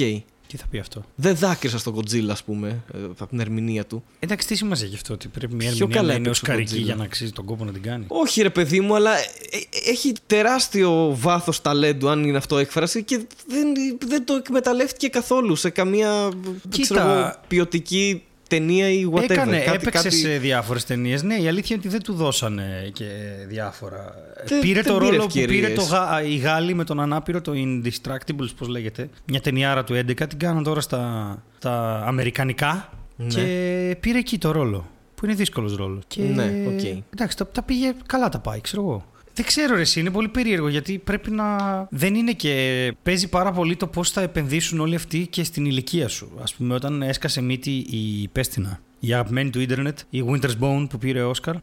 Τι 0.46 0.56
θα 0.60 0.66
πει 0.70 0.78
αυτό; 0.78 1.04
Δεν 1.14 1.36
δάκρυσα 1.36 1.78
στο 1.78 1.94
Godzilla, 1.96 2.28
ας 2.30 2.42
πούμε, 2.44 2.68
ε, 2.94 2.98
από 3.04 3.26
την 3.26 3.40
ερμηνεία 3.40 3.84
του. 3.86 4.04
Εντάξει, 4.18 4.46
τι 4.46 4.54
σημασία 4.54 4.86
έχει 4.86 4.94
αυτό 4.96 5.14
ότι 5.14 5.28
πρέπει 5.28 5.54
μια 5.54 5.70
Πιο 5.70 5.76
ερμηνεία 5.76 5.96
καλά 5.96 6.08
να 6.08 6.14
είναι 6.14 6.22
έπαιξε 6.28 6.40
ο 6.42 6.44
οσκαρική 6.44 6.74
Godzilla. 6.80 6.84
για 6.84 6.94
να 6.94 7.04
αξίζει 7.04 7.32
τον 7.32 7.44
κόπο 7.44 7.64
να 7.64 7.72
την 7.72 7.82
κάνει. 7.82 8.04
Όχι, 8.08 8.42
ρε 8.42 8.50
παιδί 8.50 8.80
μου, 8.80 8.94
αλλά 8.94 9.18
ε, 9.18 9.22
ε, 9.50 9.90
έχει 9.90 10.12
τεράστιο 10.26 11.16
βάθος 11.20 11.60
ταλέντου, 11.62 12.08
αν 12.08 12.24
είναι 12.24 12.36
αυτό 12.36 12.58
έκφραση, 12.58 13.02
και 13.02 13.26
δεν, 13.46 13.66
δεν 14.06 14.24
το 14.24 14.34
εκμεταλλεύτηκε 14.34 15.08
καθόλου 15.08 15.56
σε 15.56 15.70
καμία 15.70 16.28
Κοίτα. 16.68 16.94
ξέρω 16.94 17.00
εγώ, 17.10 17.34
ποιοτική 17.48 18.22
ταινία 18.48 18.88
ή 18.88 19.08
whatever. 19.12 19.30
Έκανε, 19.30 19.58
κάτι, 19.58 19.76
έπαιξε 19.76 20.02
κάτι... 20.02 20.16
σε 20.16 20.38
διάφορες 20.38 20.84
ταινίες. 20.84 21.22
Ναι, 21.22 21.34
η 21.34 21.48
αλήθεια 21.48 21.76
είναι 21.76 21.84
ότι 21.84 21.88
δεν 21.88 22.02
του 22.02 22.14
δώσανε 22.14 22.90
και 22.92 23.04
διάφορα. 23.48 24.14
Δεν- 24.44 24.60
πήρε 24.60 24.82
δεν 24.82 24.92
το 24.92 24.98
πήρε 24.98 25.10
ρόλο 25.10 25.26
που 25.26 25.32
πήρε 25.32 25.44
ευκαιρίες. 25.44 25.74
το 25.74 25.82
Γα... 25.82 26.22
οι 26.22 26.36
Γάλλοι 26.36 26.74
με 26.74 26.84
τον 26.84 27.00
ανάπηρο, 27.00 27.40
το 27.40 27.52
Indestructibles, 27.54 28.48
πώς 28.58 28.68
λέγεται. 28.68 29.08
Μια 29.24 29.40
ταινιάρα 29.40 29.84
του 29.84 29.94
11, 29.94 30.14
την 30.28 30.38
κάνουν 30.38 30.62
τώρα 30.62 30.80
στα, 30.80 31.42
στα 31.58 32.04
Αμερικανικά. 32.06 32.88
Ναι. 33.16 33.26
Και 33.26 33.96
πήρε 34.00 34.18
εκεί 34.18 34.38
το 34.38 34.50
ρόλο. 34.50 34.88
Που 35.14 35.24
είναι 35.24 35.34
δύσκολος 35.34 35.76
ρόλος. 35.76 36.02
Και... 36.06 36.22
Ναι, 36.22 36.52
οκ. 36.68 37.04
Εντάξει, 37.14 37.36
τα, 37.36 37.46
τα 37.46 37.62
πήγε 37.62 37.94
καλά 38.06 38.28
τα 38.28 38.38
πάει, 38.38 38.60
ξέρω 38.60 38.82
εγώ. 38.82 39.04
Δεν 39.34 39.46
ξέρω 39.46 39.74
ρε 39.74 39.80
εσύ, 39.80 40.00
είναι 40.00 40.10
πολύ 40.10 40.28
περίεργο 40.28 40.68
γιατί 40.68 40.98
πρέπει 40.98 41.30
να... 41.30 41.46
Δεν 41.90 42.14
είναι 42.14 42.32
και... 42.32 42.92
Παίζει 43.02 43.28
πάρα 43.28 43.52
πολύ 43.52 43.76
το 43.76 43.86
πώς 43.86 44.10
θα 44.10 44.20
επενδύσουν 44.20 44.80
όλοι 44.80 44.94
αυτοί 44.94 45.26
και 45.30 45.44
στην 45.44 45.64
ηλικία 45.64 46.08
σου. 46.08 46.32
Ας 46.42 46.54
πούμε 46.54 46.74
όταν 46.74 47.02
έσκασε 47.02 47.40
μύτη 47.42 47.70
η 47.76 48.28
Πέστινα, 48.32 48.80
η 49.00 49.12
αγαπημένη 49.12 49.50
του 49.50 49.60
ίντερνετ, 49.60 49.98
η 50.10 50.24
Winter's 50.28 50.58
Bone 50.60 50.86
που 50.90 50.98
πήρε 50.98 51.22
Όσκαρ. 51.22 51.54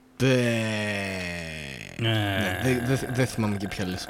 Ναι, 1.97 2.59
Δεν 2.63 2.81
δεν- 2.87 3.09
δεν 3.13 3.25
θυμάμαι 3.27 3.57
και 3.57 3.67
ποια 3.67 3.85
λες. 3.87 4.07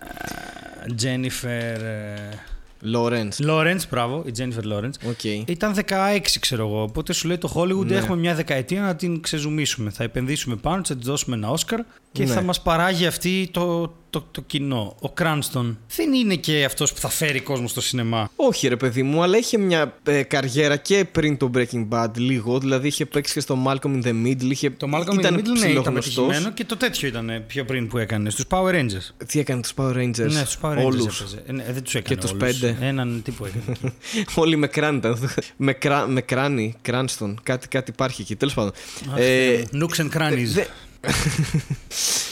Τζένιφερ... 0.95 1.79
Λόρεντς. 2.83 3.39
Λόρεντς, 3.39 3.87
μπράβο, 3.89 4.23
η 4.25 4.31
Τζένιφερ 4.31 4.63
Λόρεντς. 4.65 4.97
Οκ. 5.07 5.23
Ήταν 5.23 5.73
16, 5.75 5.83
ξέρω 6.39 6.67
εγώ. 6.67 6.81
Οπότε 6.81 7.13
σου 7.13 7.27
λέει 7.27 7.37
το 7.37 7.53
Hollywood 7.55 7.85
Ναι. 7.85 7.95
έχουμε 7.95 8.15
μια 8.17 8.35
δεκαετία 8.35 8.81
να 8.81 8.95
την 8.95 9.21
ξεζουμίσουμε. 9.21 9.89
Θα 9.89 10.03
επενδύσουμε 10.03 10.55
πάνω, 10.55 10.81
της, 10.81 10.89
θα 10.89 10.95
της 10.95 11.05
δώσουμε 11.05 11.35
ένα 11.35 11.49
Όσκαρ 11.49 11.79
και 12.11 12.23
Ναι. 12.25 12.33
θα 12.33 12.41
μας 12.41 12.61
παράγει 12.61 13.05
αυτή 13.05 13.49
το, 13.51 13.93
το, 14.09 14.27
το 14.31 14.41
κοινό. 14.41 14.95
Ο 14.99 15.09
Κράνστον 15.09 15.77
δεν 15.95 16.13
είναι 16.13 16.35
και 16.35 16.63
αυτός 16.63 16.93
που 16.93 16.99
θα 16.99 17.09
φέρει 17.09 17.39
κόσμο 17.39 17.67
στο 17.67 17.81
σινεμά. 17.81 18.29
Όχι, 18.35 18.67
ρε 18.67 18.75
παιδί 18.75 19.03
μου, 19.03 19.23
αλλά 19.23 19.37
είχε 19.37 19.57
μια 19.57 19.97
ε, 20.03 20.23
καριέρα 20.23 20.75
και 20.75 21.05
πριν 21.11 21.37
το 21.37 21.51
Breaking 21.55 21.87
Bad 21.89 22.09
λίγο. 22.15 22.59
Δηλαδή 22.59 22.87
είχε 22.87 23.05
παίξει 23.05 23.33
και 23.33 23.39
στο 23.39 23.57
Malcolm 23.67 24.01
in 24.03 24.03
the 24.03 24.25
Middle. 24.25 24.49
Είχε... 24.49 24.69
Το 24.69 24.87
Malcolm 24.93 25.13
in 25.13 25.19
ήταν 25.19 25.35
the 25.35 25.37
Middle 25.39 25.43
ναι, 25.43 25.51
ήταν 25.51 25.63
ψιλογνωστός. 25.63 26.15
πετυχημένο 26.15 26.53
και 26.53 26.65
το 26.65 26.77
τέτοιο 26.77 27.07
ήταν 27.07 27.43
πιο 27.47 27.65
πριν 27.65 27.87
που 27.87 27.97
έκανε. 27.97 28.29
Στους 28.29 28.45
Power 28.49 28.71
Rangers. 28.73 29.25
Τι 29.27 29.39
έκανε 29.39 29.61
τους 29.61 29.73
Power 29.77 29.93
Rangers; 29.95 30.15
Ναι, 30.17 30.29
στους 30.45 30.57
Power 30.61 30.77
Rangers 30.77 30.85
Όλους. 30.85 31.19
έπαιζε. 31.19 31.43
Ε, 31.45 31.51
ναι, 31.51 31.63
δεν 31.73 31.83
τους 31.83 31.95
έκανε 31.95 32.15
Και 32.15 32.21
τους 32.21 32.31
όλους. 32.31 32.43
πέντε. 32.59 32.77
Έναν 32.81 33.21
τύπο 33.23 33.45
έκανε. 33.45 33.77
Όλοι 34.35 34.55
με 34.55 34.67
κράνη 34.67 34.97
ήταν. 34.97 35.29
με, 35.57 35.73
κρά, 35.73 36.07
με 36.07 36.21
κράνη, 36.21 36.75
κράνστον. 36.81 37.39
Κάτι, 37.43 37.67
κάτι 37.67 37.91
υπάρχει 37.91 38.21
εκεί. 38.21 38.35
Τέλος 38.35 38.53
πάντων. 38.53 38.71
Ε, 39.15 39.61
Nooks 39.73 40.01
and 40.01 40.09
Crannies. 40.17 40.45
δε- 40.53 40.63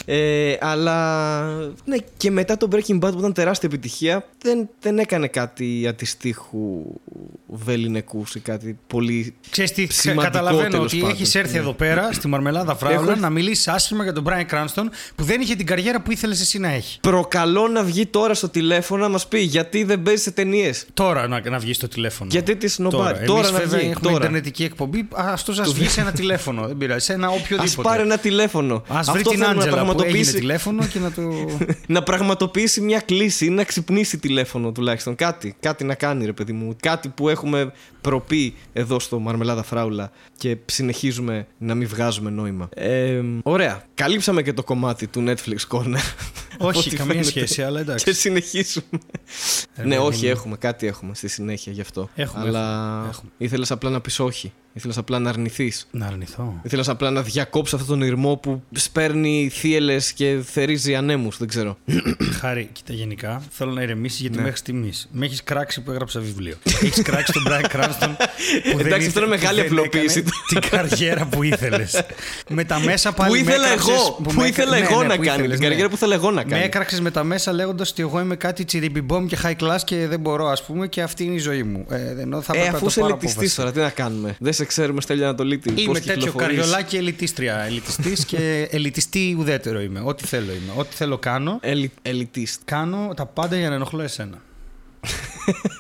ε, 0.06 0.56
αλλά 0.60 1.42
ναι, 1.86 1.98
και 2.18 2.32
μετά 2.32 2.58
το 2.58 2.68
Breaking 2.72 2.96
Bad 3.00 3.12
που 3.12 3.20
ήταν 3.20 3.34
τεράστια 3.34 3.70
επιτυχία, 3.72 4.26
δεν, 4.42 4.70
δεν 4.80 5.00
έκανε 5.00 5.28
κάτι 5.28 5.86
αντιστοίχου 5.88 6.84
βεληνικούς 7.48 8.36
ή 8.36 8.40
κάτι 8.40 8.78
πολύ. 8.88 9.34
Ξέρεις 9.50 9.72
τι, 9.72 9.88
σημαντικό, 9.94 10.26
καταλαβαίνω 10.26 10.70
τέλος 10.70 10.86
ότι 10.86 10.98
πάντων. 11.02 11.18
έχει 11.22 11.38
έρθει 11.38 11.58
εδώ 11.58 11.74
πέρα 11.74 12.12
στη 12.12 12.28
Μαρμελάδα 12.28 12.76
Φράουλα 12.76 13.12
Έχω- 13.12 13.20
να 13.20 13.30
μιλήσεις 13.30 13.68
άσχημα 13.68 14.04
για 14.04 14.14
τον 14.14 14.26
Brian 14.28 14.54
Cranston 14.56 14.84
που 15.16 15.24
δεν 15.24 15.42
είχε 15.42 15.56
την 15.56 15.66
καριέρα 15.66 16.02
που 16.02 16.12
ήθελες 16.12 16.42
εσύ 16.42 16.60
να 16.60 16.68
έχει. 16.70 17.00
Προκαλώ 17.00 17.68
να 17.68 17.84
βγει 17.84 18.06
τώρα 18.06 18.34
στο 18.34 18.50
τηλέφωνο 18.50 19.02
να 19.04 19.10
μας 19.10 19.28
πει 19.28 19.40
γιατί 19.40 19.84
δεν 19.84 20.04
παίζει 20.04 20.22
σε 20.24 20.32
ταινίες. 20.32 20.86
Τώρα 20.94 21.28
να, 21.28 21.50
να 21.50 21.60
βγει 21.60 21.74
στο 21.74 21.88
τηλέφωνο. 21.88 22.30
Γιατί 22.34 22.56
τη 22.56 22.68
σνομπάρει. 22.68 23.26
Τώρα, 23.26 23.26
Τώρα, 23.26 23.40
Εμείς, 23.48 23.52
να 23.52 23.58
βέβαια 23.60 23.80
βγει. 23.80 23.90
έχουμε 23.90 24.04
Τώρα. 24.12 24.18
ιντερνετική 24.18 24.64
εκπομπή. 24.64 25.08
Α 25.14 25.34
το 25.46 25.54
σας 25.54 25.74
βγει 25.74 25.88
σε 25.90 26.02
ένα 26.02 26.12
τηλέφωνο. 26.12 26.68
Δεν 26.68 26.78
πειράζει. 26.78 27.06
Σε 27.06 27.14
ένα 27.14 27.28
Α 27.28 27.30
οποιοδήποτε. 27.30 27.88
πάρει 27.90 28.02
ένα 28.02 28.18
τηλέφωνο. 28.18 28.59
Α 28.66 28.78
βρει 28.88 28.98
Αυτό 28.98 29.14
την 29.14 29.24
θέλουμε 29.24 29.46
να 29.46 29.50
Άντζελα 29.52 29.56
που 29.56 29.68
έγινε 29.68 29.76
πραγματοποιήσει. 29.76 30.34
τηλέφωνο 30.34 30.86
και 30.86 31.00
να 31.00 31.12
το. 31.12 31.22
να 31.96 32.04
πραγματοποιήσει 32.04 32.82
μια 32.82 33.00
κλίση 33.00 33.46
ή 33.46 33.50
να 33.50 33.64
ξυπνήσει 33.64 34.18
τηλέφωνο 34.18 34.72
τουλάχιστον. 34.72 35.16
Κάτι, 35.16 35.56
κάτι 35.60 35.84
να 35.84 35.96
κάνει, 35.96 36.26
ρε 36.26 36.34
παιδί 36.34 36.52
μου. 36.54 36.76
Κάτι 36.80 37.10
που 37.10 37.30
έχουμε 37.30 37.72
προπεί 38.02 38.54
εδώ 38.74 39.00
στο 39.00 39.20
Μαρμελάδα 39.20 39.64
Φράουλα 39.64 40.12
και 40.38 40.58
συνεχίζουμε 40.66 41.48
να 41.58 41.76
μην 41.76 41.88
βγάζουμε 41.88 42.30
νόημα. 42.30 42.70
Ε, 42.76 43.22
ωραία. 43.44 43.84
Καλύψαμε 43.94 44.42
και 44.42 44.54
το 44.54 44.64
κομμάτι 44.64 45.08
του 45.08 45.24
Netflix 45.28 45.78
Corner. 45.78 45.98
Όχι, 46.62 46.78
Ό,τι 46.80 46.90
καμία 46.96 47.14
φαίνεται. 47.14 47.30
σχέση, 47.30 47.62
αλλά 47.64 47.76
Και 47.78 47.82
εντάξει. 47.84 48.14
συνεχίζουμε. 48.14 48.86
Ρε 49.76 49.84
ναι, 49.84 49.96
παιδί 49.96 50.08
όχι, 50.08 50.26
μου. 50.26 50.32
έχουμε. 50.32 50.56
Κάτι 50.58 50.88
έχουμε 50.88 51.16
στη 51.16 51.28
συνέχεια 51.28 51.72
γι' 51.72 51.82
αυτό. 51.82 52.10
Έχουμε, 52.16 52.44
Αλλά 52.44 52.60
έχουμε, 52.96 53.10
έχουμε. 53.10 53.32
ήθελες 53.38 53.72
απλά 53.72 53.90
να 53.90 54.02
πεις 54.02 54.20
όχι. 54.20 54.52
Ήθελες 54.74 54.98
απλά 54.98 55.20
να 55.20 55.30
αρνηθείς. 55.30 55.88
Να 55.92 56.06
αρνηθώ. 56.06 56.60
Ήθελες 56.64 56.90
απλά 56.90 57.12
να 57.12 57.22
διακόψει 57.22 57.76
αυτόν 57.76 58.00
τον 58.00 58.08
ηρμό 58.08 58.36
που 58.36 58.64
σπέρνει 58.72 59.50
θύελες 59.54 60.14
και 60.14 60.40
θερίζει 60.44 60.96
ανέμους. 60.96 61.38
Δεν 61.38 61.48
ξέρω. 61.48 61.78
Χάρη, 62.40 62.70
κοίτα 62.72 62.94
γενικά, 62.94 63.42
θέλω 63.52 63.72
να 63.72 63.82
ηρεμήσεις 63.82 64.20
γιατί 64.20 64.36
Ναι. 64.38 64.42
μέχρι 64.42 64.58
στιγμής 64.58 65.10
με 65.12 65.26
έχεις 65.26 65.44
κράξει 65.44 65.82
που 65.82 65.92
έγραψα 65.92 66.20
βιβλίο. 66.20 66.56
έχεις 66.64 67.02
κράξει 67.02 67.32
τον 67.34 67.44
Brian 67.48 67.66
Cranston 67.90 68.10
που 68.72 68.78
δεν 68.78 68.86
Εντάξει, 68.86 69.08
αυτό 69.08 69.24
είναι 69.24 69.36
ήθε- 69.36 69.40
μεγάλη 69.44 69.64
που 69.68 69.76
δεν 69.76 69.86
απλοποίηση. 69.86 70.20
έκανε 70.20 70.60
Την 70.62 70.70
καριέρα 70.70 71.26
που 71.26 71.44
ήθελες. 71.44 72.04
με 72.50 72.64
τα 72.64 72.80
μέσα 72.80 73.12
πάλι. 73.12 73.30
Που 73.30 73.46
με 73.46 73.52
ήθελα 73.52 73.66
έκραξες- 73.66 73.90
εγώ, 73.96 74.12
που 74.24 74.32
με 74.34 74.48
ήθελα 74.48 74.78
έκα- 74.78 74.90
εγώ 74.90 75.02
ναι, 75.02 75.08
να 75.08 75.16
που 75.16 75.24
κάνει, 75.24 75.38
ήθελες, 75.38 75.58
την 75.60 75.68
καριέρα 75.68 75.90
που 75.90 75.96
ήθελα 75.96 76.14
εγώ 76.16 76.32
να 76.32 76.44
Με 76.44 76.50
κάνει. 76.52 76.64
έκραξες 76.64 77.00
με 77.02 77.12
τα 77.12 77.24
μέσα 77.24 77.52
λέγοντας 77.54 77.90
ότι 77.92 78.02
εγώ 78.02 78.20
είμαι 78.20 78.36
κάτι 78.36 78.66
τσιριμπιμπόμ 78.66 79.26
και 79.26 79.38
high 79.44 79.56
class 79.64 79.78
και 79.86 80.08
δεν 80.08 80.20
μπορώ, 80.20 80.48
ας 80.48 80.64
πούμε, 80.64 80.88
και 80.88 81.02
αυτή 81.02 81.24
είναι 81.24 81.34
η 81.36 81.40
ζωή 81.40 81.64
μου. 81.64 81.86
Ε, 81.90 82.22
ενώ 82.22 82.42
θα 82.42 82.54
Ε, 82.56 82.58
έπρεπε 82.58 82.76
αφού 82.76 82.86
να 82.86 82.90
είσαι 82.92 83.00
το 83.00 83.06
πάρω 83.06 83.18
ελιτιστής 83.22 83.36
απόφαση. 83.36 83.56
τώρα, 83.56 83.72
τι 83.72 83.80
να 83.98 84.04
κάνουμε; 84.04 84.36
Δεν 84.40 84.54
σε 84.54 84.66
ξέρουμε, 84.66 85.02
Στέλιο 85.02 85.24
Ανατολίτη. 85.24 85.70
Είμαι 85.70 85.82
πώς 85.86 86.00
τέτοιο 86.00 86.14
κυκλοφορείς. 86.14 86.48
καριολάκι 86.48 86.96
ελιτίστρια. 86.98 87.64
Ελιτιστής 87.68 88.26
και 88.26 88.38
ελιτιστή 88.72 89.36
ουδέτερο 89.40 89.82
είμαι. 89.82 90.02
Ό,τι 90.04 90.26
θέλω 90.28 90.52
είμαι. 90.52 90.74
Ό,τι 90.76 90.96
θέλω 90.96 91.18
κάνω. 91.18 91.58
Ελι, 91.62 91.92
ελιτίστ. 92.02 92.62
Κάνω 92.66 93.14
τα 93.16 93.26
πάντα 93.26 93.56
για 93.56 93.70
να 93.70 93.76
ενοχλώ 93.76 94.02
εσένα. 94.02 94.38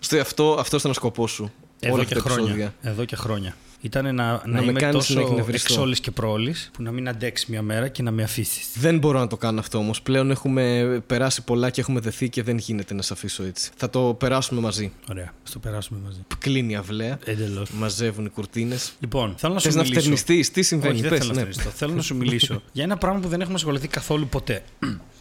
Στο, 0.00 0.18
αυτό, 0.18 0.56
αυτός 0.58 0.80
ήταν 0.80 0.90
ο 0.90 0.94
σκοπός 0.94 1.30
σου. 1.30 1.52
Εδώ 1.80 1.94
όλα 1.94 2.04
και 2.04 2.14
αυτά 2.14 2.28
τα 2.28 2.34
χρόνια. 2.34 2.52
επεισόδια. 2.52 2.90
Εδώ 2.90 3.04
και 3.04 3.16
χρόνια. 3.16 3.56
Ήταν 3.80 4.14
να, 4.14 4.32
να, 4.32 4.40
με 4.44 4.62
είμαι 4.62 4.80
κάνεις 4.80 4.82
να 4.82 4.92
τόσο 4.92 5.20
εκνευριστώ. 5.20 5.72
εξόλης 5.72 6.00
και 6.00 6.10
πρόλης 6.10 6.70
που 6.72 6.82
να 6.82 6.90
μην 6.90 7.08
αντέξει 7.08 7.46
μια 7.48 7.62
μέρα 7.62 7.88
και 7.88 8.02
να 8.02 8.10
με 8.10 8.22
αφήσεις. 8.22 8.68
Δεν 8.74 8.98
μπορώ 8.98 9.18
να 9.18 9.26
το 9.26 9.36
κάνω 9.36 9.60
αυτό 9.60 9.78
όμως. 9.78 10.02
Πλέον 10.02 10.30
έχουμε 10.30 11.02
περάσει 11.06 11.42
πολλά 11.44 11.70
και 11.70 11.80
έχουμε 11.80 12.00
δεθεί 12.00 12.28
και 12.28 12.42
δεν 12.42 12.56
γίνεται 12.58 12.94
να 12.94 13.02
σε 13.02 13.12
αφήσω 13.12 13.42
έτσι. 13.42 13.70
Θα 13.76 13.90
το 13.90 14.14
περάσουμε 14.18 14.60
μαζί. 14.60 14.92
Ωραία, 15.10 15.32
ας 15.44 15.50
το 15.50 15.58
περάσουμε 15.58 16.00
μαζί. 16.04 16.18
Κλείνει 16.38 16.72
η 16.72 16.76
αυλαία. 16.76 17.18
Εντελώς. 17.24 17.70
Μαζεύουν 17.70 18.24
οι 18.24 18.28
κουρτίνες. 18.28 18.92
Λοιπόν, 19.00 19.34
θέλω 19.36 19.54
να 19.54 19.60
Θες 19.60 19.72
σου 19.72 19.78
να 19.78 19.82
μιλήσω. 19.84 20.00
φτερνιστείς, 20.00 20.50
τι 20.50 20.62
συμβαίνει, 20.62 20.92
Όχι, 20.92 21.02
δεν 21.02 21.10
πες, 21.10 21.18
θέλω 21.18 21.32
να 21.32 21.34
ναι. 21.34 21.46
φτερνιστώ. 21.46 21.70
Θέλω 21.76 21.94
να 21.94 22.02
σου 22.02 22.16
μιλήσω 22.16 22.62
για 22.72 22.84
ένα 22.84 22.96
πράγμα 22.96 23.20
που 23.20 23.28
δεν 23.28 23.40
έχουμε 23.40 23.54
ασχοληθεί 23.56 23.88
καθόλου 23.88 24.26
ποτέ. 24.28 24.62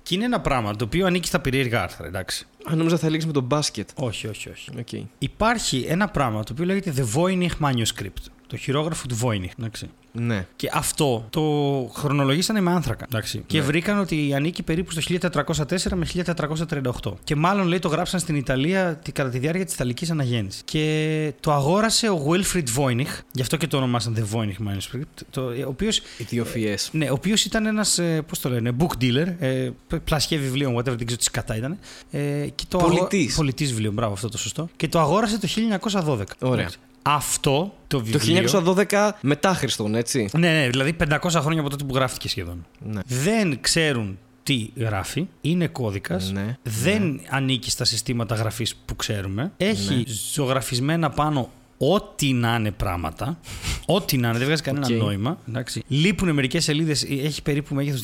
Και 0.05 0.15
είναι 0.15 0.25
ένα 0.25 0.39
πράγμα 0.39 0.75
το 0.75 0.85
οποίο 0.85 1.05
ανήκει 1.05 1.27
στα 1.27 1.39
περίεργα 1.39 1.83
άρθρα, 1.83 2.07
εντάξει. 2.07 2.45
Αν 2.65 2.77
νόμιζα 2.77 2.97
θα 2.97 3.09
λήξει 3.09 3.27
με 3.27 3.33
το 3.33 3.41
μπάσκετ. 3.41 3.89
Όχι, 3.95 4.27
όχι, 4.27 4.49
όχι. 4.49 4.71
Okay. 4.77 5.03
Υπάρχει 5.17 5.85
ένα 5.87 6.07
πράγμα 6.07 6.43
το 6.43 6.53
οποίο 6.53 6.65
λέγεται 6.65 6.93
The 6.97 7.15
Voynich 7.15 7.57
Manuscript. 7.61 8.23
Το 8.47 8.57
χειρόγραφο 8.57 9.07
του 9.07 9.19
Voynich. 9.23 9.57
Εντάξει. 9.59 9.89
Ναι. 10.15 10.45
Και 10.56 10.69
αυτό 10.73 11.28
το 11.30 11.41
χρονολογήσανε 11.95 12.62
με 12.62 12.71
άνθρακα. 12.71 13.06
Εντάξει. 13.10 13.43
Και 13.47 13.58
Ναι. 13.60 13.63
βρήκαν 13.65 13.99
ότι 13.99 14.34
ανήκει 14.36 14.63
περίπου 14.63 14.91
στο 14.91 15.01
1404 15.01 15.95
με 15.95 16.06
1438. 16.06 17.17
Και 17.23 17.36
μάλλον 17.36 17.67
λέει 17.67 17.80
το 17.80 17.88
γράψαν 17.88 18.19
στην 18.19 18.36
Ιταλία 18.36 18.95
τη- 18.95 19.12
κατά 19.12 19.30
τη 19.30 19.38
διάρκεια 19.39 19.65
της 19.65 19.73
Ιταλικής 19.73 20.12
Αναγέννησης. 20.12 20.62
Και 20.65 21.34
το 21.39 21.51
αγόρασε 21.54 22.10
ο 22.10 22.25
Wilfried 22.30 22.63
Voynich, 22.78 23.19
γι' 23.32 23.41
αυτό 23.41 23.58
και 23.58 23.67
το 23.67 23.78
ονομάσαν 23.78 24.15
The 24.17 24.36
Voynich 24.38 24.67
Manuscript, 24.69 25.21
το, 25.30 25.41
ο 25.41 25.67
οποίο 25.67 25.89
Ιδιοφιέ. 26.17 26.75
ναι, 26.91 27.10
ο 27.10 27.13
οποίος 27.13 27.45
ήταν 27.45 27.65
ένας, 27.65 27.99
πώς 28.28 28.39
το 28.39 28.49
λένε, 28.49 28.71
book 28.80 29.04
dealer, 29.04 29.28
ε, 29.39 29.69
πλασιέ 30.04 30.38
βιβλίων, 30.38 30.75
whatever, 30.78 30.84
δεν 30.84 31.06
ξέρω 31.06 31.19
τι 31.19 31.23
σκατά 31.25 31.56
ήταν. 31.56 31.78
Ε, 32.12 32.47
και 32.56 32.63
το 32.67 32.78
Πολιτής. 32.78 33.25
αγο- 33.28 33.36
Πολιτής 33.36 33.69
βιβλίο, 33.69 33.91
μπράβο, 33.91 34.13
αυτό 34.13 34.30
το 34.30 34.38
σωστό. 34.38 34.69
Και 34.75 34.88
το 34.88 34.99
αγόρασε 34.99 35.39
το 35.39 35.47
1912. 35.47 36.23
Ωραία. 36.39 36.69
Εντάξει. 37.05 37.27
Αυτό 37.27 37.73
το 37.87 37.97
Το 37.97 38.03
βιβλίο. 38.03 38.63
1912 38.89 39.09
μετά 39.21 39.53
Χριστόν, 39.53 39.95
έτσι. 39.95 40.29
Ναι, 40.37 40.51
ναι, 40.51 40.67
δηλαδή 40.69 40.95
500 41.09 41.17
χρόνια 41.31 41.59
από 41.61 41.69
τότε 41.69 41.83
που 41.83 41.95
γράφτηκε 41.95 42.29
σχεδόν. 42.29 42.65
Ναι. 42.79 43.01
Δεν 43.05 43.57
ξέρουν 43.61 44.17
τι 44.43 44.69
γράφει, 44.75 45.27
είναι 45.41 45.67
κώδικας, 45.67 46.31
Ναι, 46.31 46.57
δεν 46.63 47.21
ανήκει 47.29 47.69
στα 47.69 47.85
συστήματα 47.85 48.35
γραφής 48.35 48.75
που 48.85 48.95
ξέρουμε, 48.95 49.51
έχει 49.57 49.95
Ναι. 49.95 50.03
ζωγραφισμένα 50.33 51.09
πάνω 51.09 51.49
ό,τι 51.77 52.33
να 52.33 52.55
είναι 52.55 52.71
πράγματα, 52.71 53.39
ό,τι 53.85 54.17
να 54.17 54.27
είναι, 54.29 54.38
δεν 54.38 54.47
βγάζει 54.47 54.61
κανένα 54.61 54.88
Οκ. 54.91 54.93
νόημα. 55.01 55.38
Εντάξει. 55.49 55.83
Λείπουν 55.88 56.31
μερικές 56.33 56.63
σελίδες, 56.63 57.03
έχει 57.03 57.41
περίπου 57.41 57.75
μέγεθος 57.75 58.01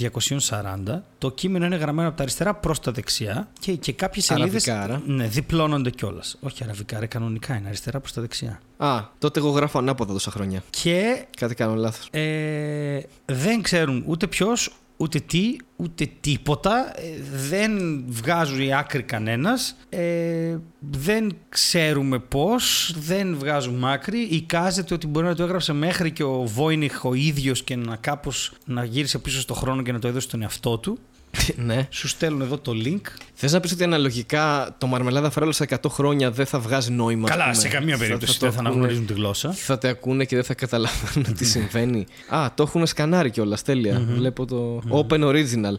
240, 0.50 1.00
το 1.18 1.32
κείμενο 1.32 1.66
είναι 1.66 1.76
γραμμένο 1.76 2.08
από 2.08 2.18
τα 2.18 2.24
αριστερά 2.24 2.54
προς 2.56 2.80
τα 2.80 2.92
δεξιά 2.92 3.48
και, 3.60 3.72
και 3.74 3.94
κάποιες 3.94 4.26
σελίδες 4.26 4.68
Αραβικά, 4.68 4.96
άρα. 4.96 5.02
ναι, 5.06 5.28
διπλώνονται 5.28 5.90
κιόλας. 5.90 6.38
Όχι 6.42 6.64
αραβικά, 6.64 7.00
ρε, 7.00 7.06
κανονικά 7.06 7.56
είναι 7.56 7.68
αριστερά 7.68 8.00
προς 8.00 8.14
τα 8.14 8.22
δεξιά. 8.22 8.60
Α, 8.78 9.02
τότε 9.18 9.40
εγώ 9.40 9.50
γράφω 9.50 9.78
ανάποδα 9.80 10.14
τόσα 10.14 10.32
χρόνια. 10.32 10.64
Και 10.70 11.26
Κάτι 11.38 11.56
κάνω 11.56 11.76
λάθος. 11.76 12.08
ε, 12.12 13.00
δεν 13.26 13.62
ξέρουν 13.62 14.04
ούτε 14.08 14.28
ποιος, 14.28 14.70
ούτε 15.02 15.20
τι, 15.20 15.56
ούτε 15.76 16.10
τίποτα. 16.22 16.94
Ε, 16.96 17.02
δεν 17.48 18.04
βγάζουν 18.08 18.62
η 18.62 18.74
άκρη 18.74 19.04
κανένας. 19.04 19.78
Ε, 19.90 20.58
δεν 20.80 21.36
ξέρουμε 21.50 22.20
πώς. 22.20 22.96
Δεν 22.98 23.36
βγάζουν 23.38 23.86
άκρη. 23.86 24.20
Εικάζεται 24.20 24.94
ότι 24.94 25.08
μπορεί 25.08 25.26
να 25.26 25.36
το 25.36 25.44
έγραψε 25.44 25.74
μέχρι 25.74 26.12
και 26.12 26.24
ο 26.24 26.44
Βόινιχ 26.46 27.06
ο 27.06 27.14
ίδιος 27.14 27.64
και 27.64 27.76
να 27.76 27.96
κάπως 27.96 28.54
να 28.66 28.84
γύρισε 28.84 29.20
πίσω 29.20 29.40
στο 29.40 29.54
χρόνο 29.54 29.82
και 29.82 29.92
να 29.92 30.00
το 30.00 30.08
έδωσε 30.08 30.28
στον 30.28 30.42
εαυτό 30.42 30.78
του. 30.78 31.00
ναι. 31.66 31.88
Σου 31.90 32.08
στέλνουν 32.08 32.42
εδώ 32.42 32.58
το 32.58 32.72
link. 32.86 33.02
Θες 33.34 33.52
να 33.52 33.60
πεις 33.60 33.72
ότι 33.72 33.84
αναλογικά 33.84 34.76
το 34.78 34.88
μαρμελάδα 34.88 35.30
φρέλο 35.30 35.52
σε 35.52 35.66
100 35.70 35.76
χρόνια 35.90 36.32
δεν 36.32 36.46
θα 36.46 36.60
βγάζει 36.60 36.92
νόημα. 36.92 37.24
ας 37.24 37.30
Καλά, 37.30 37.44
πούμε; 37.44 37.56
σε 37.56 37.68
καμία 37.68 37.98
περίπτωση 37.98 38.40
το 38.40 38.46
δεν 38.46 38.54
θα 38.56 38.60
ακούνε- 38.60 38.76
αναγνωρίζουν 38.76 39.06
τη 39.06 39.14
γλώσσα. 39.14 39.52
Θα 39.52 39.78
το 39.78 39.88
ακούνε 39.88 40.26
και 40.26 40.36
δεν 40.36 40.44
θα 40.46 40.54
καταλαβαίνουν 40.54 41.34
τι 41.34 41.46
συμβαίνει. 41.56 42.06
Α, 42.30 42.48
το 42.56 42.64
έχουν 42.64 42.88
σκανάρει 42.88 43.30
κιόλας. 43.30 43.62
Τέλεια. 43.62 44.00
Βλέπω 44.16 44.46
το 44.46 44.82
Open 44.90 45.24
Original. 45.24 45.74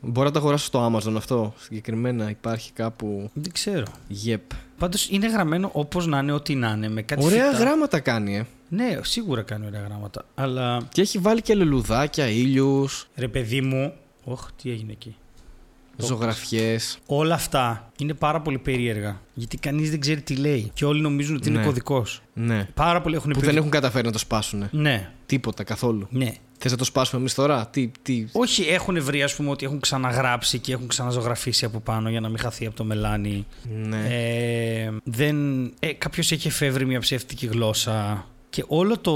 Μπορώ 0.00 0.26
να 0.26 0.32
το 0.32 0.38
αγοράσω 0.38 0.64
στο 0.64 0.92
Amazon 0.92 1.14
αυτό. 1.16 1.54
Συγκεκριμένα 1.58 2.30
υπάρχει 2.30 2.72
κάπου. 2.72 3.30
Δεν 3.32 3.52
ξέρω. 3.52 3.84
Yep. 4.26 4.36
Πάντως 4.78 5.08
είναι 5.10 5.28
γραμμένο 5.30 5.70
όπως 5.72 6.06
να 6.06 6.18
είναι, 6.18 6.32
ό,τι 6.32 6.54
να 6.54 6.70
είναι. 6.76 6.88
Με 6.88 7.02
κάτι 7.02 7.24
Ωραία 7.24 7.44
φυτά. 7.50 7.58
γράμματα 7.64 8.00
κάνει, 8.00 8.36
ε. 8.36 8.44
Ναι, 8.68 8.98
σίγουρα 9.02 9.42
κάνει 9.42 9.66
ωραία 9.66 9.80
γράμματα. 9.80 10.24
Αλλά 10.34 10.82
Και 10.92 11.00
έχει 11.00 11.18
βάλει 11.18 11.42
και 11.42 11.54
λουλουδάκια, 11.54 12.26
ήλιους, 12.28 13.06
ρε 13.16 13.28
παιδί 13.28 13.60
μου. 13.60 13.92
Όχ, 14.28 14.48
τι 14.62 14.70
έγινε 14.70 14.92
εκεί. 14.92 15.14
ζωγραφιές. 15.96 16.98
Όλα 17.06 17.34
αυτά 17.34 17.90
είναι 17.98 18.14
πάρα 18.14 18.40
πολύ 18.40 18.58
περίεργα. 18.58 19.20
Γιατί 19.34 19.56
κανείς 19.56 19.90
δεν 19.90 20.00
ξέρει 20.00 20.20
τι 20.22 20.36
λέει. 20.36 20.70
Και 20.74 20.84
όλοι 20.84 21.00
νομίζουν 21.00 21.36
ότι 21.36 21.48
είναι 21.48 21.58
Ναι. 21.58 21.64
κωδικός. 21.64 22.22
Ναι. 22.34 22.68
Πάρα 22.74 23.00
πολλοί 23.00 23.14
έχουν 23.16 23.30
Που 23.32 23.40
πει. 23.40 23.46
δεν 23.46 23.56
έχουν 23.56 23.70
καταφέρει 23.70 24.06
να 24.06 24.12
το 24.12 24.18
σπάσουν. 24.18 24.68
Ναι, 24.70 25.10
Τίποτα 25.26 25.64
καθόλου. 25.64 26.06
ναι. 26.10 26.32
Θες 26.58 26.70
να 26.70 26.76
το 26.78 26.84
σπάσουμε 26.84 27.20
εμείς 27.20 27.34
τώρα, 27.34 27.66
τι. 27.66 27.90
τι... 28.02 28.26
Όχι, 28.32 28.62
έχουν 28.62 29.02
βρει 29.02 29.22
ας 29.22 29.34
πούμε 29.34 29.50
ότι 29.50 29.64
έχουν 29.64 29.80
ξαναγράψει 29.80 30.58
και 30.58 30.72
έχουν 30.72 30.86
ξαναζωγραφίσει 30.88 31.64
από 31.64 31.80
πάνω 31.80 32.08
για 32.10 32.20
να 32.20 32.28
μην 32.28 32.38
χαθεί 32.38 32.66
από 32.66 32.76
το 32.76 32.84
μελάνι. 32.84 33.46
Ναι. 33.86 34.06
Ε, 34.08 34.92
δεν, 35.04 35.64
ε, 35.80 35.92
κάποιος 35.92 36.32
έχει 36.32 36.48
εφεύρει 36.48 36.86
μια 36.86 37.00
ψεύτικη 37.00 37.46
γλώσσα 37.46 38.26
και 38.50 38.64
όλο 38.66 38.98
το, 38.98 39.12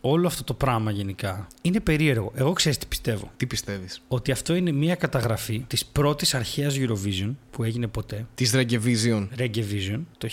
όλο 0.00 0.26
αυτό 0.26 0.44
το 0.44 0.54
πράγμα 0.54 0.90
γενικά 0.90 1.46
είναι 1.62 1.80
περίεργο. 1.80 2.32
Εγώ 2.34 2.52
ξέρω 2.52 2.76
τι 2.76 2.86
πιστεύω. 2.86 3.30
Τι 3.36 3.46
πιστεύεις; 3.46 4.02
Ότι 4.08 4.32
αυτό 4.32 4.54
είναι 4.54 4.72
μια 4.72 4.94
καταγραφή 4.94 5.64
της 5.66 5.86
πρώτης 5.86 6.34
αρχαίας 6.34 6.76
Eurovision 6.78 7.34
που 7.50 7.64
έγινε 7.64 7.86
ποτέ. 7.86 8.26
Της 8.34 8.52
Reggaevision. 8.54 9.28
Reggaevision 9.38 10.00
το 10.18 10.28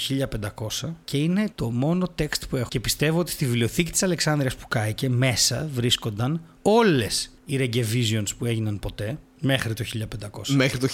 1500 0.82 0.94
και 1.04 1.18
είναι 1.18 1.50
το 1.56 1.72
μόνο 1.72 2.08
text 2.20 2.50
που 2.50 2.56
έχω. 2.56 2.68
Και 2.70 2.80
πιστεύω 2.80 3.20
ότι 3.20 3.32
στη 3.32 3.46
βιβλιοθήκη 3.46 3.92
της 3.92 4.04
Αλεξάνδρειας 4.04 4.56
που 4.56 4.68
κάηκε 4.68 5.10
μέσα 5.10 5.70
βρίσκονταν 5.74 6.42
όλες 6.62 7.32
οι 7.46 7.58
Reggaevisions 7.60 8.28
που 8.38 8.46
έγιναν 8.46 8.80
ποτέ 8.80 9.18
μέχρι 9.40 9.74
το 9.74 9.84
1500. 9.84 10.48
Μέχρι 10.48 10.78
το 10.78 10.88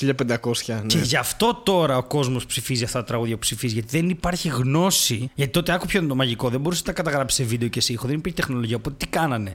1500, 0.44 0.54
ναι. 0.68 0.82
Και 0.88 0.98
γι' 0.98 1.16
αυτό 1.16 1.62
τώρα 1.66 1.98
ο 1.98 2.04
κόσμος 2.04 2.46
ψηφίζει 2.46 2.84
αυτά 2.84 3.00
τα 3.00 3.06
τραγούδια 3.06 3.34
που 3.34 3.40
ψηφίζει. 3.40 3.74
Γιατί 3.74 3.98
δεν 3.98 4.10
υπάρχει 4.10 4.50
γνώση. 4.50 5.30
Γιατί 5.36 5.52
τότε 5.52 5.74
άκου 5.74 5.86
ποιο 5.86 6.00
είναι 6.00 6.08
το 6.08 6.16
μαγικό. 6.16 6.50
Δεν 6.50 6.60
μπορούσε 6.60 6.82
να 6.86 6.94
τα 6.94 7.02
καταγράψει 7.04 7.36
σε 7.36 7.44
βίντεο 7.44 7.68
και 7.68 7.82
σε 7.82 7.94
ήχο. 7.94 8.08
Δεν 8.08 8.18
υπήρχε 8.18 8.38
τεχνολογία. 8.38 8.76
Οπότε 8.76 8.96
τι 8.98 9.08
κάνανε; 9.08 9.54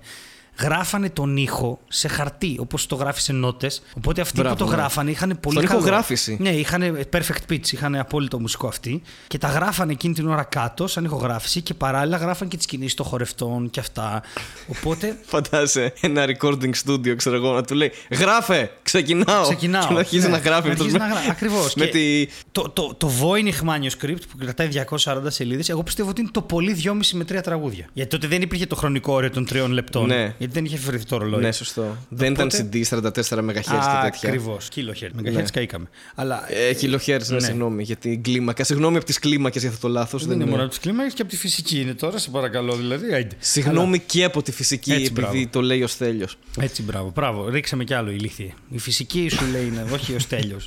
Γράφανε 0.60 1.10
τον 1.10 1.36
ήχο 1.36 1.78
σε 1.88 2.08
χαρτί, 2.08 2.56
όπως 2.60 2.86
το 2.86 2.94
γράφεις 2.94 3.22
σε 3.22 3.32
νότες. 3.32 3.82
Οπότε 3.96 4.20
αυτοί 4.20 4.40
Μπράβο, 4.40 4.54
που 4.56 4.64
το 4.64 4.70
ναι. 4.70 4.76
γράφανε 4.76 5.10
είχαν 5.10 5.38
πολύ 5.40 5.56
Στον 5.56 5.68
καλό. 5.68 5.80
ηχογράφηση. 5.80 6.36
Ναι, 6.40 6.50
είχαν 6.50 7.06
perfect 7.12 7.52
pitch, 7.52 7.72
είχαν 7.72 7.94
απόλυτο 7.94 8.40
μουσικό 8.40 8.66
αυτοί. 8.66 9.02
Και 9.26 9.38
τα 9.38 9.48
γράφανε 9.48 9.92
εκείνη 9.92 10.14
την 10.14 10.28
ώρα 10.28 10.42
κάτω, 10.42 10.86
σαν 10.86 11.04
ηχογράφηση, 11.04 11.60
και 11.60 11.74
παράλληλα 11.74 12.16
γράφανε 12.16 12.50
και 12.50 12.56
τις 12.56 12.66
κινήσεις 12.66 12.94
των 12.94 13.06
χορευτών 13.06 13.70
και 13.70 13.80
αυτά. 13.80 14.22
Οπότε. 14.66 15.18
Φαντάζεσαι 15.26 15.92
ένα 16.00 16.24
recording 16.26 16.70
studio, 16.86 17.16
ξέρω 17.16 17.36
εγώ, 17.36 17.52
να 17.54 17.62
του 17.64 17.74
λέει 17.74 17.92
Γράφε! 18.10 18.70
Ξεκινάω! 18.82 19.42
Ξεκινάω. 19.42 19.86
Και 19.86 19.92
να 19.92 19.98
αρχίζει 19.98 20.26
Ναι, 20.26 20.32
να 20.32 20.38
γράφει. 20.38 20.66
να 20.66 20.72
αυτός 20.72 20.86
αρχίζει 20.86 20.92
με- 20.98 20.98
να 20.98 21.06
γράφει. 21.12 21.30
Ακριβώς. 21.30 21.74
Με 21.74 21.84
Και 21.84 21.90
τη... 21.90 22.26
Το, 22.52 22.68
το, 22.68 22.94
το 22.98 23.10
Voynich 23.20 23.68
manuscript 23.68 24.20
που 24.30 24.36
κρατάει 24.38 24.68
240 25.04 25.16
σελίδες, 25.26 25.68
εγώ 25.68 25.82
πιστεύω 25.82 26.08
ότι 26.10 26.20
είναι 26.20 26.30
το 26.32 26.42
πολύ 26.42 26.80
2,5 26.84 26.92
με 27.12 27.24
3 27.28 27.42
τραγούδια. 27.42 27.86
Γιατί 27.92 28.10
τότε 28.10 28.26
δεν 28.26 28.42
υπήρχε 28.42 28.66
το 28.66 28.76
χρονικό 28.76 29.12
όριο 29.12 29.30
των 29.30 29.46
3 29.52 29.66
λεπτών. 29.68 30.06
Ναι. 30.06 30.34
Γιατί 30.48 30.54
δεν 30.54 30.64
είχε 30.64 30.76
φερθεί 30.90 31.04
το 31.04 31.16
ρολόι. 31.16 31.40
Ναι, 31.40 31.52
σωστό. 31.52 31.96
Δεν 32.08 32.32
ήταν 32.32 32.48
CD 32.52 32.82
44 32.90 33.00
MHz 33.38 33.52
και 33.54 33.60
τέτοια. 34.02 34.28
Ακριβώς. 34.28 34.68
Kilohertz. 34.74 35.08
Με 35.22 35.30
Ναι. 35.30 35.42
καήκαμε. 35.52 35.88
Αλλά 36.14 36.52
Ε, 36.52 36.72
kilohertz, 36.80 37.26
ναι, 37.28 37.34
Ναι. 37.34 37.40
συγγνώμη 37.40 37.82
για 37.82 37.96
την 37.96 38.22
κλίμακα. 38.22 38.64
Συγγνώμη 38.64 38.96
από 38.96 39.04
τις 39.04 39.18
κλίμακες 39.18 39.60
για 39.62 39.70
αυτό 39.70 39.86
το 39.86 39.92
λάθος. 39.92 40.26
δεν 40.26 40.40
είναι 40.40 40.50
μόνο 40.50 40.60
από 40.60 40.68
τις 40.70 40.78
κλίμακες 40.78 41.12
και 41.14 41.22
από 41.22 41.30
τη 41.30 41.36
φυσική 41.36 41.80
είναι 41.80 41.94
τώρα, 41.94 42.18
σε 42.18 42.30
παρακαλώ 42.30 42.74
δηλαδή. 42.76 43.12
Άιντε. 43.14 43.34
Συγγνώμη 43.38 43.98
και 43.98 44.24
από 44.24 44.42
τη 44.42 44.52
φυσική, 44.52 44.90
Έτσι, 44.92 45.04
επειδή 45.04 45.20
μπράβο. 45.20 45.48
το 45.50 45.60
λέει 45.62 45.82
ο 45.82 45.86
Στέλιος. 45.86 46.38
Αλλά- 46.56 46.64
Έτσι, 46.64 46.82
μπράβο. 46.82 47.12
μπράβο. 47.14 47.48
Ρίξαμε 47.48 47.84
κι 47.84 47.94
άλλο 47.94 48.10
ηλίθιε. 48.10 48.50
Η 48.70 48.78
φυσική 48.78 49.28
σου 49.28 49.44
λέει 49.52 49.66
είναι, 49.66 49.84
όχι 49.92 50.12
ο 50.12 50.18
τέλειο. 50.28 50.60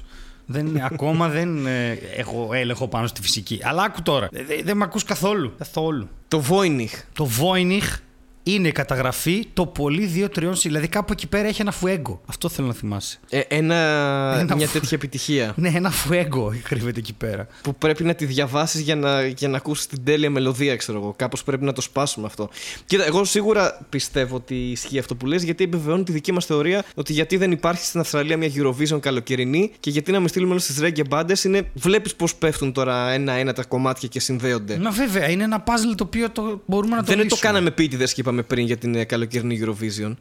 δεν, 0.46 0.82
ακόμα 0.82 1.28
δεν 1.30 1.66
ε, 1.66 1.92
έχω 2.16 2.50
έλεγχο 2.54 2.88
πάνω 2.88 3.08
στη 3.08 3.22
φυσική. 3.22 3.60
Αλλά 3.64 3.84
άκου 3.84 4.02
τώρα. 4.02 4.30
Ε, 4.32 4.44
δε- 4.44 4.62
δεν 4.64 4.78
με 4.78 4.84
ακούς 4.84 5.04
καθόλου. 5.04 5.54
Καθόλου. 5.58 6.10
Το 6.28 6.44
Voynich. 6.50 7.00
Το 7.14 7.30
Voynich 7.40 7.98
είναι 8.44 8.68
η 8.68 8.72
καταγραφή 8.72 9.46
το 9.54 9.66
πολύ 9.66 10.30
2-3 10.36 10.52
Δηλαδή 10.64 10.88
κάπου 10.88 11.12
εκεί 11.12 11.28
πέρα 11.28 11.48
έχει 11.48 11.62
ένα 11.62 11.72
φουέγκο. 11.72 12.22
Αυτό 12.26 12.50
θέλω 12.50 12.68
να 12.68 12.74
θυμάσαι. 12.74 13.20
Ε, 13.30 13.40
ένα, 13.40 13.76
Ένα 14.40 14.56
μια 14.56 14.66
φου- 14.68 14.74
τέτοια 14.82 14.98
επιτυχία 14.98 15.54
Ναι, 15.56 15.72
ένα 15.76 15.90
φουέγκο 15.90 16.54
κρύβεται 16.64 17.00
εκεί 17.00 17.14
πέρα. 17.14 17.48
που 17.64 17.76
πρέπει 17.76 18.04
να 18.04 18.14
τη 18.16 18.26
διαβάσεις 18.26 18.82
για 18.82 18.96
να, 18.96 19.26
για 19.26 19.48
να 19.48 19.58
ακούσεις 19.58 19.88
την 19.88 20.04
τέλεια 20.04 20.30
μελωδία, 20.30 20.76
ξέρω 20.76 20.98
εγώ. 20.98 21.14
Κάπως 21.18 21.44
πρέπει 21.44 21.64
να 21.64 21.74
το 21.74 21.82
σπάσουμε 21.82 22.26
αυτό. 22.28 22.50
Κοίτα, 22.86 23.06
εγώ 23.06 23.24
σίγουρα 23.24 23.86
πιστεύω 23.90 24.36
ότι 24.36 24.56
ισχύει 24.56 25.00
αυτό 25.00 25.16
που 25.16 25.26
λες 25.26 25.44
γιατί 25.44 25.64
επιβεβαιώνει 25.64 26.04
τη 26.04 26.12
δική 26.12 26.32
μας 26.32 26.46
θεωρία 26.46 26.84
ότι 26.96 27.14
γιατί 27.14 27.38
δεν 27.38 27.52
υπάρχει 27.52 27.86
στην 27.86 28.00
Αυστραλία 28.00 28.38
μια 28.38 28.50
Eurovision 28.56 29.00
καλοκαιρινή 29.00 29.72
και 29.80 29.90
γιατί 29.90 30.12
να 30.12 30.20
μην 30.20 30.28
στείλουμε 30.28 30.52
όλες 30.52 30.66
τις 30.66 30.78
reggae 30.82 31.08
μπάντες 31.10 31.44
είναι. 31.44 31.70
Βλέπεις 31.74 32.16
πώς 32.16 32.36
πέφτουν 32.36 32.72
τώρα 32.72 33.10
ένα-ένα 33.10 33.54
τα 33.54 33.64
κομμάτια 33.64 34.08
και 34.08 34.20
συνδέονται. 34.20 34.78
Μα 34.78 34.90
βέβαια, 34.92 35.30
είναι 35.30 35.44
ένα 35.44 35.64
puzzle 35.68 35.96
το 35.98 36.04
οποίο 36.04 36.30
το 36.30 36.62
μπορούμε 36.66 36.96
να 36.96 37.02
το 37.02 37.06
δεν 37.08 37.20
είναι 37.20 37.28
το 37.28 37.36
λύσουμε. 37.36 37.52
κάναμε 37.52 37.68
επίτηδες 37.68 38.14
και 38.14 38.24
είπαμε 38.32 38.48
πριν 38.48 38.66
για 38.66 38.78
την 38.78 38.96
ε, 38.96 39.04
καλοκαιρινή 39.04 39.60
Eurovision. 39.64 40.14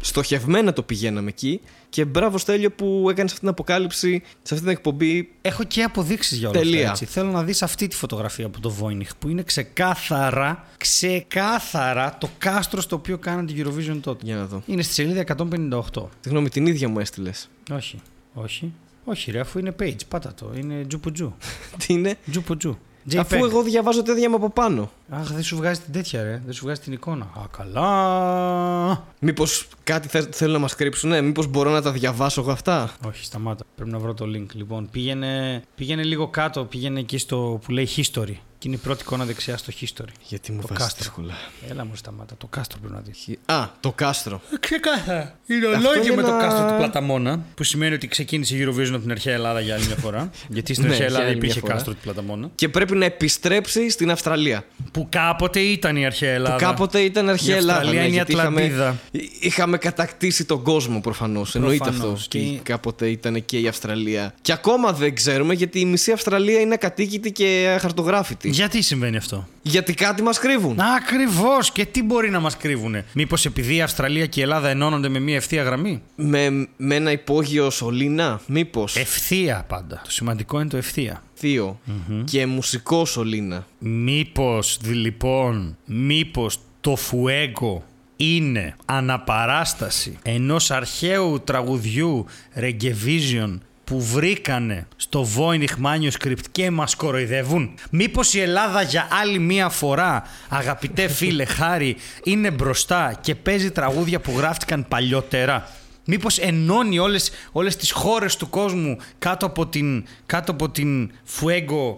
Στοχευμένα 0.00 0.72
το 0.72 0.82
πηγαίναμε 0.82 1.28
εκεί 1.28 1.60
και 1.88 2.04
μπράβο 2.04 2.38
Στέλιο 2.38 2.70
που 2.70 3.06
έκανες 3.10 3.30
αυτή 3.30 3.40
την 3.40 3.48
αποκάλυψη 3.48 4.22
σε 4.42 4.54
αυτή 4.54 4.66
την 4.66 4.68
εκπομπή. 4.68 5.32
Έχω 5.42 5.64
και 5.64 5.82
αποδείξεις 5.82 6.38
για 6.38 6.48
όλα 6.48 6.58
Τελεία. 6.58 6.78
αυτά. 6.78 6.90
Έτσι. 6.90 7.04
Θέλω 7.04 7.30
να 7.30 7.42
δεις 7.42 7.62
αυτή 7.62 7.88
τη 7.88 7.96
φωτογραφία 7.96 8.46
από 8.46 8.60
το 8.60 8.74
Voynich 8.80 9.10
που 9.18 9.28
είναι 9.28 9.42
ξεκάθαρα, 9.42 10.64
ξεκάθαρα 10.76 12.16
το 12.20 12.28
κάστρο 12.38 12.80
στο 12.80 12.96
οποίο 12.96 13.18
κάνανε 13.18 13.52
την 13.52 13.66
Eurovision 13.66 13.98
τότε. 14.00 14.24
Για 14.24 14.36
να 14.36 14.46
δω. 14.46 14.62
Είναι 14.66 14.82
στη 14.82 14.92
σελίδα 14.94 15.24
158. 15.36 16.06
Συγγνώμη, 16.20 16.48
την 16.48 16.66
ίδια 16.66 16.88
μου 16.88 16.98
έστειλες. 16.98 17.48
Όχι, 17.72 18.00
όχι. 18.34 18.72
Όχι, 19.04 19.30
ρε, 19.30 19.40
αφού 19.40 19.58
είναι 19.58 19.74
page, 19.80 20.06
πάτα 20.08 20.34
το. 20.34 20.52
Είναι 20.56 20.84
τζουπουτζού. 20.88 21.34
Τι 21.86 21.92
είναι, 21.92 22.16
Τζουπουτζού. 22.30 22.78
αφού 23.16 23.44
εγώ 23.44 23.62
διαβάζω 23.62 24.02
τέτοια 24.02 24.30
μου 24.30 24.36
από 24.36 24.50
πάνω. 24.50 24.90
Αχ, 25.10 25.32
δεν 25.32 25.42
σου 25.42 25.56
βγάζει 25.56 25.80
την 25.80 25.92
τέτοια, 25.92 26.22
ρε. 26.22 26.42
Δεν 26.44 26.54
σου 26.54 26.64
βγάζει 26.64 26.80
την 26.80 26.92
εικόνα. 26.92 27.24
Α, 27.24 27.40
καλά. 27.56 29.04
Μήπως 29.20 29.68
κάτι 29.84 30.08
θε, 30.08 30.22
θέλουν 30.30 30.52
να 30.52 30.58
μας 30.58 30.74
κρύψουν, 30.74 31.10
ναι, 31.10 31.20
μήπως 31.20 31.46
μπορώ 31.46 31.70
να 31.70 31.82
τα 31.82 31.92
διαβάσω 31.92 32.40
εγώ 32.40 32.50
αυτά; 32.50 32.92
Όχι, 33.06 33.24
σταμάτα. 33.24 33.64
Πρέπει 33.74 33.90
να 33.90 33.98
βρω 33.98 34.14
το 34.14 34.24
link. 34.24 34.46
Λοιπόν, 34.52 34.88
πήγαινε, 34.90 35.62
πήγαινε 35.74 36.02
λίγο 36.02 36.28
κάτω, 36.28 36.64
πήγαινε 36.64 37.00
εκεί 37.00 37.18
στο 37.18 37.60
που 37.64 37.70
λέει 37.72 37.88
history. 37.96 38.34
Και 38.58 38.68
είναι 38.68 38.76
η 38.76 38.84
πρώτη 38.84 39.02
εικόνα 39.02 39.24
δεξιά 39.24 39.56
στο 39.56 39.72
history. 39.80 40.08
Γιατί 40.28 40.52
μου 40.52 40.60
Το 40.60 40.66
βάζεις 40.66 40.84
κάστρο. 40.84 40.98
δύσκολα. 41.02 41.34
Έλα 41.70 41.84
μου 41.84 41.96
σταμάτα. 41.96 42.34
Το 42.38 42.46
κάστρο 42.46 42.78
πρέπει 42.78 42.94
να 42.94 43.00
δεις. 43.00 43.36
Α, 43.46 43.68
το 43.80 43.92
κάστρο. 43.92 44.40
Ξεκάθαρα. 44.60 45.38
Είναι 45.46 45.66
Αυτό 45.66 45.88
ολόγιο 45.88 46.12
είναι 46.12 46.14
με 46.16 46.22
το 46.22 46.28
ένα- 46.34 46.40
κάστρο 46.40 46.66
του 46.68 46.76
Πλαταμόνα. 46.76 47.40
Που 47.54 47.64
σημαίνει 47.64 47.94
ότι 47.94 48.08
ξεκίνησε 48.08 48.56
η 48.56 48.64
Eurovision 48.66 48.88
από 48.88 48.98
την 48.98 49.10
αρχαία 49.10 49.34
Ελλάδα 49.34 49.60
για 49.60 49.74
άλλη 49.74 49.86
μια 49.86 49.96
φορά. 49.96 50.30
Γιατί 50.48 50.74
στην 50.74 50.86
Ναι, 50.86 50.90
αρχαία 50.92 51.06
για 51.06 51.16
Ελλάδα 51.16 51.24
άλλη 51.30 51.36
μια 51.36 51.44
υπήρχε 51.44 51.60
φορά. 51.60 51.72
κάστρο 51.72 51.92
του 51.92 51.98
Πλαταμόνα. 52.02 52.50
Και 52.54 52.68
πρέπει 52.68 52.96
να 52.96 53.04
επιστρέψει 53.04 53.90
στην 53.90 54.10
Αυστραλία. 54.10 54.64
Που 54.96 55.06
κάποτε 55.10 55.60
ήταν 55.60 55.96
η 55.96 56.06
αρχαία 56.06 56.32
Ελλάδα. 56.32 56.56
Που 56.56 56.62
κάποτε 56.62 57.00
ήταν 57.00 57.28
αρχαία 57.28 57.54
Η 57.54 57.58
Ελλάδα. 57.58 57.78
Αυστραλία 57.78 58.00
ναι, 58.00 58.06
είναι 58.06 58.14
η 58.14 58.16
γιατί 58.16 58.32
είχαμε, 58.32 58.62
Ατλαντίδα. 58.62 58.96
είχαμε 59.40 59.78
κατακτήσει 59.78 60.44
τον 60.44 60.62
κόσμο 60.62 61.00
προφανώς. 61.00 61.54
Εννοείται 61.54 61.88
αυτό. 61.88 62.00
Προφανώς. 62.00 62.28
Και... 62.28 62.38
Και- 62.38 62.58
κάποτε 62.62 63.08
ήταν 63.08 63.44
και 63.44 63.58
η 63.58 63.68
Αυστραλία. 63.68 64.34
Και 64.42 64.52
ακόμα 64.52 64.92
δεν 64.92 65.14
ξέρουμε 65.14 65.54
γιατί 65.54 65.80
η 65.80 65.84
μισή 65.84 66.12
Αυστραλία 66.12 66.60
είναι 66.60 66.74
ακατοίκητη 66.74 67.32
και 67.32 67.72
αχαρτογράφητη. 67.76 68.48
Γιατί 68.48 68.82
συμβαίνει 68.82 69.16
αυτό; 69.16 69.48
Γιατί 69.62 69.94
κάτι 69.94 70.22
μας 70.22 70.38
κρύβουν. 70.38 70.80
Ακριβώς. 70.96 71.70
Και 71.72 71.84
τι 71.86 72.02
μπορεί 72.02 72.30
να 72.30 72.40
μας 72.40 72.56
κρύβουνε; 72.56 73.04
Μήπως 73.12 73.44
επειδή 73.44 73.74
η 73.76 73.82
Αυστραλία 73.82 74.26
και 74.26 74.40
η 74.40 74.42
Ελλάδα 74.42 74.68
ενώνονται 74.68 75.08
με 75.08 75.18
μια 75.18 75.36
ευθεία 75.36 75.62
γραμμή; 75.62 76.02
Με, 76.14 76.68
με 76.76 76.94
ένα 76.94 77.10
υπόγειο 77.10 77.70
σωλήνα, 77.70 78.40
μήπως. 78.46 78.96
Ευθεία 78.96 79.64
πάντα. 79.68 80.00
Το 80.04 80.10
σημαντικό 80.10 80.60
είναι 80.60 80.68
το 80.68 80.76
ευθεία. 80.76 81.22
Θείο. 81.38 81.78
Και 82.24 82.46
μουσικός 82.46 83.10
σωλήνα. 83.10 83.66
Μήπως 83.78 84.78
λοιπόν, 84.84 85.76
μήπως 85.84 86.58
το 86.80 86.96
φουέγκο 86.96 87.84
είναι 88.16 88.76
αναπαράσταση 88.84 90.18
ενός 90.22 90.70
αρχαίου 90.70 91.40
τραγουδιού 91.44 92.26
Reggaevision 92.60 93.58
που 93.84 94.02
βρήκανε 94.02 94.86
στο 94.96 95.26
Voynich 95.36 95.84
Manuscript 95.84 96.44
και 96.52 96.70
μας 96.70 96.94
κοροϊδεύουν; 96.94 97.74
Μήπως 97.90 98.34
η 98.34 98.40
Ελλάδα 98.40 98.82
για 98.82 99.08
άλλη 99.10 99.38
μία 99.38 99.68
φορά, 99.68 100.22
αγαπητέ 100.48 101.08
φίλε 101.08 101.44
Χάρη, 101.44 101.96
είναι 102.24 102.50
μπροστά 102.50 103.18
και 103.20 103.34
παίζει 103.34 103.70
τραγούδια 103.70 104.20
που 104.20 104.34
γράφτηκαν 104.36 104.86
παλιότερα; 104.88 105.68
Μήπως 106.08 106.38
ενώνει 106.38 106.98
όλες, 106.98 107.30
όλες 107.52 107.76
τις 107.76 107.90
χώρες 107.90 108.36
του 108.36 108.48
κόσμου 108.48 108.96
κάτω 109.18 109.46
από 109.46 109.66
την, 109.66 110.04
κάτω 110.26 110.52
από 110.52 110.70
την 110.70 111.10
Fuego 111.10 111.96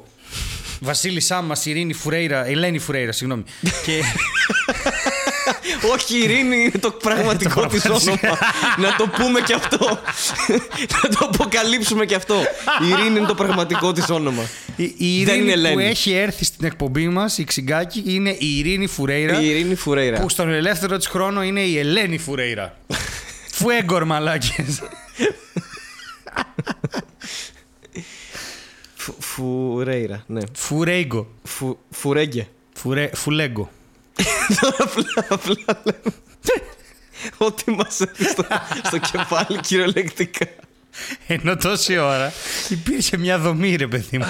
Βασίλισσά 0.80 1.42
μας, 1.42 1.66
Ειρήνη 1.66 1.92
Φουρέιρα, 1.92 2.46
Ελένη 2.46 2.78
Φουρέιρα, 2.78 3.12
συγγνώμη. 3.12 3.42
και 3.86 4.02
Όχι, 5.92 6.18
η 6.18 6.22
Ειρήνη 6.22 6.56
είναι 6.56 6.78
το 6.80 6.90
πραγματικό 6.90 7.60
το 7.60 7.66
της 7.66 7.82
πραγματικό. 7.82 8.16
όνομα. 8.26 8.38
να 8.76 8.96
το 8.96 9.08
πούμε 9.08 9.40
και 9.40 9.54
αυτό. 9.54 9.78
να 11.02 11.08
το 11.08 11.30
αποκαλύψουμε 11.32 12.04
και 12.04 12.14
αυτό. 12.14 12.34
Η 12.84 12.88
Ειρήνη 12.88 13.18
είναι 13.18 13.26
το 13.26 13.34
πραγματικό 13.34 13.92
της 13.92 14.08
όνομα. 14.10 14.42
η, 14.76 14.94
η 14.96 15.24
Δεν 15.24 15.40
είναι 15.40 15.50
Ειρήνη 15.50 15.62
που 15.62 15.68
Ελένη. 15.68 15.84
έχει 15.84 16.12
έρθει 16.12 16.44
στην 16.44 16.66
εκπομπή 16.66 17.08
μας, 17.08 17.38
η 17.38 17.44
Ξυγκάκη, 17.44 18.02
είναι 18.06 18.30
η 18.38 18.58
Ειρήνη 18.58 18.86
Φουρέιρα. 18.86 19.40
Η 19.40 19.48
Ειρήνη 19.48 19.74
Φουρέιρα. 19.74 20.20
Που 20.20 20.28
στον 20.28 20.52
ελεύθερο 20.52 20.96
της 20.96 21.06
χρόνο 21.06 21.42
είναι 21.42 21.60
η 21.60 21.78
Ελένη 21.78 22.18
Φουρέιρα. 22.18 22.76
Φουέγκορ 23.58 24.04
μαλάκες. 24.04 24.82
Φου- 28.96 29.22
Φουρέιρα, 29.22 30.24
ναι. 30.26 30.40
Φουρέγκο. 30.54 31.28
Φου, 31.42 31.78
φουρέγγε. 31.90 32.48
Φουρέ, 32.74 33.10
φουλέγκο. 33.14 33.70
Τώρα 34.60 34.76
απλά, 34.78 35.26
απλά 35.28 35.80
λέμε. 35.84 36.14
Ό,τι 37.36 37.70
μας 37.70 38.00
έρθει 38.00 38.24
στο, 38.24 38.44
στο 38.84 38.98
κεφάλι 38.98 39.60
κυριολεκτικά. 39.60 40.46
Ενώ 41.26 41.56
τόση 41.56 41.98
ώρα 41.98 42.32
υπήρχε 42.68 43.16
μια 43.16 43.38
δομή, 43.38 43.76
ρε 43.76 43.86
παιδί 43.86 44.18
μου. 44.18 44.24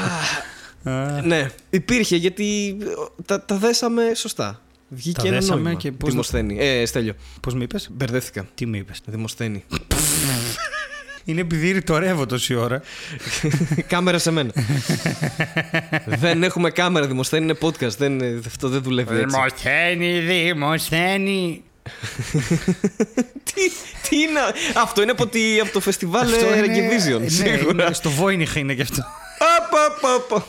Α, 0.93 1.21
ναι, 1.23 1.47
υπήρχε 1.71 2.17
γιατί 2.17 2.77
ε, 2.81 2.85
τα, 3.27 3.45
τα 3.45 3.57
δέσαμε 3.57 4.13
σωστά. 4.15 4.63
Βγήκε 4.89 5.21
Τα 5.21 5.27
ένα 5.27 5.37
δέσαμε 5.39 5.61
νόημα. 5.63 5.79
και 5.79 5.93
πώς- 5.93 6.11
Δημοσθένη. 6.11 6.57
Ε, 6.61 6.87
Στέλιο. 6.87 7.15
Πώς 7.41 7.55
με 7.55 7.63
είπες, 7.65 7.89
Μπερδεύτηκα. 7.93 8.49
τι 8.55 8.67
μου 8.67 8.75
είπες; 8.75 9.01
Δημοσθένη. 9.07 9.65
Είναι 11.25 11.41
επειδή 11.41 11.71
ρητορεύω 11.73 12.27
τόση 12.27 12.55
ώρα. 12.55 12.83
κάμερα 13.87 14.19
σε 14.19 14.31
μένα. 14.31 14.51
δεν 16.07 16.43
έχουμε 16.43 16.71
κάμερα, 16.71 17.07
Δημοσθένη 17.07 17.45
είναι 17.45 17.57
podcast. 17.61 17.97
Δεν, 17.97 18.23
αυτό 18.47 18.69
δεν 18.69 18.83
δουλεύει 18.83 19.15
έτσι. 19.15 19.25
Δημοσθένη, 19.27 20.21
Δημοσθένη. 20.21 21.63
τι, 23.45 23.63
τι 24.09 24.17
είναι, 24.21 24.41
αυτό 24.77 25.03
είναι 25.03 25.11
από, 25.11 25.27
τη, 25.27 25.61
από 25.61 25.73
το 25.73 25.81
φεστιβάλ 25.81 26.33
Αυτό 26.33 26.55
είναι- 26.55 26.67
Regivision, 26.67 27.21
ναι, 27.21 27.29
σίγουρα. 27.29 27.85
είναι 27.85 27.93
στο 27.93 28.11
Βόινιχ 28.11 28.55
είναι 28.57 28.73
γι' 28.73 28.83
αυτό. 28.83 29.03
Απ, 29.59 29.75
απ, 30.05 30.33
απ. 30.33 30.43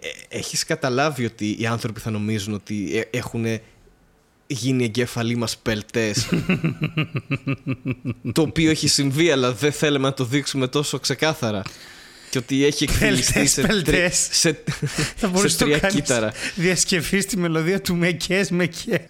Ε, 0.00 0.06
ε, 0.08 0.38
έχεις 0.38 0.64
καταλάβει 0.64 1.24
ότι 1.24 1.56
οι 1.58 1.66
άνθρωποι 1.66 2.00
θα 2.00 2.10
νομίζουν 2.10 2.54
ότι 2.54 3.04
έχουν 3.10 3.46
γίνει 4.46 4.84
εγκέφαλοι 4.84 5.36
μας 5.36 5.58
πελτές 5.58 6.28
το 8.32 8.42
οποίο 8.42 8.70
έχει 8.70 8.88
συμβεί 8.88 9.30
αλλά 9.30 9.52
δεν 9.52 9.72
θέλουμε 9.72 10.08
να 10.08 10.14
το 10.14 10.24
δείξουμε 10.24 10.66
τόσο 10.68 10.98
ξεκάθαρα 10.98 11.62
και 12.30 12.38
ότι 12.38 12.64
έχει 12.64 12.84
εκφυλιστεί 12.84 13.32
Πελτές, 13.32 13.50
σε, 13.50 13.62
τρι- 13.62 13.84
πελτές. 13.84 14.28
σε, 14.30 14.62
Θα 15.16 15.28
μπορούσε 15.28 15.56
σε 15.56 15.64
να 15.64 15.70
το 15.70 15.76
τρία 15.76 15.78
κάνεις 15.78 15.94
κύτταρα 15.96 16.32
διασκευή 16.54 17.20
στη 17.20 17.36
μελωδία 17.36 17.80
του 17.80 17.94
Μεκές 17.96 18.50
Μεκέ. 18.50 19.08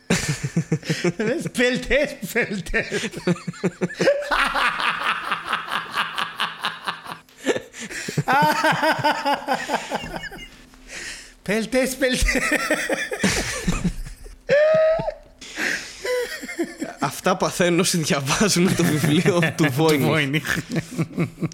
Λες, 1.16 1.42
Πελτές, 1.52 2.16
πελτές. 2.32 3.10
Πελτές, 11.42 11.96
πελτές. 11.96 12.22
Αυτά 17.00 17.36
παθαίνουν 17.36 17.80
όσοι 17.80 17.98
διαβάζουν 17.98 18.76
το 18.76 18.84
βιβλίο 18.84 19.38
του 19.56 19.66
Βόινιχ 19.72 20.06
Βόινιχ. 20.06 20.56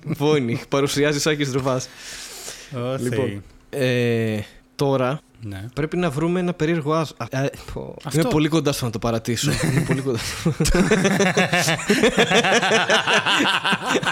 Βόινιχ 0.05 0.67
παρουσιάζει 0.67 1.21
Σάκης 1.21 1.51
Δρουβάς 1.51 1.89
Ω, 2.75 2.97
Λοιπόν, 2.99 3.43
Θεέ. 3.71 4.35
ε, 4.35 4.41
τώρα 4.75 5.21
Ναι. 5.41 5.65
πρέπει 5.75 5.97
να 5.97 6.11
βρούμε 6.11 6.41
ένα 6.41 6.53
περίεργο 6.53 6.95
άσο. 6.95 7.15
Α, 7.19 7.27
ε, 7.43 7.51
πω. 7.73 7.97
Αυτό. 8.05 8.21
Είμαι 8.21 8.29
πολύ 8.31 8.49
κοντά 8.49 8.73
στο 8.73 8.85
να 8.85 8.91
το 8.91 8.99
παρατήσω. 8.99 9.51
Είμαι 9.73 9.81
πολύ 9.87 10.01
κοντά. 10.01 10.19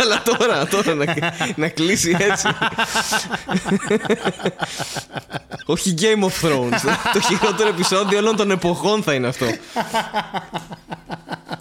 Αλλά 0.01 0.23
τώρα, 0.23 0.67
τώρα 0.67 0.95
να, 0.95 1.05
να 1.57 1.69
κλείσει 1.69 2.17
έτσι. 2.19 2.49
Όχι 5.65 5.95
Game 5.99 6.25
of 6.25 6.49
Thrones. 6.49 6.81
το 7.13 7.21
χειρότερο 7.21 7.69
επεισόδιο 7.69 8.19
όλων 8.19 8.37
των 8.37 8.51
εποχών 8.51 9.03
θα 9.03 9.15
είναι 9.15 9.27
αυτό. 9.27 9.47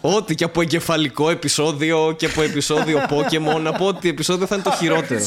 Ό,τι 0.01 0.35
και 0.35 0.43
από 0.43 0.61
εγκεφαλικό 0.61 1.29
επεισόδιο 1.29 2.15
και 2.17 2.25
από 2.25 2.41
επεισόδιο 2.41 3.05
Pokemon, 3.09 3.61
από 3.65 3.87
ό,τι 3.87 4.09
επεισόδιο 4.09 4.47
θα 4.47 4.55
είναι 4.55 4.63
το 4.63 4.71
χειρότερο. 4.71 5.19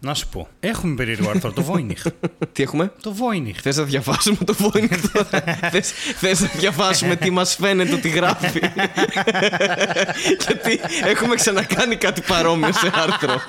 Να 0.00 0.14
σου 0.14 0.28
πω. 0.28 0.48
Έχουμε 0.60 0.94
περίεργο 0.94 1.30
άρθρο. 1.30 1.52
Το 1.52 1.62
Βόινιχ. 1.62 2.02
Τι 2.52 2.62
έχουμε; 2.62 2.92
Το 3.02 3.12
Βόινιχ. 3.12 3.60
Θες 3.62 3.76
να 3.76 3.82
διαβάσουμε 3.82 4.36
το 4.44 4.54
Voynich 4.58 4.98
τώρα; 5.12 5.44
θες, 5.72 5.92
θες 6.18 6.40
να 6.40 6.50
διαβάσουμε 6.56 7.16
τι 7.16 7.30
μας 7.30 7.56
φαίνεται 7.60 7.94
ότι 7.94 8.08
γράφει; 8.08 8.58
Γιατί 10.46 10.80
έχουμε 11.04 11.34
ξανακάνει 11.34 11.96
κάτι 11.96 12.20
παρόμοιο 12.20 12.72
σε 12.72 12.90
άρθρο. 12.94 13.40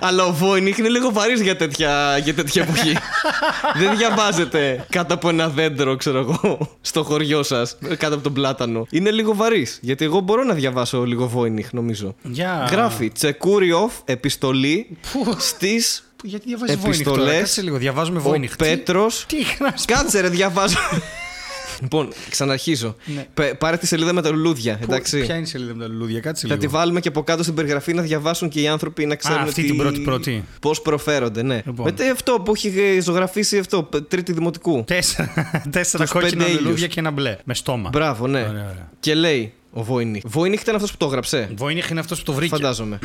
Αλλά 0.00 0.24
ο 0.24 0.36
Voynich 0.40 0.78
είναι 0.78 0.88
λίγο 0.88 1.12
βαρύς 1.12 1.40
για 1.40 1.56
τέτοια, 1.56 2.18
για 2.18 2.34
τέτοια 2.34 2.62
εποχή. 2.62 2.96
Δεν 3.74 3.96
διαβάζετε 3.96 4.86
κάτω 4.90 5.14
από 5.14 5.28
ένα 5.28 5.48
δέντρο, 5.48 5.96
ξέρω 5.96 6.18
εγώ, 6.18 6.78
στο 6.80 7.02
χωριό 7.02 7.42
σας, 7.42 7.76
κάτω 7.98 8.14
από 8.14 8.22
τον 8.24 8.32
πλάτανο. 8.32 8.86
Είναι 8.90 9.10
λίγο 9.10 9.34
βαρύς, 9.34 9.78
γιατί 9.82 10.04
εγώ 10.04 10.20
μπορώ 10.20 10.44
να 10.44 10.54
διαβάσω 10.54 11.04
λίγο 11.04 11.30
Voynich, 11.36 11.70
νομίζω. 11.72 12.14
Για... 12.22 12.68
Γράφει 12.70 13.10
Τσεκούριοφ 13.10 13.92
επιστολή 14.04 14.96
Πού; 15.12 15.34
στις 15.38 16.04
Γιατί 16.22 16.46
διαβάζει 16.48 16.76
Βόινιχ 16.76 17.02
τώρα. 17.02 17.16
επιστολές 17.16 17.40
Κάτσε 17.40 17.62
λίγο. 17.62 17.76
Διαβάζουμε 17.76 18.18
ο 18.18 18.20
Βόινιχ. 18.22 18.50
Τι- 18.56 18.64
Πέτρος 18.64 19.24
Τι 19.28 19.36
γράφεις; 19.60 19.84
Κάτσε 19.84 20.20
ρε, 20.20 20.28
διαβάζω. 20.28 20.76
Λοιπόν, 21.82 22.08
ξαναρχίζω. 22.30 22.96
Ναι. 23.04 23.26
Πε- 23.34 23.54
πάρε 23.54 23.76
τη 23.76 23.86
σελίδα 23.86 24.12
με 24.12 24.22
τα 24.22 24.30
λουλούδια, 24.30 24.78
εντάξει. 24.82 25.20
Ποια 25.20 25.34
είναι 25.34 25.42
η 25.44 25.46
σελίδα 25.46 25.74
με 25.74 25.82
τα 25.84 25.88
λουλούδια. 25.90 26.20
Κάτσε 26.20 26.46
Θα 26.46 26.54
λίγο. 26.54 26.66
τη 26.66 26.72
βάλουμε 26.76 27.00
και 27.00 27.08
από 27.08 27.22
κάτω 27.22 27.42
στην 27.42 27.54
περιγραφή 27.54 27.94
να 27.94 28.02
διαβάσουν 28.02 28.48
και 28.48 28.60
οι 28.60 28.68
άνθρωποι 28.68 29.06
να 29.06 29.14
ξέρουν. 29.16 29.38
αυτή 29.42 29.64
την 29.64 29.76
πρώτη-πρώτη. 29.76 30.44
Πώς 30.60 30.82
προφέρονται, 30.82 31.42
ναι. 31.42 31.62
Λοιπόν. 31.66 31.84
Μετά 31.84 32.10
αυτό 32.10 32.40
που 32.44 32.52
έχει 32.56 33.00
ζωγραφίσει 33.00 33.58
αυτό, 33.58 33.82
π- 33.82 34.08
τρίτη 34.08 34.32
δημοτικού. 34.32 34.84
Τέσσερα, 34.86 35.32
τέσσερα 35.70 36.02
Τους 36.04 36.12
κόκκινα 36.12 36.30
πέντε 36.30 36.44
ήλιους. 36.44 36.62
λουλούδια 36.64 36.86
και 36.86 37.00
ένα 37.00 37.10
μπλε. 37.10 37.36
Με 37.44 37.54
στόμα. 37.54 37.88
Μπράβο, 37.92 38.26
ναι. 38.26 38.38
Ωραία, 38.38 38.50
ωραία. 38.50 38.88
Και 39.00 39.14
λέει 39.14 39.52
ο 39.70 39.82
Βόινιχ. 39.82 40.22
Βόινιχ 40.26 40.60
ήταν 40.60 40.74
αυτός 40.74 40.90
που 40.90 40.96
το 40.96 41.06
έγραψε. 41.06 41.50
Βόινιχ 41.56 41.90
είναι 41.90 42.00
αυτός 42.00 42.18
που 42.18 42.24
το 42.24 42.32
βρήκε. 42.32 42.54
Φαντάζομαι. 42.56 42.98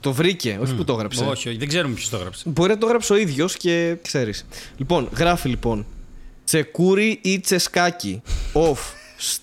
το 0.00 0.12
βρήκε, 0.12 0.58
όχι 0.62 0.74
που 0.74 0.84
το 0.84 0.92
έγραψε. 0.92 1.24
Όχι, 1.24 1.48
όχι, 1.48 1.56
δεν 1.58 1.68
ξέρουμε 1.68 1.94
ποιος 1.94 2.08
το 2.08 2.16
έγραψε. 2.16 2.42
Μπορεί 2.48 2.68
να 2.70 2.78
το 2.78 2.86
έγραψε 2.86 3.12
ο 3.12 3.16
ίδιος 3.16 3.56
και 3.56 3.96
ξέρεις. 4.02 4.46
Λοιπόν, 4.76 5.08
γράφει 5.16 5.48
λοιπόν. 5.48 5.86
Τσεκούρι 6.44 7.18
ή 7.22 7.40
τσεσκάκι. 7.40 8.22
Off 8.52 8.78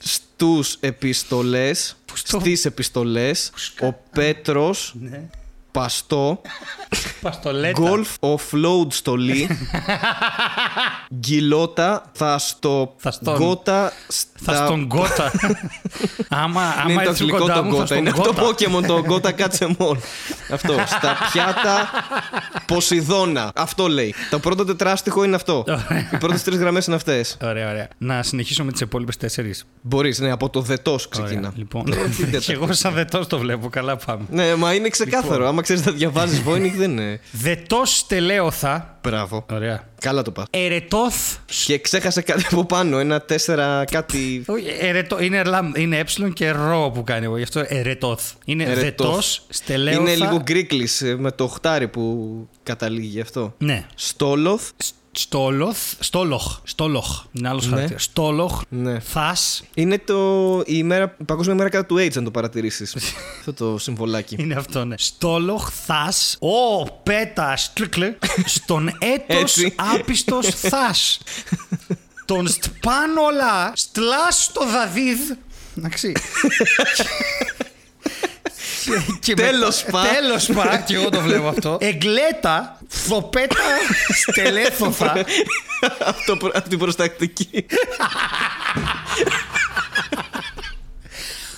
στους 0.03 0.77
επιστολές. 0.79 1.95
στο- 2.13 2.39
Στις 2.39 2.65
επιστολές. 2.65 3.51
Ο 3.81 3.93
Πέτρος. 4.11 4.95
Ναι. 4.99 5.29
Παστό. 5.71 6.41
Παστολέτα. 7.21 7.81
Golf 7.83 8.29
offload 8.35 8.87
στολή. 8.89 9.49
Γκυλότα. 11.15 12.03
Θα 12.13 12.37
στο 12.37 12.93
Θα 12.97 13.11
στον- 13.11 13.35
γκότα. 13.35 13.91
Θα 14.43 14.53
στα- 14.53 14.65
στον 14.65 14.87
κότα. 14.87 15.31
άμα 16.29 16.61
Ναι, 16.61 16.91
είναι 16.91 16.93
άμα 16.93 17.03
το 17.03 17.09
έρθει 17.09 17.21
αγγλικό 17.21 17.37
κοντά 17.37 17.53
το 17.53 17.63
μου, 17.63 17.69
θα 17.69 17.75
γκότα. 17.75 17.85
στον 17.85 17.97
Είναι 17.97 18.09
από 18.09 18.21
το 18.21 18.33
κότα. 18.33 18.47
Pokemon 18.47 18.85
το 18.87 18.99
γκότα 18.99 19.31
κάτσε 19.31 19.75
μόνο. 19.79 19.99
Αυτό. 20.51 20.73
Στα 20.87 21.17
πιάτα 21.31 21.89
Ποσειδώνα. 22.65 23.51
Αυτό 23.55 23.87
λέει. 23.87 24.15
Το 24.29 24.39
πρώτο 24.39 24.65
τετράστιχο 24.65 25.23
είναι 25.23 25.35
αυτό. 25.35 25.63
Οι 26.13 26.17
πρώτες 26.17 26.43
τρεις 26.43 26.57
γραμμές 26.57 26.85
είναι 26.85 26.95
αυτές. 26.95 27.37
Ωραία, 27.43 27.69
ωραία. 27.69 27.87
Να 27.97 28.23
συνεχίσω 28.23 28.63
με 28.63 28.71
τις 28.71 28.81
υπόλοιπες 28.81 29.17
τέσσερις. 29.17 29.65
Μπορείς, 29.81 30.19
ναι, 30.19 30.31
από 30.31 30.49
το 30.49 30.61
δετός 30.61 31.07
ξεκινά. 31.07 31.51
Λοιπόν, 31.55 31.85
τέταρτη. 31.85 32.37
και 32.45 32.51
εγώ 32.53 32.73
σαν 32.73 32.93
δετός 32.93 33.27
το 33.27 33.37
βλέπω. 33.39 33.69
Καλά 33.69 33.95
πάμε. 33.95 34.23
Ναι, 34.29 34.55
μα 34.55 34.73
είναι 34.73 34.89
ξεκάθαρο. 34.89 35.47
Λοιπόν. 35.69 35.81
Άμα 35.81 35.81
ξέρεις 35.81 35.85
να 35.85 35.91
διαβάζεις 35.91 36.41
Voynich 36.47 36.77
δεν 36.77 36.91
είναι. 36.91 37.19
Δετό 37.31 37.81
τελέωθα. 38.07 38.99
Μπράβο. 39.03 39.45
Ωραία. 39.51 39.89
Καλά 39.99 40.21
το 40.21 40.31
πας. 40.31 40.45
Ερετόθ. 40.49 41.35
Και 41.65 41.79
ξέχασε 41.79 42.21
κάτι 42.21 42.45
από 42.51 42.65
πάνω. 42.65 42.97
Ένα 42.99 43.21
τέσσερα 43.21 43.85
κάτι. 43.91 44.43
Όχι, 44.47 44.65
ερετό, 44.79 45.21
είναι, 45.21 45.43
λαμ, 45.43 45.71
είναι 45.75 45.97
ε 45.97 46.29
και 46.33 46.49
ρο 46.51 46.91
που 46.93 47.03
κάνει 47.03 47.25
εγώ. 47.25 47.37
Γι' 47.37 47.43
αυτό 47.43 47.63
ερετόθ. 47.67 48.31
Είναι 48.45 48.63
Ερετόθ. 48.63 48.83
δετό, 48.83 49.19
στελέωθα. 49.49 49.99
Είναι 50.01 50.15
λίγο 50.15 50.41
γκρίκλι 50.41 50.89
με 51.17 51.31
το 51.31 51.47
χτάρι 51.47 51.87
που 51.87 52.29
καταλήγει 52.63 53.21
αυτό. 53.21 53.53
Ναι. 53.57 53.85
Στόλοθ. 53.95 54.69
Σ- 55.11 55.21
Στόλοθ. 55.21 55.93
Στόλοχ. 55.99 56.59
Στόλοχ. 56.63 57.23
Είναι 57.31 57.49
άλλος 57.49 57.63
Ναι. 57.65 57.69
χαρακτήρας. 57.71 58.03
Στόλοχ. 58.03 58.61
Ναι. 58.69 58.99
Θα. 58.99 59.35
Είναι 59.73 59.97
το, 59.99 60.57
η, 60.59 60.63
ημέρα, 60.65 61.15
η 61.19 61.23
παγκόσμια 61.23 61.55
μέρα 61.55 61.69
κατά 61.69 61.85
του 61.85 61.95
AIDS, 61.95 62.17
αν 62.17 62.23
το 62.23 62.31
παρατηρήσεις. 62.31 62.95
αυτό 63.39 63.53
το 63.53 63.77
συμβολάκι. 63.77 64.35
Είναι 64.39 64.53
αυτό, 64.55 64.85
ναι. 64.85 64.95
Στόλοχ, 64.97 65.69
θα. 65.85 66.13
Ο 66.39 66.83
πέτας, 67.03 67.63
στρικλε. 67.63 68.15
Στον 68.45 68.87
έτος 68.99 69.57
Έτσι. 69.57 69.75
άπιστος 69.99 70.47
θα. 70.47 70.95
Τον 72.25 72.47
σπάνολα, 72.47 73.71
στλάς 73.75 74.43
στο 74.43 74.65
δαδίδ. 74.71 75.19
Εντάξει. 75.77 76.11
Και- 78.83 79.01
και 79.19 79.33
Τέλος 79.33 79.83
μετά- 79.85 79.97
πα. 79.97 80.07
Τέλος 80.13 80.45
πα, 80.53 80.77
και 80.85 80.95
εγώ 80.95 81.09
το 81.09 81.19
βλέπω 81.21 81.47
αυτό. 81.47 81.77
Εγκλέτα, 81.81 82.77
θοπέτα, 82.87 83.55
στελέθωθα. 84.31 85.13
αυτό, 86.05 86.37
προ- 86.37 86.55
αυτή 86.55 86.69
την 86.69 86.79
προστακτική. 86.79 87.65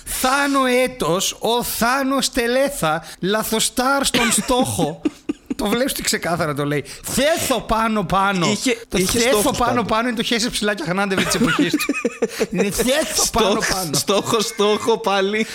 Θάνο 0.04 0.64
έτος, 0.66 1.36
ο 1.40 1.62
Θάνος 1.62 2.30
τελέθα, 2.30 3.04
λαθοστάρ 3.20 4.04
στον 4.04 4.32
στόχο. 4.32 5.00
Το 5.56 5.66
βλέπεις 5.66 5.92
τι 5.92 6.02
ξεκάθαρα 6.02 6.54
το 6.54 6.64
λέει. 6.64 6.84
Θέθο 7.02 7.60
πάνω 7.60 8.04
πάνω. 8.04 8.46
Είχε- 8.46 8.78
το 8.88 8.98
είχε 8.98 9.18
θέθο 9.18 9.38
στόχους 9.38 9.58
πάνω 9.58 9.72
πάντως. 9.74 9.88
πάνω 9.90 10.08
είναι 10.08 10.16
το 10.16 10.22
χέσε 10.22 10.50
ψηλά 10.50 10.74
και 10.74 10.82
αχνάντεβε 10.86 11.22
της 11.22 11.34
εποχής 11.34 11.72
του. 11.72 11.94
είναι 12.50 12.70
θέθο 12.70 13.24
πάνω 13.32 13.58
πάνω. 13.72 13.90
Στόχο, 13.92 14.40
στόχο 14.40 14.98
πάλι. 14.98 15.46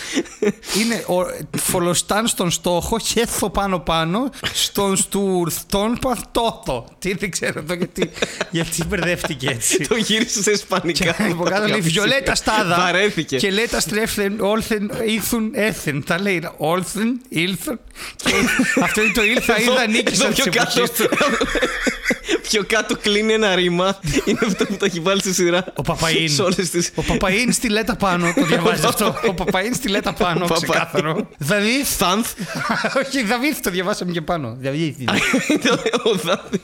είναι 0.79 1.03
ο 1.07 1.25
φολοστάν 1.57 2.27
στον 2.27 2.51
στόχο, 2.51 2.99
χέθο 2.99 3.49
πάνω 3.49 3.79
πάνω, 3.79 4.29
στον 4.53 4.95
στουρθόν 4.97 5.97
παθτόθο. 6.01 6.85
Τι 6.99 7.13
δεν 7.13 7.31
ξέρω 7.31 7.59
εδώ 7.59 7.73
γιατί, 7.73 8.09
γιατί 8.49 8.83
μπερδεύτηκε 8.85 9.49
έτσι. 9.49 9.87
το 9.87 9.95
γύρισε 9.95 10.41
σε 10.43 10.51
ισπανικά. 10.51 11.05
Και 11.13 11.23
από 11.31 11.43
κάτω 11.43 11.67
λέει 11.67 11.79
Βιολέτα 11.81 12.35
Στάδα. 12.35 12.75
Βαρέθηκε. 12.75 13.37
Και 13.37 13.51
λέει 13.51 13.67
τα 13.67 13.79
στρέφθεν, 13.79 14.35
όλθεν, 14.41 14.91
ήλθουν, 15.05 15.49
έθεν. 15.53 16.03
Τα 16.03 16.21
λέει 16.21 16.49
όλθεν, 16.57 17.21
ήλθουν. 17.29 17.79
Και 18.15 18.33
αυτό 18.81 19.01
είναι 19.01 19.11
το 19.13 19.23
ήλθα, 19.23 19.59
είδα, 19.61 19.87
νίκησα 19.89 20.25
Εδώ 20.25 20.33
τη 20.33 20.41
πιο 20.41 20.51
κάτω. 20.51 20.81
εποχή 20.81 21.03
του. 21.03 21.09
Πιο 22.41 22.63
κάτω 22.67 22.97
κλείνει 22.97 23.33
ένα 23.33 23.55
ρήμα. 23.55 23.99
Είναι 24.25 24.39
αυτό 24.47 24.65
που 24.65 24.77
το 24.77 24.85
έχει 24.85 24.99
βάλει 24.99 25.19
στη 25.19 25.33
σειρά. 25.33 25.65
Ο 25.75 25.81
Παπαΐν. 25.87 26.25
Σε 26.29 26.41
όλες 26.41 26.69
τις... 26.69 26.91
Ο 26.95 27.03
Παπαΐν 27.07 27.47
στη 27.51 27.69
λέτα 27.69 27.95
πάνω. 27.95 28.33
Το 28.35 28.45
διαβάζεις 28.45 28.85
Ο 28.85 28.87
αυτό. 28.87 29.05
Ο 29.27 29.33
Παπαΐν 29.43 29.73
στη 29.73 29.89
λέτα 29.89 30.13
πάνω. 30.13 30.45
Παπαΐν. 30.45 30.53
Ξεκάθαρο. 30.61 31.27
Δαβίθ. 31.37 31.95
Θάνθ. 31.97 32.33
Όχι, 33.05 33.23
Δαβίθ 33.23 33.59
το 33.59 33.69
διαβάσαμε 33.69 34.11
και 34.11 34.21
πάνω. 34.21 34.57
Δαβίθ. 34.61 34.95
Ο 36.11 36.15
Δάβη. 36.15 36.61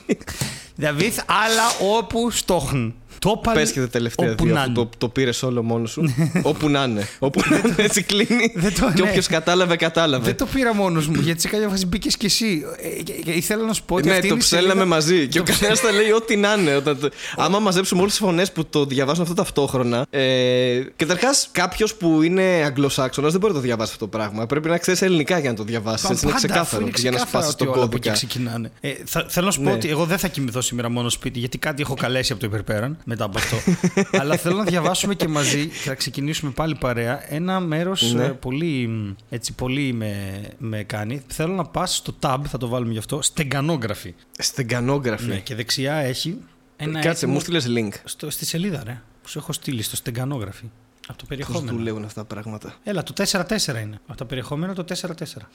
Δαβίθ, 0.76 1.18
αλλά 1.26 1.94
όπου 1.96 2.30
στόχν. 2.30 2.94
Το 3.18 3.40
Πες 3.52 3.72
και 3.72 3.80
τα 3.80 3.88
τελευταία 3.88 4.30
όπου 4.30 4.44
δύο, 4.44 4.54
να 4.54 4.60
αφού 4.60 4.70
είναι. 4.70 4.78
το, 4.78 4.90
το 4.98 5.08
πήρες 5.08 5.42
όλο 5.42 5.62
μόνος 5.62 5.90
σου. 5.90 6.14
Όπου 6.42 6.68
να 6.68 6.82
είναι. 6.84 7.08
Όπου 7.18 7.40
να 7.50 7.56
είναι, 7.56 7.74
έτσι 7.88 8.02
κλείνει. 8.02 8.52
Δεν 8.54 8.74
το- 8.80 8.92
Και 8.94 9.02
ναι. 9.02 9.08
όποιος 9.08 9.26
κατάλαβε, 9.26 9.76
κατάλαβε. 9.76 10.24
Δεν 10.24 10.36
το 10.36 10.46
πήρα 10.46 10.74
μόνος 10.74 11.06
μου, 11.08 11.20
γιατί 11.20 11.40
σε 11.40 11.48
κάποια 11.48 11.68
φάση 11.68 11.86
μπήκες 11.86 12.16
κι 12.16 12.26
εσύ. 12.26 12.62
Ε, 12.98 13.02
και- 13.02 13.12
και 13.12 13.30
Ήθελα 13.30 13.64
να 13.64 13.72
σου 13.72 13.82
πω 13.84 13.94
ότι 13.94 14.04
Ναι, 14.08 14.10
αυτή 14.14 14.20
το 14.22 14.26
είναι 14.26 14.36
η 14.36 14.40
ψέλναμε 14.40 14.68
σελίδα- 14.72 14.86
μαζί. 14.94 15.28
Και 15.28 15.38
ο 15.38 15.42
Το 15.42 15.50
καθένας 15.52 15.80
θα 15.80 15.90
λέει 15.92 16.10
ό,τι 16.10 16.36
να 16.36 16.52
είναι. 16.58 16.74
Όταν 16.76 16.98
το- 17.00 17.08
Άμα 17.44 17.58
μαζέψουμε 17.58 18.00
όλες 18.00 18.12
τις 18.12 18.22
φωνές 18.22 18.52
που 18.52 18.66
το 18.66 18.84
διαβάζουν 18.84 19.22
αυτό 19.22 19.34
ταυτόχρονα. 19.34 20.06
Ε... 20.10 20.80
Καταρχάς, 20.96 21.48
κάποιος 21.52 21.94
που 21.94 22.22
είναι 22.22 22.42
Αγγλοσάξονας 22.42 23.30
δεν 23.30 23.40
μπορεί 23.40 23.52
να 23.52 23.58
το 23.58 23.64
διαβάσει 23.66 23.92
αυτό 23.94 24.04
το 24.08 24.16
πράγμα. 24.18 24.46
Πρέπει 24.46 24.68
να 24.68 24.78
ξέρεις 24.78 25.02
ελληνικά 25.02 25.38
για 25.38 25.50
να 25.50 25.56
το 25.56 25.62
διαβάσεις. 25.62 26.10
Έτσι 26.10 26.24
είναι 26.24 26.32
Πάντα, 26.34 26.46
ξεκάθαρο. 26.46 26.62
αφού 26.76 26.80
είναι 26.80 26.90
για 27.00 27.10
να 27.10 27.16
ξεκάθαρο 27.16 27.42
σπάσει 27.44 27.54
ότι 27.62 27.64
τον 27.64 27.74
όλα 27.74 27.84
από 27.84 27.96
εκεί 27.96 28.08
κώδικα. 28.08 28.26
ξεκινάνε. 28.26 28.70
Ε, 28.80 28.92
θα, 29.04 29.26
θέλω 29.28 29.46
να 29.46 29.52
σου 29.52 29.60
πω 29.60 29.68
Ναι. 29.68 29.72
ότι 29.74 29.88
εγώ 29.88 30.04
δεν 30.04 30.18
θα 30.18 30.28
κοιμηθώ 30.28 30.60
σήμερα 30.60 30.88
μόνο 30.90 31.08
σπίτι, 31.08 31.38
γιατί 31.38 31.58
κάτι 31.58 31.82
έχω 31.82 31.94
καλέσει 31.94 32.32
από 32.32 32.40
το 32.40 32.46
υπερπέραν 32.46 32.98
μετά 33.08 33.24
από 33.24 33.38
αυτό. 33.38 33.56
Αλλά 34.20 34.36
θέλω 34.36 34.56
να 34.56 34.64
διαβάσουμε 34.64 35.14
και 35.14 35.28
μαζί 35.28 35.66
και 35.66 35.88
να 35.88 35.94
ξεκινήσουμε 35.94 36.50
πάλι 36.50 36.74
παρέα. 36.74 37.32
Ένα 37.34 37.60
μέρος 37.60 38.12
Ναι. 38.14 38.28
πολύ, 38.28 38.86
μ, 38.88 39.12
έτσι, 39.28 39.52
πολύ 39.52 39.92
με, 39.92 40.42
με 40.58 40.82
κάνει. 40.82 41.22
Θέλω 41.26 41.54
να 41.54 41.64
πας 41.64 41.96
στο 41.96 42.14
tab, 42.20 42.38
θα 42.48 42.58
το 42.58 42.68
βάλουμε 42.68 42.92
γι' 42.92 42.98
αυτό, 42.98 43.22
στεγκανόγραφη. 43.22 44.14
Στεγκανόγραφη. 44.38 45.26
Ναι, 45.26 45.38
και 45.38 45.54
δεξιά 45.54 45.94
έχει 45.94 46.38
ένα. 46.76 46.92
Κάτσε, 46.92 47.08
έτοιμο- 47.08 47.32
μου 47.32 47.40
στείλες 47.40 47.66
link. 47.68 47.90
στο, 48.04 48.30
στη 48.30 48.44
σελίδα, 48.46 48.82
ρε. 48.84 49.00
Που 49.22 49.28
σου 49.28 49.38
έχω 49.38 49.52
στείλει, 49.52 49.82
στο 49.82 49.96
στεγκανόγραφη. 49.96 50.64
Από 51.08 51.18
το 51.18 51.24
Πώ 51.24 51.28
περιεχόμενο. 51.28 51.72
τους 51.72 51.80
λέγουν 51.82 52.04
αυτά 52.04 52.26
τα 52.26 52.34
πράγματα. 52.34 52.74
Έλα, 52.84 53.02
το 53.02 53.12
4-4 53.16 53.82
είναι. 53.82 53.98
Από 54.06 54.16
τα 54.18 54.24
περιεχόμενα 54.24 54.74
το 54.74 54.84
4-4. 55.00 55.48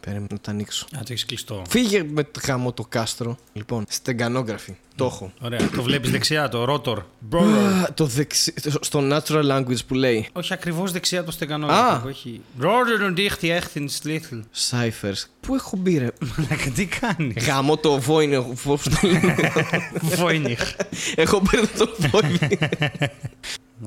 Περίμενα 0.00 0.26
να 0.30 0.38
τα 0.38 0.50
ανοίξω. 0.50 0.84
Α, 0.84 0.98
το 0.98 1.06
έχεις 1.08 1.26
κλειστό. 1.26 1.62
Φύγε 1.68 2.02
με 2.02 2.22
το 2.24 2.40
γάμο 2.46 2.72
το 2.72 2.84
κάστρο. 2.88 3.36
Λοιπόν, 3.52 3.84
στεγκανόγραφη. 3.88 4.76
Το 4.96 5.04
έχω. 5.04 5.32
Ωραία. 5.40 5.68
το 5.68 5.82
βλέπεις 5.82 6.10
δεξιά, 6.10 6.48
το 6.48 6.64
rotor. 6.68 6.98
Α, 7.38 7.92
το 7.94 8.06
δεξι... 8.06 8.54
Στο 8.80 9.00
natural 9.12 9.44
language 9.50 9.86
που 9.86 9.94
λέει. 9.94 10.28
Όχι 10.32 10.52
ακριβώς 10.52 10.92
δεξιά 10.92 11.22
το 11.24 11.28
Α. 11.28 11.32
στεγανόγραφο 11.32 12.00
που 12.02 12.08
έχει. 12.08 12.40
Rotor 12.60 13.12
und 13.14 13.18
ich 13.18 13.32
die 13.44 13.50
echt 13.50 13.70
ins 13.76 14.06
Little. 14.08 14.40
Cyphers. 14.70 15.24
Πού 15.40 15.54
έχω 15.54 15.76
μπει, 15.76 15.98
ρε; 15.98 16.08
Μαλάκα, 16.36 16.70
τι 16.70 16.86
κάνεις; 16.86 17.46
Γάμο 17.46 17.76
το 17.76 18.00
βόινε. 18.00 18.40
Πώς 18.64 18.82
το 18.82 19.06
λένε. 19.08 19.36
Βόινιχ. 20.16 20.74
Έχω 21.14 21.40
μπει 21.40 21.66
το 21.78 21.94
βόινε. 22.10 22.48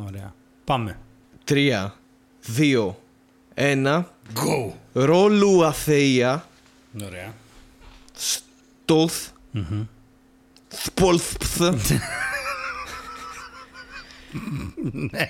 Ωραία. 0.07 0.33
Πάμε. 0.63 0.97
Τρία, 1.47 1.95
δύο, 2.41 2.99
ένα. 3.53 4.11
Go. 4.33 4.71
Ρόλου 4.93 5.65
αθεία. 5.65 6.47
Ωραία. 7.05 7.33
Στόθ. 8.13 9.27
Θπολθπθ. 10.67 11.59
Ναι, 14.81 15.29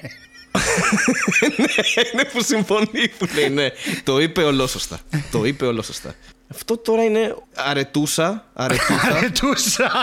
είναι 2.13 2.26
που 2.32 2.43
συμφωνεί 2.43 3.07
που 3.18 3.28
λέει 3.36 3.49
ναι. 3.49 3.70
Το 4.03 4.20
είπε 4.20 4.43
ολόσωστα. 4.43 4.99
Το 5.32 5.45
είπε 5.45 5.65
ολόσωστα. 5.65 6.15
Αυτό 6.47 6.78
τώρα 6.78 7.03
είναι 7.03 7.36
αρετούσα. 7.55 8.45
Αρετούσα. 8.53 9.15
Αρετούσα. 9.15 9.91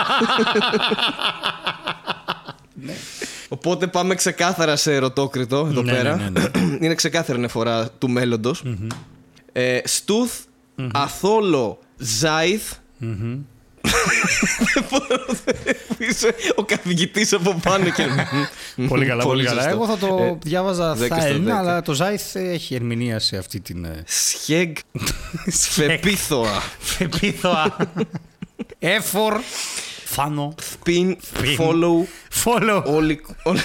Οπότε 3.49 3.87
πάμε 3.87 4.15
ξεκάθαρα 4.15 4.75
σε 4.75 4.93
ερωτόκριτο 4.93 5.67
εδώ 5.69 5.81
Ναι, 5.81 5.91
πέρα. 5.91 6.15
ναι, 6.15 6.29
ναι, 6.29 6.45
είναι 6.85 6.95
ξεκάθαρη 6.95 7.37
αναφορά 7.37 7.89
του 7.89 8.09
μέλλοντος. 8.09 8.63
Ε, 9.51 9.79
στουθ, 9.83 10.33
αθόλο, 10.93 11.79
ζάιθ. 11.97 12.71
Δεν 14.73 14.85
μπορώ, 14.89 15.25
είσαι 15.97 16.35
ο 16.55 16.63
καθηγητής 16.63 17.33
από 17.33 17.59
πάνω 17.63 17.89
και... 17.89 18.05
Πολύ 18.87 19.05
καλά, 19.05 19.23
πολύ 19.23 19.43
καλά. 19.43 19.61
σωστό. 19.61 19.75
Εγώ 19.75 19.85
θα 19.87 19.97
το 19.97 20.23
Ε, 20.23 20.37
διάβαζα 20.43 20.93
δέκα 20.95 21.15
θα 21.15 21.21
στο 21.21 21.29
είναι, 21.29 21.43
δέκα. 21.43 21.57
αλλά 21.57 21.81
το 21.81 21.93
Ζάιθ 21.93 22.35
έχει 22.35 22.75
ερμηνεία 22.75 23.19
σε 23.19 23.37
αυτή 23.37 23.59
την. 23.59 23.85
ε, 23.85 24.03
Σχέγ, 24.05 24.71
σφεπίθωα, 25.61 26.61
Φεπίθωα. 26.79 27.75
Έφορ. 28.79 29.33
Φάνο. 30.15 30.55
πιν, 30.83 31.17
Πιν. 31.41 31.57
follow, 31.59 32.07
Follow. 32.43 32.83
όλοι... 32.85 33.21
όλοι- 33.43 33.59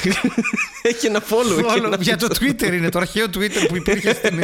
Έχει 0.83 1.07
ένα 1.07 1.23
follow. 1.23 1.59
έχει 1.59 1.69
Follow. 1.81 1.85
ένα- 1.85 1.97
Για 2.01 2.17
το 2.17 2.27
Twitter 2.41 2.73
είναι, 2.73 2.89
το 2.89 2.99
αρχαίο 2.99 3.27
Twitter 3.35 3.65
που 3.69 3.77
υπήρχε 3.77 4.15
στην... 4.15 4.35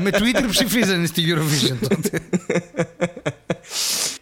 Με 0.00 0.10
Twitter 0.12 0.44
ψηφίζανε 0.50 1.06
στη 1.06 1.22
Eurovision 1.34 1.88
τότε. 1.88 2.20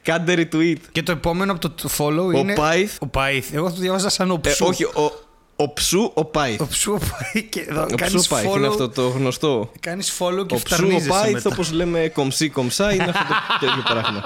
Κάντε 0.03 0.35
retweet. 0.53 0.77
Και 0.93 1.03
το 1.03 1.13
επόμενο 1.13 1.53
από 1.53 1.69
το 1.71 1.91
follow 1.99 2.35
είναι... 2.35 2.55
Πάιθ. 2.55 2.97
Ο 3.01 3.07
Πάιθ. 3.07 3.55
Εγώ 3.55 3.71
το 3.71 3.77
διάβαζα 3.81 4.09
σαν 4.09 4.31
ο 4.31 4.41
Ε, 4.45 4.51
Ψου. 4.51 4.67
όχι, 4.67 4.85
ο, 4.85 5.13
ο 5.61 5.73
ψού, 5.73 6.11
ο 6.15 6.25
Πάιθ. 6.25 6.61
Ο 6.61 6.67
Ψου 6.67 6.93
ο 6.93 6.99
Πάιθ. 6.99 7.49
Και 7.49 7.61
εδώ 7.61 7.83
Ο 7.83 7.87
ψού, 7.87 7.95
κάνεις 7.97 8.25
ο 8.27 8.29
Πάιθ 8.29 8.45
είναι 8.55 8.67
follow, 8.67 8.71
αυτό 8.71 8.89
το 8.89 9.09
γνωστό; 9.09 9.71
κάνεις 9.81 10.13
follow 10.19 10.47
και 10.47 10.55
Ο 10.55 10.57
ψού, 10.57 10.57
ο 10.57 10.59
φταρνίζεσαι 10.59 11.09
Πάιθ, 11.09 11.33
μετά. 11.33 11.51
όπως 11.53 11.73
λέμε 11.73 12.09
κομψή, 12.15 12.49
κομψά, 12.49 12.93
είναι 12.95 13.03
αυτό 13.05 13.25
το 13.29 13.35
τέτοιο 13.67 13.83
πράγμα. 13.89 14.23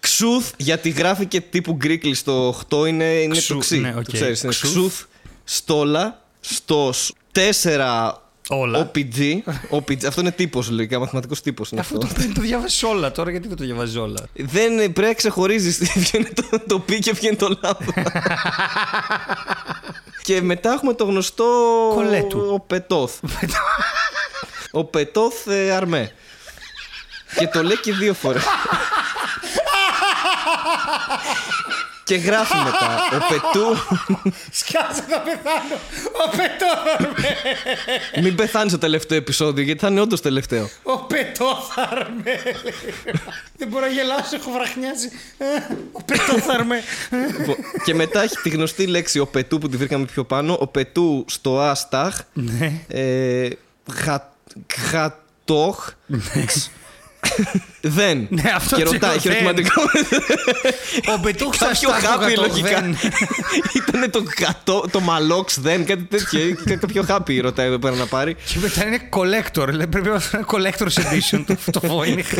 Ξούθ, 0.00 0.50
γιατί 0.56 0.88
γράφει 0.90 1.26
και 1.26 1.40
τύπου 1.40 1.72
γκρίκλι 1.72 2.14
στο 2.14 2.54
8 2.70 2.86
είναι, 2.86 3.04
είναι 3.04 3.36
Ξου, 3.36 3.52
το 3.54 3.58
ξύ. 3.60 3.78
ναι, 3.78 3.92
Το 3.92 3.98
οκ. 3.98 4.10
ξέρεις, 4.12 4.42
είναι 4.42 4.52
Ξούθ. 4.52 4.70
ξούθ, 4.72 5.02
στόλα, 5.44 6.20
στος, 6.40 7.12
4 7.32 8.12
Όλα. 8.48 8.90
OPG. 8.94 9.36
OPG. 9.70 10.04
Αυτό 10.06 10.20
είναι 10.20 10.30
τύπος, 10.30 10.70
λογικά, 10.70 10.98
μαθηματικός 10.98 11.40
τύπος 11.40 11.70
είναι 11.70 11.80
Αφού 11.80 11.94
αυτό. 11.96 12.06
το 12.08 12.12
πριν 12.14 12.34
το 12.34 12.40
διάβασες 12.40 12.82
όλα, 12.82 13.12
τώρα 13.12 13.30
γιατί 13.30 13.48
δεν 13.48 13.56
το 13.56 13.64
διαβάζεις 13.64 13.96
όλα; 13.96 14.26
Δεν 14.34 14.74
πρέπει 14.76 15.00
να 15.00 15.12
ξεχωρίζεις 15.14 15.78
ποιο 16.02 16.18
είναι 16.20 16.28
το, 16.34 16.60
το 16.66 16.78
πι 16.78 16.98
και 16.98 17.14
ποιο 17.14 17.28
είναι 17.28 17.36
το 17.36 17.58
λάθο. 17.62 17.92
και 20.22 20.42
μετά 20.42 20.72
έχουμε 20.72 20.94
το 20.94 21.04
γνωστό. 21.04 21.44
Κολέτου. 21.94 22.50
Ο 22.52 22.60
Πετόθ. 22.60 23.18
ο 24.80 24.84
Πετόθ 24.84 25.46
ε, 25.46 25.70
Αρμέ. 25.70 26.12
και 27.38 27.46
το 27.46 27.62
λέει 27.62 27.78
και 27.78 27.92
δύο 27.92 28.14
φορές. 28.14 28.44
και 32.12 32.18
γράφει 32.18 32.56
μετά. 32.56 32.98
Ο 33.12 33.26
Πετού. 33.28 33.76
Σκάσε 34.50 35.02
θα 35.08 35.20
πεθάνω. 35.20 35.76
Ο 36.24 36.36
Πετόθαρμε. 36.36 37.28
Μην 38.22 38.34
πεθάνεις 38.34 38.70
στο 38.72 38.80
τελευταίο 38.80 39.18
επεισόδιο, 39.18 39.64
γιατί 39.64 39.80
θα 39.80 39.88
είναι 39.88 40.00
όντως 40.00 40.20
τελευταίο. 40.20 40.68
Ο 40.82 40.98
Πετόθαρμε. 40.98 42.40
Δεν 43.56 43.68
μπορώ 43.68 43.86
να 43.86 43.92
γελάσω, 43.92 44.36
έχω 44.36 44.50
βραχνιάσει. 44.50 45.10
Ο 45.92 46.02
Πετόθαρμε. 46.02 46.82
Λοιπόν, 47.38 47.56
και 47.84 47.94
μετά 47.94 48.22
έχει 48.22 48.36
τη 48.42 48.48
γνωστή 48.48 48.86
λέξη 48.86 49.18
ο 49.18 49.26
Πετού 49.26 49.58
που 49.58 49.68
τη 49.68 49.76
βρήκαμε 49.76 50.04
πιο 50.04 50.24
πάνω. 50.24 50.56
Ο 50.60 50.66
Πετού 50.66 51.24
στο 51.28 51.60
Αστάχ. 51.60 52.18
Ναι. 52.32 52.72
Ε, 52.88 53.48
γα- 54.04 54.30
Γατόχ. 54.92 55.90
Δεν. 57.84 58.26
Ναι, 58.30 58.52
αυτό 58.54 58.76
και 58.76 58.82
το 58.82 58.92
ρωτάει, 58.92 59.16
έχει 59.16 59.28
δεν. 59.28 59.36
ερωτηματικό. 59.36 59.82
Ο 61.16 61.20
Πετούχ 61.20 61.56
θα 61.56 61.64
Κάποιο 61.66 61.88
στάθει 61.88 62.06
χάπι 62.06 62.32
το 62.34 62.40
λογικά. 62.40 62.80
δεν. 62.80 62.96
Ήταν 63.88 64.10
το, 64.10 64.22
γατό, 64.40 64.84
το 64.90 65.00
μαλόξ 65.00 65.60
δεν, 65.60 65.84
κάτι 65.84 66.02
τέτοιο. 66.02 66.40
Κα- 66.64 66.76
Κάποιο 66.76 67.02
χάπι 67.02 67.40
ρωτάει 67.40 67.66
εδώ 67.66 67.78
πέρα 67.78 67.94
να 67.96 68.06
πάρει. 68.06 68.34
Και 68.34 68.58
μετά 68.60 68.86
είναι 68.86 69.00
collector. 69.10 69.68
λέει, 69.72 69.86
Πρέπει 69.86 70.08
να 70.08 70.20
είναι 70.34 70.44
collector's 70.46 70.98
edition 70.98 71.44
το, 71.46 71.80
το 71.80 71.80
Voynich. 71.88 72.38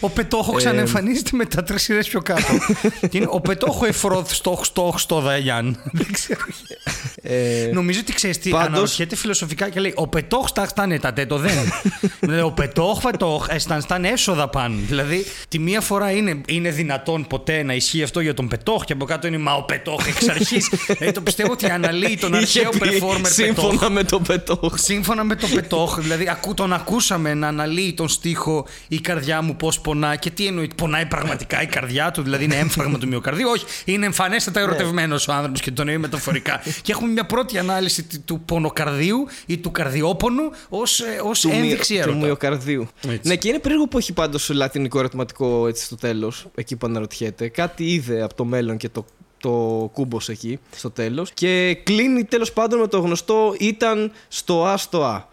Ο 0.00 0.08
Πετόχο 0.10 0.52
ξαναεμφανίζεται 0.52 1.30
μετά 1.32 1.62
τρεις 1.62 1.82
σειρές 1.82 2.08
πιο 2.08 2.20
κάτω. 2.22 2.52
Και 3.10 3.16
είναι 3.16 3.26
ο 3.30 3.40
Πετόχο 3.40 3.84
εφρόθ 3.86 4.32
στόχ 4.34 4.64
στόχ 4.64 4.98
στο 5.00 5.20
Δαγιάν. 5.20 5.80
Δεν 5.92 6.06
ξέρω. 6.12 6.40
Ε, 7.22 7.70
Νομίζω 7.72 8.00
ότι 8.02 8.12
ξέρεις 8.12 8.38
τι. 8.38 8.50
πάντως- 8.50 8.66
Αναρωτιέται 8.68 9.16
φιλοσοφικά 9.16 9.68
και 9.68 9.80
λέει 9.80 9.92
Ο 9.96 10.06
Πετόχ 10.06 10.50
τα 10.52 10.66
στάνε 10.66 10.98
τα 10.98 11.12
τέτο 11.12 11.36
δεν. 11.38 11.52
Δηλαδή, 12.20 12.40
ο 12.40 12.50
Πετόχ 12.50 13.00
φετόχ 13.78 13.98
εσταν 13.98 13.98
στάνε 14.02 14.08
έσοδα 14.08 14.48
παν. 14.48 14.84
Δηλαδή 14.88 15.24
τη 15.48 15.58
μία 15.58 15.80
φορά 15.80 16.10
είναι, 16.10 16.40
είναι 16.46 16.70
δυνατόν 16.70 17.26
ποτέ 17.26 17.62
να 17.62 17.74
ισχύει 17.74 18.02
αυτό 18.02 18.20
για 18.20 18.34
τον 18.34 18.48
Πετόχ 18.48 18.84
και 18.84 18.92
από 18.92 19.04
κάτω 19.04 19.26
είναι 19.26 19.38
Μα 19.38 19.52
ο 19.54 19.62
Πετόχ 19.62 20.06
εξ 20.06 20.28
αρχής. 20.28 20.70
δηλαδή 20.86 21.12
το 21.12 21.20
πιστεύω 21.20 21.52
ότι 21.52 21.70
αναλύει 21.70 22.16
τον 22.20 22.32
είχε 22.32 22.60
αρχαίο 22.66 22.70
πει 22.70 22.78
performer 23.00 23.12
Πετόχ. 23.22 23.32
σύμφωνα 23.32 23.90
με 23.90 24.04
το 24.04 24.20
Πετόχ. 24.20 24.78
Σύμφωνα 24.78 25.24
με 25.24 25.34
το 25.34 25.46
πετόχ, 25.54 25.98
δηλαδή 26.00 26.28
ακού, 26.28 26.54
τον 26.54 26.72
ακούσαμε 26.72 27.34
να 27.34 27.48
αναλύει 27.48 27.94
τον 27.94 28.08
στίχο 28.08 28.66
η 28.88 29.00
καρδιά 29.00 29.42
μου 29.42 29.56
πώς 29.56 29.80
πονά 29.80 30.16
και 30.16 30.30
τι 30.30 30.46
εννοεί, 30.46 30.70
πονάει 30.76 31.06
πραγματικά 31.06 31.62
η 31.62 31.66
καρδιά 31.66 32.10
του, 32.10 32.22
δηλαδή 32.22 32.44
είναι 32.44 32.56
έμφραγμα 32.56 32.98
του 32.98 33.08
μυοκαρδίου. 33.08 33.48
Όχι, 33.48 33.64
είναι 33.84 34.06
εμφανέστατα 34.06 34.60
ερωτευμένος 34.60 35.28
ο 35.28 35.32
άνθρωπος 35.32 35.60
και 35.60 35.70
το 35.70 35.80
εννοεί 35.82 35.98
μεταφορικά. 35.98 36.60
και 36.82 36.92
έχουμε 36.92 36.96
πούμε 36.98 37.12
μια 37.12 37.26
πρώτη 37.26 37.58
ανάλυση 37.58 38.02
του- 38.02 38.22
του 38.24 38.40
πονοκαρδίου 38.46 39.26
ή 39.46 39.56
του 39.58 39.70
καρδιόπονου 39.70 40.42
ως, 40.68 41.00
ε, 41.00 41.20
ως 41.24 41.40
του, 41.40 41.50
ένδειξη 41.52 41.92
μυο- 41.92 42.02
του 42.02 42.08
έρωτα. 42.10 42.24
μυοκαρδίου. 42.24 42.88
Έτσι. 43.08 43.28
Ναι, 43.28 43.36
και 43.36 43.48
είναι 43.48 43.58
περίεργο 43.68 43.88
που 43.90 43.98
έχει 43.98 44.12
πάντως 44.12 44.48
λατινικό 44.48 44.98
ερωτηματικό 44.98 45.66
έτσι 45.66 45.84
στο 45.84 45.96
τέλος, 45.96 46.46
εκεί 46.54 46.76
που 46.76 46.86
αναρωτιέται. 46.86 47.48
Κάτι 47.48 47.92
είδε 47.92 48.22
από 48.22 48.34
το 48.34 48.44
μέλλον 48.44 48.76
και 48.76 48.88
το, 48.88 49.04
το 49.40 49.50
κούμπος 49.92 50.28
εκεί 50.28 50.58
στο 50.76 50.90
τέλος. 50.90 51.30
Και 51.34 51.78
κλείνει 51.82 52.24
τέλος 52.24 52.52
πάντων 52.52 52.80
με 52.80 52.86
το 52.86 52.98
γνωστό 53.00 53.54
ήταν 53.58 54.12
στο 54.28 54.64
Α 54.64 54.76
στο 54.76 55.04
Α. 55.04 55.24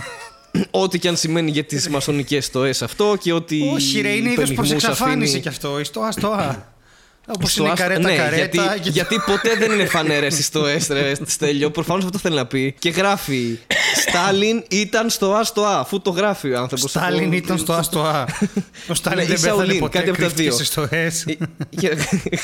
ό,τι 0.82 0.98
και 0.98 1.08
αν 1.08 1.16
σημαίνει 1.16 1.50
για 1.50 1.64
τις 1.64 1.88
μασονικές 1.88 2.44
στοές 2.44 2.82
αυτό 2.82 3.16
και 3.20 3.32
ότι. 3.32 3.70
Όχι 3.74 4.00
ρε, 4.00 4.08
είναι 4.08 4.18
είδος 4.30 4.34
προς 4.34 4.50
υπενιγμούς 4.50 4.72
εξαφάνιση 4.72 5.24
αφήνει- 5.24 5.42
κι 5.42 5.48
αυτό. 5.48 5.84
Στο 5.84 6.00
α, 6.00 6.12
στο 6.12 6.28
α. 6.28 6.73
Όπως 7.26 7.50
Στο 7.52 7.62
είναι 7.62 7.72
άστο- 7.72 7.82
καρέτα, 7.86 8.08
ναι, 8.08 8.16
καρέτα. 8.16 8.36
Γιατί, 8.36 8.80
και- 8.82 8.90
γιατί 8.90 9.16
ποτέ 9.26 9.54
δεν 9.58 9.70
είναι 9.72 9.84
φανέρες 9.86 10.44
στο 10.44 10.66
έστρε, 10.66 11.12
Στέλιο. 11.26 11.70
Προφανώς 11.70 12.04
αυτό 12.04 12.18
θέλει 12.18 12.34
να 12.34 12.46
πει. 12.46 12.74
Και 12.78 12.90
γράφει 12.90 13.58
Στάλιν 14.08 14.64
ήταν 14.70 15.10
στο 15.10 15.32
Α 15.34 15.44
στο 15.44 15.62
Α, 15.64 15.78
αφού 15.80 16.00
το 16.00 16.10
γράφει 16.10 16.52
ο 16.52 16.58
άνθρωπος. 16.58 16.90
Στάλιν 16.90 17.32
ήταν 17.32 17.58
στο 17.58 17.72
α, 17.72 17.82
στο 17.82 18.00
α. 18.02 18.24
Ο 18.90 18.94
Στάλιν 18.94 19.18
Ναι, 19.18 19.24
δεν 19.26 19.36
ή 19.36 19.40
πέθανε 19.40 19.56
Σαουλίν, 19.62 19.78
ποτέ, 19.78 19.98
κάτι 19.98 20.10
από 20.10 20.18
τα 20.18 20.24
κρύφτηκε 20.24 20.42
δύο. 20.48 20.52
στις 20.52 20.66
στοές. 20.66 21.24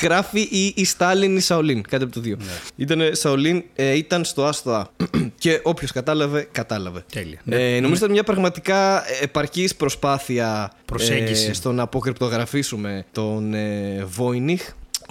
Γράφει 0.01 0.39
ή 0.41 0.73
η 0.75 0.85
Στάλιν 0.85 1.35
ή 1.37 1.39
Σαουλίν, 1.39 1.81
κάτι 1.81 2.03
από 2.03 2.13
το 2.13 2.19
δύο. 2.19 2.37
Ναι. 2.39 2.51
Ήταν 2.75 3.01
Σαουλίν, 3.11 3.63
ε, 3.75 3.93
ήταν 3.95 4.25
στο 4.25 4.43
Α 4.45 4.51
στο 4.51 4.71
Α. 4.71 4.87
και 5.37 5.59
όποιος 5.63 5.91
κατάλαβε, 5.91 6.47
κατάλαβε. 6.51 7.03
Τέλεια. 7.13 7.39
Ε, 7.49 7.79
νομίζω 7.79 7.95
ήταν 7.95 8.11
μια 8.11 8.23
πραγματικά 8.23 9.03
επαρκής 9.21 9.75
προσπάθεια 9.75 10.71
Προσέγγιση. 10.85 11.47
ε, 11.49 11.53
στο 11.53 11.71
να 11.71 11.83
αποκρυπτογραφήσουμε 11.83 13.05
τον 13.11 13.53
ε, 13.53 14.05
Βόινιχ, 14.09 14.61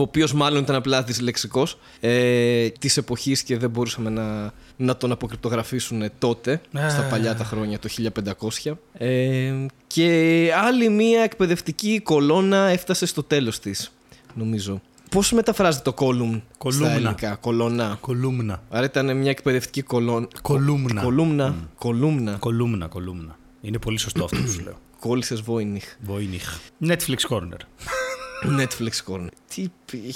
ο 0.01 0.03
οποίος 0.03 0.33
μάλλον 0.33 0.63
ήταν 0.63 0.77
απλά 0.77 1.03
δυσλεξικό 1.03 1.67
ε, 2.01 2.69
της 2.69 2.97
εποχής 2.97 3.43
και 3.43 3.57
δεν 3.57 3.71
μπορούσαμε 3.71 4.11
να, 4.11 4.53
να 4.77 4.97
τον 4.97 5.13
αποκρυπτογραφήσουν 5.13 6.11
τότε, 6.19 6.61
Α. 6.79 6.89
στα 6.91 7.03
παλιά 7.03 7.35
τα 7.35 7.45
χρόνια, 7.45 7.79
το 7.79 7.89
1500. 8.63 8.73
Ε, 8.93 9.53
και 9.87 10.51
άλλη 10.65 10.89
μια 10.89 11.23
εκπαιδευτική 11.23 12.01
κολόνα 12.01 12.57
έφτασε 12.69 13.07
στο 13.07 13.23
τέλος 13.23 13.59
της, 13.59 13.93
νομίζω. 14.35 14.81
Πώς 15.11 15.33
μεταφράζεται 15.33 15.91
το 15.91 16.07
column 16.07 16.41
Κολούμνα. 16.59 16.87
στα 16.87 16.91
ελληνικά, 16.91 17.35
κολόνα. 17.35 17.97
Κολούμνα. 18.01 18.63
Άρα 18.71 18.85
ήταν 18.85 19.17
μια 19.17 19.31
εκπαιδευτική 19.31 19.83
κολόν... 19.83 20.29
Κολούμνα. 20.43 21.03
Κολούμνα. 21.03 21.55
Κολούμνα. 21.79 22.37
Κολούμνα, 22.39 22.87
κολούμνα. 22.87 23.39
Είναι 23.61 23.79
πολύ 23.79 23.99
σωστό 23.99 24.25
αυτό 24.25 24.37
που 24.37 24.49
σου 24.49 24.61
λέω. 24.61 24.79
Κόλλησες 25.01 25.41
Βόινιχ. 25.41 25.85
Βοήνιχ. 26.01 26.59
Netflix 26.87 27.17
Corner. 27.29 27.61
Netflix 28.45 29.13
Corner. 29.13 29.29
Τι 29.55 29.67
πει. 29.85 30.15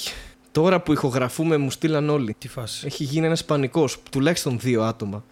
Τώρα 0.52 0.80
που 0.80 0.92
ηχογραφούμε 0.92 1.56
μου 1.56 1.70
στείλαν 1.70 2.08
όλοι. 2.08 2.34
Τι 2.38 2.48
φάση; 2.48 2.86
Έχει 2.86 3.04
γίνει 3.04 3.26
ένας 3.26 3.44
πανικός. 3.44 3.98
Τουλάχιστον 4.10 4.58
δύο 4.58 4.82
άτομα. 4.82 5.24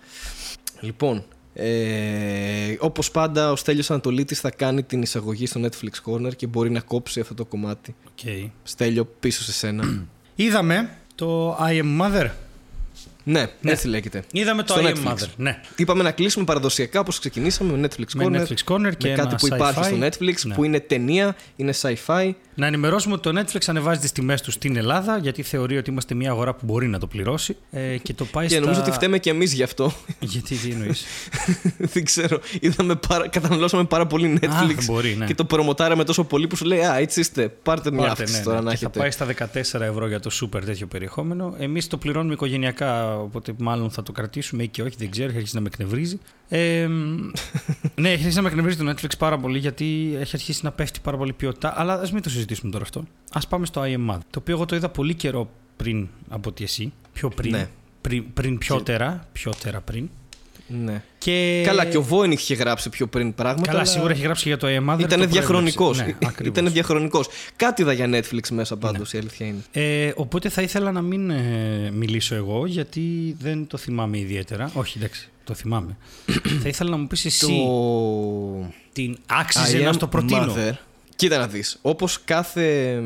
Λοιπόν, 0.80 1.24
ε, 1.55 2.76
όπως 2.78 3.11
πάντα 3.11 3.53
ο 3.53 3.57
Στέλιος 3.57 3.90
Ανατολίτης 3.90 4.40
θα 4.40 4.51
κάνει 4.51 4.82
την 4.82 5.03
εισαγωγή 5.03 5.47
στο 5.47 5.61
Netflix 5.64 6.11
Corner 6.11 6.36
και 6.36 6.47
μπορεί 6.47 6.70
να 6.70 6.80
κόψει 6.80 7.20
αυτό 7.20 7.34
το 7.34 7.45
κομμάτι. 7.45 7.95
Οκ. 8.07 8.51
Στέλιο 8.62 9.05
πίσω 9.05 9.43
σε 9.43 9.53
σένα. 9.53 10.07
Είδαμε 10.34 10.97
το 11.14 11.57
I 11.57 11.82
am 11.82 12.01
Mother. 12.01 12.30
Ναι, 13.25 13.47
έτσι 13.64 13.89
λέγεται. 13.89 14.23
Είδαμε 14.33 14.62
το 14.62 14.73
Στο 14.73 14.83
I 14.83 14.87
am 14.87 14.89
Netflix. 14.91 15.12
Mother. 15.12 15.27
Ναι. 15.37 15.61
Είπαμε 15.77 16.03
να 16.03 16.11
κλείσουμε 16.11 16.45
παραδοσιακά 16.45 17.01
όπως 17.01 17.18
ξεκινήσαμε 17.18 17.77
με 17.77 17.87
Netflix 17.89 18.12
Με 18.14 18.25
Corner. 18.27 18.41
Netflix 18.43 18.75
Corner 18.75 18.93
και 18.99 19.09
με 19.09 19.14
κάτι 19.14 19.20
ένα 19.29 19.35
που 19.37 19.47
υπάρχει 19.47 19.81
sci-fi. 19.83 19.87
στο 19.87 20.07
Netflix 20.27 20.35
Ναι. 20.47 20.55
που 20.55 20.64
είναι 20.64 20.81
ταινία, 20.81 21.37
είναι 21.57 21.73
sci-fi. 21.83 22.31
Να 22.55 22.66
ενημερώσουμε 22.66 23.14
ότι 23.14 23.33
το 23.33 23.41
Netflix 23.41 23.61
ανεβάζει 23.66 24.01
τις 24.01 24.12
τιμές 24.12 24.41
του 24.43 24.51
στην 24.51 24.77
Ελλάδα 24.77 25.18
γιατί 25.18 25.43
θεωρεί 25.43 25.77
ότι 25.77 25.91
είμαστε 25.91 26.14
μια 26.14 26.31
αγορά 26.31 26.55
που 26.55 26.64
μπορεί 26.66 26.87
να 26.89 26.99
το 26.99 27.07
πληρώσει 27.07 27.57
ε, 27.70 27.97
και 27.97 28.14
το 28.14 28.25
πάει 28.25 28.47
Και 28.47 28.53
στα... 28.55 28.61
νομίζω 28.61 28.81
ότι 28.81 28.91
φταίμε 28.91 29.18
και 29.18 29.31
εμείς 29.31 29.53
γι' 29.53 29.62
αυτό. 29.62 29.93
Γιατί 30.20 30.55
τι 30.57 30.70
εννοείς; 30.70 31.05
Δεν 31.93 32.05
ξέρω. 32.05 32.41
Είδαμε 32.61 32.95
πάρα, 33.09 33.29
καταναλώσαμε 33.29 33.85
πάρα 33.85 34.07
πολύ 34.07 34.39
Netflix. 34.43 34.85
μπορεί, 34.85 35.14
ναι. 35.18 35.25
Και 35.27 35.35
το 35.35 35.45
προμοτάραμε 35.45 36.05
τόσο 36.05 36.25
πολύ 36.25 36.47
που 36.47 36.57
σου 36.57 36.64
λέει 36.64 36.81
Α, 36.81 36.97
έτσι 36.97 37.20
είστε. 37.20 37.49
Πάρτε 37.62 37.91
μια 37.91 37.99
Πάρτε, 38.07 38.23
αύξηση 38.23 38.39
ναι, 38.39 38.45
τώρα 38.45 38.59
ναι. 38.59 38.64
να 38.64 38.70
Και 38.70 38.77
θα 38.77 38.91
έχετε. 38.99 38.99
πάει 38.99 39.11
στα 39.11 39.81
14 39.81 39.81
ευρώ 39.81 40.09
για 40.09 40.20
το 40.20 40.31
super 40.43 40.61
τέτοιο 40.64 40.87
περιεχόμενο. 40.87 41.55
Εμείς 41.59 41.87
το 41.87 41.97
πληρώνουμε 41.97 42.33
οικογενειακά, 42.35 43.11
οπότε 43.16 43.54
μάλλον 43.58 43.90
θα 43.90 44.02
το 44.02 44.12
κρατήσουμε 44.12 44.62
ή 44.62 44.68
και 44.68 44.82
όχι, 44.82 44.94
δεν 44.98 45.10
ξέρω, 45.10 45.28
έχει 45.28 45.36
αρχίσει 45.36 45.54
να 45.54 45.60
με 45.60 45.68
εκνευρίζει. 45.72 46.18
Ε, 46.48 46.86
ναι, 47.94 48.08
έχει 48.08 48.18
αρχίσει 48.18 48.36
να 48.36 48.42
με 48.42 48.48
εκνευρίζει 48.48 48.76
το 48.76 48.90
Netflix 48.90 49.18
πάρα 49.18 49.38
πολύ 49.38 49.58
γιατί 49.58 50.16
έχει 50.18 50.30
αρχίσει 50.34 50.64
να 50.64 50.72
πέφτει 50.72 51.00
πάρα 51.02 51.16
πολύ 51.16 51.32
ποιότητα. 51.32 51.80
Αλλά 51.80 51.94
ας 51.94 52.12
μην 52.12 52.22
το 52.22 52.30
συζητήσουμε 52.30 52.70
τώρα 52.70 52.84
αυτό. 52.84 53.04
Α 53.32 53.40
πάμε 53.46 53.66
στο 53.66 53.82
IMAD. 53.84 54.18
Το 54.30 54.38
οποίο 54.38 54.54
εγώ 54.54 54.64
το 54.64 54.76
είδα 54.76 54.88
πολύ 54.88 55.14
καιρό 55.14 55.50
πριν 55.76 56.08
από 56.28 56.48
ότι 56.48 56.64
εσύ. 56.64 56.92
Πιο 57.12 57.28
πριν. 57.28 57.50
Ναι. 57.50 57.68
Πριν, 58.00 58.32
πριν 58.32 58.58
πιότερα, 58.58 59.28
πιότερα 59.32 59.80
πριν. 59.80 60.10
Ναι. 60.66 61.02
Και... 61.18 61.62
Καλά, 61.66 61.84
και 61.84 61.96
ο 61.96 62.02
Βόινιχ 62.02 62.40
είχε 62.40 62.54
γράψει 62.54 62.88
πιο 62.88 63.06
πριν 63.06 63.34
πράγματα. 63.34 63.66
Καλά, 63.66 63.78
αλλά 63.78 63.88
σίγουρα 63.88 64.12
έχει 64.12 64.22
γράψει 64.22 64.42
και 64.42 64.48
για 64.48 64.58
το 64.58 64.66
IMAD. 64.66 65.00
Ήταν 65.00 65.28
διαχρονικός. 65.28 65.98
Ναι, 65.98 66.16
ακριβώς. 66.24 66.58
Ήταν 66.58 66.72
διαχρονικός. 66.72 67.28
Κάτι 67.56 67.82
είδα 67.82 67.92
για 67.92 68.06
Netflix 68.10 68.48
μέσα 68.50 68.76
πάντως, 68.76 69.12
η 69.12 69.18
αλήθεια 69.18 69.46
είναι. 69.46 69.62
Ε, 69.72 70.12
οπότε 70.16 70.48
θα 70.48 70.62
ήθελα 70.62 70.92
να 70.92 71.02
μην 71.02 71.30
ε, 71.30 71.90
μιλήσω 71.92 72.34
εγώ 72.34 72.66
γιατί 72.66 73.36
δεν 73.40 73.66
το 73.66 73.76
θυμάμαι 73.76 74.18
ιδιαίτερα. 74.18 74.70
Όχι, 74.74 74.98
εντάξει, 74.98 75.28
το 75.44 75.54
θυμάμαι. 75.54 75.96
θα 76.62 76.68
ήθελα 76.68 76.90
να 76.90 76.96
μου 76.96 77.06
πεις 77.06 77.24
εσύ 77.24 77.46
Το. 77.46 78.70
την 78.92 79.18
άξιζε 79.26 79.78
I 79.78 79.82
να 79.82 79.90
am 79.90 79.94
στο 79.94 80.06
προτείνω. 80.06 80.54
mother. 80.56 80.72
Κοίτα 81.23 81.39
να 81.39 81.47
δεις, 81.47 81.79
όπως 81.83 82.18
κάθε 82.25 83.01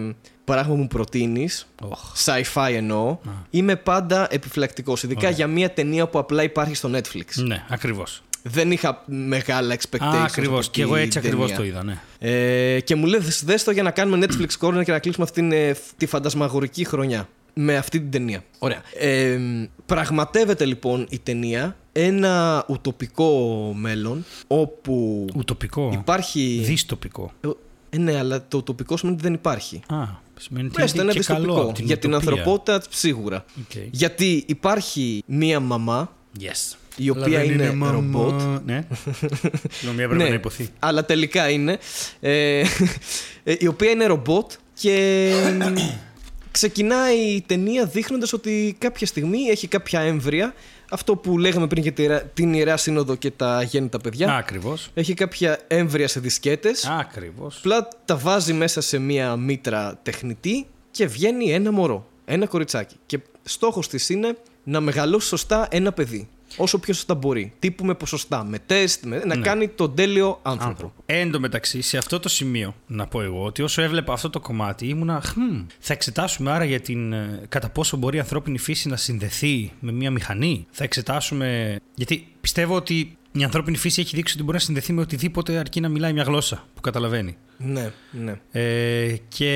πράγμα 0.44 0.74
που 0.74 0.80
μου 0.80 0.86
προτείνεις, 0.86 1.66
Οχ. 1.82 2.12
sci-fi 2.24 2.72
εννοώ, 2.74 3.18
είμαι 3.50 3.76
πάντα 3.76 4.26
επιφυλακτικός, 4.30 5.02
ειδικά 5.02 5.30
για 5.30 5.46
μια 5.46 5.70
ταινία 5.70 6.06
που 6.08 6.18
απλά 6.18 6.42
υπάρχει 6.42 6.74
στο 6.74 6.90
Netflix. 6.92 7.24
Ναι, 7.34 7.64
ακριβώς. 7.68 8.22
Δεν 8.42 8.70
είχα 8.70 9.02
μεγάλα 9.06 9.74
expectations. 9.74 10.16
Α, 10.16 10.24
ακριβώς. 10.24 10.66
από 10.66 10.74
Και 10.76 10.82
εγώ 10.82 10.94
την 10.94 11.02
έτσι 11.02 11.18
ακριβώς 11.18 11.52
ταινία. 11.52 11.56
το 11.56 11.64
είδα, 11.64 11.84
ναι. 11.84 12.00
Ε, 12.18 12.80
και 12.80 12.94
μου 12.94 13.06
λέει 13.06 13.20
δες 13.44 13.64
το 13.64 13.70
για 13.70 13.82
να 13.82 13.90
κάνουμε 13.90 14.26
Netflix 14.26 14.66
Corner 14.66 14.84
και 14.84 14.92
να 14.92 14.98
κλείσουμε 14.98 15.24
αυτήν 15.24 15.52
ε, 15.52 15.76
τη 15.96 16.06
φαντασμαγορική 16.06 16.84
χρονιά. 16.84 17.28
Με 17.58 17.76
αυτή 17.76 18.00
την 18.00 18.10
ταινία. 18.10 18.44
Ωραία. 18.58 18.82
Ε, 18.98 19.38
πραγματεύεται 19.86 20.64
λοιπόν 20.64 21.06
η 21.10 21.18
ταινία 21.18 21.76
ένα 21.92 22.64
ουτοπικό 22.68 23.72
μέλλον 23.76 24.24
όπου 24.46 25.26
Ουτοπικό. 25.36 25.90
υπάρχει... 25.92 26.60
Δυστοπικό. 26.64 27.32
Ε, 27.96 28.00
Ε, 28.00 28.02
ναι, 28.02 28.18
αλλά 28.18 28.44
ουτοπικό 28.48 28.96
σημαίνει 28.96 29.16
ότι 29.16 29.26
δεν 29.26 29.34
υπάρχει. 29.36 29.80
Α, 29.86 29.96
σημαίνει 30.38 30.66
ότι 30.66 30.82
Έστω 30.82 31.02
είναι 31.02 31.10
ένα 31.10 31.20
και 31.20 31.26
καλό 31.26 31.38
δυστοπικό. 31.38 31.66
από 31.66 31.72
την 31.76 31.84
Για 31.86 31.98
την 31.98 32.10
ουτοπία. 32.14 32.30
ανθρωπότητα 32.32 32.82
σίγουρα. 32.90 33.44
Οκ. 33.60 33.82
Γιατί 33.90 34.44
υπάρχει 34.46 35.22
μία 35.26 35.60
μαμά 35.60 36.10
Yes. 36.40 36.76
η 36.96 37.10
οποία 37.10 37.24
Αλλά 37.24 37.38
δεν 37.38 37.50
είναι, 37.50 37.72
μαμά. 37.72 37.92
ρομπότ. 37.92 38.40
Ναι. 38.64 38.86
Συγγνώμη, 39.78 40.02
έπρεπε 40.02 40.14
Ναι, 40.22 40.28
να 40.28 40.34
ειπωθεί. 40.34 40.68
αλλά 40.78 41.04
τελικά 41.04 41.48
είναι. 41.50 41.78
Ε, 42.20 42.58
ε, 43.44 43.54
η 43.58 43.66
οποία 43.66 43.90
είναι 43.90 44.06
ρομπότ 44.06 44.52
και 44.74 45.30
ξεκινάει 46.50 47.16
η 47.18 47.42
ταινία 47.46 47.84
δείχνοντας 47.84 48.32
ότι 48.32 48.76
κάποια 48.78 49.06
στιγμή 49.06 49.38
έχει 49.38 49.66
κάποια 49.68 50.00
έμβρια. 50.00 50.54
Αυτό 50.90 51.16
που 51.16 51.38
λέγαμε 51.38 51.66
πριν 51.66 51.82
για 51.82 51.92
τη 51.92 52.02
Ιερά- 52.02 52.24
την 52.34 52.52
Ιερά 52.54 52.76
Σύνοδο 52.76 53.14
και 53.14 53.30
τα 53.30 53.62
γέννητα 53.62 53.98
παιδιά. 53.98 54.34
Ακριβώς. 54.36 54.90
Έχει 54.94 55.14
κάποια 55.14 55.58
έμβρια 55.66 56.08
σε 56.08 56.20
δισκέτες. 56.20 56.84
Ακριβώς. 56.86 57.56
Απλά 57.58 57.88
τα 58.04 58.16
βάζει 58.16 58.52
μέσα 58.52 58.80
σε 58.80 58.98
μία 58.98 59.36
μήτρα 59.36 59.98
τεχνητή 60.02 60.66
και 60.90 61.06
βγαίνει 61.06 61.52
ένα 61.52 61.72
μωρό. 61.72 62.06
Ένα 62.24 62.46
κοριτσάκι. 62.46 62.96
Και 63.06 63.18
στόχος 63.42 63.88
της 63.88 64.08
είναι 64.08 64.36
να 64.64 64.80
μεγαλώσει 64.80 65.28
σωστά 65.28 65.66
ένα 65.70 65.92
παιδί. 65.92 66.28
Όσο 66.56 66.78
πιο 66.78 66.94
σωστά 66.94 67.14
μπορεί. 67.14 67.52
Τύπου 67.58 67.84
με 67.84 67.94
ποσοστά, 67.94 68.44
με 68.44 68.58
τεστ, 68.58 69.04
με... 69.04 69.22
να 69.26 69.34
Ναι. 69.36 69.42
κάνει 69.42 69.68
τον 69.68 69.94
τέλειο 69.94 70.38
άνθρωπο. 70.42 70.68
άνθρωπο. 70.70 71.02
Εν 71.06 71.30
τω 71.30 71.40
μεταξύ, 71.40 71.80
σε 71.80 71.98
αυτό 71.98 72.20
το 72.20 72.28
σημείο, 72.28 72.74
να 72.86 73.06
πω 73.06 73.22
εγώ, 73.22 73.44
ότι 73.44 73.62
όσο 73.62 73.82
έβλεπα 73.82 74.12
αυτό 74.12 74.30
το 74.30 74.40
κομμάτι, 74.40 74.86
ήμουνα. 74.88 75.20
Χμ, 75.24 75.60
θα 75.78 75.92
εξετάσουμε 75.92 76.50
άρα 76.50 76.64
για 76.64 76.80
την. 76.80 77.12
ε, 77.12 77.40
κατά 77.48 77.68
πόσο 77.68 77.96
μπορεί 77.96 78.16
η 78.16 78.20
ανθρώπινη 78.20 78.58
φύση 78.58 78.88
να 78.88 78.96
συνδεθεί 78.96 79.72
με 79.80 79.92
μια 79.92 80.10
μηχανή. 80.10 80.66
Θα 80.70 80.84
εξετάσουμε. 80.84 81.78
Γιατί 81.94 82.26
πιστεύω 82.40 82.74
ότι 82.74 83.16
η 83.32 83.44
ανθρώπινη 83.44 83.76
φύση 83.76 84.00
έχει 84.00 84.16
δείξει 84.16 84.34
ότι 84.34 84.42
μπορεί 84.44 84.56
να 84.56 84.62
συνδεθεί 84.62 84.92
με 84.92 85.00
οτιδήποτε 85.00 85.56
αρκεί 85.58 85.80
να 85.80 85.88
μιλάει 85.88 86.12
μια 86.12 86.22
γλώσσα 86.22 86.64
που 86.74 86.80
καταλαβαίνει. 86.80 87.36
Ναι, 87.58 87.90
ναι. 88.10 88.40
Ε, 88.50 89.16
και. 89.28 89.50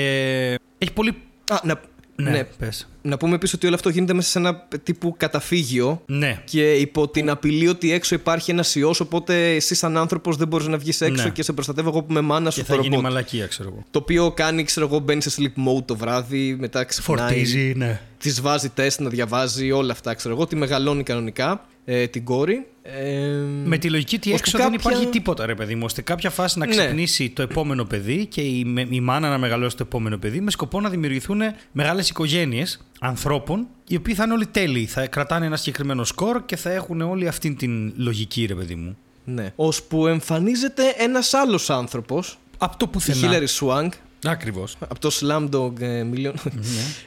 Έχει 0.78 0.92
πολύ. 0.92 1.14
Α, 1.48 1.56
να, 1.64 1.80
Ναι, 2.22 2.30
ναι. 2.30 2.44
πες. 2.44 2.88
να 3.02 3.16
πούμε 3.16 3.34
επίσης 3.34 3.54
ότι 3.54 3.66
όλο 3.66 3.74
αυτό 3.74 3.88
γίνεται 3.88 4.12
μέσα 4.12 4.28
σε 4.30 4.38
ένα 4.38 4.66
τύπου 4.82 5.14
καταφύγιο. 5.16 6.02
Ναι. 6.06 6.42
Και 6.44 6.72
υπό 6.74 7.08
την 7.08 7.30
απειλή 7.30 7.68
ότι 7.68 7.92
έξω 7.92 8.14
υπάρχει 8.14 8.50
ένας 8.50 8.74
ιός, 8.74 9.00
οπότε 9.00 9.54
εσύ, 9.54 9.74
σαν 9.74 9.96
άνθρωπος, 9.96 10.36
δεν 10.36 10.48
μπορείς 10.48 10.66
να 10.66 10.76
βγεις 10.78 11.00
έξω 11.00 11.24
Ναι. 11.24 11.30
και 11.30 11.42
σε 11.42 11.52
προστατεύω 11.52 11.88
εγώ 11.88 12.02
που 12.02 12.06
είμαι 12.10 12.20
μάνα 12.20 12.50
σου 12.50 12.60
Και 12.60 12.66
το 12.66 12.74
θα 12.74 12.80
γίνει 12.82 12.94
ρομπότ. 12.94 13.10
μαλακία, 13.10 13.46
ξέρω 13.46 13.68
εγώ. 13.68 13.84
Το 13.90 13.98
οποίο 13.98 14.30
κάνει, 14.32 14.64
ξέρω 14.64 14.86
εγώ, 14.86 14.98
μπαίνει 14.98 15.22
σε 15.22 15.30
sleep 15.36 15.76
mode 15.76 15.84
το 15.84 15.96
βράδυ, 15.96 16.56
μετά 16.60 16.84
ξυπνάει. 16.84 17.18
Φορτίζει, 17.28 17.72
ναι. 17.76 18.00
Της 18.18 18.40
βάζει 18.40 18.68
τεστ 18.68 19.00
να 19.00 19.08
διαβάζει, 19.08 19.70
όλα 19.70 19.92
αυτά, 19.92 20.14
ξέρω 20.14 20.34
εγώ, 20.34 20.46
τη 20.46 20.56
μεγαλώνει 20.56 21.02
κανονικά. 21.02 21.64
Ε, 21.84 22.06
την 22.06 22.24
κόρη. 22.24 22.66
Ε, 22.82 23.26
Με 23.64 23.78
τη 23.78 23.90
λογική 23.90 24.14
ότι 24.16 24.32
ώστε 24.32 24.40
έξω 24.46 24.58
δεν 24.58 24.70
κάποια- 24.70 24.90
υπάρχει 24.90 25.10
τίποτα, 25.10 25.46
ρε 25.46 25.54
παιδί 25.54 25.74
μου. 25.74 25.82
ώστε 25.84 26.02
κάποια 26.02 26.30
φάση 26.30 26.58
να 26.58 26.66
Ναι. 26.66 26.70
ξυπνήσει 26.76 27.30
το 27.30 27.42
επόμενο 27.42 27.84
παιδί 27.84 28.26
και 28.26 28.40
η, 28.40 28.64
με- 28.64 28.86
η 28.90 29.00
μάνα 29.00 29.28
να 29.28 29.38
μεγαλώσει 29.38 29.76
το 29.76 29.82
επόμενο 29.86 30.18
παιδί 30.18 30.40
με 30.40 30.50
σκοπό 30.50 30.80
να 30.80 30.88
δημιουργηθούν 30.88 31.40
μεγάλες 31.72 32.08
οικογένειες 32.08 32.86
ανθρώπων 33.00 33.66
οι 33.86 33.96
οποίοι 33.96 34.14
θα 34.14 34.24
είναι 34.24 34.32
όλοι 34.32 34.46
τέλειοι. 34.46 34.86
Θα 34.86 35.06
κρατάνε 35.06 35.46
ένα 35.46 35.56
συγκεκριμένο 35.56 36.04
σκορ 36.04 36.44
και 36.46 36.56
θα 36.56 36.70
έχουν 36.70 37.00
όλοι 37.00 37.28
αυτή 37.28 37.54
την 37.54 37.92
λογική, 37.96 38.44
ρε 38.46 38.54
παιδί 38.54 38.74
μου. 38.74 38.96
ναι. 39.24 39.52
Ώσπου 39.56 40.06
εμφανίζεται 40.06 40.82
ένας 40.98 41.34
άλλος 41.34 41.70
άνθρωπος, 41.70 42.38
Από 42.58 42.76
το 42.76 42.84
η 42.88 42.92
πουθενά. 42.92 43.18
Hillary 43.32 43.46
Swank, 43.60 43.88
Ακριβώς. 44.26 44.76
από 44.80 44.98
το 45.00 45.10
Slamdog 45.20 45.80
ε, 45.80 46.04
Million. 46.14 46.32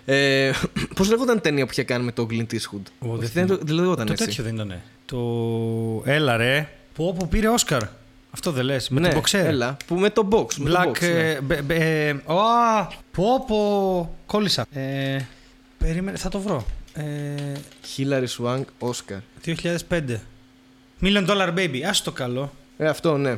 ε, 0.06 0.52
Πώς 0.96 1.10
λέγονταν 1.10 1.38
η 1.38 1.40
ταινία 1.40 1.66
που 1.66 1.72
είχε 1.72 1.84
κάνει 1.84 2.04
με 2.06 2.12
τον 2.12 2.28
Clint 2.32 2.54
Eastwood; 2.54 2.82
Ω, 3.00 3.08
δεν 3.08 3.12
Όχι, 3.18 3.28
θυμάμαι. 3.28 3.48
δεν, 3.56 3.60
δεν 3.66 3.76
λέγονταν 3.76 4.06
Το 4.06 4.12
έτσι. 4.12 4.26
τέτοιο 4.26 4.44
δεν 4.44 4.54
ήταν. 4.56 4.82
Το. 5.06 5.18
Έλα 6.06 6.38
ρε. 6.38 6.70
Πω, 6.96 7.16
πω 7.20 7.28
πήρε 7.30 7.48
Όσκαρ. 7.48 7.82
Αυτό 8.32 8.52
δεν 8.52 8.66
λες. 8.66 8.90
Με 8.90 9.00
ναι, 9.00 9.10
την 9.10 9.20
boxer. 9.22 9.40
έλα, 9.40 9.78
που 9.88 9.96
με 9.96 10.10
το 10.10 10.28
box. 10.32 10.56
Με 10.56 10.70
Black. 10.72 10.84
το 10.84 10.90
box, 10.90 11.00
ναι. 11.02 11.08
ε, 11.32 11.42
μπε- 11.42 11.62
μπε- 11.64 11.82
ε, 11.82 12.12
Ω, 12.26 12.36
πω, 13.12 13.44
πω. 13.48 14.16
Κόλλησα. 14.26 14.66
Ε, 14.72 15.18
περίμενε, 15.78 16.18
θα 16.18 16.30
το 16.30 16.40
βρω. 16.40 16.66
Ε, 16.94 17.04
Hillary 17.98 18.26
Swank, 18.38 18.64
Oscar. 18.80 19.20
2005. 19.46 20.20
Million 21.02 21.28
Dollar 21.28 21.54
Baby. 21.58 21.80
Ας 21.90 22.02
το 22.02 22.12
καλό. 22.12 22.54
Ε, 22.78 22.88
αυτό 22.88 23.18
ναι. 23.18 23.38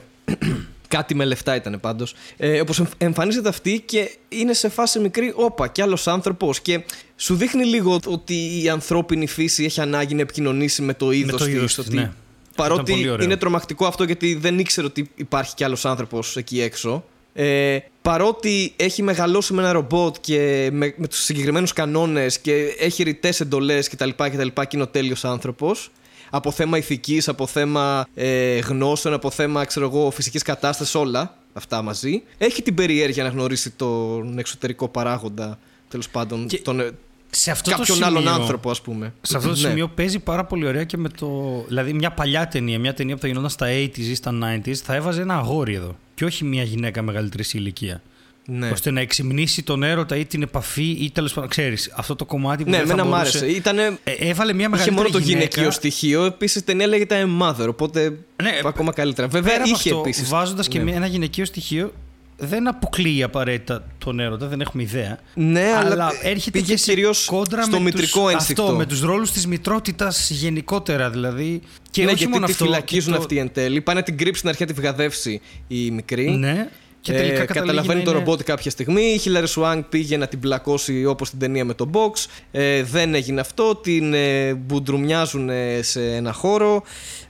Κάτι 0.88 1.16
με 1.16 1.26
λεφτά 1.26 1.56
ήταν 1.56 1.80
πάντως. 1.82 2.14
Ε, 2.38 2.60
Όπως 2.60 2.82
εμφανίζεται 2.98 3.50
αυτή 3.50 3.82
και 3.86 4.10
είναι 4.30 4.54
σε 4.54 4.70
φάση 4.70 5.00
μικρή, 5.00 5.34
όπα, 5.36 5.68
κι 5.68 5.82
άλλος 5.82 6.08
άνθρωπος. 6.08 6.60
Και 6.60 6.84
σου 7.16 7.36
δείχνει 7.36 7.66
λίγο 7.66 8.00
ότι 8.08 8.62
η 8.64 8.70
ανθρώπινη 8.70 9.28
φύση 9.28 9.64
έχει 9.64 9.82
ανάγκη 9.82 10.16
να 10.16 10.22
επικοινωνήσει 10.22 10.82
με 10.82 10.94
το 10.94 11.12
είδος 11.12 11.40
το 11.40 11.46
της. 11.46 11.54
είδος 11.54 11.76
της, 11.76 11.90
ναι. 11.90 12.12
Παρότι 12.56 12.82
Ήταν 12.82 12.96
πολύ 12.96 13.10
ωραίο. 13.10 13.26
είναι 13.26 13.36
τρομακτικό 13.38 13.86
αυτό 13.86 14.04
γιατί 14.04 14.36
δεν 14.36 14.60
ήξερε 14.60 14.88
ότι 14.88 15.10
υπάρχει 15.16 15.54
κι 15.56 15.64
άλλος 15.64 15.86
άνθρωπος 15.86 16.38
εκεί 16.38 16.62
έξω. 16.62 17.04
Ε, 17.34 17.78
παρότι 18.02 18.74
έχει 18.76 19.02
μεγαλώσει 19.04 19.54
με 19.54 19.62
ένα 19.62 19.72
ρομπότ 19.72 20.16
και 20.22 20.70
με, 20.72 20.94
με 20.98 21.08
τους 21.08 21.20
συγκεκριμένους 21.24 21.74
κανόνες 21.74 22.40
και 22.40 22.76
έχει 22.80 23.04
ρητές 23.04 23.40
εντολές 23.40 23.90
κτλ. 23.90 24.10
κτλ 24.10 24.48
και 24.48 24.68
είναι 24.72 24.84
ο 24.84 24.88
τέλειος 24.88 25.26
άνθρωπος 25.26 25.92
από 26.30 26.52
θέμα 26.52 26.78
ηθικής, 26.78 27.28
από 27.28 27.48
θέμα 27.48 28.08
ε, 28.16 28.60
γνώσεων, 28.60 29.14
από 29.14 29.30
θέμα 29.30 29.66
ξέρω 29.66 29.86
εγώ, 29.86 30.12
φυσικής 30.12 30.42
κατάστασης 30.42 30.96
όλα 30.96 31.38
αυτά 31.54 31.82
μαζί 31.82 32.24
έχει 32.38 32.62
την 32.62 32.76
περιέργεια 32.76 33.24
να 33.24 33.30
γνωρίσει 33.30 33.70
τον 33.72 34.38
εξωτερικό 34.38 34.88
παράγοντα 34.88 35.60
τέλος 35.90 36.10
πάντων 36.10 36.48
Και 36.48 36.58
τον, 36.60 36.80
ε, 36.80 36.90
Σε 37.30 37.52
αυτό 37.52 37.70
κάποιον 37.70 37.88
το 37.88 37.94
σημείο, 37.94 38.08
άλλον 38.08 38.28
άνθρωπο 38.28 38.70
ας 38.70 38.82
πούμε 38.82 39.14
Σε 39.22 39.38
αυτό 39.38 39.50
το 39.50 39.56
Ναι. 39.56 39.68
σημείο 39.68 39.88
παίζει 39.88 40.20
πάρα 40.20 40.46
πολύ 40.46 40.66
ωραία 40.68 40.84
και 40.84 40.98
με 40.98 41.10
το. 41.10 41.64
Δηλαδή, 41.68 41.94
μια 41.94 42.12
παλιά 42.12 42.48
ταινία, 42.48 42.80
μια 42.80 42.94
ταινία 42.94 43.16
που 43.16 43.22
θα 43.22 43.28
γινόταν 43.28 43.50
στα 43.50 43.68
80s 43.68 43.98
ή 43.98 44.16
στα 44.16 44.32
90s, 44.44 44.74
θα 44.74 44.96
έβαζε 44.96 45.22
ένα 45.22 45.36
αγόρι 45.38 45.74
εδώ. 45.74 45.96
Και 46.16 46.26
όχι 46.26 46.44
μια 46.44 46.64
γυναίκα 46.64 47.02
μεγαλύτερης 47.02 47.48
σε 47.48 47.58
ηλικίας. 47.58 48.00
Ναι. 48.46 48.70
ώστε 48.70 48.92
να 48.92 49.00
εξυμνήσει 49.02 49.64
τον 49.64 49.84
έρωτα 49.84 50.16
ή 50.18 50.26
την 50.26 50.42
επαφή 50.42 50.90
ή 50.90 51.12
τέλος 51.12 51.34
πάντων. 51.34 51.50
Ξέρεις, 51.50 51.92
αυτό 51.96 52.16
το 52.16 52.26
κομμάτι 52.26 52.64
που 52.64 52.70
ναι, 52.70 52.78
δεν 52.78 52.86
θα 52.86 52.92
εμένα 52.94 53.08
μ' 53.08 53.12
μπορούσε... 53.12 53.38
άρεσε. 53.38 53.56
Ήτανε, 53.58 53.98
Ε, 54.04 54.12
έβαλε 54.12 54.54
μια 54.54 54.62
Είχε 54.62 54.70
μεγαλύτερη 54.70 54.96
μόνο 54.96 55.10
το 55.10 55.18
γυναίκα. 55.18 55.38
γυναικείο 55.40 55.72
στοιχείο. 55.72 56.24
Επίσης 56.26 56.62
η 56.62 56.64
ταινία 56.64 56.88
λέγεται 56.88 57.26
I'm 57.28 57.42
Mother, 57.44 57.68
οπότε 57.68 58.18
Ναι, 58.44 58.60
ακόμα 58.66 58.92
καλύτερα. 58.94 59.28
Βέβαια 59.28 59.52
Πέρα 59.52 59.64
από 59.64 59.74
είχε 59.80 59.90
αυτό, 59.90 60.02
επίση. 60.06 60.24
βάζοντας 60.26 60.68
και 60.68 60.78
ναι. 60.78 60.84
μια- 60.84 60.96
ένα 60.96 61.06
γυναικείο 61.06 61.46
στοιχείο, 61.46 61.94
δεν 62.38 62.68
αποκλείει 62.68 63.24
απαραίτητα 63.24 63.84
τον 63.98 64.20
έρωτα, 64.20 64.48
δεν 64.48 64.62
έχουμε 64.62 64.84
ιδέα. 64.84 65.20
Ναι, 65.34 65.72
αλλά 65.78 66.12
έρχεται 66.22 66.60
πήγε 66.60 66.72
και 66.74 66.78
σε 66.80 66.94
κυρίως 66.94 67.26
κόντρα 67.26 67.64
στο 67.64 67.78
με 67.78 67.84
μητρικό 67.84 68.24
τους, 68.24 68.34
ένστικτο. 68.34 68.64
Αυτό, 68.64 68.76
με 68.76 68.86
τους 68.86 69.02
ρόλους 69.02 69.32
της 69.32 69.48
μητρότητας 69.48 70.30
γενικότερα 70.30 71.10
δηλαδή. 71.10 71.62
Και 71.92 72.02
ναι, 72.02 72.08
όχι 72.08 72.18
γιατί 72.18 72.34
μόνο 72.34 72.46
τη 72.46 72.52
αυτό. 72.52 72.64
φυλακίζουν 72.66 73.12
και 73.12 73.18
το- 73.18 73.22
αυτοί 73.24 73.38
εν 73.38 73.52
τέλει. 73.54 73.82
Πάνε 73.82 74.00
να 74.00 74.06
την 74.06 74.18
κρύψει 74.18 74.38
στην 74.38 74.50
αρχή 74.50 74.62
να 74.62 74.68
τη 74.68 74.74
βγαδεύσει 74.74 75.42
η 75.68 75.92
μικρή. 75.92 76.30
Ναι. 76.30 76.68
Και 77.06 77.14
Ε, 77.14 77.18
τελικά 77.18 77.46
καταλήγει 77.46 77.60
καταλαβαίνει 77.60 78.00
να 78.00 78.06
το 78.06 78.12
είναι- 78.12 78.20
ρομπότ 78.20 78.44
κάποια 78.44 78.72
στιγμή. 78.72 79.02
Η 79.02 79.18
Χίλαρη 79.18 79.48
Σουάνγκ 79.48 79.84
πήγε 79.84 80.18
να 80.18 80.28
την 80.28 80.40
πλακώσει 80.40 81.06
όπως 81.06 81.28
στην 81.28 81.40
ταινία 81.40 81.66
με 81.66 81.74
το 81.74 81.90
box. 81.94 82.26
Ε, 82.52 82.84
δεν 82.84 83.14
έγινε 83.16 83.40
αυτό. 83.40 83.76
Την 83.76 84.14
ε, 84.14 84.54
μπουντρουμιάζουν 84.54 85.50
ε, 85.50 85.82
σε 85.82 86.16
ένα 86.16 86.32
χώρο. 86.34 86.84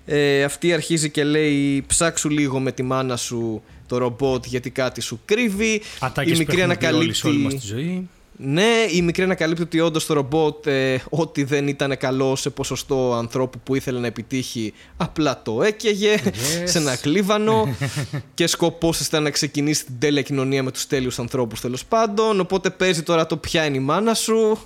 Ε, 0.05 0.43
αυτή 0.43 0.73
αρχίζει 0.73 1.09
και 1.09 1.23
λέει: 1.23 1.83
Ψάξου 1.87 2.29
λίγο 2.29 2.59
με 2.59 2.71
τη 2.71 2.83
μάνα 2.83 3.15
σου 3.17 3.61
το 3.87 3.97
ρομπότ 3.97 4.45
γιατί 4.45 4.69
κάτι 4.69 5.01
σου 5.01 5.19
κρύβει. 5.25 5.81
Ατάκες 5.99 6.31
η 6.31 6.33
που 6.33 6.39
μικρή 6.51 6.61
έχουμε 6.61 6.75
πει 6.75 6.85
όλοι 6.95 7.13
σε 7.13 7.27
όλη 7.27 7.37
μας 7.37 7.53
ανακαλύπτει. 7.53 7.73
τη 7.73 7.81
ζωή. 7.81 8.09
Ναι, 8.37 8.85
η 8.91 9.01
μικρή 9.01 9.23
ανακαλύπτει 9.23 9.61
ότι 9.61 9.79
όντως 9.79 10.05
το 10.05 10.13
ρομπότ, 10.13 10.67
ε, 10.67 11.01
ό,τι 11.09 11.43
δεν 11.43 11.67
ήταν 11.67 11.97
καλό 11.97 12.35
σε 12.35 12.49
ποσοστό 12.49 13.13
ανθρώπου 13.13 13.59
που 13.63 13.75
ήθελε 13.75 13.99
να 13.99 14.07
επιτύχει, 14.07 14.73
απλά 14.97 15.41
το 15.41 15.63
έκαιγε 15.63 16.15
σε 16.63 16.77
ένα 16.77 16.95
κλίβανο. 16.95 17.75
και 18.33 18.47
σκοπός 18.47 18.99
ήταν 18.99 19.23
να 19.23 19.29
ξεκινήσει 19.29 19.85
την 19.85 19.99
τέλεια 19.99 20.21
κοινωνία 20.21 20.63
με 20.63 20.71
τους 20.71 20.87
τέλειους 20.87 21.19
ανθρώπους 21.19 21.61
τέλος 21.61 21.85
πάντων. 21.85 22.39
Οπότε 22.39 22.69
παίζει 22.69 23.03
τώρα 23.03 23.25
το 23.25 23.37
ποια 23.37 23.65
είναι 23.65 23.77
η 23.77 23.79
μάνα 23.79 24.13
σου. 24.13 24.57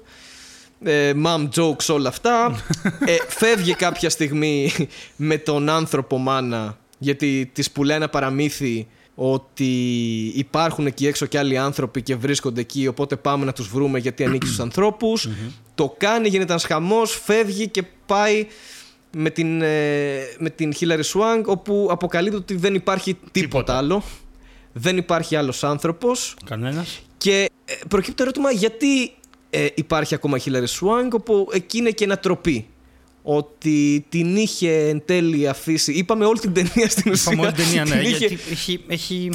Ε, 0.83 1.13
mom 1.25 1.49
jokes, 1.55 1.85
όλα 1.93 2.09
αυτά. 2.09 2.63
ε, 3.05 3.15
φεύγει 3.27 3.73
κάποια 3.73 4.09
στιγμή 4.09 4.71
με 5.15 5.37
τον 5.37 5.69
άνθρωπο 5.69 6.17
μάνα 6.17 6.77
γιατί 6.99 7.49
της 7.53 7.71
πουλάει 7.71 7.97
ένα 7.97 8.09
παραμύθι 8.09 8.87
ότι 9.21 9.71
υπάρχουν 10.35 10.85
εκεί 10.85 11.07
έξω 11.07 11.25
και 11.25 11.37
άλλοι 11.37 11.57
άνθρωποι 11.57 12.01
και 12.01 12.15
βρίσκονται 12.15 12.61
εκεί 12.61 12.87
οπότε 12.87 13.15
πάμε 13.15 13.45
να 13.45 13.53
τους 13.53 13.67
βρούμε 13.67 13.99
γιατί 13.99 14.23
ανήκει 14.23 14.45
στους 14.45 14.59
ανθρώπους 14.59 15.29
το 15.75 15.95
κάνει, 15.97 16.27
γίνεται 16.27 16.51
ένας 16.51 16.63
χαμός 16.65 17.21
φεύγει 17.23 17.67
και 17.67 17.83
πάει 18.05 18.47
με 19.11 19.29
την, 19.29 19.61
ε, 19.61 20.19
με 20.37 20.49
την 20.49 20.73
Hillary 20.79 21.01
Swank 21.13 21.43
όπου 21.45 21.87
αποκαλύπτει 21.91 22.37
ότι 22.37 22.55
δεν 22.55 22.73
υπάρχει 22.75 23.13
τίποτα, 23.13 23.31
Τίποτα. 23.31 23.77
άλλο 23.77 24.03
δεν 24.73 24.97
υπάρχει 24.97 25.35
άλλος 25.35 25.63
άνθρωπος 25.63 26.35
Κανένας. 26.45 27.01
και 27.17 27.49
ε, 27.65 27.73
προκύπτει 27.87 28.15
το 28.15 28.23
ερώτημα 28.23 28.51
γιατί 28.51 29.11
ε, 29.49 29.67
υπάρχει 29.75 30.13
ακόμα 30.13 30.37
η 30.37 30.41
Hillary 30.45 30.79
Swank, 30.79 31.09
όπου 31.11 31.49
εκεί 31.53 31.77
είναι 31.77 31.89
και 31.89 32.03
ένα 32.03 32.17
τροπή. 32.17 32.67
Ότι 33.31 34.05
την 34.09 34.35
είχε 34.35 34.71
εν 34.87 35.01
τέλει 35.05 35.47
αφήσει. 35.47 35.91
Είπαμε 35.91 36.25
όλη 36.25 36.39
την 36.39 36.53
ταινία 36.53 36.89
στην 36.89 37.11
ουσία. 37.11 37.31
Είπαμε 37.31 37.47
όλη 37.47 37.55
την 37.55 37.65
ταινία, 37.65 37.85
ναι. 37.85 37.91
Την 38.01 38.09
είχε- 38.09 38.17
γιατί 38.17 38.37
έχει, 38.51 38.83
έχει... 38.87 39.29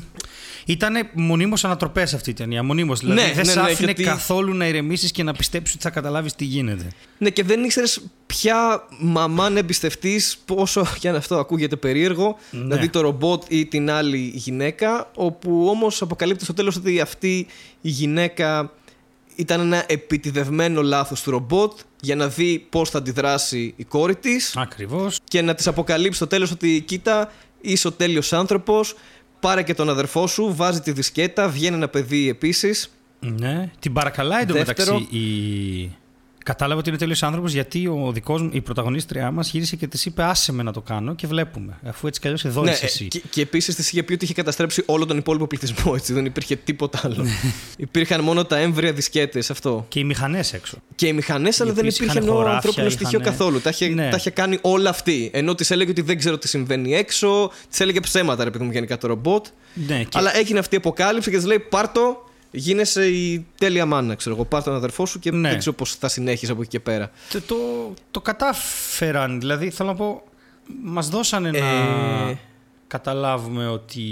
Ήταν 0.66 0.94
μονίμως 1.12 1.64
ανατροπές 1.64 2.14
αυτή 2.14 2.30
η 2.30 2.32
ταινία. 2.32 2.62
Μονίμως. 2.62 3.00
Δηλαδή 3.00 3.20
Ναι, 3.20 3.26
δεν 3.34 3.46
ναι, 3.46 3.52
σ' 3.52 3.54
ναι, 3.54 3.60
άφηνε 3.60 3.86
γιατί- 3.86 4.02
καθόλου 4.02 4.54
να 4.54 4.66
ηρεμήσεις 4.68 5.10
και 5.10 5.22
να 5.22 5.32
πιστέψεις 5.32 5.74
ότι 5.74 5.82
θα 5.84 5.90
καταλάβεις 5.90 6.34
τι 6.34 6.44
γίνεται. 6.44 6.88
Ναι, 7.18 7.30
και 7.30 7.42
δεν 7.42 7.64
ήξερες 7.64 8.00
ποια 8.26 8.86
μαμά 8.98 9.48
να 9.50 9.58
εμπιστευτείς, 9.58 10.38
πόσο 10.44 10.86
και 11.00 11.08
αν 11.08 11.14
αυτό 11.16 11.36
ακούγεται 11.38 11.76
περίεργο. 11.76 12.38
Ναι. 12.50 12.60
Δηλαδή 12.60 12.88
το 12.88 13.00
ρομπότ 13.00 13.42
ή 13.48 13.66
την 13.66 13.90
άλλη 13.90 14.32
γυναίκα. 14.34 15.10
Όπου 15.14 15.66
όμως 15.68 16.02
αποκαλύπτει 16.02 16.44
στο 16.44 16.54
τέλος 16.54 16.76
ότι 16.76 17.00
αυτή 17.00 17.46
η 17.80 17.88
γυναίκα 17.88 18.72
ήταν 19.34 19.60
ένα 19.60 19.84
επιτιδευμένο 19.88 20.82
λάθος 20.82 21.22
του 21.22 21.30
ρομπότ 21.30 21.72
για 22.00 22.16
να 22.16 22.28
δει 22.28 22.66
πώς 22.70 22.90
θα 22.90 22.98
αντιδράσει 22.98 23.74
η 23.76 23.84
κόρη 23.84 24.16
της 24.16 24.56
Ακριβώς. 24.56 25.20
και 25.24 25.42
να 25.42 25.54
της 25.54 25.66
αποκαλύψει 25.66 26.16
στο 26.16 26.26
τέλος 26.26 26.50
ότι 26.50 26.82
κοίτα 26.86 27.32
είσαι 27.60 27.86
ο 27.88 27.92
τέλειος 27.92 28.32
άνθρωπος 28.32 28.94
πάρε 29.40 29.62
και 29.62 29.74
τον 29.74 29.88
αδερφό 29.88 30.26
σου, 30.26 30.54
βάζει 30.56 30.80
τη 30.80 30.92
δισκέτα, 30.92 31.48
βγαίνει 31.48 31.76
ένα 31.76 31.88
παιδί 31.88 32.28
επίσης 32.28 32.90
Ναι. 33.20 33.70
Την 33.78 33.92
παρακαλάει 33.92 34.44
Δεύτερο. 34.44 34.60
εντωμεταξύ 34.94 35.16
η. 35.16 35.96
Κατάλαβε 36.44 36.80
ότι 36.80 36.88
είναι 36.88 36.98
τέλειο 36.98 37.16
άνθρωπος 37.20 37.52
γιατί 37.52 37.86
ο 37.86 38.10
δικός 38.12 38.42
μου, 38.42 38.50
η 38.52 38.60
πρωταγωνίστριά 38.60 39.30
μας 39.30 39.50
γύρισε 39.50 39.76
και 39.76 39.86
της 39.86 40.04
είπε: 40.04 40.22
Άσε 40.22 40.52
με 40.52 40.62
να 40.62 40.72
το 40.72 40.80
κάνω 40.80 41.14
και 41.14 41.26
βλέπουμε. 41.26 41.78
Αφού 41.86 42.06
έτσι 42.06 42.20
κι 42.20 42.26
αλλιώς 42.26 42.44
εδώ 42.44 42.62
ναι, 42.62 42.70
είσαι 42.70 42.84
ε, 42.84 42.86
εσύ. 42.86 43.08
και, 43.08 43.22
και 43.30 43.40
επίσης 43.40 43.74
της 43.74 43.92
είχε 43.92 44.02
πει 44.02 44.12
ότι 44.12 44.24
είχε 44.24 44.34
καταστρέψει 44.34 44.82
όλο 44.86 45.06
τον 45.06 45.16
υπόλοιπο 45.16 45.46
πληθυσμό. 45.46 45.92
Έτσι, 45.96 46.12
δεν 46.12 46.24
υπήρχε 46.24 46.56
τίποτα 46.56 47.00
άλλο. 47.04 47.26
Υπήρχαν 47.76 48.20
μόνο 48.20 48.44
τα 48.44 48.56
έμβρια 48.56 48.92
δισκέτες, 48.92 49.50
αυτό. 49.50 49.84
Και 49.88 49.98
οι 49.98 50.04
μηχανές 50.04 50.52
έξω. 50.52 50.78
Και 50.94 51.06
οι 51.06 51.12
μηχανές, 51.12 51.60
αλλά 51.60 51.70
δεν 51.70 51.78
οποίες 51.78 51.96
υπήρχε 51.96 52.12
είχαν 52.12 52.24
νέο 52.24 52.34
χωράφια, 52.34 52.56
ανθρώπινο 52.56 52.86
είχαν- 52.86 53.00
στοιχείο 53.00 53.20
καθόλου. 53.20 53.60
Τα 53.60 53.70
είχε, 53.70 53.88
Ναι. 53.88 54.08
τα 54.10 54.16
είχε 54.16 54.30
κάνει 54.30 54.58
όλα 54.60 54.90
αυτή. 54.90 55.30
Ενώ 55.32 55.54
της 55.54 55.70
έλεγε 55.70 55.90
ότι 55.90 56.02
δεν 56.02 56.18
ξέρω 56.18 56.38
τι 56.38 56.48
συμβαίνει 56.48 56.94
έξω, 56.94 57.50
της 57.70 57.80
έλεγε 57.80 58.00
ψέματα, 58.00 58.44
ρε 58.44 58.50
παιδί 58.50 58.64
μου, 58.64 58.70
γενικά 58.70 58.98
το 58.98 59.06
ρομπότ. 59.06 59.46
Ναι, 59.74 60.02
και 60.02 60.18
Αλλά 60.18 60.36
έγινε 60.36 60.58
αυτή 60.58 60.74
η 60.74 60.78
αποκάλυψη 60.78 61.30
και 61.30 61.36
της 61.36 61.46
λέει: 61.46 61.58
Πάρτο, 61.58 62.23
γίνεσαι 62.54 63.06
η 63.06 63.46
τέλεια 63.58 63.86
μάνα. 63.86 64.14
Ξέρω 64.14 64.34
εγώ, 64.34 64.44
πάρ 64.44 64.62
τον 64.62 64.74
αδερφό 64.74 65.06
σου 65.06 65.18
και 65.18 65.30
Ναι. 65.30 65.48
δεν 65.48 65.58
ξέρω 65.58 65.76
πώς 65.76 65.94
θα 65.94 66.08
συνέχισε 66.08 66.52
από 66.52 66.60
εκεί 66.60 66.70
και 66.70 66.80
πέρα. 66.80 67.10
το, 67.30 67.40
το, 67.40 67.56
το 68.10 68.20
κατάφεραν. 68.20 69.40
Δηλαδή, 69.40 69.70
θέλω 69.70 69.88
να 69.88 69.94
πω, 69.94 70.22
μας 70.82 71.08
δώσανε 71.08 71.50
να 71.50 71.58
Ε. 72.30 72.38
καταλάβουμε 72.86 73.68
ότι. 73.68 74.02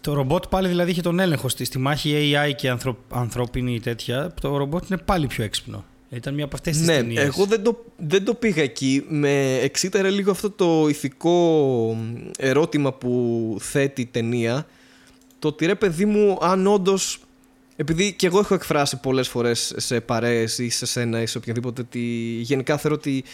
Το 0.00 0.12
ρομπότ 0.12 0.44
πάλι 0.46 0.68
δηλαδή 0.68 0.90
είχε 0.90 1.00
τον 1.00 1.18
έλεγχο 1.20 1.48
στη, 1.48 1.64
στη 1.64 1.78
μάχη 1.78 2.32
AI 2.34 2.52
και 2.56 2.68
ανθρω, 2.70 2.96
ανθρώπινη 3.10 3.80
τέτοια. 3.80 4.34
Το 4.40 4.56
ρομπότ 4.56 4.88
είναι 4.90 4.98
πάλι 5.04 5.26
πιο 5.26 5.44
έξυπνο. 5.44 5.84
Ήταν 6.10 6.34
μια 6.34 6.44
από 6.44 6.56
αυτές 6.56 6.76
τις 6.76 6.86
Ναι, 6.86 6.96
ταινίες. 6.96 7.24
εγώ 7.24 7.44
δεν 7.44 7.62
το, 7.62 7.84
δεν 7.96 8.24
το 8.24 8.34
πήγα 8.34 8.62
εκεί. 8.62 9.04
Με 9.08 9.58
εξήταρε 9.62 10.10
λίγο 10.10 10.30
αυτό 10.30 10.50
το 10.50 10.86
ηθικό 10.88 11.96
ερώτημα 12.38 12.92
που 12.92 13.56
θέτει 13.60 14.00
η 14.00 14.06
ταινία. 14.06 14.66
Το 15.38 15.48
ότι 15.48 15.66
ρε 15.66 15.74
παιδί 15.74 16.04
μου, 16.04 16.38
αν 16.40 16.66
όντως. 16.66 17.18
Επειδή 17.80 18.12
και 18.12 18.26
εγώ 18.26 18.38
έχω 18.38 18.54
εκφράσει 18.54 19.00
πολλές 19.00 19.28
φορές 19.28 19.74
σε 19.76 20.00
παρέες 20.00 20.58
ή 20.58 20.68
σε 20.68 20.86
σένα 20.86 21.22
ή 21.22 21.26
σε 21.26 21.38
οποιαδήποτε 21.38 21.80
ότι 21.80 22.00
γενικά 22.40 22.76
θεωρώ 22.76 22.96
ότι 22.96 23.24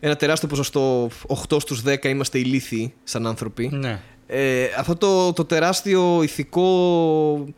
ένα 0.00 0.16
τεράστιο 0.16 0.48
ποσοστό, 0.48 1.10
8 1.48 1.60
στους 1.60 1.82
10 1.86 2.04
είμαστε 2.04 2.38
ηλίθιοι 2.38 2.92
σαν 3.04 3.26
άνθρωποι. 3.26 3.68
Ναι. 3.72 4.00
Ε, 4.26 4.64
αυτό 4.78 4.96
το, 4.96 5.32
το 5.32 5.44
τεράστιο 5.44 6.22
ηθικό 6.22 7.48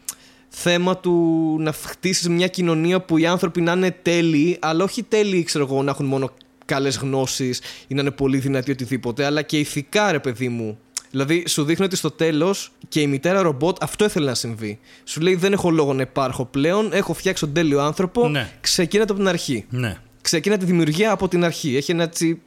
θέμα 0.48 0.96
του 0.96 1.56
να 1.60 1.72
χτίσεις 1.72 2.28
μια 2.28 2.46
κοινωνία 2.46 3.00
που 3.00 3.18
οι 3.18 3.26
άνθρωποι 3.26 3.60
να 3.60 3.72
είναι 3.72 3.90
τέλειοι, 3.90 4.58
αλλά 4.60 4.84
όχι 4.84 5.02
τέλειοι, 5.02 5.42
ξέρω 5.42 5.64
εγώ, 5.64 5.82
να 5.82 5.90
έχουν 5.90 6.06
μόνο 6.06 6.30
καλές 6.64 6.96
γνώσεις 6.96 7.60
ή 7.86 7.94
να 7.94 8.00
είναι 8.00 8.10
πολύ 8.10 8.38
δυνατοί 8.38 8.70
οτιδήποτε, 8.70 9.24
αλλά 9.24 9.42
και 9.42 9.58
ηθικά, 9.58 10.12
ρε 10.12 10.18
παιδί 10.18 10.48
μου. 10.48 10.78
Δηλαδή, 11.12 11.44
σου 11.48 11.64
δείχνει 11.64 11.84
ότι 11.84 11.96
στο 11.96 12.10
τέλος 12.10 12.72
και 12.88 13.00
η 13.00 13.06
μητέρα 13.06 13.42
ρομπότ 13.42 13.82
αυτό 13.82 14.04
ήθελε 14.04 14.26
να 14.26 14.34
συμβεί. 14.34 14.78
Σου 15.04 15.20
λέει: 15.20 15.34
Δεν 15.34 15.52
έχω 15.52 15.70
λόγο 15.70 15.92
να 15.92 16.02
υπάρχω 16.02 16.44
πλέον. 16.44 16.92
Έχω 16.92 17.12
φτιάξει 17.14 17.44
τον 17.44 17.52
τέλειο 17.52 17.80
άνθρωπο. 17.80 18.28
Ναι. 18.28 18.50
Ξεκίνατε 18.60 19.10
από 19.12 19.20
την 19.20 19.28
αρχή. 19.28 19.64
Ναι. 19.68 19.96
Ξεκίνα 20.20 20.56
τη 20.56 20.64
δημιουργία 20.64 21.10
από 21.10 21.28
την 21.28 21.44
αρχή. 21.44 21.76
Έχει 21.76 21.90
ένα 21.90 22.02
έτσι 22.02 22.40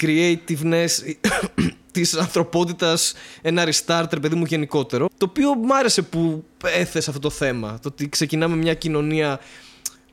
creativeness 0.00 0.88
της 1.92 2.14
ανθρωπότητας, 2.14 3.14
ένα 3.42 3.64
restart, 3.64 4.06
ρε 4.10 4.20
παιδί 4.20 4.34
μου, 4.34 4.44
γενικότερο. 4.44 5.08
Το 5.18 5.26
οποίο 5.28 5.54
μ' 5.54 5.72
άρεσε 5.72 6.02
που 6.02 6.44
έθεσε 6.64 7.10
αυτό 7.10 7.20
το 7.20 7.30
θέμα. 7.30 7.78
Το 7.82 7.88
ότι 7.88 8.08
ξεκινάμε 8.08 8.56
μια 8.56 8.74
κοινωνία 8.74 9.40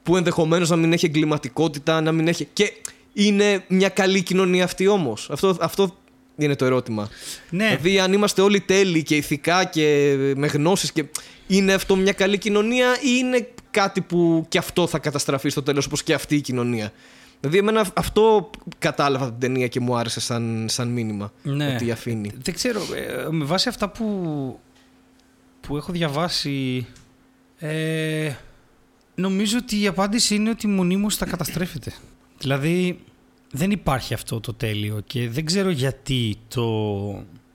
που 0.04 0.18
ενδεχομένως 0.18 0.70
να 0.70 0.76
μην 0.76 0.94
έχει 0.94 1.06
εγκληματικότητα, 1.06 2.02
να 2.02 2.12
μην 2.12 2.28
έχει. 2.28 2.48
Και 2.54 2.74
είναι 3.14 3.64
μια 3.68 3.90
καλή 3.90 4.24
κοινωνία 4.24 4.64
αυτή 4.64 4.88
όμως. 4.88 5.30
Αυτό, 5.30 5.58
αυτό 5.60 5.96
είναι 6.44 6.56
το 6.56 6.66
ερώτημα. 6.66 7.10
Ναι. 7.50 7.68
Δηλαδή, 7.68 8.00
αν 8.00 8.14
είμαστε 8.14 8.42
όλοι 8.42 8.62
τέλειοι 8.62 9.04
και 9.04 9.16
ηθικά 9.16 9.64
και 9.66 10.16
με 10.36 10.48
γνώσεις 10.48 10.92
και. 10.92 11.06
Είναι 11.48 11.74
αυτό 11.74 11.96
μια 11.96 12.12
καλή 12.12 12.38
κοινωνία 12.38 12.96
ή 13.02 13.10
είναι 13.20 13.48
κάτι 13.72 14.02
που 14.02 14.46
και 14.50 14.58
αυτό 14.58 14.88
θα 14.88 15.00
καταστραφεί 15.00 15.50
στο 15.50 15.64
τέλος, 15.64 15.86
όπως 15.86 16.04
και 16.04 16.14
αυτή 16.14 16.36
η 16.36 16.42
κοινωνία; 16.42 16.92
Δηλαδή, 17.40 17.58
εμένα 17.58 17.92
αυτό 17.94 18.50
κατάλαβα 18.80 19.26
την 19.26 19.40
ταινία 19.40 19.68
και 19.68 19.80
μου 19.80 19.96
άρεσε 19.96 20.20
σαν, 20.20 20.66
σαν 20.70 20.88
μήνυμα. 20.88 21.32
Ναι. 21.42 21.74
Ότι 21.74 21.92
αφήνει. 21.92 22.32
Δεν 22.42 22.54
ξέρω, 22.54 22.82
ε, 22.96 23.28
με 23.30 23.46
βάση 23.46 23.70
αυτά 23.70 23.90
που, 23.90 24.60
που 25.62 25.78
έχω 25.78 25.92
διαβάσει, 25.92 26.88
ε, 27.58 28.32
νομίζω 29.16 29.58
ότι 29.58 29.82
η 29.82 29.88
απάντηση 29.88 30.36
είναι 30.36 30.50
ότι 30.50 30.68
μονίμως 30.68 31.16
θα 31.16 31.26
καταστρέφεται. 31.26 31.94
Δηλαδή, 32.40 33.00
δεν 33.52 33.72
υπάρχει 33.72 34.14
αυτό 34.14 34.40
το 34.40 34.54
τέλειο 34.54 35.02
και 35.06 35.30
δεν 35.30 35.46
ξέρω 35.46 35.70
γιατί, 35.70 36.36
το, 36.48 36.66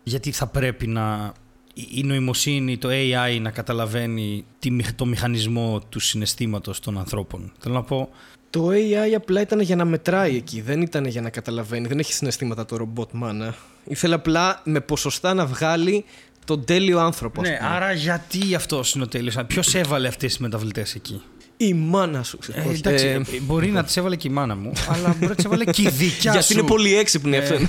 γιατί 0.02 0.32
θα 0.32 0.46
πρέπει 0.46 0.86
να 0.86 1.32
η 1.74 2.02
νοημοσύνη, 2.02 2.78
το 2.78 2.88
AI 2.90 3.38
να 3.40 3.50
καταλαβαίνει 3.50 4.44
τη, 4.58 4.70
μηχ- 4.70 4.94
το 4.94 5.06
μηχανισμό 5.06 5.80
του 5.88 6.00
συναισθήματος 6.00 6.80
των 6.80 6.98
ανθρώπων. 6.98 7.52
Θέλω 7.58 7.74
να 7.74 7.82
πω, 7.82 8.08
Το 8.50 8.68
AI 8.68 9.12
απλά 9.16 9.40
ήταν 9.40 9.60
για 9.60 9.76
να 9.76 9.84
μετράει 9.84 10.36
εκεί, 10.36 10.60
δεν 10.60 10.80
ήταν 10.80 11.04
για 11.06 11.20
να 11.20 11.30
καταλαβαίνει. 11.30 11.86
Δεν 11.86 11.98
έχει 11.98 12.12
συναισθήματα 12.12 12.64
το 12.64 12.76
ρομπότ 12.76 13.10
μάνα. 13.12 13.54
Ήθελε 13.84 14.14
απλά 14.14 14.60
με 14.64 14.80
ποσοστά 14.80 15.34
να 15.34 15.46
βγάλει 15.46 16.04
τον 16.44 16.64
τέλειο 16.64 16.98
άνθρωπο. 16.98 17.40
ας 17.40 17.48
ναι, 17.48 17.56
πούμε. 17.56 17.68
άρα 17.68 17.92
γιατί 17.92 18.54
αυτό 18.54 18.82
είναι 18.94 19.04
ο 19.04 19.08
τέλειος, 19.08 19.36
ποιος 19.46 19.74
έβαλε 19.74 20.08
αυτές 20.08 20.30
τις 20.30 20.38
μεταβλητές 20.38 20.94
εκεί; 20.94 21.22
Η 21.56 21.74
μάνα 21.74 22.22
σου. 22.22 22.38
Ε, 22.52 22.60
Όχι, 22.60 22.80
εντάξει, 22.84 23.06
ε, 23.06 23.10
ε, 23.10 23.22
μπορεί 23.40 23.70
να 23.70 23.84
τι 23.84 23.92
έβαλε 23.96 24.16
και 24.16 24.28
η 24.28 24.30
μάνα 24.30 24.56
μου, 24.56 24.72
αλλά 24.88 25.08
μπορεί 25.18 25.26
να 25.28 25.34
τι 25.34 25.42
έβαλε 25.46 25.64
και 25.64 25.82
η 25.82 25.88
δικιά 25.88 26.32
γιατί 26.32 26.46
σου. 26.46 26.58
είναι 26.58 26.68
πολύ 26.68 26.96
έξυπνη 26.96 27.36
αυτό. 27.36 27.54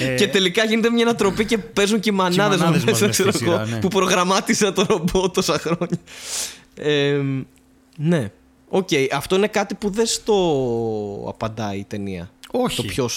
Ε, 0.00 0.14
και 0.14 0.28
τελικά 0.28 0.64
γίνεται 0.64 0.90
μια 0.90 1.04
ανατροπή 1.04 1.44
και 1.44 1.58
παίζουν 1.58 2.00
και 2.00 2.10
οι 2.10 2.12
μανάδες 2.12 2.58
μανάδες 2.58 2.84
μας 2.84 2.84
μες 2.84 2.96
στη 2.96 3.08
ξέρω 3.08 3.32
σειρά, 3.32 3.52
εγώ, 3.52 3.64
ναι. 3.64 3.78
που 3.80 3.88
προγραμμάτισα 3.88 4.72
το 4.72 4.86
ρομπότ 4.88 5.34
τόσα 5.34 5.58
χρόνια. 5.58 5.98
Ε, 6.74 7.20
ναι. 7.96 8.30
Οκ, 8.68 8.88
αυτό 9.12 9.36
είναι 9.36 9.46
κάτι 9.46 9.74
που 9.74 9.90
δεν 9.90 10.06
στο 10.06 10.34
απαντάει 11.28 11.78
η 11.78 11.84
ταινία. 11.84 12.30
όχι. 12.50 12.76
Το 12.76 12.82
ποιο 12.82 13.08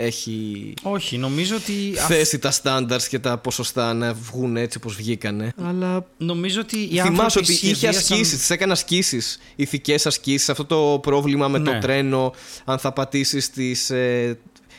έχει 0.00 0.74
Όχι, 0.82 1.16
νομίζω 1.18 1.56
ότι. 1.56 1.94
α- 1.98 2.06
θέσει 2.06 2.38
τα 2.38 2.52
standards 2.62 3.02
και 3.08 3.18
τα 3.18 3.38
ποσοστά 3.38 3.94
να 3.94 4.12
βγουν 4.14 4.56
έτσι 4.56 4.76
όπως 4.78 4.94
βγήκανε. 4.94 5.52
Αλλά 5.64 6.06
Νομίζω 6.16 6.60
ότι 6.60 6.76
οι 6.76 6.88
θυμάσαι 7.00 7.22
άνθρωποι 7.22 7.46
ότι 7.46 7.52
είχε 7.52 7.66
σχεδίασαν- 7.74 8.10
ασκήσεις, 8.12 8.38
τις 8.38 8.50
έκανε 8.50 8.72
ασκήσεις, 8.72 9.38
ηθικές 9.56 10.06
ασκήσεις, 10.06 10.48
αυτό 10.48 10.64
το 10.64 10.98
πρόβλημα 11.02 11.48
με 11.48 11.58
το 11.60 11.70
Ναι. 11.72 11.78
τρένο, 11.80 12.32
αν 12.64 12.78
θα 12.78 12.92
πατήσεις 12.92 13.50
τις, 13.50 13.90
ε, 13.90 14.38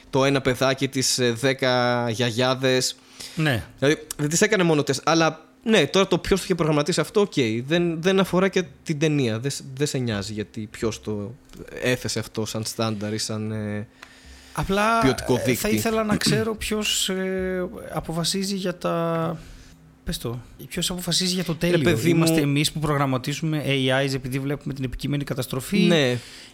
το 0.10 0.26
ένα 0.26 0.42
παιδάκι 0.42 0.88
τις 0.88 1.20
ε, 1.20 1.32
δέκα 1.32 2.10
γιαγιάδες. 2.10 2.96
Ναι. 3.36 3.64
Δηλαδή 3.80 4.02
δεν 4.18 4.30
τις 4.30 4.42
έκανε 4.42 4.64
μόνο 4.64 4.84
τεστ, 4.84 5.02
αλλά 5.10 5.46
ναι, 5.64 5.86
τώρα 5.88 6.08
το 6.08 6.18
ποιος 6.18 6.40
το 6.40 6.44
είχε 6.46 6.56
προγραμματίσει 6.56 7.00
αυτό, 7.00 7.22
οκ. 7.22 7.34
Δεν, 7.66 8.02
δεν 8.02 8.20
αφορά 8.20 8.48
και 8.48 8.64
την 8.84 9.00
ταινία. 9.00 9.40
Δεν, 9.40 9.52
σ- 9.52 9.64
δεν 9.78 9.88
σε 9.88 9.98
νοιάζει 9.98 10.34
γιατί 10.34 10.68
ποιος 10.72 11.02
το 11.02 11.34
έθεσε 11.82 12.20
αυτό 12.20 12.46
σαν 12.46 12.64
στάνταρ 12.66 13.14
ή 13.14 13.18
σαν. 13.18 13.52
ε, 13.52 13.88
Απλά 14.54 15.00
ποιοτικό 15.02 15.34
ε, 15.34 15.38
θα 15.38 15.44
δείκτη. 15.46 15.76
ήθελα 15.76 16.04
να 16.04 16.16
ξέρω 16.16 16.56
ποιος 16.56 17.12
αποφασίζει 17.94 18.56
για 18.56 18.78
τα. 18.78 19.38
Πες 20.04 20.18
το. 20.18 20.40
Ποιος 20.68 20.90
αποφασίζει 20.90 21.34
για 21.34 21.44
το 21.44 21.56
τέλειο. 21.56 21.80
παιδί 21.80 22.10
μου- 22.14 22.16
Είμαστε 22.18 22.42
εμείς 22.42 22.72
που 22.72 22.80
προγραμματίζουμε 22.80 23.64
AIs 23.68 24.14
επειδή 24.14 24.40
βλέπουμε 24.40 24.74
την 24.74 24.84
επικείμενη 24.84 25.24
καταστροφή. 25.24 25.78
Ναι, 25.80 26.10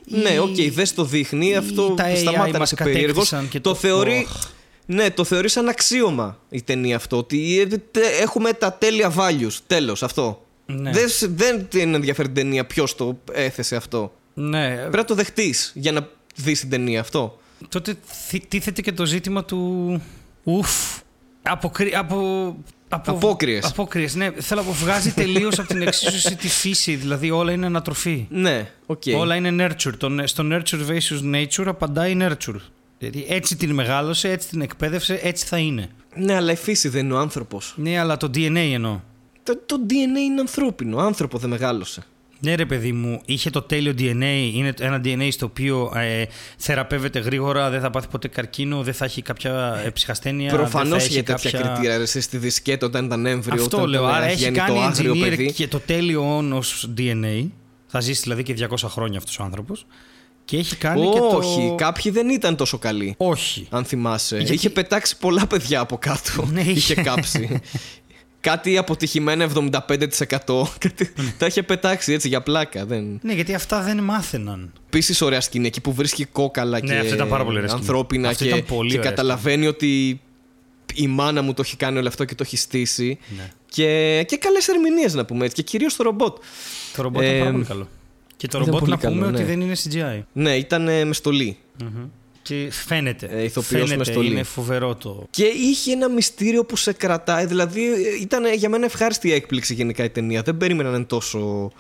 ή- 0.05 0.17
ναι, 0.17 0.39
οκ, 0.39 0.55
δεν 0.71 0.85
το 0.95 1.03
δείχνει. 1.03 1.47
ή 1.47 1.55
Αυτό 1.55 1.89
τα 1.89 2.05
AI 2.13 2.15
σταμάτα 2.17 2.51
να 2.51 2.57
μας 2.59 2.71
είσαι 2.71 2.83
περίεργος. 2.83 3.29
κατέκτησαν 3.29 3.49
και 3.49 3.59
Το 3.59 3.69
το- 3.69 3.75
θεωρεί. 3.75 4.25
Οχ. 4.29 4.43
Ναι, 4.85 5.09
το 5.11 5.23
θεωρεί 5.23 5.49
σαν 5.49 5.67
αξίωμα 5.67 6.39
η 6.49 6.61
ταινία 6.61 6.95
αυτό. 6.95 7.17
Ότι 7.17 7.59
ε, 7.59 7.65
τε- 7.65 8.21
έχουμε 8.21 8.53
τα 8.53 8.73
τέλεια 8.73 9.13
values. 9.17 9.53
Τέλος, 9.67 10.03
αυτό. 10.03 10.45
Ναι. 10.65 10.91
Δεν, 10.91 11.09
σ- 11.09 11.29
δεν 11.35 11.67
την 11.67 11.93
ενδιαφέρει 11.93 12.27
την 12.27 12.43
ταινία 12.43 12.65
ποιος 12.65 12.95
το 12.95 13.19
έθεσε 13.31 13.75
αυτό. 13.75 14.13
ναι. 14.33 14.75
Πρέπει 14.75 14.97
να 14.97 15.05
το 15.05 15.15
δεχτείς 15.15 15.71
για 15.75 15.91
να 15.91 16.07
δεις 16.35 16.59
την 16.59 16.69
ταινία 16.69 16.99
αυτό. 16.99 17.39
Τότε 17.69 17.95
θυ- 18.05 18.47
τίθεται 18.47 18.81
και 18.81 18.91
το 18.91 19.05
ζήτημα 19.05 19.43
του. 19.45 20.01
Ουφ. 20.43 20.69
Αποκρι... 21.41 21.95
Από... 21.95 22.55
Από... 22.89 23.11
Απόκριες. 23.11 23.65
Απόκριες, 23.65 24.15
ναι. 24.15 24.31
Θέλω 24.31 24.61
να 24.61 24.67
πω, 24.67 24.73
βγάζει 24.73 25.11
τελείως 25.11 25.59
από 25.59 25.67
την 25.67 25.81
εξίσωση 25.81 26.35
τη 26.35 26.47
φύση. 26.47 26.95
Δηλαδή 26.95 27.31
όλα 27.31 27.51
είναι 27.51 27.65
ανατροφή. 27.65 28.27
Ναι, 28.29 28.71
οκ. 28.85 29.01
Όλα 29.15 29.35
είναι 29.35 29.65
nurture. 29.65 29.93
Το, 29.97 30.23
στο 30.23 30.43
nurture 30.51 30.87
versus 30.87 31.35
nature 31.35 31.65
απαντάει 31.65 32.17
nurture. 32.21 32.59
Δηλαδή 32.99 33.25
έτσι 33.29 33.55
την 33.55 33.73
μεγάλωσε, 33.73 34.31
έτσι 34.31 34.47
την 34.47 34.61
εκπαίδευσε, 34.61 35.19
έτσι 35.23 35.45
θα 35.45 35.57
είναι. 35.57 35.89
Ναι, 36.15 36.35
αλλά 36.35 36.51
η 36.51 36.55
φύση 36.55 36.89
δεν 36.89 37.05
είναι 37.05 37.13
ο 37.13 37.17
άνθρωπος. 37.17 37.73
Ναι, 37.77 37.99
αλλά 37.99 38.17
το 38.17 38.27
DNA 38.33 38.69
εννοώ. 38.73 38.99
Το, 39.43 39.57
το 39.65 39.75
DNA 39.89 40.19
είναι 40.25 40.39
ανθρώπινο. 40.39 40.97
Άνθρωπο 40.97 41.37
δεν 41.37 41.49
μεγάλωσε. 41.49 42.03
Ναι, 42.39 42.55
ρε 42.55 42.65
παιδί 42.65 42.91
μου, 42.91 43.21
είχε 43.25 43.49
το 43.49 43.61
τέλειο 43.61 43.93
DNA. 43.97 44.51
Είναι 44.53 44.73
ένα 44.79 45.01
DNA 45.03 45.27
στο 45.31 45.45
οποίο 45.45 45.91
ε, 45.95 46.23
θεραπεύεται 46.57 47.19
γρήγορα, 47.19 47.69
δεν 47.69 47.81
θα 47.81 47.89
πάθει 47.89 48.07
ποτέ 48.07 48.27
καρκίνο, 48.27 48.83
δεν 48.83 48.93
θα 48.93 49.05
έχει 49.05 49.21
κάποια 49.21 49.81
ε, 49.85 49.89
ψυχασθένεια. 49.89 50.51
Προφανώ 50.53 50.89
δεν 50.89 50.99
θα 50.99 51.05
είχε 51.05 51.13
έχει 51.19 51.23
τέτοια 51.23 51.51
κάποια... 51.51 51.67
κριτήρια. 51.69 51.97
ρε, 51.97 52.03
Εσύ 52.03 52.21
στη 52.21 52.37
δισκέτα 52.37 52.85
όταν 52.85 53.05
ήταν 53.05 53.25
έμβριο. 53.25 53.63
Αυτό 53.63 53.77
όταν 53.77 53.89
λέω. 53.89 54.01
ήταν 54.03 54.15
Άρα 54.15 54.25
έχει 54.25 54.33
αγέννητο 54.45 54.65
κάνει 54.65 54.79
άγριο 54.83 55.13
engineer 55.13 55.29
παιδί. 55.29 55.51
και 55.51 55.67
το 55.67 55.79
τέλειο 55.79 56.35
όν 56.37 56.53
ως 56.53 56.89
DNA. 56.97 57.47
Θα 57.87 57.99
ζήσει 57.99 58.21
δηλαδή 58.21 58.43
και 58.43 58.55
200 58.69 58.75
χρόνια 58.89 59.17
αυτός 59.17 59.39
ο 59.39 59.43
άνθρωπος. 59.43 59.85
Και 60.45 60.57
έχει 60.57 60.75
κάνει 60.75 61.09
και 61.09 61.19
το. 61.19 61.25
Όχι, 61.37 61.73
κάποιοι 61.77 62.11
δεν 62.11 62.29
ήταν 62.29 62.55
τόσο 62.55 62.77
καλοί. 62.77 63.13
Όχι. 63.17 63.67
Αν 63.69 63.85
θυμάσαι. 63.85 64.37
Γιατί- 64.37 64.53
Είχε 64.53 64.69
πετάξει 64.69 65.17
πολλά 65.17 65.47
παιδιά 65.47 65.79
από 65.79 65.97
κάτω. 65.97 66.45
Ναι, 66.51 66.61
είχε. 66.61 66.71
είχε 66.71 66.93
κάψει. 66.95 67.49
Κάτι 68.39 68.77
αποτυχημένα 68.77 69.49
75%. 69.53 69.69
Κάτι- 70.77 71.13
Τα 71.37 71.45
είχε 71.45 71.63
πετάξει 71.63 72.13
έτσι 72.13 72.27
για 72.27 72.41
πλάκα. 72.41 72.85
Δεν... 72.85 73.19
Ναι, 73.21 73.33
γιατί 73.33 73.53
αυτά 73.53 73.81
δεν 73.81 74.03
μάθαιναν. 74.03 74.73
Επίσης, 74.85 75.21
ωραία 75.21 75.41
σκηνή 75.41 75.67
εκεί 75.67 75.81
που 75.81 75.93
βρίσκει 75.93 76.25
κόκαλα 76.25 76.79
Ναι, 76.81 76.87
και 76.87 76.99
αυτό 76.99 77.13
ήταν 77.13 77.27
πάρα 77.29 77.43
πολύ 77.43 77.55
ωραία 77.57 77.69
σκηνή. 77.69 77.85
ανθρώπινα 77.85 78.29
Αυτό 78.29 78.43
και, 78.43 78.49
ήταν 78.49 78.63
πολύ 78.65 78.91
και 78.91 78.97
ωραία 78.97 79.09
καταλαβαίνει 79.09 79.67
ότι 79.67 80.21
η 80.93 81.07
μάνα 81.07 81.41
μου 81.41 81.53
το 81.53 81.61
έχει 81.65 81.75
κάνει 81.77 81.97
όλο 81.97 82.07
αυτό 82.07 82.25
και 82.25 82.35
το 82.35 82.43
έχει 82.45 82.57
στήσει. 82.57 83.17
Ναι. 83.37 83.49
Και, 83.69 84.23
και 84.27 84.37
καλές 84.37 84.67
ερμηνείες 84.67 85.13
να 85.13 85.25
πούμε 85.25 85.43
έτσι. 85.45 85.55
Και 85.55 85.61
κυρίως 85.61 85.95
το 85.95 86.03
ρομπότ. 86.03 86.37
Το 86.95 87.01
ρομπότ 87.01 87.23
ήταν 87.23 87.37
πάρα 87.37 87.49
Ε, 87.49 87.51
πολύ 87.51 87.65
καλό. 87.65 87.87
Και 88.37 88.47
το 88.47 88.57
ήταν 88.57 88.69
ρομπότ 88.71 88.79
πολύ 88.79 88.91
να 88.91 88.97
πούμε 88.97 89.21
καλό, 89.21 89.27
ότι 89.27 89.41
ναι. 89.41 89.45
δεν 89.47 89.61
είναι 89.61 89.75
CGI. 90.17 90.23
Ναι, 90.33 90.55
ήταν 90.55 90.87
ε, 90.87 91.05
με 91.05 91.13
στολή. 91.13 91.57
Μμμ. 91.83 92.05
Και 92.47 92.67
φαίνεται. 92.71 93.25
Ε, 93.31 93.43
ηθοποιός 93.43 93.81
μες 93.81 93.89
φαίνεται, 93.89 94.11
στολή. 94.11 94.29
είναι 94.31 94.43
φοβερό 94.43 94.95
το. 94.95 95.27
Και 95.29 95.43
είχε 95.43 95.91
ένα 95.91 96.09
μυστήριο 96.09 96.65
που 96.65 96.75
σε 96.75 96.93
κρατάει. 96.93 97.45
Δηλαδή 97.45 97.81
ήταν 98.21 98.53
για 98.53 98.69
μένα 98.69 98.85
ευχάριστη 98.85 99.33
έκπληξη 99.33 99.73
γενικά 99.73 100.03
η 100.03 100.09
ταινία. 100.09 100.41
Δεν 100.41 100.57
περίμενα 100.57 100.89
να 100.89 100.95
είναι 100.95 101.05
τόσο, 101.05 101.71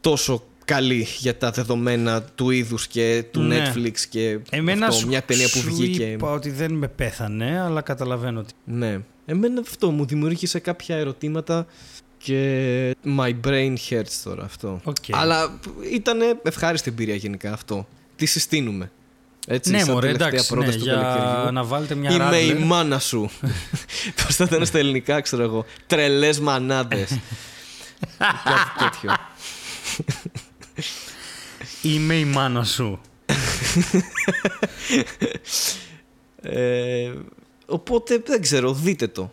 τόσο 0.00 0.42
καλή 0.64 1.06
για 1.18 1.36
τα 1.36 1.50
δεδομένα 1.50 2.22
του 2.22 2.50
είδους 2.50 2.86
και 2.86 3.24
του 3.30 3.40
Ναι. 3.40 3.72
Netflix 3.74 3.92
και 4.10 4.38
Εμένα 4.50 4.86
αυτό, 4.86 4.98
σου, 4.98 5.06
μια 5.06 5.22
ταινία 5.22 5.48
που 5.48 5.58
σου 5.58 5.74
βγήκε. 5.74 6.04
είπα 6.04 6.30
ότι 6.30 6.50
δεν 6.50 6.72
με 6.72 6.88
πέθανε, 6.88 7.60
αλλά 7.60 7.80
καταλαβαίνω 7.80 8.40
ότι. 8.40 8.52
Ναι. 8.64 8.98
Εμένα 9.26 9.60
αυτό 9.60 9.90
μου 9.90 10.04
δημιούργησε 10.06 10.58
κάποια 10.58 10.96
ερωτήματα 10.96 11.66
και 12.18 12.96
my 13.18 13.34
brain 13.46 13.74
hurts 13.88 14.20
τώρα 14.24 14.44
αυτό. 14.44 14.80
Οκ. 14.84 14.96
Αλλά 15.10 15.58
ήταν 15.92 16.18
ευχάριστη 16.42 16.90
εμπειρία 16.90 17.14
γενικά 17.14 17.52
αυτό. 17.52 17.86
Τι 18.16 18.26
συστήνουμε. 18.26 18.90
Έτσι, 19.50 19.70
ναι, 19.70 19.78
σαν 19.78 19.90
μωρέ, 19.90 20.06
τελευταία 20.06 20.28
εντάξει. 20.28 20.54
Ναι, 20.54 20.58
πρόταση 20.60 20.78
του 20.78 20.84
για 20.84 20.94
καλοκαιριού. 20.94 21.52
να 21.52 21.64
βάλετε 21.64 21.94
μια 21.94 22.10
Είμαι 22.10 22.36
η 22.38 22.48
Radler. 22.48 22.66
μάνα 22.66 22.98
σου. 22.98 23.30
Πώς 24.24 24.34
θα 24.36 24.44
ήταν 24.44 24.66
στα 24.66 24.78
ελληνικά, 24.78 25.20
ξέρω 25.20 25.42
εγώ. 25.42 25.64
Τρελές 25.86 26.40
μανάδες. 26.40 27.08
Κάτι 28.18 28.78
τέτοιο. 28.78 29.14
Είμαι 31.82 32.14
η 32.14 32.24
μάνα 32.24 32.64
σου. 32.64 33.00
ε, 36.42 37.12
οπότε 37.66 38.22
δεν 38.26 38.40
ξέρω, 38.42 38.72
δείτε 38.74 39.06
το. 39.08 39.32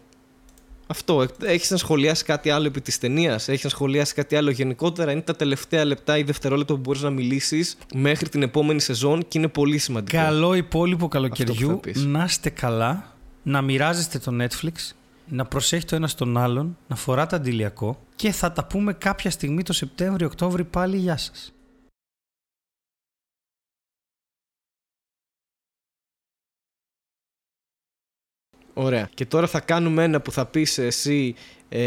Αυτό. 0.87 1.25
Έχεις 1.41 1.71
να 1.71 1.77
σχολιάσεις 1.77 2.23
κάτι 2.23 2.49
άλλο 2.49 2.65
επί 2.65 2.81
της 2.81 2.97
ταινίας, 2.97 3.47
έχεις 3.47 3.63
να 3.63 3.69
σχολιάσεις 3.69 4.13
κάτι 4.13 4.35
άλλο 4.35 4.49
γενικότερα; 4.49 5.11
Είναι 5.11 5.21
τα 5.21 5.35
τελευταία 5.35 5.85
λεπτά 5.85 6.17
ή 6.17 6.23
δευτερόλεπτα 6.23 6.73
που 6.73 6.79
μπορείς 6.79 7.01
να 7.01 7.09
μιλήσεις 7.09 7.77
μέχρι 7.95 8.29
την 8.29 8.41
επόμενη 8.41 8.81
σεζόν 8.81 9.27
και 9.27 9.37
είναι 9.37 9.47
πολύ 9.47 9.77
σημαντικό. 9.77 10.17
Καλό 10.17 10.53
υπόλοιπο 10.53 11.05
Αυτό 11.05 11.07
καλοκαιριού. 11.07 11.67
που 11.67 11.73
θα 11.73 11.79
πεις. 11.79 12.05
Να 12.05 12.23
είστε 12.23 12.49
καλά. 12.49 13.13
Να 13.43 13.61
μοιράζεστε 13.61 14.19
το 14.19 14.31
Netflix. 14.41 14.93
Να 15.27 15.45
προσέχει 15.45 15.85
το 15.85 15.95
ένα 15.95 16.09
τον 16.17 16.37
άλλον. 16.37 16.77
Να 16.87 16.95
φοράτε 16.95 17.35
αντιλιακό. 17.35 17.99
Και 18.15 18.31
θα 18.31 18.51
τα 18.51 18.65
πούμε 18.65 18.93
κάποια 18.93 19.31
στιγμή 19.31 19.63
το 19.63 19.73
Σεπτέμβριο-Οκτώβριο 19.73 20.65
πάλι. 20.65 20.97
Γεια 20.97 21.17
σας. 21.17 21.53
Ωραία. 28.77 29.09
Και 29.13 29.25
τώρα 29.25 29.47
θα 29.47 29.59
κάνουμε 29.59 30.03
ένα 30.03 30.21
που 30.21 30.31
θα 30.31 30.45
πεις 30.45 30.77
εσύ. 30.77 31.35
Ε, 31.69 31.79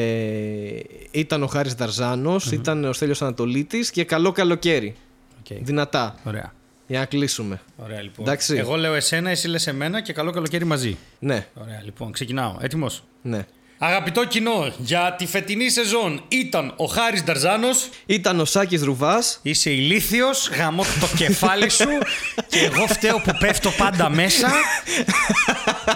ήταν 1.11 1.43
ο 1.43 1.47
Χάρης 1.47 1.75
Νταρζάνος, 1.75 2.53
ήταν 2.53 2.85
ο 2.85 2.93
Στέλιος 2.93 3.23
Ανατολίτης 3.23 3.91
και 3.91 4.05
καλό 4.05 4.33
καλοκαίρι. 4.33 4.95
Οκ. 5.39 5.59
Δυνατά. 5.63 6.17
Ωραία. 6.25 6.53
Για 6.87 6.99
να 6.99 7.05
κλείσουμε. 7.05 7.61
Ωραία 7.77 8.03
λοιπόν. 8.03 8.27
Εντάξει. 8.27 8.57
Εγώ 8.57 8.77
λέω 8.77 8.95
εσένα, 8.95 9.31
εσύ 9.31 9.49
λες 9.49 9.67
εμένα 9.67 10.01
και 10.01 10.13
καλό 10.13 10.31
καλοκαίρι 10.31 10.65
μαζί. 10.65 10.97
Ναι, 11.19 11.47
Ωραία 11.55 11.81
λοιπόν. 11.85 12.13
Ξεκινάω. 12.13 12.57
Έτοιμος; 12.61 13.05
ναι. 13.23 13.47
Αγαπητό 13.81 14.25
κοινό, 14.25 14.73
για 14.79 15.15
τη 15.19 15.27
φετινή 15.27 15.71
σεζόν 15.71 16.23
ήταν 16.29 16.73
ο 16.77 16.85
Χάρης 16.85 17.25
Νταρζάνος. 17.25 17.89
Ήταν 18.07 18.41
ο 18.41 18.45
Σάκης 18.45 18.83
Ρουβάς. 18.83 19.39
Είσαι 19.43 19.71
ηλίθιος, 19.71 20.51
γαμώ 20.57 20.83
το 21.01 21.09
κεφάλι 21.17 21.71
σου 21.71 21.89
και 22.51 22.59
εγώ 22.59 22.87
φταίω 22.87 23.21
που 23.21 23.33
πέφτω 23.39 23.71
πάντα 23.71 24.09
μέσα 24.11 24.51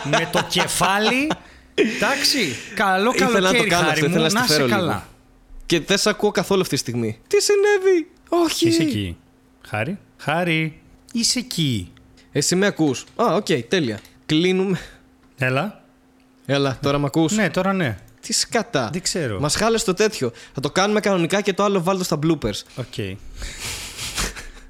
με 0.04 0.28
το 0.32 0.46
κεφάλι. 0.48 1.30
Εντάξει, 1.74 2.56
καλό 2.74 3.12
Ήθελα 3.14 3.30
να 3.40 3.52
το 3.52 3.64
καλοκαίρι 3.64 3.68
κάνω 3.68 3.84
Χάρη 3.86 3.92
αυτό, 4.00 4.08
μου, 4.08 4.14
ήθελα 4.14 4.28
να 4.28 4.32
να 4.32 4.44
στη 4.44 4.52
είσαι 4.52 4.54
φέρω 4.54 4.68
καλά. 4.68 4.92
λίγο. 4.92 5.02
Και 5.66 5.80
δεν 5.80 5.98
σε 5.98 6.08
ακούω 6.10 6.30
καθόλου 6.30 6.60
αυτή 6.60 6.74
τη 6.74 6.80
στιγμή. 6.80 7.18
Τι 7.28 7.36
συνέβη, 7.42 8.10
Όχι. 8.28 8.68
Είσαι 8.68 8.82
εκεί. 8.82 9.16
Χάρη, 9.68 9.98
Χάρη, 10.16 10.80
είσαι 11.12 11.38
εκεί. 11.38 11.92
Εσύ 12.32 12.56
με 12.56 12.66
ακούς. 12.66 13.04
Α, 13.16 13.34
οκ, 13.34 13.46
τέλεια. 13.68 13.98
Κλείνουμε. 14.26 14.80
Έλα. 15.36 15.81
Έλα, 16.52 16.78
τώρα 16.82 16.98
με 16.98 17.06
ακούς; 17.06 17.36
Ναι, 17.36 17.50
τώρα 17.50 17.72
ναι. 17.72 17.98
Τι 18.20 18.32
σκατά. 18.32 18.88
Δεν 18.92 19.02
ξέρω. 19.02 19.40
Μας 19.40 19.54
χάλεσε 19.54 19.84
το 19.84 19.94
τέτοιο. 19.94 20.32
Θα 20.54 20.60
το 20.60 20.70
κάνουμε 20.70 21.00
κανονικά 21.00 21.40
και 21.40 21.52
το 21.52 21.64
άλλο 21.64 21.82
βάλω 21.82 22.02
στα 22.02 22.18
bloopers. 22.22 22.62
OK. 22.76 23.18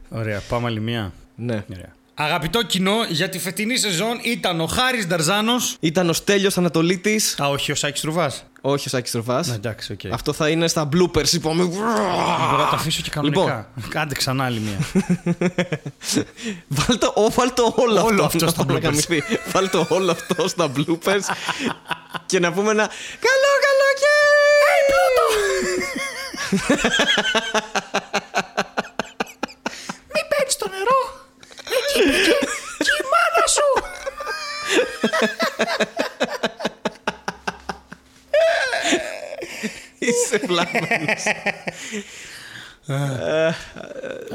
Ωραία, 0.09 0.43
πάμε 0.49 0.67
άλλη 0.67 0.81
μία. 0.81 1.13
Ναι. 1.35 1.65
Ωραία. 1.73 1.93
Αγαπητό 2.25 2.63
κοινό, 2.63 3.05
για 3.09 3.29
τη 3.29 3.39
φετινή 3.39 3.77
σεζόν 3.77 4.19
ήταν 4.23 4.61
ο 4.61 4.67
Χάρης 4.67 5.07
Νταρζάνος. 5.07 5.77
Ήταν 5.81 6.09
ο 6.09 6.13
Στέλιος 6.13 6.59
Ανατολίτης. 6.59 7.37
Α, 7.43 7.49
όχι 7.49 7.73
ο 7.73 7.75
Σάκης 7.75 8.01
Τρουβάς. 8.01 8.45
Όχι 8.61 8.87
ο 8.87 8.91
Σάκης 8.91 9.11
Τροφάς. 9.11 9.47
Ναι, 9.47 9.55
εντάξει, 9.55 9.93
οκ. 9.93 10.01
Αυτό 10.13 10.33
θα 10.33 10.49
είναι 10.49 10.69
στα 10.69 10.89
bloopers, 10.93 11.33
είπαμε. 11.33 11.65
Μπορώ 11.65 12.57
να 12.57 12.69
το 12.71 12.77
αφήσω 12.77 13.03
και 13.03 13.11
κανονικά. 13.11 13.69
Κάντε 13.89 14.15
ξανά 14.15 14.45
άλλη 14.45 14.61
μία. 14.61 14.79
Βάλ 16.69 16.99
το, 16.99 17.13
ό, 17.17 17.31
βάλ 17.31 17.53
το 17.55 17.75
όλο, 17.77 18.03
Όλο 18.03 18.25
αυτό, 18.25 18.45
αυτό 18.45 18.63
στα 18.63 18.65
να 18.65 18.75
bloopers. 18.75 18.83
γαμηθεί. 18.83 19.23
Βάλ 19.53 19.71
το 19.71 19.87
όλο 19.89 20.11
αυτό 20.11 20.49
στα 20.49 20.73
bloopers 20.77 21.21
και 22.27 22.39
να 22.39 22.53
πούμε 22.53 22.71
ένα 22.71 22.87
καλό 23.21 23.51
καλοκαίρι! 23.67 24.61
Hey, 24.65 26.53
Μην 30.15 30.25
παίρνεις 30.29 30.57
το 30.57 30.69
νερό! 30.69 31.22
Εκεί 31.95 32.09
πήγε 32.11 32.33
και 32.79 32.93
η 33.01 33.05
μάνα 33.13 33.47
σου! 33.57 33.69
Είσαι 39.99 40.39
βλάμμανος. 40.47 41.25
Ε, 42.87 43.55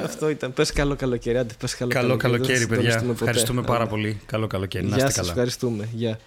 Αυτό 0.04 0.30
ήταν. 0.30 0.54
Πες 0.54 0.72
καλό 0.72 0.96
καλοκαίρι. 0.96 1.38
Άντε, 1.38 1.54
πες 1.60 1.76
καλό, 1.76 1.92
Καλό 1.92 2.18
καλοκαίρι. 2.18 2.32
καλοκαίρι, 2.34 2.58
Δεν 2.60 2.68
θα 2.68 2.76
παιδιά. 2.76 2.92
συντονιστούμε 2.92 3.14
ποτέ. 3.14 3.30
Ευχαριστούμε 3.30 3.62
πάρα 3.62 3.82
Άντε. 3.82 3.90
πολύ. 3.90 4.22
Καλό 4.26 4.48
καλοκαίρι. 4.48 4.84
Να 4.86 4.96
Γεια 4.96 4.98
είστε 4.98 5.10
σας, 5.10 5.16
καλά. 5.20 5.30
ευχαριστούμε. 5.30 5.88
Γεια. 5.94 6.20